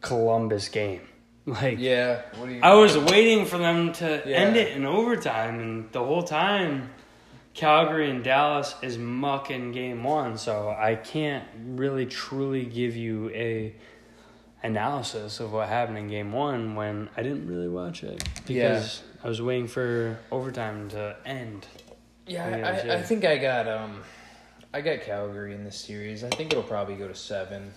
Columbus 0.00 0.68
game. 0.68 1.02
Like, 1.48 1.78
Yeah. 1.78 2.20
What 2.36 2.50
you? 2.50 2.60
I 2.62 2.74
was 2.74 2.98
waiting 2.98 3.46
for 3.46 3.56
them 3.56 3.94
to 3.94 4.22
Yeah. 4.26 4.36
end 4.36 4.56
it 4.58 4.76
in 4.76 4.84
overtime, 4.84 5.58
and 5.60 5.90
the 5.92 6.04
whole 6.04 6.22
time, 6.22 6.90
Calgary 7.58 8.08
and 8.08 8.22
Dallas 8.22 8.76
is 8.82 8.98
mucking 8.98 9.72
game 9.72 10.04
one. 10.04 10.38
So 10.38 10.68
I 10.78 10.94
can't 10.94 11.44
really 11.66 12.06
truly 12.06 12.64
give 12.64 12.94
you 12.94 13.30
a 13.30 13.74
analysis 14.62 15.40
of 15.40 15.52
what 15.52 15.68
happened 15.68 15.98
in 15.98 16.06
game 16.06 16.30
one 16.30 16.76
when 16.76 17.10
I 17.16 17.24
didn't 17.24 17.48
really 17.48 17.68
watch 17.68 18.04
it 18.04 18.22
because 18.46 19.02
I 19.24 19.28
was 19.28 19.42
waiting 19.42 19.66
for 19.66 20.20
overtime 20.30 20.88
to 20.90 21.16
end. 21.26 21.66
Yeah, 22.28 22.56
Yeah, 22.56 22.68
I, 22.68 22.92
I. 22.92 22.98
I 22.98 23.02
think 23.02 23.24
I 23.24 23.38
got 23.38 23.66
um, 23.66 24.02
I 24.72 24.80
got 24.80 25.00
Calgary 25.00 25.52
in 25.52 25.64
this 25.64 25.76
series. 25.76 26.22
I 26.22 26.28
think 26.28 26.52
it'll 26.52 26.62
probably 26.62 26.94
go 26.94 27.08
to 27.08 27.14
seven. 27.14 27.72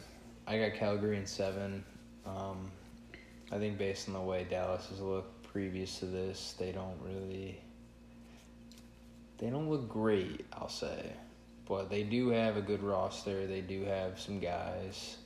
I 0.46 0.60
got 0.60 0.76
Calgary 0.76 1.18
in 1.18 1.26
seven. 1.26 1.84
Um, 2.28 2.72
I 3.52 3.58
think 3.58 3.80
based 3.80 4.08
on 4.10 4.14
the 4.14 4.22
way 4.22 4.46
Dallas 4.48 4.86
has 4.90 5.00
looked 5.00 5.42
previous 5.52 5.98
to 6.00 6.06
this, 6.06 6.54
they 6.60 6.72
don't 6.72 7.00
really. 7.04 7.60
They 9.42 9.50
don't 9.50 9.70
look 9.70 9.90
great, 9.90 10.46
I'll 10.54 10.70
say, 10.70 11.12
but 11.68 11.90
they 11.90 12.04
do 12.04 12.30
have 12.30 12.56
a 12.58 12.62
good 12.62 12.84
roster. 12.84 13.48
They 13.48 13.62
do 13.62 13.84
have 13.86 14.20
some 14.20 14.40
guys. 14.40 15.18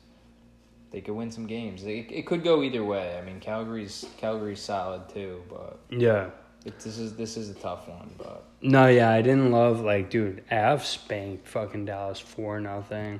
They 0.91 1.01
could 1.01 1.15
win 1.15 1.29
some 1.31 1.45
games. 1.45 1.83
It, 1.83 2.09
it 2.09 2.25
could 2.25 2.41
go 2.43 2.63
either 2.63 2.83
way. 2.83 3.17
I 3.21 3.21
mean, 3.25 3.39
Calgary's 3.41 4.05
Calgary's 4.17 4.61
solid 4.61 5.09
too, 5.09 5.43
but 5.49 5.79
Yeah. 5.89 6.29
it, 6.63 6.79
this 6.79 6.97
is 6.97 7.15
this 7.17 7.35
is 7.35 7.49
a 7.49 7.53
tough 7.55 7.89
one. 7.89 8.09
But 8.17 8.45
No, 8.61 8.87
yeah, 8.87 9.11
I 9.11 9.21
didn't 9.21 9.51
love 9.51 9.81
like, 9.81 10.09
dude, 10.09 10.43
Av 10.49 10.85
spanked 10.85 11.47
fucking 11.49 11.83
Dallas 11.85 12.19
for 12.19 12.61
nothing. 12.61 13.19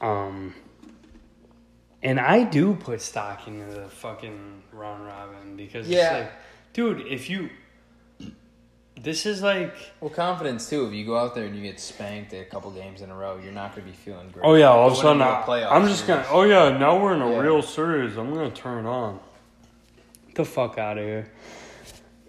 Um, 0.00 0.54
and 2.02 2.18
I 2.18 2.44
do 2.44 2.74
put 2.74 3.02
stock 3.02 3.46
into 3.46 3.66
the 3.66 3.88
fucking 3.90 4.62
round 4.72 5.04
robin 5.06 5.56
because 5.56 5.86
Yeah. 5.86 5.98
it's 6.16 6.24
like, 6.24 6.32
dude, 6.72 7.06
if 7.06 7.28
you, 7.28 7.50
this 9.02 9.24
is 9.26 9.42
like, 9.42 9.74
Well, 10.00 10.10
confidence 10.10 10.68
too. 10.68 10.86
If 10.86 10.92
you 10.92 11.06
go 11.06 11.16
out 11.18 11.34
there 11.34 11.44
and 11.44 11.56
you 11.56 11.62
get 11.62 11.80
spanked 11.80 12.32
a 12.32 12.44
couple 12.44 12.70
games 12.70 13.00
in 13.02 13.10
a 13.10 13.14
row, 13.14 13.38
you're 13.42 13.52
not 13.52 13.74
going 13.74 13.86
to 13.86 13.90
be 13.92 13.96
feeling 13.96 14.28
great. 14.30 14.44
oh 14.44 14.54
yeah, 14.54 14.66
all 14.68 14.88
of 14.88 14.92
a 14.92 14.96
sudden 14.96 15.22
into 15.22 15.24
I, 15.32 15.42
playoff 15.42 15.72
I'm 15.72 15.86
just 15.88 16.06
gonna, 16.06 16.26
oh 16.30 16.42
yeah, 16.42 16.76
now 16.76 17.02
we're 17.02 17.14
in 17.14 17.22
a 17.22 17.30
Yeah. 17.30 17.38
real 17.40 17.62
series. 17.62 18.16
I'm 18.16 18.32
gonna 18.34 18.50
turn 18.50 18.86
on. 18.86 19.20
Get 20.28 20.36
the 20.36 20.44
fuck 20.44 20.78
out 20.78 20.98
of 20.98 21.04
here. 21.04 21.30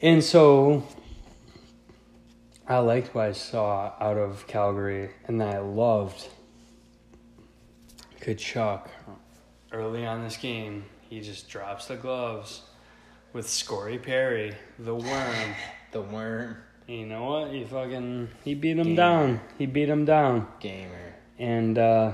And 0.01 0.23
so, 0.23 0.83
I 2.67 2.79
liked 2.79 3.13
what 3.13 3.25
I 3.25 3.31
saw 3.33 3.93
out 3.99 4.17
of 4.17 4.47
Calgary, 4.47 5.11
and 5.27 5.43
I 5.43 5.59
loved 5.59 6.27
Tkachuk 8.21 8.87
early 9.71 10.05
on 10.05 10.23
this 10.23 10.37
game. 10.37 10.85
He 11.09 11.19
just 11.21 11.49
drops 11.49 11.87
the 11.87 11.95
gloves 11.97 12.61
with 13.33 13.47
Scory 13.47 13.97
Perry, 13.97 14.55
the 14.79 14.95
worm. 14.95 15.55
the 15.91 16.01
worm 16.01 16.57
you 16.91 17.05
know 17.05 17.23
what? 17.23 17.51
He 17.51 17.63
fucking 17.63 18.27
he 18.43 18.53
beat 18.53 18.77
him 18.77 18.83
Gamer. 18.83 18.95
down. 18.95 19.39
He 19.57 19.65
beat 19.65 19.87
him 19.87 20.03
down, 20.03 20.47
gamer. 20.59 21.15
and 21.39 21.77
uh, 21.77 22.11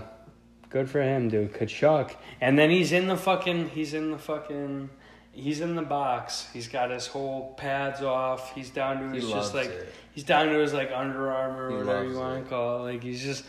good 0.70 0.88
for 0.90 1.02
him, 1.02 1.30
dude. 1.30 1.54
Tkachuk, 1.54 2.16
and 2.42 2.60
then 2.60 2.70
he's 2.70 2.92
in 2.92 3.08
the 3.08 3.18
fucking. 3.18 3.70
He's 3.70 3.96
in 3.96 4.12
the 4.12 4.20
fucking. 4.20 4.90
He's 5.32 5.62
in 5.62 5.76
the 5.76 5.82
box. 5.82 6.48
He's 6.54 6.68
got 6.68 6.92
his 6.92 7.08
whole 7.08 7.54
pads 7.58 8.02
off. 8.02 8.54
He's 8.54 8.70
down 8.70 9.00
to 9.02 9.16
his 9.16 9.24
loves 9.24 9.46
just 9.48 9.56
like 9.56 9.70
it. 9.70 9.92
he's 10.14 10.24
down 10.24 10.48
to 10.48 10.60
his 10.60 10.74
like 10.74 10.92
Under 10.94 11.32
Armour 11.32 11.70
He 11.70 11.76
or 11.76 11.86
whatever 11.86 12.06
you 12.10 12.18
want 12.20 12.44
to 12.44 12.50
call 12.50 12.86
it. 12.86 12.94
Like 12.94 13.04
he's 13.04 13.24
just 13.24 13.46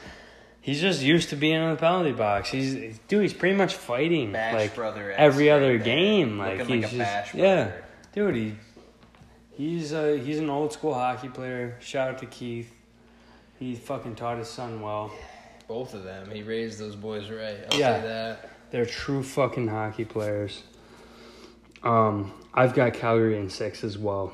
he's 0.63 0.81
just 0.81 1.03
used 1.03 1.31
to 1.31 1.37
being 1.37 1.61
in 1.63 1.71
the 1.71 1.77
penalty 1.77 2.13
box. 2.13 2.51
He's 2.51 2.99
dude. 3.09 3.23
He's 3.23 3.33
pretty 3.35 3.57
much 3.57 3.75
fighting 3.75 4.33
Bash 4.33 4.55
like 4.55 4.75
brother 4.75 5.13
every 5.13 5.51
other 5.51 5.77
there. 5.77 5.85
game. 5.85 6.39
Like 6.39 6.59
Looking 6.59 6.83
he's 6.83 6.85
like 6.85 6.93
a 6.93 7.23
just 7.25 7.35
yeah, 7.35 7.73
dude. 8.15 8.35
He 8.35 8.55
he's 9.59 9.93
uh 9.93 10.19
he's 10.25 10.39
an 10.39 10.49
old 10.49 10.73
school 10.73 10.95
hockey 10.95 11.29
player. 11.29 11.77
Shout 11.81 12.09
out 12.15 12.19
to 12.21 12.27
Keith. 12.27 12.73
He 13.59 13.75
fucking 13.75 14.15
taught 14.15 14.39
his 14.39 14.49
son 14.49 14.81
well. 14.81 15.13
Both 15.67 15.93
of 15.93 16.05
them. 16.05 16.31
He 16.31 16.43
raised 16.43 16.79
those 16.79 16.97
boys 16.97 17.29
right. 17.29 17.59
I'll 17.71 17.79
Yeah. 17.79 18.01
say 18.01 18.07
that. 18.07 18.51
They're 18.71 18.87
true 18.87 19.23
fucking 19.23 19.69
hockey 19.69 20.05
players. 20.07 20.63
Um, 21.83 22.33
I've 22.55 22.73
got 22.75 22.95
Calgary 22.95 23.37
in 23.39 23.51
six 23.51 23.85
as 23.85 23.99
well. 23.99 24.33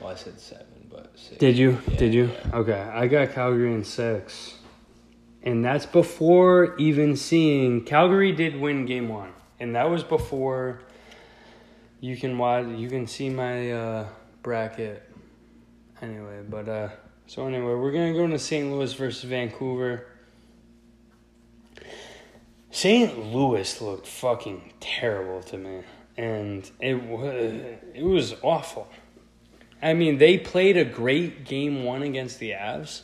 Well, 0.00 0.10
I 0.10 0.14
said 0.14 0.38
seven, 0.38 0.66
but 0.90 1.12
six. 1.16 1.38
Did 1.38 1.56
you? 1.56 1.78
Yeah, 1.90 1.96
Did 1.96 2.14
you? 2.14 2.24
yeah. 2.52 2.56
Okay, 2.58 2.80
I 2.80 3.06
got 3.06 3.32
Calgary 3.32 3.72
in 3.72 3.84
six, 3.84 4.54
and 5.42 5.64
that's 5.64 5.86
before 5.86 6.76
even 6.76 7.16
seeing 7.16 7.84
Calgary 7.84 8.32
did 8.32 8.60
win 8.60 8.86
game 8.86 9.08
one, 9.08 9.32
and 9.58 9.74
that 9.74 9.90
was 9.90 10.02
before. 10.04 10.80
You 12.00 12.16
can 12.16 12.38
watch. 12.38 12.66
You 12.66 12.88
can 12.88 13.06
see 13.06 13.28
my 13.28 13.72
uh, 13.72 14.06
bracket. 14.42 15.02
Anyway, 16.00 16.42
but 16.48 16.68
uh, 16.68 16.88
so 17.26 17.46
anyway, 17.46 17.74
we're 17.74 17.90
gonna 17.90 18.12
go 18.12 18.24
into 18.24 18.38
St. 18.38 18.70
Louis 18.70 18.92
versus 18.94 19.24
Vancouver. 19.24 20.06
St. 22.70 23.32
Louis 23.32 23.80
looked 23.80 24.06
fucking 24.06 24.72
terrible 24.78 25.42
to 25.42 25.58
me, 25.58 25.82
and 26.16 26.70
it 26.80 27.02
was 27.02 27.32
it 27.94 28.04
was 28.04 28.34
awful. 28.42 28.88
I 29.82 29.94
mean, 29.94 30.18
they 30.18 30.38
played 30.38 30.76
a 30.76 30.84
great 30.84 31.44
game 31.44 31.84
one 31.84 32.02
against 32.02 32.38
the 32.38 32.50
Avs, 32.50 33.02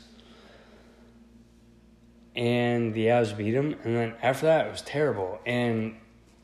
and 2.36 2.95
the 2.95 3.07
Avs 3.07 3.36
beat 3.36 3.53
them, 3.53 3.74
and 3.82 3.97
then 3.97 4.14
after 4.22 4.47
that 4.47 4.66
it 4.66 4.70
was 4.70 4.82
terrible. 4.82 5.40
And 5.45 5.97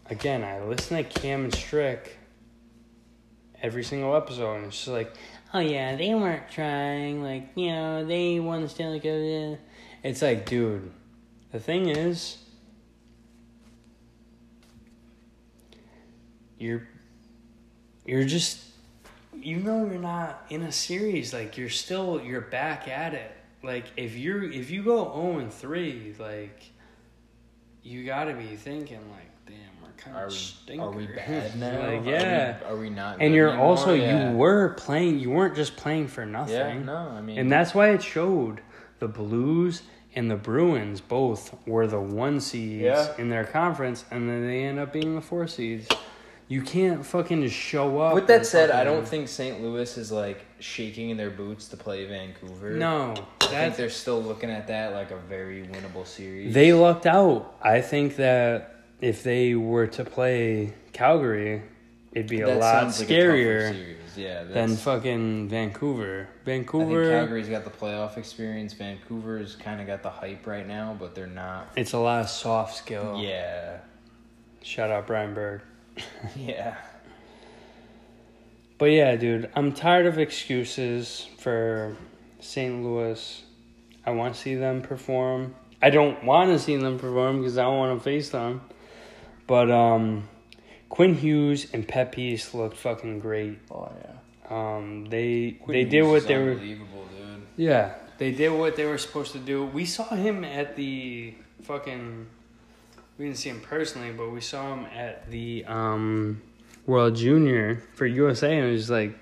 again, 0.07 0.42
I 0.42 0.64
listen 0.64 0.96
to 0.96 1.05
Cam 1.05 1.44
and 1.44 1.55
Strick 1.55 2.20
every 3.63 3.85
single 3.85 4.15
episode, 4.15 4.57
and 4.57 4.67
it's 4.67 4.77
just 4.77 4.89
like, 4.89 5.15
oh 5.55 5.61
yeah, 5.61 5.97
they 5.97 6.15
weren't 6.15 6.51
trying, 6.51 7.23
like 7.23 7.51
you 7.55 7.73
know, 7.73 8.05
they 8.05 8.41
won 8.41 8.63
the 8.63 8.69
Stanley 8.69 9.01
Cup. 9.01 9.13
yeah." 9.13 9.57
It's 10.03 10.23
like, 10.23 10.47
dude, 10.47 10.91
the 11.53 11.61
thing 11.61 11.89
is. 11.89 12.39
You're 16.59 16.87
you're 18.05 18.25
just 18.25 18.63
even 19.43 19.65
though 19.65 19.87
you're 19.87 20.01
not 20.01 20.45
in 20.51 20.63
a 20.63 20.73
series, 20.73 21.33
like 21.33 21.57
you're 21.57 21.71
still 21.71 22.21
you're 22.21 22.41
back 22.41 22.89
at 22.89 23.15
it. 23.15 23.33
Like 23.63 23.87
if 23.97 24.17
you're 24.17 24.45
if 24.45 24.71
you 24.71 24.83
go 24.83 25.05
0 25.05 25.39
and 25.39 25.53
3, 25.53 26.17
like 26.19 26.71
you 27.83 28.05
gotta 28.05 28.35
be 28.35 28.57
thinking 28.57 29.01
like, 29.11 29.30
kind 30.01 30.16
Are 30.16 30.24
of 30.26 30.30
we, 30.32 30.36
stinker. 30.38 30.82
are 30.84 30.90
we 30.90 31.07
bad 31.07 31.56
now? 31.59 31.78
like, 31.78 31.98
Are 31.98 32.01
we- 32.01 32.10
yeah. 32.12 32.56
Are 32.68 32.77
we, 32.77 32.90
not? 32.90 33.16
and 33.20 33.35
you're 33.35 33.48
anymore? 33.48 33.66
also 33.66 33.94
Yeah. 33.94 34.31
you 34.32 34.36
were 34.36 34.70
playing 34.70 35.18
you 35.20 35.31
weren't 35.31 35.55
just 35.56 35.77
playing 35.77 36.09
for 36.09 36.24
nothing. 36.27 36.55
Yeah, 36.55 36.78
no, 36.78 36.97
I 36.97 37.20
mean, 37.20 37.39
And 37.39 37.51
that's 37.52 37.74
why 37.74 37.90
it 37.90 38.02
showed 38.02 38.60
the 38.98 39.09
Blues 39.09 39.82
and 40.14 40.31
the 40.31 40.36
Bruins 40.36 41.01
both 41.01 41.55
were 41.66 41.86
the 41.86 42.01
one 42.01 42.40
seeds 42.40 42.82
Yeah. 42.82 43.12
in 43.18 43.28
their 43.28 43.44
conference, 43.44 44.05
and 44.10 44.28
then 44.28 44.47
they 44.47 44.64
end 44.64 44.78
up 44.78 44.93
being 44.93 45.14
the 45.14 45.20
four 45.20 45.47
seeds. 45.47 45.86
You 46.48 46.62
can't 46.62 47.06
fucking 47.06 47.43
just 47.43 47.55
show 47.55 48.01
up. 48.01 48.12
With 48.12 48.27
that 48.27 48.39
and 48.39 48.47
said, 48.47 48.70
I 48.72 48.82
don't 48.82 49.06
think 49.06 49.28
St. 49.28 49.62
Louis 49.62 49.97
is 49.97 50.10
like 50.10 50.44
shaking 50.59 51.10
in 51.10 51.16
their 51.16 51.31
boots 51.31 51.68
to 51.68 51.77
play 51.77 52.05
Vancouver. 52.06 52.72
No, 52.72 53.14
I 53.43 53.47
think 53.47 53.77
they're 53.77 53.89
still 53.89 54.20
looking 54.20 54.51
at 54.51 54.66
that 54.66 54.93
like 54.93 55.12
a 55.12 55.16
very 55.16 55.62
winnable 55.62 56.05
series. 56.05 56.52
they 56.52 56.72
lucked 56.72 57.06
out. 57.06 57.55
I 57.62 57.81
think 57.81 58.16
that 58.16 58.80
if 59.01 59.22
they 59.22 59.55
were 59.55 59.86
to 59.89 60.05
play 60.05 60.74
Calgary, 60.93 61.62
it'd 62.12 62.28
be 62.28 62.40
a 62.40 62.47
That 62.47 62.59
lot 62.59 62.81
sounds 62.81 63.01
like 63.01 63.10
a 63.10 63.12
scarier 63.12 63.70
series. 63.72 63.97
Yeah, 64.16 64.43
than 64.44 64.77
fucking 64.77 65.48
Vancouver. 65.48 66.22
I 66.22 66.44
think 66.44 66.66
Vancouver, 66.66 67.10
Calgary's 67.10 67.48
got 67.48 67.64
the 67.64 67.70
playoff 67.70 68.16
experience. 68.18 68.72
Vancouver's 68.74 69.55
kind 69.55 69.81
of 69.81 69.86
got 69.86 70.02
the 70.02 70.10
hype 70.10 70.47
right 70.47 70.66
now, 70.66 70.97
but 70.98 71.14
they're 71.14 71.27
not. 71.27 71.68
it's 71.77 71.93
a 71.93 71.98
lot 71.98 72.20
of 72.20 72.28
soft 72.28 72.77
skill. 72.77 73.20
Yeah, 73.22 73.78
Shout 74.62 74.90
out 74.90 75.06
Brian 75.06 75.32
Berg. 75.32 75.62
yeah. 76.36 76.77
But 78.78 78.86
yeah, 78.86 79.16
dude, 79.16 79.51
I'm 79.55 79.72
tired 79.72 80.06
of 80.06 80.18
excuses 80.18 81.28
for 81.39 81.97
St. 82.40 82.82
Louis. 82.82 83.43
I 84.05 84.10
want 84.10 84.35
to 84.35 84.40
see 84.40 84.55
them 84.55 84.82
perform. 84.82 85.55
I 85.82 85.90
don't 85.90 86.24
want 86.24 86.51
to 86.51 86.59
see 86.59 86.77
them 86.77 86.98
perform 86.98 87.39
because 87.39 87.59
I 87.59 87.62
don't 87.62 87.78
want 87.78 87.98
to 87.98 88.02
face 88.05 88.31
them. 88.31 88.62
But 89.51 89.68
um, 89.68 90.28
Quinn 90.89 91.14
Hughes 91.16 91.66
and 91.72 91.86
Pep 91.86 92.12
Peace 92.12 92.55
looked 92.55 92.77
fucking 92.77 93.18
great. 93.18 93.59
Oh 93.68 93.90
yeah. 94.01 94.16
Um, 94.48 95.06
they 95.06 95.59
Quinn 95.60 95.74
they 95.77 95.82
did 95.85 96.05
Hughes 96.05 96.09
what 96.09 96.16
is 96.18 96.27
they 96.27 96.39
were. 96.39 96.51
Unbelievable, 96.52 97.05
dude. 97.18 97.43
Yeah, 97.56 97.94
they 98.18 98.31
did 98.31 98.51
what 98.51 98.77
they 98.77 98.86
were 98.86 98.97
supposed 98.97 99.32
to 99.32 99.40
do. 99.40 99.64
We 99.64 99.86
saw 99.86 100.09
him 100.14 100.44
at 100.44 100.77
the 100.77 101.35
fucking. 101.62 102.28
We 103.18 103.24
didn't 103.24 103.39
see 103.39 103.51
him 103.51 103.60
personally, 103.60 104.12
but 104.12 104.31
we 104.31 104.40
saw 104.40 104.72
him 104.72 104.86
at 104.97 105.28
the 105.28 105.64
um, 105.66 106.40
World 106.86 107.16
Junior 107.16 107.82
for 107.94 108.06
USA, 108.06 108.56
and 108.56 108.68
it 108.68 108.72
was 108.72 108.89
like, 108.89 109.18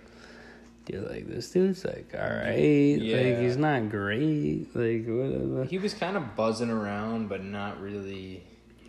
dude, 0.84 1.09
like 1.10 1.26
this 1.26 1.50
dude's 1.50 1.86
like, 1.86 2.14
all 2.14 2.20
right, 2.20 3.00
Yeah. 3.00 3.16
like 3.16 3.38
he's 3.38 3.56
not 3.56 3.88
great, 3.88 4.66
like 4.74 5.06
whatever. 5.06 5.64
He 5.64 5.78
was 5.78 5.94
kind 5.94 6.18
of 6.18 6.36
buzzing 6.36 6.68
around, 6.70 7.30
but 7.30 7.42
not 7.42 7.80
really 7.80 8.42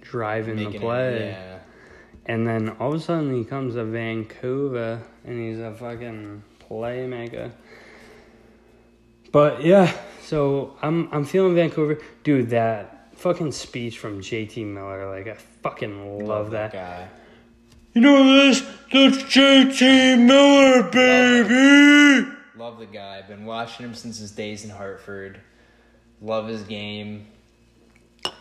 driving 0.09 0.55
making 0.55 0.71
the 0.71 0.77
it- 0.77 0.81
play. 0.81 1.27
yeah. 1.29 1.59
And 2.25 2.45
then 2.47 2.69
all 2.79 2.89
of 2.93 2.99
a 2.99 3.03
sudden 3.03 3.33
he 3.33 3.43
comes 3.43 3.73
to 3.73 3.83
Vancouver 3.85 5.01
and 5.25 5.39
he's 5.39 5.59
a 5.59 5.73
fucking 5.73 6.43
playmaker. 6.69 7.51
But 9.31 9.63
yeah, 9.63 9.91
so 10.23 10.75
I'm 10.81 11.09
I'm 11.11 11.25
feeling 11.25 11.55
Vancouver. 11.55 11.99
Dude, 12.23 12.49
that 12.51 13.09
fucking 13.15 13.51
speech 13.51 13.99
from 13.99 14.21
JT 14.21 14.65
Miller, 14.65 15.09
like 15.09 15.27
I 15.27 15.35
fucking 15.63 16.25
love, 16.25 16.51
that. 16.51 16.71
guy. 16.73 17.07
You 17.93 18.01
know 18.01 18.23
this? 18.35 18.61
That's 18.93 19.17
JT 19.23 20.19
Miller, 20.25 20.83
baby! 20.91 22.31
Love 22.55 22.77
the 22.79 22.85
guy. 22.85 23.17
I've 23.19 23.27
Been 23.27 23.45
watching 23.45 23.85
him 23.85 23.93
since 23.95 24.19
his 24.19 24.31
days 24.31 24.63
in 24.63 24.69
Hartford. 24.69 25.39
Love 26.21 26.47
his 26.47 26.61
game. 26.63 27.27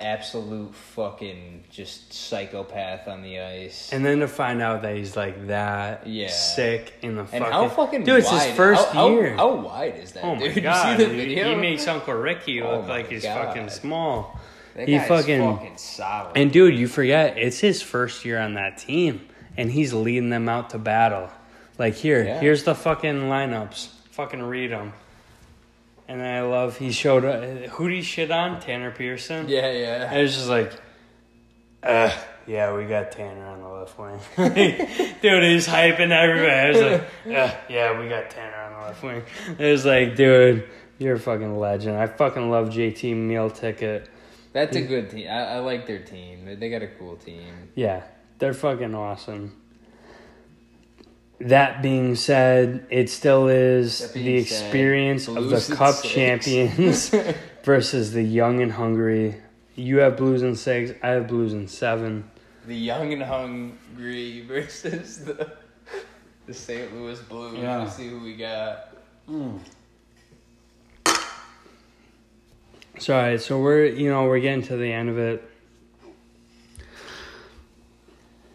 Absolute 0.01 0.75
fucking 0.75 1.65
just 1.71 2.13
psychopath 2.13 3.09
on 3.09 3.23
the 3.23 3.41
ice. 3.41 3.93
And 3.93 4.05
then 4.05 4.21
to 4.21 4.29
find 4.29 4.61
out 4.63 4.83
that 4.83 4.97
he's 4.97 5.17
like 5.17 5.47
that 5.49 6.07
Yeah. 6.07 6.29
sick 6.29 6.95
in 7.03 7.15
the 7.17 7.21
And 7.23 7.29
fucking 7.31 7.53
how 7.53 7.69
fucking 7.69 8.05
Dude, 8.05 8.19
it's 8.21 8.31
wide, 8.31 8.49
his 8.49 8.57
first 8.57 8.89
how, 8.89 9.09
year. 9.11 9.31
How, 9.31 9.37
how 9.37 9.55
wide 9.57 9.97
is 9.97 10.13
that? 10.13 10.25
Oh 10.25 10.35
my 10.35 10.49
dude? 10.49 10.63
god, 10.63 10.91
you 11.01 11.05
see 11.05 11.05
the 11.05 11.11
dude. 11.11 11.17
video? 11.29 11.49
he 11.51 11.55
makes 11.57 11.87
Uncle 11.87 12.15
Ricky 12.15 12.61
Oh 12.63 12.77
look 12.77 12.83
my 12.83 12.89
like 12.89 13.09
he's 13.09 13.23
God. 13.23 13.47
fucking 13.47 13.69
small. 13.71 14.39
that 14.75 14.89
he 14.89 14.99
fucking- 14.99 15.41
fucking 15.57 15.77
solid. 15.77 16.33
And 16.37 16.53
dude, 16.53 16.77
you 16.77 16.87
forget 16.89 17.37
it's 17.39 17.59
his 17.61 17.83
first 17.83 18.25
year 18.25 18.39
on 18.41 18.55
that 18.55 18.79
team, 18.79 19.21
and 19.57 19.71
he's 19.71 19.93
leading 19.93 20.31
them 20.31 20.49
out 20.49 20.71
to 20.71 20.79
battle. 20.79 21.29
Like 21.79 21.95
here, 21.95 22.25
Yeah. 22.25 22.41
here's 22.41 22.65
the 22.65 22.75
fucking 22.75 23.23
lineups. 23.23 23.89
Fucking 24.11 24.43
read 24.43 24.71
them. 24.73 24.93
And 26.09 26.23
I 26.23 26.41
love 26.41 26.79
he 26.79 26.91
showed 26.91 27.25
uh, 27.25 27.69
who 27.69 27.87
he 27.87 28.01
shit 28.01 28.31
on 28.31 28.61
Tanner 28.61 28.91
Pearson. 28.91 29.49
yeah, 29.49 29.71
yeah. 29.71 30.11
And 30.11 30.23
was 30.23 30.35
just 30.35 30.49
like, 30.49 30.73
uh, 31.83 32.11
yeah, 32.47 32.75
we 32.75 32.87
got 32.87 33.13
Tanner 33.13 33.45
on 33.45 33.61
the 33.61 33.69
left 33.69 33.99
wing. 33.99 34.19
dude, 35.23 35.43
he's 35.45 35.69
hyping 35.69 36.11
everybody. 36.11 36.51
I 36.51 36.69
was 36.71 36.81
like, 36.81 37.03
uh, 37.37 37.55
yeah, 37.69 38.01
we 38.01 38.09
got 38.09 38.31
Tanner 38.31 38.57
on 38.57 38.73
the 38.73 38.87
left 38.89 39.03
wing. 39.03 39.23
It 39.59 39.71
was 39.71 39.85
like, 39.85 40.17
dude, 40.17 40.67
you're 40.99 41.17
a 41.17 41.21
fucking 41.21 41.59
legend. 41.59 41.99
I 41.99 42.07
fucking 42.07 42.51
love 42.51 42.71
JT 42.71 43.15
meal 43.15 43.51
ticket. 43.51 44.09
That's 44.55 44.77
a 44.77 44.81
good 44.81 45.11
team. 45.11 45.29
I, 45.29 45.57
I 45.57 45.59
like 45.59 45.87
their 45.87 46.03
team. 46.03 46.47
They, 46.47 46.55
they 46.55 46.71
got 46.71 46.83
a 46.83 46.89
cool 46.89 47.17
team. 47.17 47.69
Yeah, 47.75 48.03
they're 48.39 48.55
fucking 48.55 48.95
awesome. 48.95 49.55
That 51.41 51.83
being 51.83 52.17
said, 52.17 52.87
it 52.91 53.09
still 53.11 53.47
is 53.49 54.13
the 54.13 54.23
being 54.25 54.45
said, 54.45 54.65
experience 54.65 55.29
of 55.29 55.49
the 55.51 55.75
cup 55.77 55.95
six. 55.95 56.13
champions 56.13 57.15
versus 57.63 58.13
the 58.13 58.23
young 58.23 58.61
and 58.61 58.73
hungry. 58.73 59.37
You 59.77 59.99
have 59.99 60.17
Blues 60.17 60.43
in 60.43 60.57
six, 60.57 60.91
I 61.03 61.09
have 61.11 61.29
Blues 61.29 61.53
in 61.53 61.69
seven. 61.69 62.29
the 62.67 62.75
young 62.75 63.13
and 63.13 63.23
hungry 63.23 64.41
versus 64.49 65.25
the 65.25 65.53
the 66.47 66.55
St. 66.55 66.93
Louis 66.95 67.21
Blues. 67.21 67.59
Yeah. 67.59 67.79
Let's 67.83 67.95
see 67.97 68.09
who 68.09 68.19
we 68.21 68.35
got. 68.35 68.97
Hmm. 69.27 69.59
So, 72.99 73.15
all 73.15 73.23
right, 73.23 73.41
so 73.41 73.61
we're 73.61 73.85
you 73.87 74.11
know 74.11 74.25
we're 74.25 74.41
getting 74.41 74.63
to 74.65 74.77
the 74.77 74.93
end 74.93 75.09
of 75.09 75.19
it. 75.19 75.49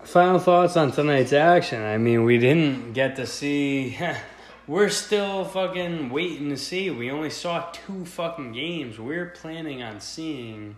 Final 0.05 0.39
thoughts 0.39 0.75
on 0.77 0.91
tonight's 0.91 1.33
action. 1.33 1.81
I 1.81 1.97
mean, 1.97 2.23
we 2.23 2.37
didn't 2.37 2.93
get 2.93 3.15
to 3.17 3.25
see. 3.25 3.97
We're 4.67 4.89
still 4.89 5.43
fucking 5.45 6.09
waiting 6.09 6.49
to 6.49 6.57
see. 6.57 6.89
We 6.89 7.11
only 7.11 7.29
saw 7.29 7.69
two 7.71 8.05
fucking 8.05 8.53
games. 8.53 8.97
We're 8.99 9.27
planning 9.27 9.81
on 9.83 9.99
seeing 9.99 10.75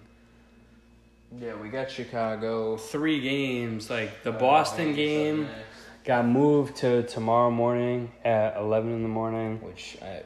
Yeah, 1.39 1.55
we 1.55 1.69
got 1.69 1.91
Chicago. 1.91 2.77
three 2.77 3.19
games. 3.21 3.89
Like 3.89 4.23
the 4.23 4.31
Uh, 4.33 4.39
Boston 4.39 4.93
game 4.95 5.47
got 6.03 6.25
moved 6.25 6.77
to 6.77 7.03
tomorrow 7.03 7.51
morning 7.51 8.11
at 8.23 8.57
eleven 8.57 8.91
in 8.93 9.03
the 9.03 9.09
morning. 9.09 9.59
which 9.61 9.97
I, 10.01 10.21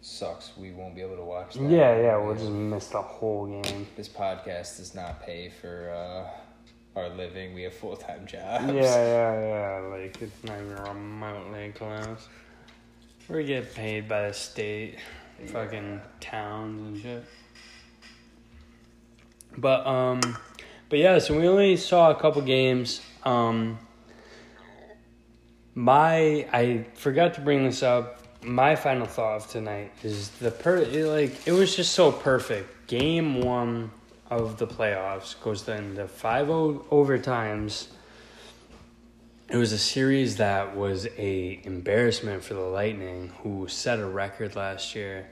sucks. 0.00 0.52
We 0.56 0.70
won't 0.72 0.94
be 0.94 1.00
able 1.02 1.16
to 1.16 1.24
watch 1.24 1.54
that. 1.54 1.62
Yeah, 1.70 1.96
yeah, 2.00 2.16
we'll 2.16 2.34
just 2.36 2.50
miss 2.50 2.88
the 2.88 3.02
whole 3.02 3.46
game. 3.46 3.86
This 3.96 4.08
podcast 4.08 4.76
does 4.76 4.94
not 4.94 5.20
pay 5.22 5.50
for 5.50 5.90
uh, 5.90 6.30
our 6.96 7.08
living. 7.08 7.54
We 7.54 7.62
have 7.62 7.74
full 7.74 7.96
time 7.96 8.26
jobs. 8.26 8.66
Yeah, 8.66 8.72
yeah, 8.72 9.40
yeah. 9.40 9.88
Like 9.88 10.20
it's 10.22 10.44
not 10.44 10.58
even 10.60 10.76
remotely 10.76 11.72
close. 11.74 12.28
We 13.28 13.44
get 13.44 13.74
paid 13.74 14.08
by 14.08 14.28
the 14.28 14.34
state, 14.34 14.98
fucking 15.46 16.00
towns 16.20 16.80
and 16.80 17.02
shit. 17.02 17.24
But 19.56 19.86
um, 19.86 20.20
but 20.88 20.98
yeah. 20.98 21.18
So 21.18 21.38
we 21.38 21.48
only 21.48 21.76
saw 21.76 22.10
a 22.10 22.14
couple 22.14 22.42
games. 22.42 23.00
Um, 23.24 23.78
my 25.74 26.46
I 26.52 26.86
forgot 26.94 27.34
to 27.34 27.40
bring 27.40 27.64
this 27.64 27.82
up. 27.82 28.20
My 28.42 28.76
final 28.76 29.06
thought 29.06 29.36
of 29.36 29.48
tonight 29.48 29.92
is 30.02 30.28
the 30.30 30.50
per 30.50 30.76
it, 30.76 31.06
like 31.06 31.46
it 31.46 31.52
was 31.52 31.74
just 31.74 31.92
so 31.92 32.12
perfect. 32.12 32.86
Game 32.86 33.40
one 33.40 33.90
of 34.40 34.58
the 34.58 34.66
playoffs 34.66 35.40
goes 35.40 35.66
into 35.68 36.06
five 36.08 36.50
o- 36.50 36.84
overtimes. 36.90 37.88
It 39.48 39.56
was 39.56 39.72
a 39.72 39.78
series 39.78 40.36
that 40.38 40.76
was 40.76 41.06
a 41.18 41.60
embarrassment 41.64 42.42
for 42.42 42.54
the 42.54 42.60
Lightning, 42.60 43.32
who 43.42 43.68
set 43.68 43.98
a 44.00 44.06
record 44.06 44.56
last 44.56 44.94
year, 44.94 45.28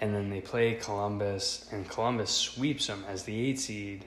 and 0.00 0.14
then 0.14 0.28
they 0.30 0.40
play 0.40 0.74
Columbus, 0.74 1.68
and 1.72 1.88
Columbus 1.88 2.30
sweeps 2.30 2.88
them 2.88 3.04
as 3.08 3.22
the 3.24 3.48
eight 3.48 3.58
seed, 3.60 4.04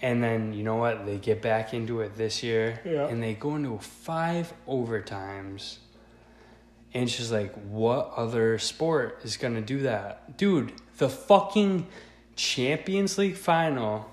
and 0.00 0.22
then 0.22 0.52
you 0.52 0.62
know 0.62 0.76
what? 0.76 1.04
They 1.04 1.18
get 1.18 1.42
back 1.42 1.74
into 1.74 2.00
it 2.00 2.16
this 2.16 2.42
year, 2.42 2.80
Yeah. 2.84 3.08
and 3.08 3.22
they 3.22 3.34
go 3.34 3.56
into 3.56 3.78
five 3.78 4.52
overtimes. 4.68 5.78
And 6.94 7.08
she's 7.08 7.30
like, 7.30 7.52
what 7.68 8.12
other 8.16 8.58
sport 8.58 9.20
is 9.24 9.36
gonna 9.36 9.60
do 9.60 9.82
that, 9.82 10.36
dude? 10.36 10.72
The 10.96 11.08
fucking 11.08 11.86
Champions 12.40 13.18
League 13.18 13.36
final. 13.36 14.10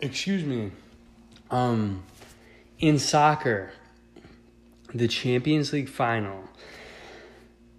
Excuse 0.00 0.44
me. 0.44 0.72
Um 1.50 2.04
in 2.78 2.98
soccer 2.98 3.72
the 4.94 5.08
champions 5.08 5.72
league 5.72 5.88
final 5.88 6.44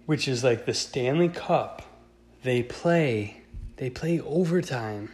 which 0.04 0.28
is 0.28 0.44
like 0.44 0.66
the 0.66 0.74
stanley 0.74 1.28
cup 1.28 1.82
they 2.42 2.62
play 2.62 3.40
they 3.80 3.88
play 3.88 4.20
overtime. 4.20 5.10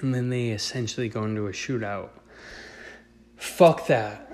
And 0.00 0.12
then 0.12 0.30
they 0.30 0.48
essentially 0.48 1.08
go 1.08 1.22
into 1.22 1.46
a 1.46 1.52
shootout. 1.52 2.08
Fuck 3.36 3.86
that 3.86 4.27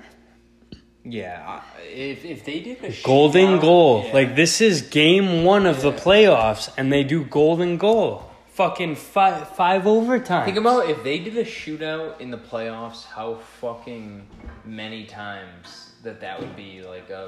Yeah, 1.07 1.61
if 1.93 2.25
if 2.25 2.43
they 2.45 2.59
did 2.61 2.83
a 2.83 2.91
golden 3.03 3.57
shootout- 3.59 3.61
goal 3.61 4.03
yeah. 4.07 4.13
like 4.13 4.35
this 4.35 4.59
is 4.59 4.81
game 4.81 5.43
one 5.43 5.65
of 5.67 5.81
the 5.83 5.91
playoffs 5.91 6.71
and 6.77 6.91
they 6.91 7.03
do 7.03 7.23
golden 7.23 7.77
goal 7.77 8.31
fucking 8.53 8.95
five 8.95 9.49
five 9.49 9.85
overtime 9.85 10.45
Think 10.45 10.57
about 10.57 10.89
if 10.89 11.03
they 11.03 11.19
did 11.19 11.37
a 11.37 11.43
shootout 11.45 12.19
in 12.19 12.31
the 12.31 12.37
playoffs, 12.37 13.05
how 13.05 13.35
fucking 13.61 14.25
many 14.65 15.05
times 15.05 15.91
that 16.03 16.21
that 16.21 16.39
would 16.39 16.55
be 16.55 16.81
like 16.81 17.09
a 17.11 17.27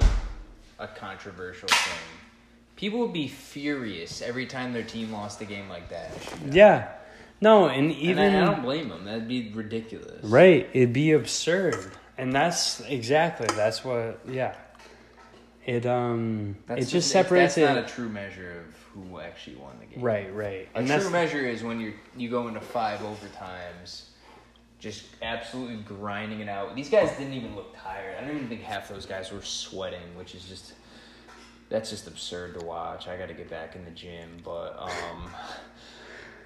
a 0.80 0.88
controversial 0.88 1.68
thing. 1.68 1.98
People 2.76 3.00
would 3.00 3.12
be 3.12 3.28
furious 3.28 4.22
every 4.22 4.46
time 4.46 4.72
their 4.72 4.84
team 4.84 5.12
lost 5.12 5.40
a 5.40 5.44
game 5.44 5.68
like 5.68 5.88
that. 5.90 6.10
yeah 6.50 6.88
no 7.40 7.68
and 7.68 7.90
And 7.92 7.92
even 7.92 8.34
I, 8.34 8.42
I 8.42 8.44
don't 8.44 8.62
blame 8.62 8.88
them. 8.88 9.04
That'd 9.04 9.28
be 9.28 9.52
ridiculous. 9.54 10.24
Right, 10.24 10.68
it'd 10.72 10.92
be 10.92 11.12
absurd, 11.12 11.92
and 12.18 12.32
that's 12.32 12.80
exactly 12.80 13.46
that's 13.56 13.84
what. 13.84 14.20
Yeah, 14.28 14.54
it 15.64 15.86
um 15.86 16.56
That's, 16.66 16.86
it 16.86 16.90
just 16.90 17.10
separates 17.10 17.54
That's 17.54 17.70
it. 17.70 17.74
not 17.74 17.84
a 17.84 17.86
true 17.86 18.08
measure 18.08 18.64
of 18.66 18.74
who 18.94 19.20
actually 19.20 19.56
won 19.56 19.78
the 19.78 19.86
game. 19.86 20.02
right, 20.02 20.34
right, 20.34 20.68
A 20.74 20.78
and 20.78 20.88
true 20.88 21.10
measure 21.10 21.46
is 21.46 21.62
when 21.62 21.80
you're 21.80 21.94
you 22.16 22.28
go 22.30 22.48
into 22.48 22.60
five 22.60 23.00
overtimes, 23.00 24.04
just 24.78 25.04
absolutely 25.22 25.76
grinding 25.76 26.40
it 26.40 26.48
out. 26.48 26.74
These 26.74 26.90
guys 26.90 27.10
didn't 27.16 27.34
even 27.34 27.54
look 27.54 27.76
tired. 27.76 28.16
I 28.18 28.26
don't 28.26 28.36
even 28.36 28.48
think 28.48 28.62
half 28.62 28.88
those 28.88 29.06
guys 29.06 29.30
were 29.30 29.42
sweating, 29.42 30.16
which 30.16 30.34
is 30.34 30.44
just 30.44 30.72
that's 31.68 31.90
just 31.90 32.06
absurd 32.06 32.58
to 32.58 32.64
watch. 32.64 33.08
I 33.08 33.16
got 33.18 33.28
to 33.28 33.34
get 33.34 33.50
back 33.50 33.76
in 33.76 33.84
the 33.84 33.90
gym, 33.90 34.38
but 34.42 34.74
um, 34.80 35.30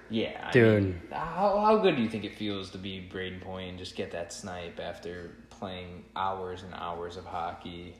yeah, 0.09 0.47
I 0.47 0.51
Dude. 0.51 0.83
mean, 0.83 1.01
how 1.11 1.61
how 1.65 1.77
good 1.77 1.95
do 1.95 2.01
you 2.01 2.09
think 2.09 2.25
it 2.25 2.35
feels 2.37 2.69
to 2.71 2.77
be 2.77 3.09
Brayden 3.11 3.39
Point 3.41 3.69
and 3.69 3.79
just 3.79 3.95
get 3.95 4.11
that 4.11 4.33
snipe 4.33 4.79
after 4.81 5.31
playing 5.63 6.03
hours 6.13 6.61
and 6.63 6.73
hours 6.73 7.15
of 7.15 7.23
hockey? 7.23 7.95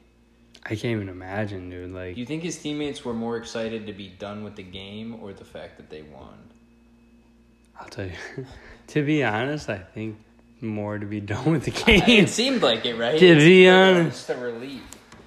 I 0.66 0.70
can't 0.70 0.86
even 0.96 1.08
imagine, 1.08 1.70
dude. 1.70 1.92
Like, 1.94 2.16
Do 2.16 2.20
you 2.20 2.26
think 2.26 2.44
his 2.44 2.58
teammates 2.62 3.06
were 3.06 3.14
more 3.14 3.38
excited 3.38 3.88
to 3.88 3.94
be 3.94 4.10
done 4.10 4.44
with 4.44 4.58
the 4.58 4.64
game 4.64 5.18
or 5.22 5.32
the 5.32 5.46
fact 5.46 5.78
that 5.78 5.90
they 5.90 6.02
won? 6.02 6.38
I'll 7.80 7.88
tell 7.88 8.06
you. 8.06 8.46
to 8.88 9.06
be 9.06 9.24
honest, 9.24 9.70
I 9.70 9.78
think 9.78 10.18
more 10.60 11.00
to 11.00 11.06
be 11.06 11.22
done 11.34 11.52
with 11.54 11.64
the 11.64 11.72
game. 11.86 12.26
It 12.26 12.30
seemed 12.30 12.62
like 12.62 12.86
it, 12.86 12.96
right? 12.96 13.18
To 13.18 13.36
be 13.38 13.70
honest. 13.70 14.30
a 14.30 14.36
relief. 14.38 14.82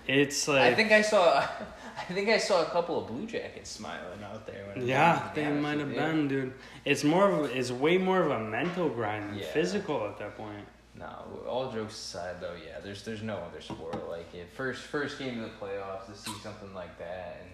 It's 0.07 0.47
like 0.47 0.61
I 0.61 0.75
think 0.75 0.93
I 0.93 1.01
saw. 1.01 1.39
I 1.39 2.13
think 2.13 2.29
I 2.29 2.37
saw 2.37 2.63
a 2.63 2.67
couple 2.67 3.01
of 3.01 3.07
Blue 3.09 3.27
Jackets 3.27 3.71
smiling 3.71 4.23
out 4.23 4.47
there. 4.47 4.67
When 4.75 4.87
yeah, 4.87 5.31
they 5.35 5.51
might 5.51 5.79
have 5.79 5.93
been, 5.93 6.29
dude. 6.29 6.53
It's 6.85 7.03
more 7.03 7.29
of 7.31 7.39
a, 7.51 7.59
it's 7.59 7.73
way 7.73 7.97
more 7.97 8.21
of 8.23 8.31
a 8.31 8.39
mental 8.45 8.89
grind 8.91 9.31
than 9.31 9.39
Yeah. 9.39 9.47
physical 9.47 10.07
at 10.07 10.19
that 10.19 10.37
point. 10.37 10.65
No, 10.99 11.25
all 11.49 11.71
jokes 11.71 11.95
aside, 11.95 12.37
though, 12.41 12.55
yeah, 12.67 12.81
there's 12.83 13.03
there's 13.05 13.23
no 13.23 13.37
other 13.37 13.61
sport 13.61 14.09
like 14.09 14.35
it. 14.35 14.49
First 14.57 14.83
first 14.83 15.19
game 15.19 15.43
of 15.43 15.51
the 15.51 15.67
playoffs 15.67 16.07
to 16.07 16.17
see 16.17 16.33
something 16.43 16.73
like 16.75 16.99
that, 16.99 17.37
and 17.43 17.51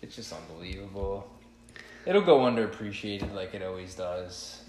it's 0.00 0.16
just 0.16 0.32
unbelievable. 0.32 1.30
It'll 2.06 2.22
go 2.22 2.38
underappreciated 2.40 3.34
like 3.34 3.52
it 3.54 3.62
always 3.62 3.94
does. 3.94 4.62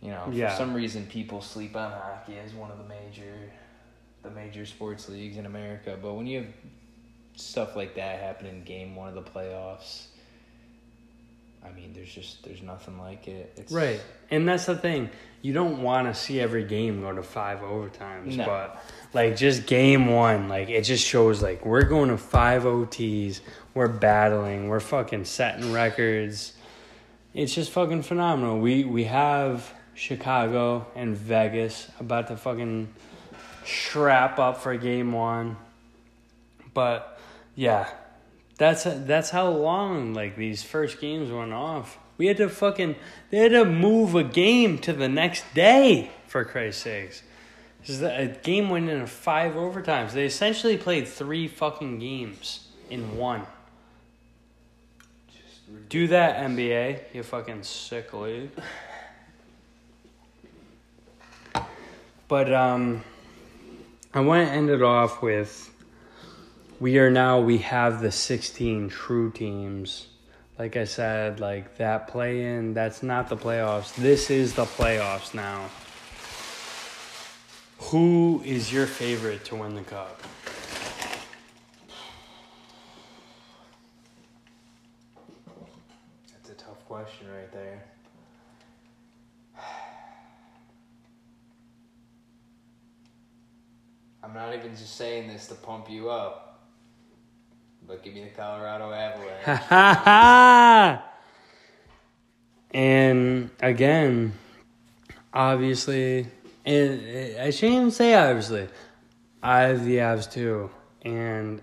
You 0.00 0.12
know, 0.12 0.28
Yeah. 0.32 0.50
for 0.50 0.56
some 0.56 0.72
reason, 0.72 1.06
people 1.06 1.42
sleep 1.42 1.76
on 1.76 1.90
hockey 1.92 2.38
as 2.38 2.54
one 2.54 2.70
of 2.70 2.78
the 2.78 2.84
major, 2.84 3.34
the 4.22 4.30
major 4.30 4.64
sports 4.64 5.08
leagues 5.10 5.36
in 5.36 5.44
America. 5.44 5.98
But 6.00 6.14
when 6.14 6.26
you 6.26 6.38
have 6.44 6.52
stuff 7.36 7.76
like 7.76 7.94
that 7.96 8.20
happen 8.20 8.46
in 8.46 8.64
Game 8.64 8.96
One 8.96 9.08
of 9.08 9.14
the 9.14 9.22
playoffs, 9.30 10.06
I 11.64 11.70
mean, 11.72 11.92
there's 11.92 12.12
just 12.12 12.42
there's 12.44 12.62
nothing 12.62 12.98
like 12.98 13.28
it. 13.28 13.52
It's, 13.56 13.72
Right. 13.72 14.00
And 14.30 14.48
that's 14.48 14.66
the 14.66 14.76
thing. 14.76 15.10
You 15.42 15.52
don't 15.52 15.82
want 15.82 16.06
to 16.06 16.14
see 16.14 16.38
every 16.40 16.64
game 16.64 17.00
go 17.00 17.12
to 17.12 17.22
five 17.22 17.60
overtimes, 17.60 18.36
No. 18.36 18.44
but 18.44 18.82
like 19.14 19.36
just 19.36 19.66
game 19.66 20.06
one, 20.08 20.48
like 20.48 20.68
it 20.68 20.82
just 20.82 21.06
shows 21.06 21.42
like 21.42 21.64
we're 21.64 21.84
going 21.84 22.10
to 22.10 22.18
five 22.18 22.64
OTs, 22.64 23.40
we're 23.74 23.88
battling, 23.88 24.68
we're 24.68 24.80
fucking 24.80 25.24
setting 25.24 25.72
records. 25.72 26.52
It's 27.32 27.54
just 27.54 27.70
fucking 27.70 28.02
phenomenal. 28.02 28.58
We 28.58 28.84
we 28.84 29.04
have 29.04 29.72
Chicago 29.94 30.86
and 30.94 31.16
Vegas 31.16 31.88
about 32.00 32.28
to 32.28 32.36
fucking 32.36 32.92
strap 33.64 34.38
up 34.38 34.58
for 34.58 34.76
game 34.76 35.12
one. 35.12 35.56
But 36.74 37.18
yeah, 37.54 37.88
that's 38.60 38.84
that's 38.84 39.30
how 39.30 39.48
long 39.48 40.12
like 40.12 40.36
these 40.36 40.62
first 40.62 41.00
games 41.00 41.32
went 41.32 41.54
off. 41.54 41.98
We 42.18 42.26
had 42.26 42.36
to 42.36 42.50
fucking 42.50 42.94
they 43.30 43.38
had 43.38 43.52
to 43.52 43.64
move 43.64 44.14
a 44.14 44.22
game 44.22 44.76
to 44.80 44.92
the 44.92 45.08
next 45.08 45.54
day 45.54 46.10
for 46.26 46.44
Christ's 46.44 46.82
sakes. 46.82 47.22
This 47.80 47.88
is 47.88 48.02
a 48.02 48.26
game 48.42 48.68
went 48.68 48.90
into 48.90 49.06
five 49.06 49.54
overtimes. 49.54 50.12
They 50.12 50.26
essentially 50.26 50.76
played 50.76 51.08
three 51.08 51.48
fucking 51.48 52.00
games 52.00 52.68
in 52.90 53.16
one. 53.16 53.46
Do 55.88 56.08
that 56.08 56.36
NBA, 56.44 57.14
you 57.14 57.22
fucking 57.22 57.62
sick 57.62 58.12
league. 58.12 58.50
But 62.28 62.52
um, 62.52 63.02
I 64.12 64.20
want 64.20 64.46
to 64.46 64.52
end 64.52 64.68
it 64.68 64.82
off 64.82 65.22
with 65.22 65.69
we 66.80 66.98
are 66.98 67.10
now 67.10 67.38
we 67.38 67.58
have 67.58 68.00
the 68.00 68.10
16 68.10 68.88
true 68.88 69.30
teams. 69.30 70.06
Like 70.58 70.78
I 70.78 70.84
said, 70.84 71.38
like 71.38 71.76
that 71.76 72.08
play 72.08 72.42
in, 72.42 72.72
that's 72.72 73.02
not 73.02 73.28
the 73.28 73.36
playoffs. 73.36 73.94
This 73.94 74.30
is 74.30 74.54
the 74.54 74.64
playoffs 74.64 75.34
now. 75.34 75.68
Who 77.90 78.42
is 78.46 78.72
your 78.72 78.86
favorite 78.86 79.44
to 79.46 79.56
win 79.56 79.74
the 79.74 79.82
cup? 79.82 80.22
That's 86.32 86.48
a 86.50 86.54
tough 86.54 86.82
question 86.86 87.26
right 87.30 87.52
there. 87.52 87.82
I'm 94.22 94.32
not 94.32 94.54
even 94.54 94.70
just 94.70 94.96
saying 94.96 95.28
this 95.28 95.46
to 95.48 95.54
pump 95.54 95.90
you 95.90 96.08
up, 96.08 96.49
but 97.90 98.04
give 98.04 98.14
me 98.14 98.22
the 98.22 98.30
Colorado 98.30 98.92
Avalanche. 98.92 99.42
Ha 99.44 99.54
ha 99.56 100.02
ha! 100.04 101.04
And 102.72 103.50
again, 103.60 104.32
obviously, 105.34 106.28
and 106.64 107.00
eh, 107.04 107.44
I 107.44 107.50
shouldn't 107.50 107.76
even 107.78 107.90
say 107.90 108.14
obviously, 108.14 108.68
I 109.42 109.62
have 109.62 109.84
the 109.84 109.96
Avs 109.96 110.30
too, 110.30 110.70
and 111.02 111.60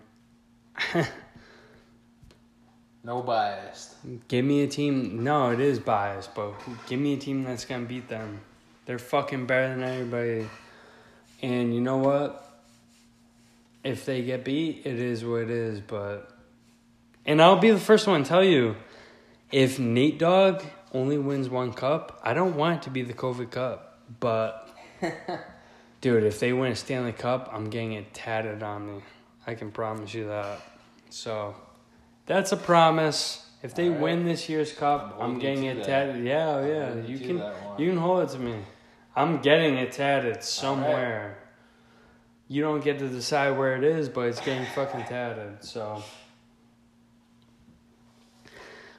no 3.05 3.21
biased. 3.21 3.95
give 4.27 4.43
me 4.43 4.63
a 4.63 4.67
team. 4.67 5.23
No, 5.23 5.51
it 5.51 5.61
is 5.61 5.79
biased, 5.79 6.35
but 6.35 6.55
give 6.87 6.99
me 6.99 7.13
a 7.13 7.17
team 7.17 7.45
that's 7.45 7.63
gonna 7.63 7.85
beat 7.85 8.09
them. 8.09 8.41
They're 8.85 8.99
fucking 8.99 9.45
better 9.45 9.69
than 9.69 9.83
everybody, 9.83 10.49
and 11.41 11.73
you 11.73 11.79
know 11.79 11.97
what? 11.97 12.46
If 13.87 14.05
they 14.05 14.21
get 14.21 14.43
beat, 14.43 14.81
it 14.85 14.99
is 14.99 15.23
what 15.23 15.43
it 15.43 15.49
is. 15.49 15.79
But, 15.79 16.29
and 17.25 17.41
I'll 17.41 17.59
be 17.59 17.71
the 17.71 17.79
first 17.79 18.05
one 18.05 18.23
to 18.23 18.27
tell 18.27 18.43
you, 18.43 18.75
if 19.49 19.79
Nate 19.79 20.19
Dogg 20.19 20.61
only 20.93 21.17
wins 21.17 21.47
one 21.47 21.71
cup, 21.71 22.19
I 22.21 22.33
don't 22.33 22.57
want 22.57 22.77
it 22.77 22.81
to 22.83 22.89
be 22.89 23.01
the 23.01 23.13
COVID 23.13 23.49
Cup. 23.49 24.01
But, 24.19 24.69
dude, 26.01 26.23
if 26.23 26.39
they 26.41 26.51
win 26.51 26.73
a 26.73 26.75
Stanley 26.75 27.13
Cup, 27.13 27.49
I'm 27.53 27.69
getting 27.69 27.93
it 27.93 28.13
tatted 28.13 28.61
on 28.61 28.87
me. 28.87 29.01
I 29.45 29.55
can 29.55 29.71
promise 29.71 30.13
you 30.13 30.27
that. 30.27 30.61
So, 31.09 31.55
that's 32.25 32.51
a 32.51 32.57
promise. 32.57 33.45
If 33.63 33.73
they 33.73 33.87
right. 33.87 34.01
win 34.01 34.25
this 34.25 34.49
year's 34.49 34.73
cup, 34.73 35.15
I'm 35.17 35.31
I'm, 35.31 35.39
getting 35.39 35.63
it 35.63 35.77
that. 35.77 35.85
tatted. 35.85 36.25
Yeah, 36.25 36.65
yeah. 36.65 36.95
You 36.95 37.17
can 37.17 37.37
you 37.79 37.89
can 37.89 37.97
hold 37.97 38.23
it 38.23 38.33
to 38.33 38.39
me. 38.39 38.55
I'm 39.15 39.41
getting 39.41 39.77
it 39.77 39.93
tatted 39.93 40.43
somewhere. 40.43 41.39
You 42.49 42.61
don't 42.61 42.83
get 42.83 42.99
to 42.99 43.09
decide 43.09 43.57
where 43.57 43.75
it 43.75 43.83
is, 43.83 44.07
but 44.07 44.27
it's 44.27 44.39
getting 44.39 44.65
fucking 44.67 45.03
tatted. 45.03 45.63
So, 45.63 46.01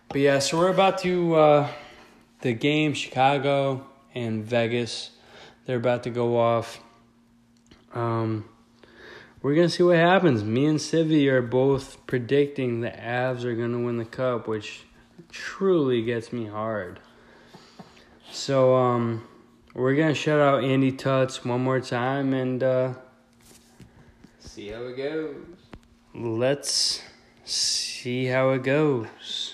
but 0.09 0.21
yeah, 0.21 0.39
so 0.39 0.59
we're 0.59 0.71
about 0.71 0.99
to 0.99 1.35
uh, 1.35 1.69
the 2.43 2.53
game 2.53 2.93
Chicago 2.93 3.87
and 4.15 4.45
Vegas. 4.45 5.11
They're 5.65 5.79
about 5.79 6.03
to 6.03 6.11
go 6.11 6.39
off. 6.39 6.81
Um, 7.95 8.45
we're 9.41 9.55
gonna 9.55 9.69
see 9.69 9.83
what 9.83 9.97
happens. 9.97 10.45
Me 10.45 10.67
and 10.67 10.79
Civi 10.79 11.29
are 11.29 11.43
both 11.43 12.07
predicting 12.07 12.81
the 12.81 12.91
Avs 12.91 13.45
are 13.45 13.55
gonna 13.55 13.81
win 13.81 13.97
the 13.97 14.05
cup, 14.05 14.47
which 14.47 14.83
truly 15.31 16.03
gets 16.03 16.33
me 16.33 16.47
hard. 16.47 17.01
So 18.31 18.77
um, 18.77 19.27
we're 19.75 19.95
gonna 19.95 20.15
shout 20.15 20.41
out 20.41 20.65
Andy 20.65 20.93
Tuts 20.93 21.45
one 21.45 21.63
more 21.63 21.81
time, 21.81 22.35
and 22.35 22.63
uh, 22.63 22.95
See 24.59 24.71
how 24.71 24.87
it 24.87 24.97
goes. 24.97 25.37
let's 26.15 27.01
see 27.45 28.27
how 28.27 28.51
it 28.51 28.65
goes. 28.65 29.48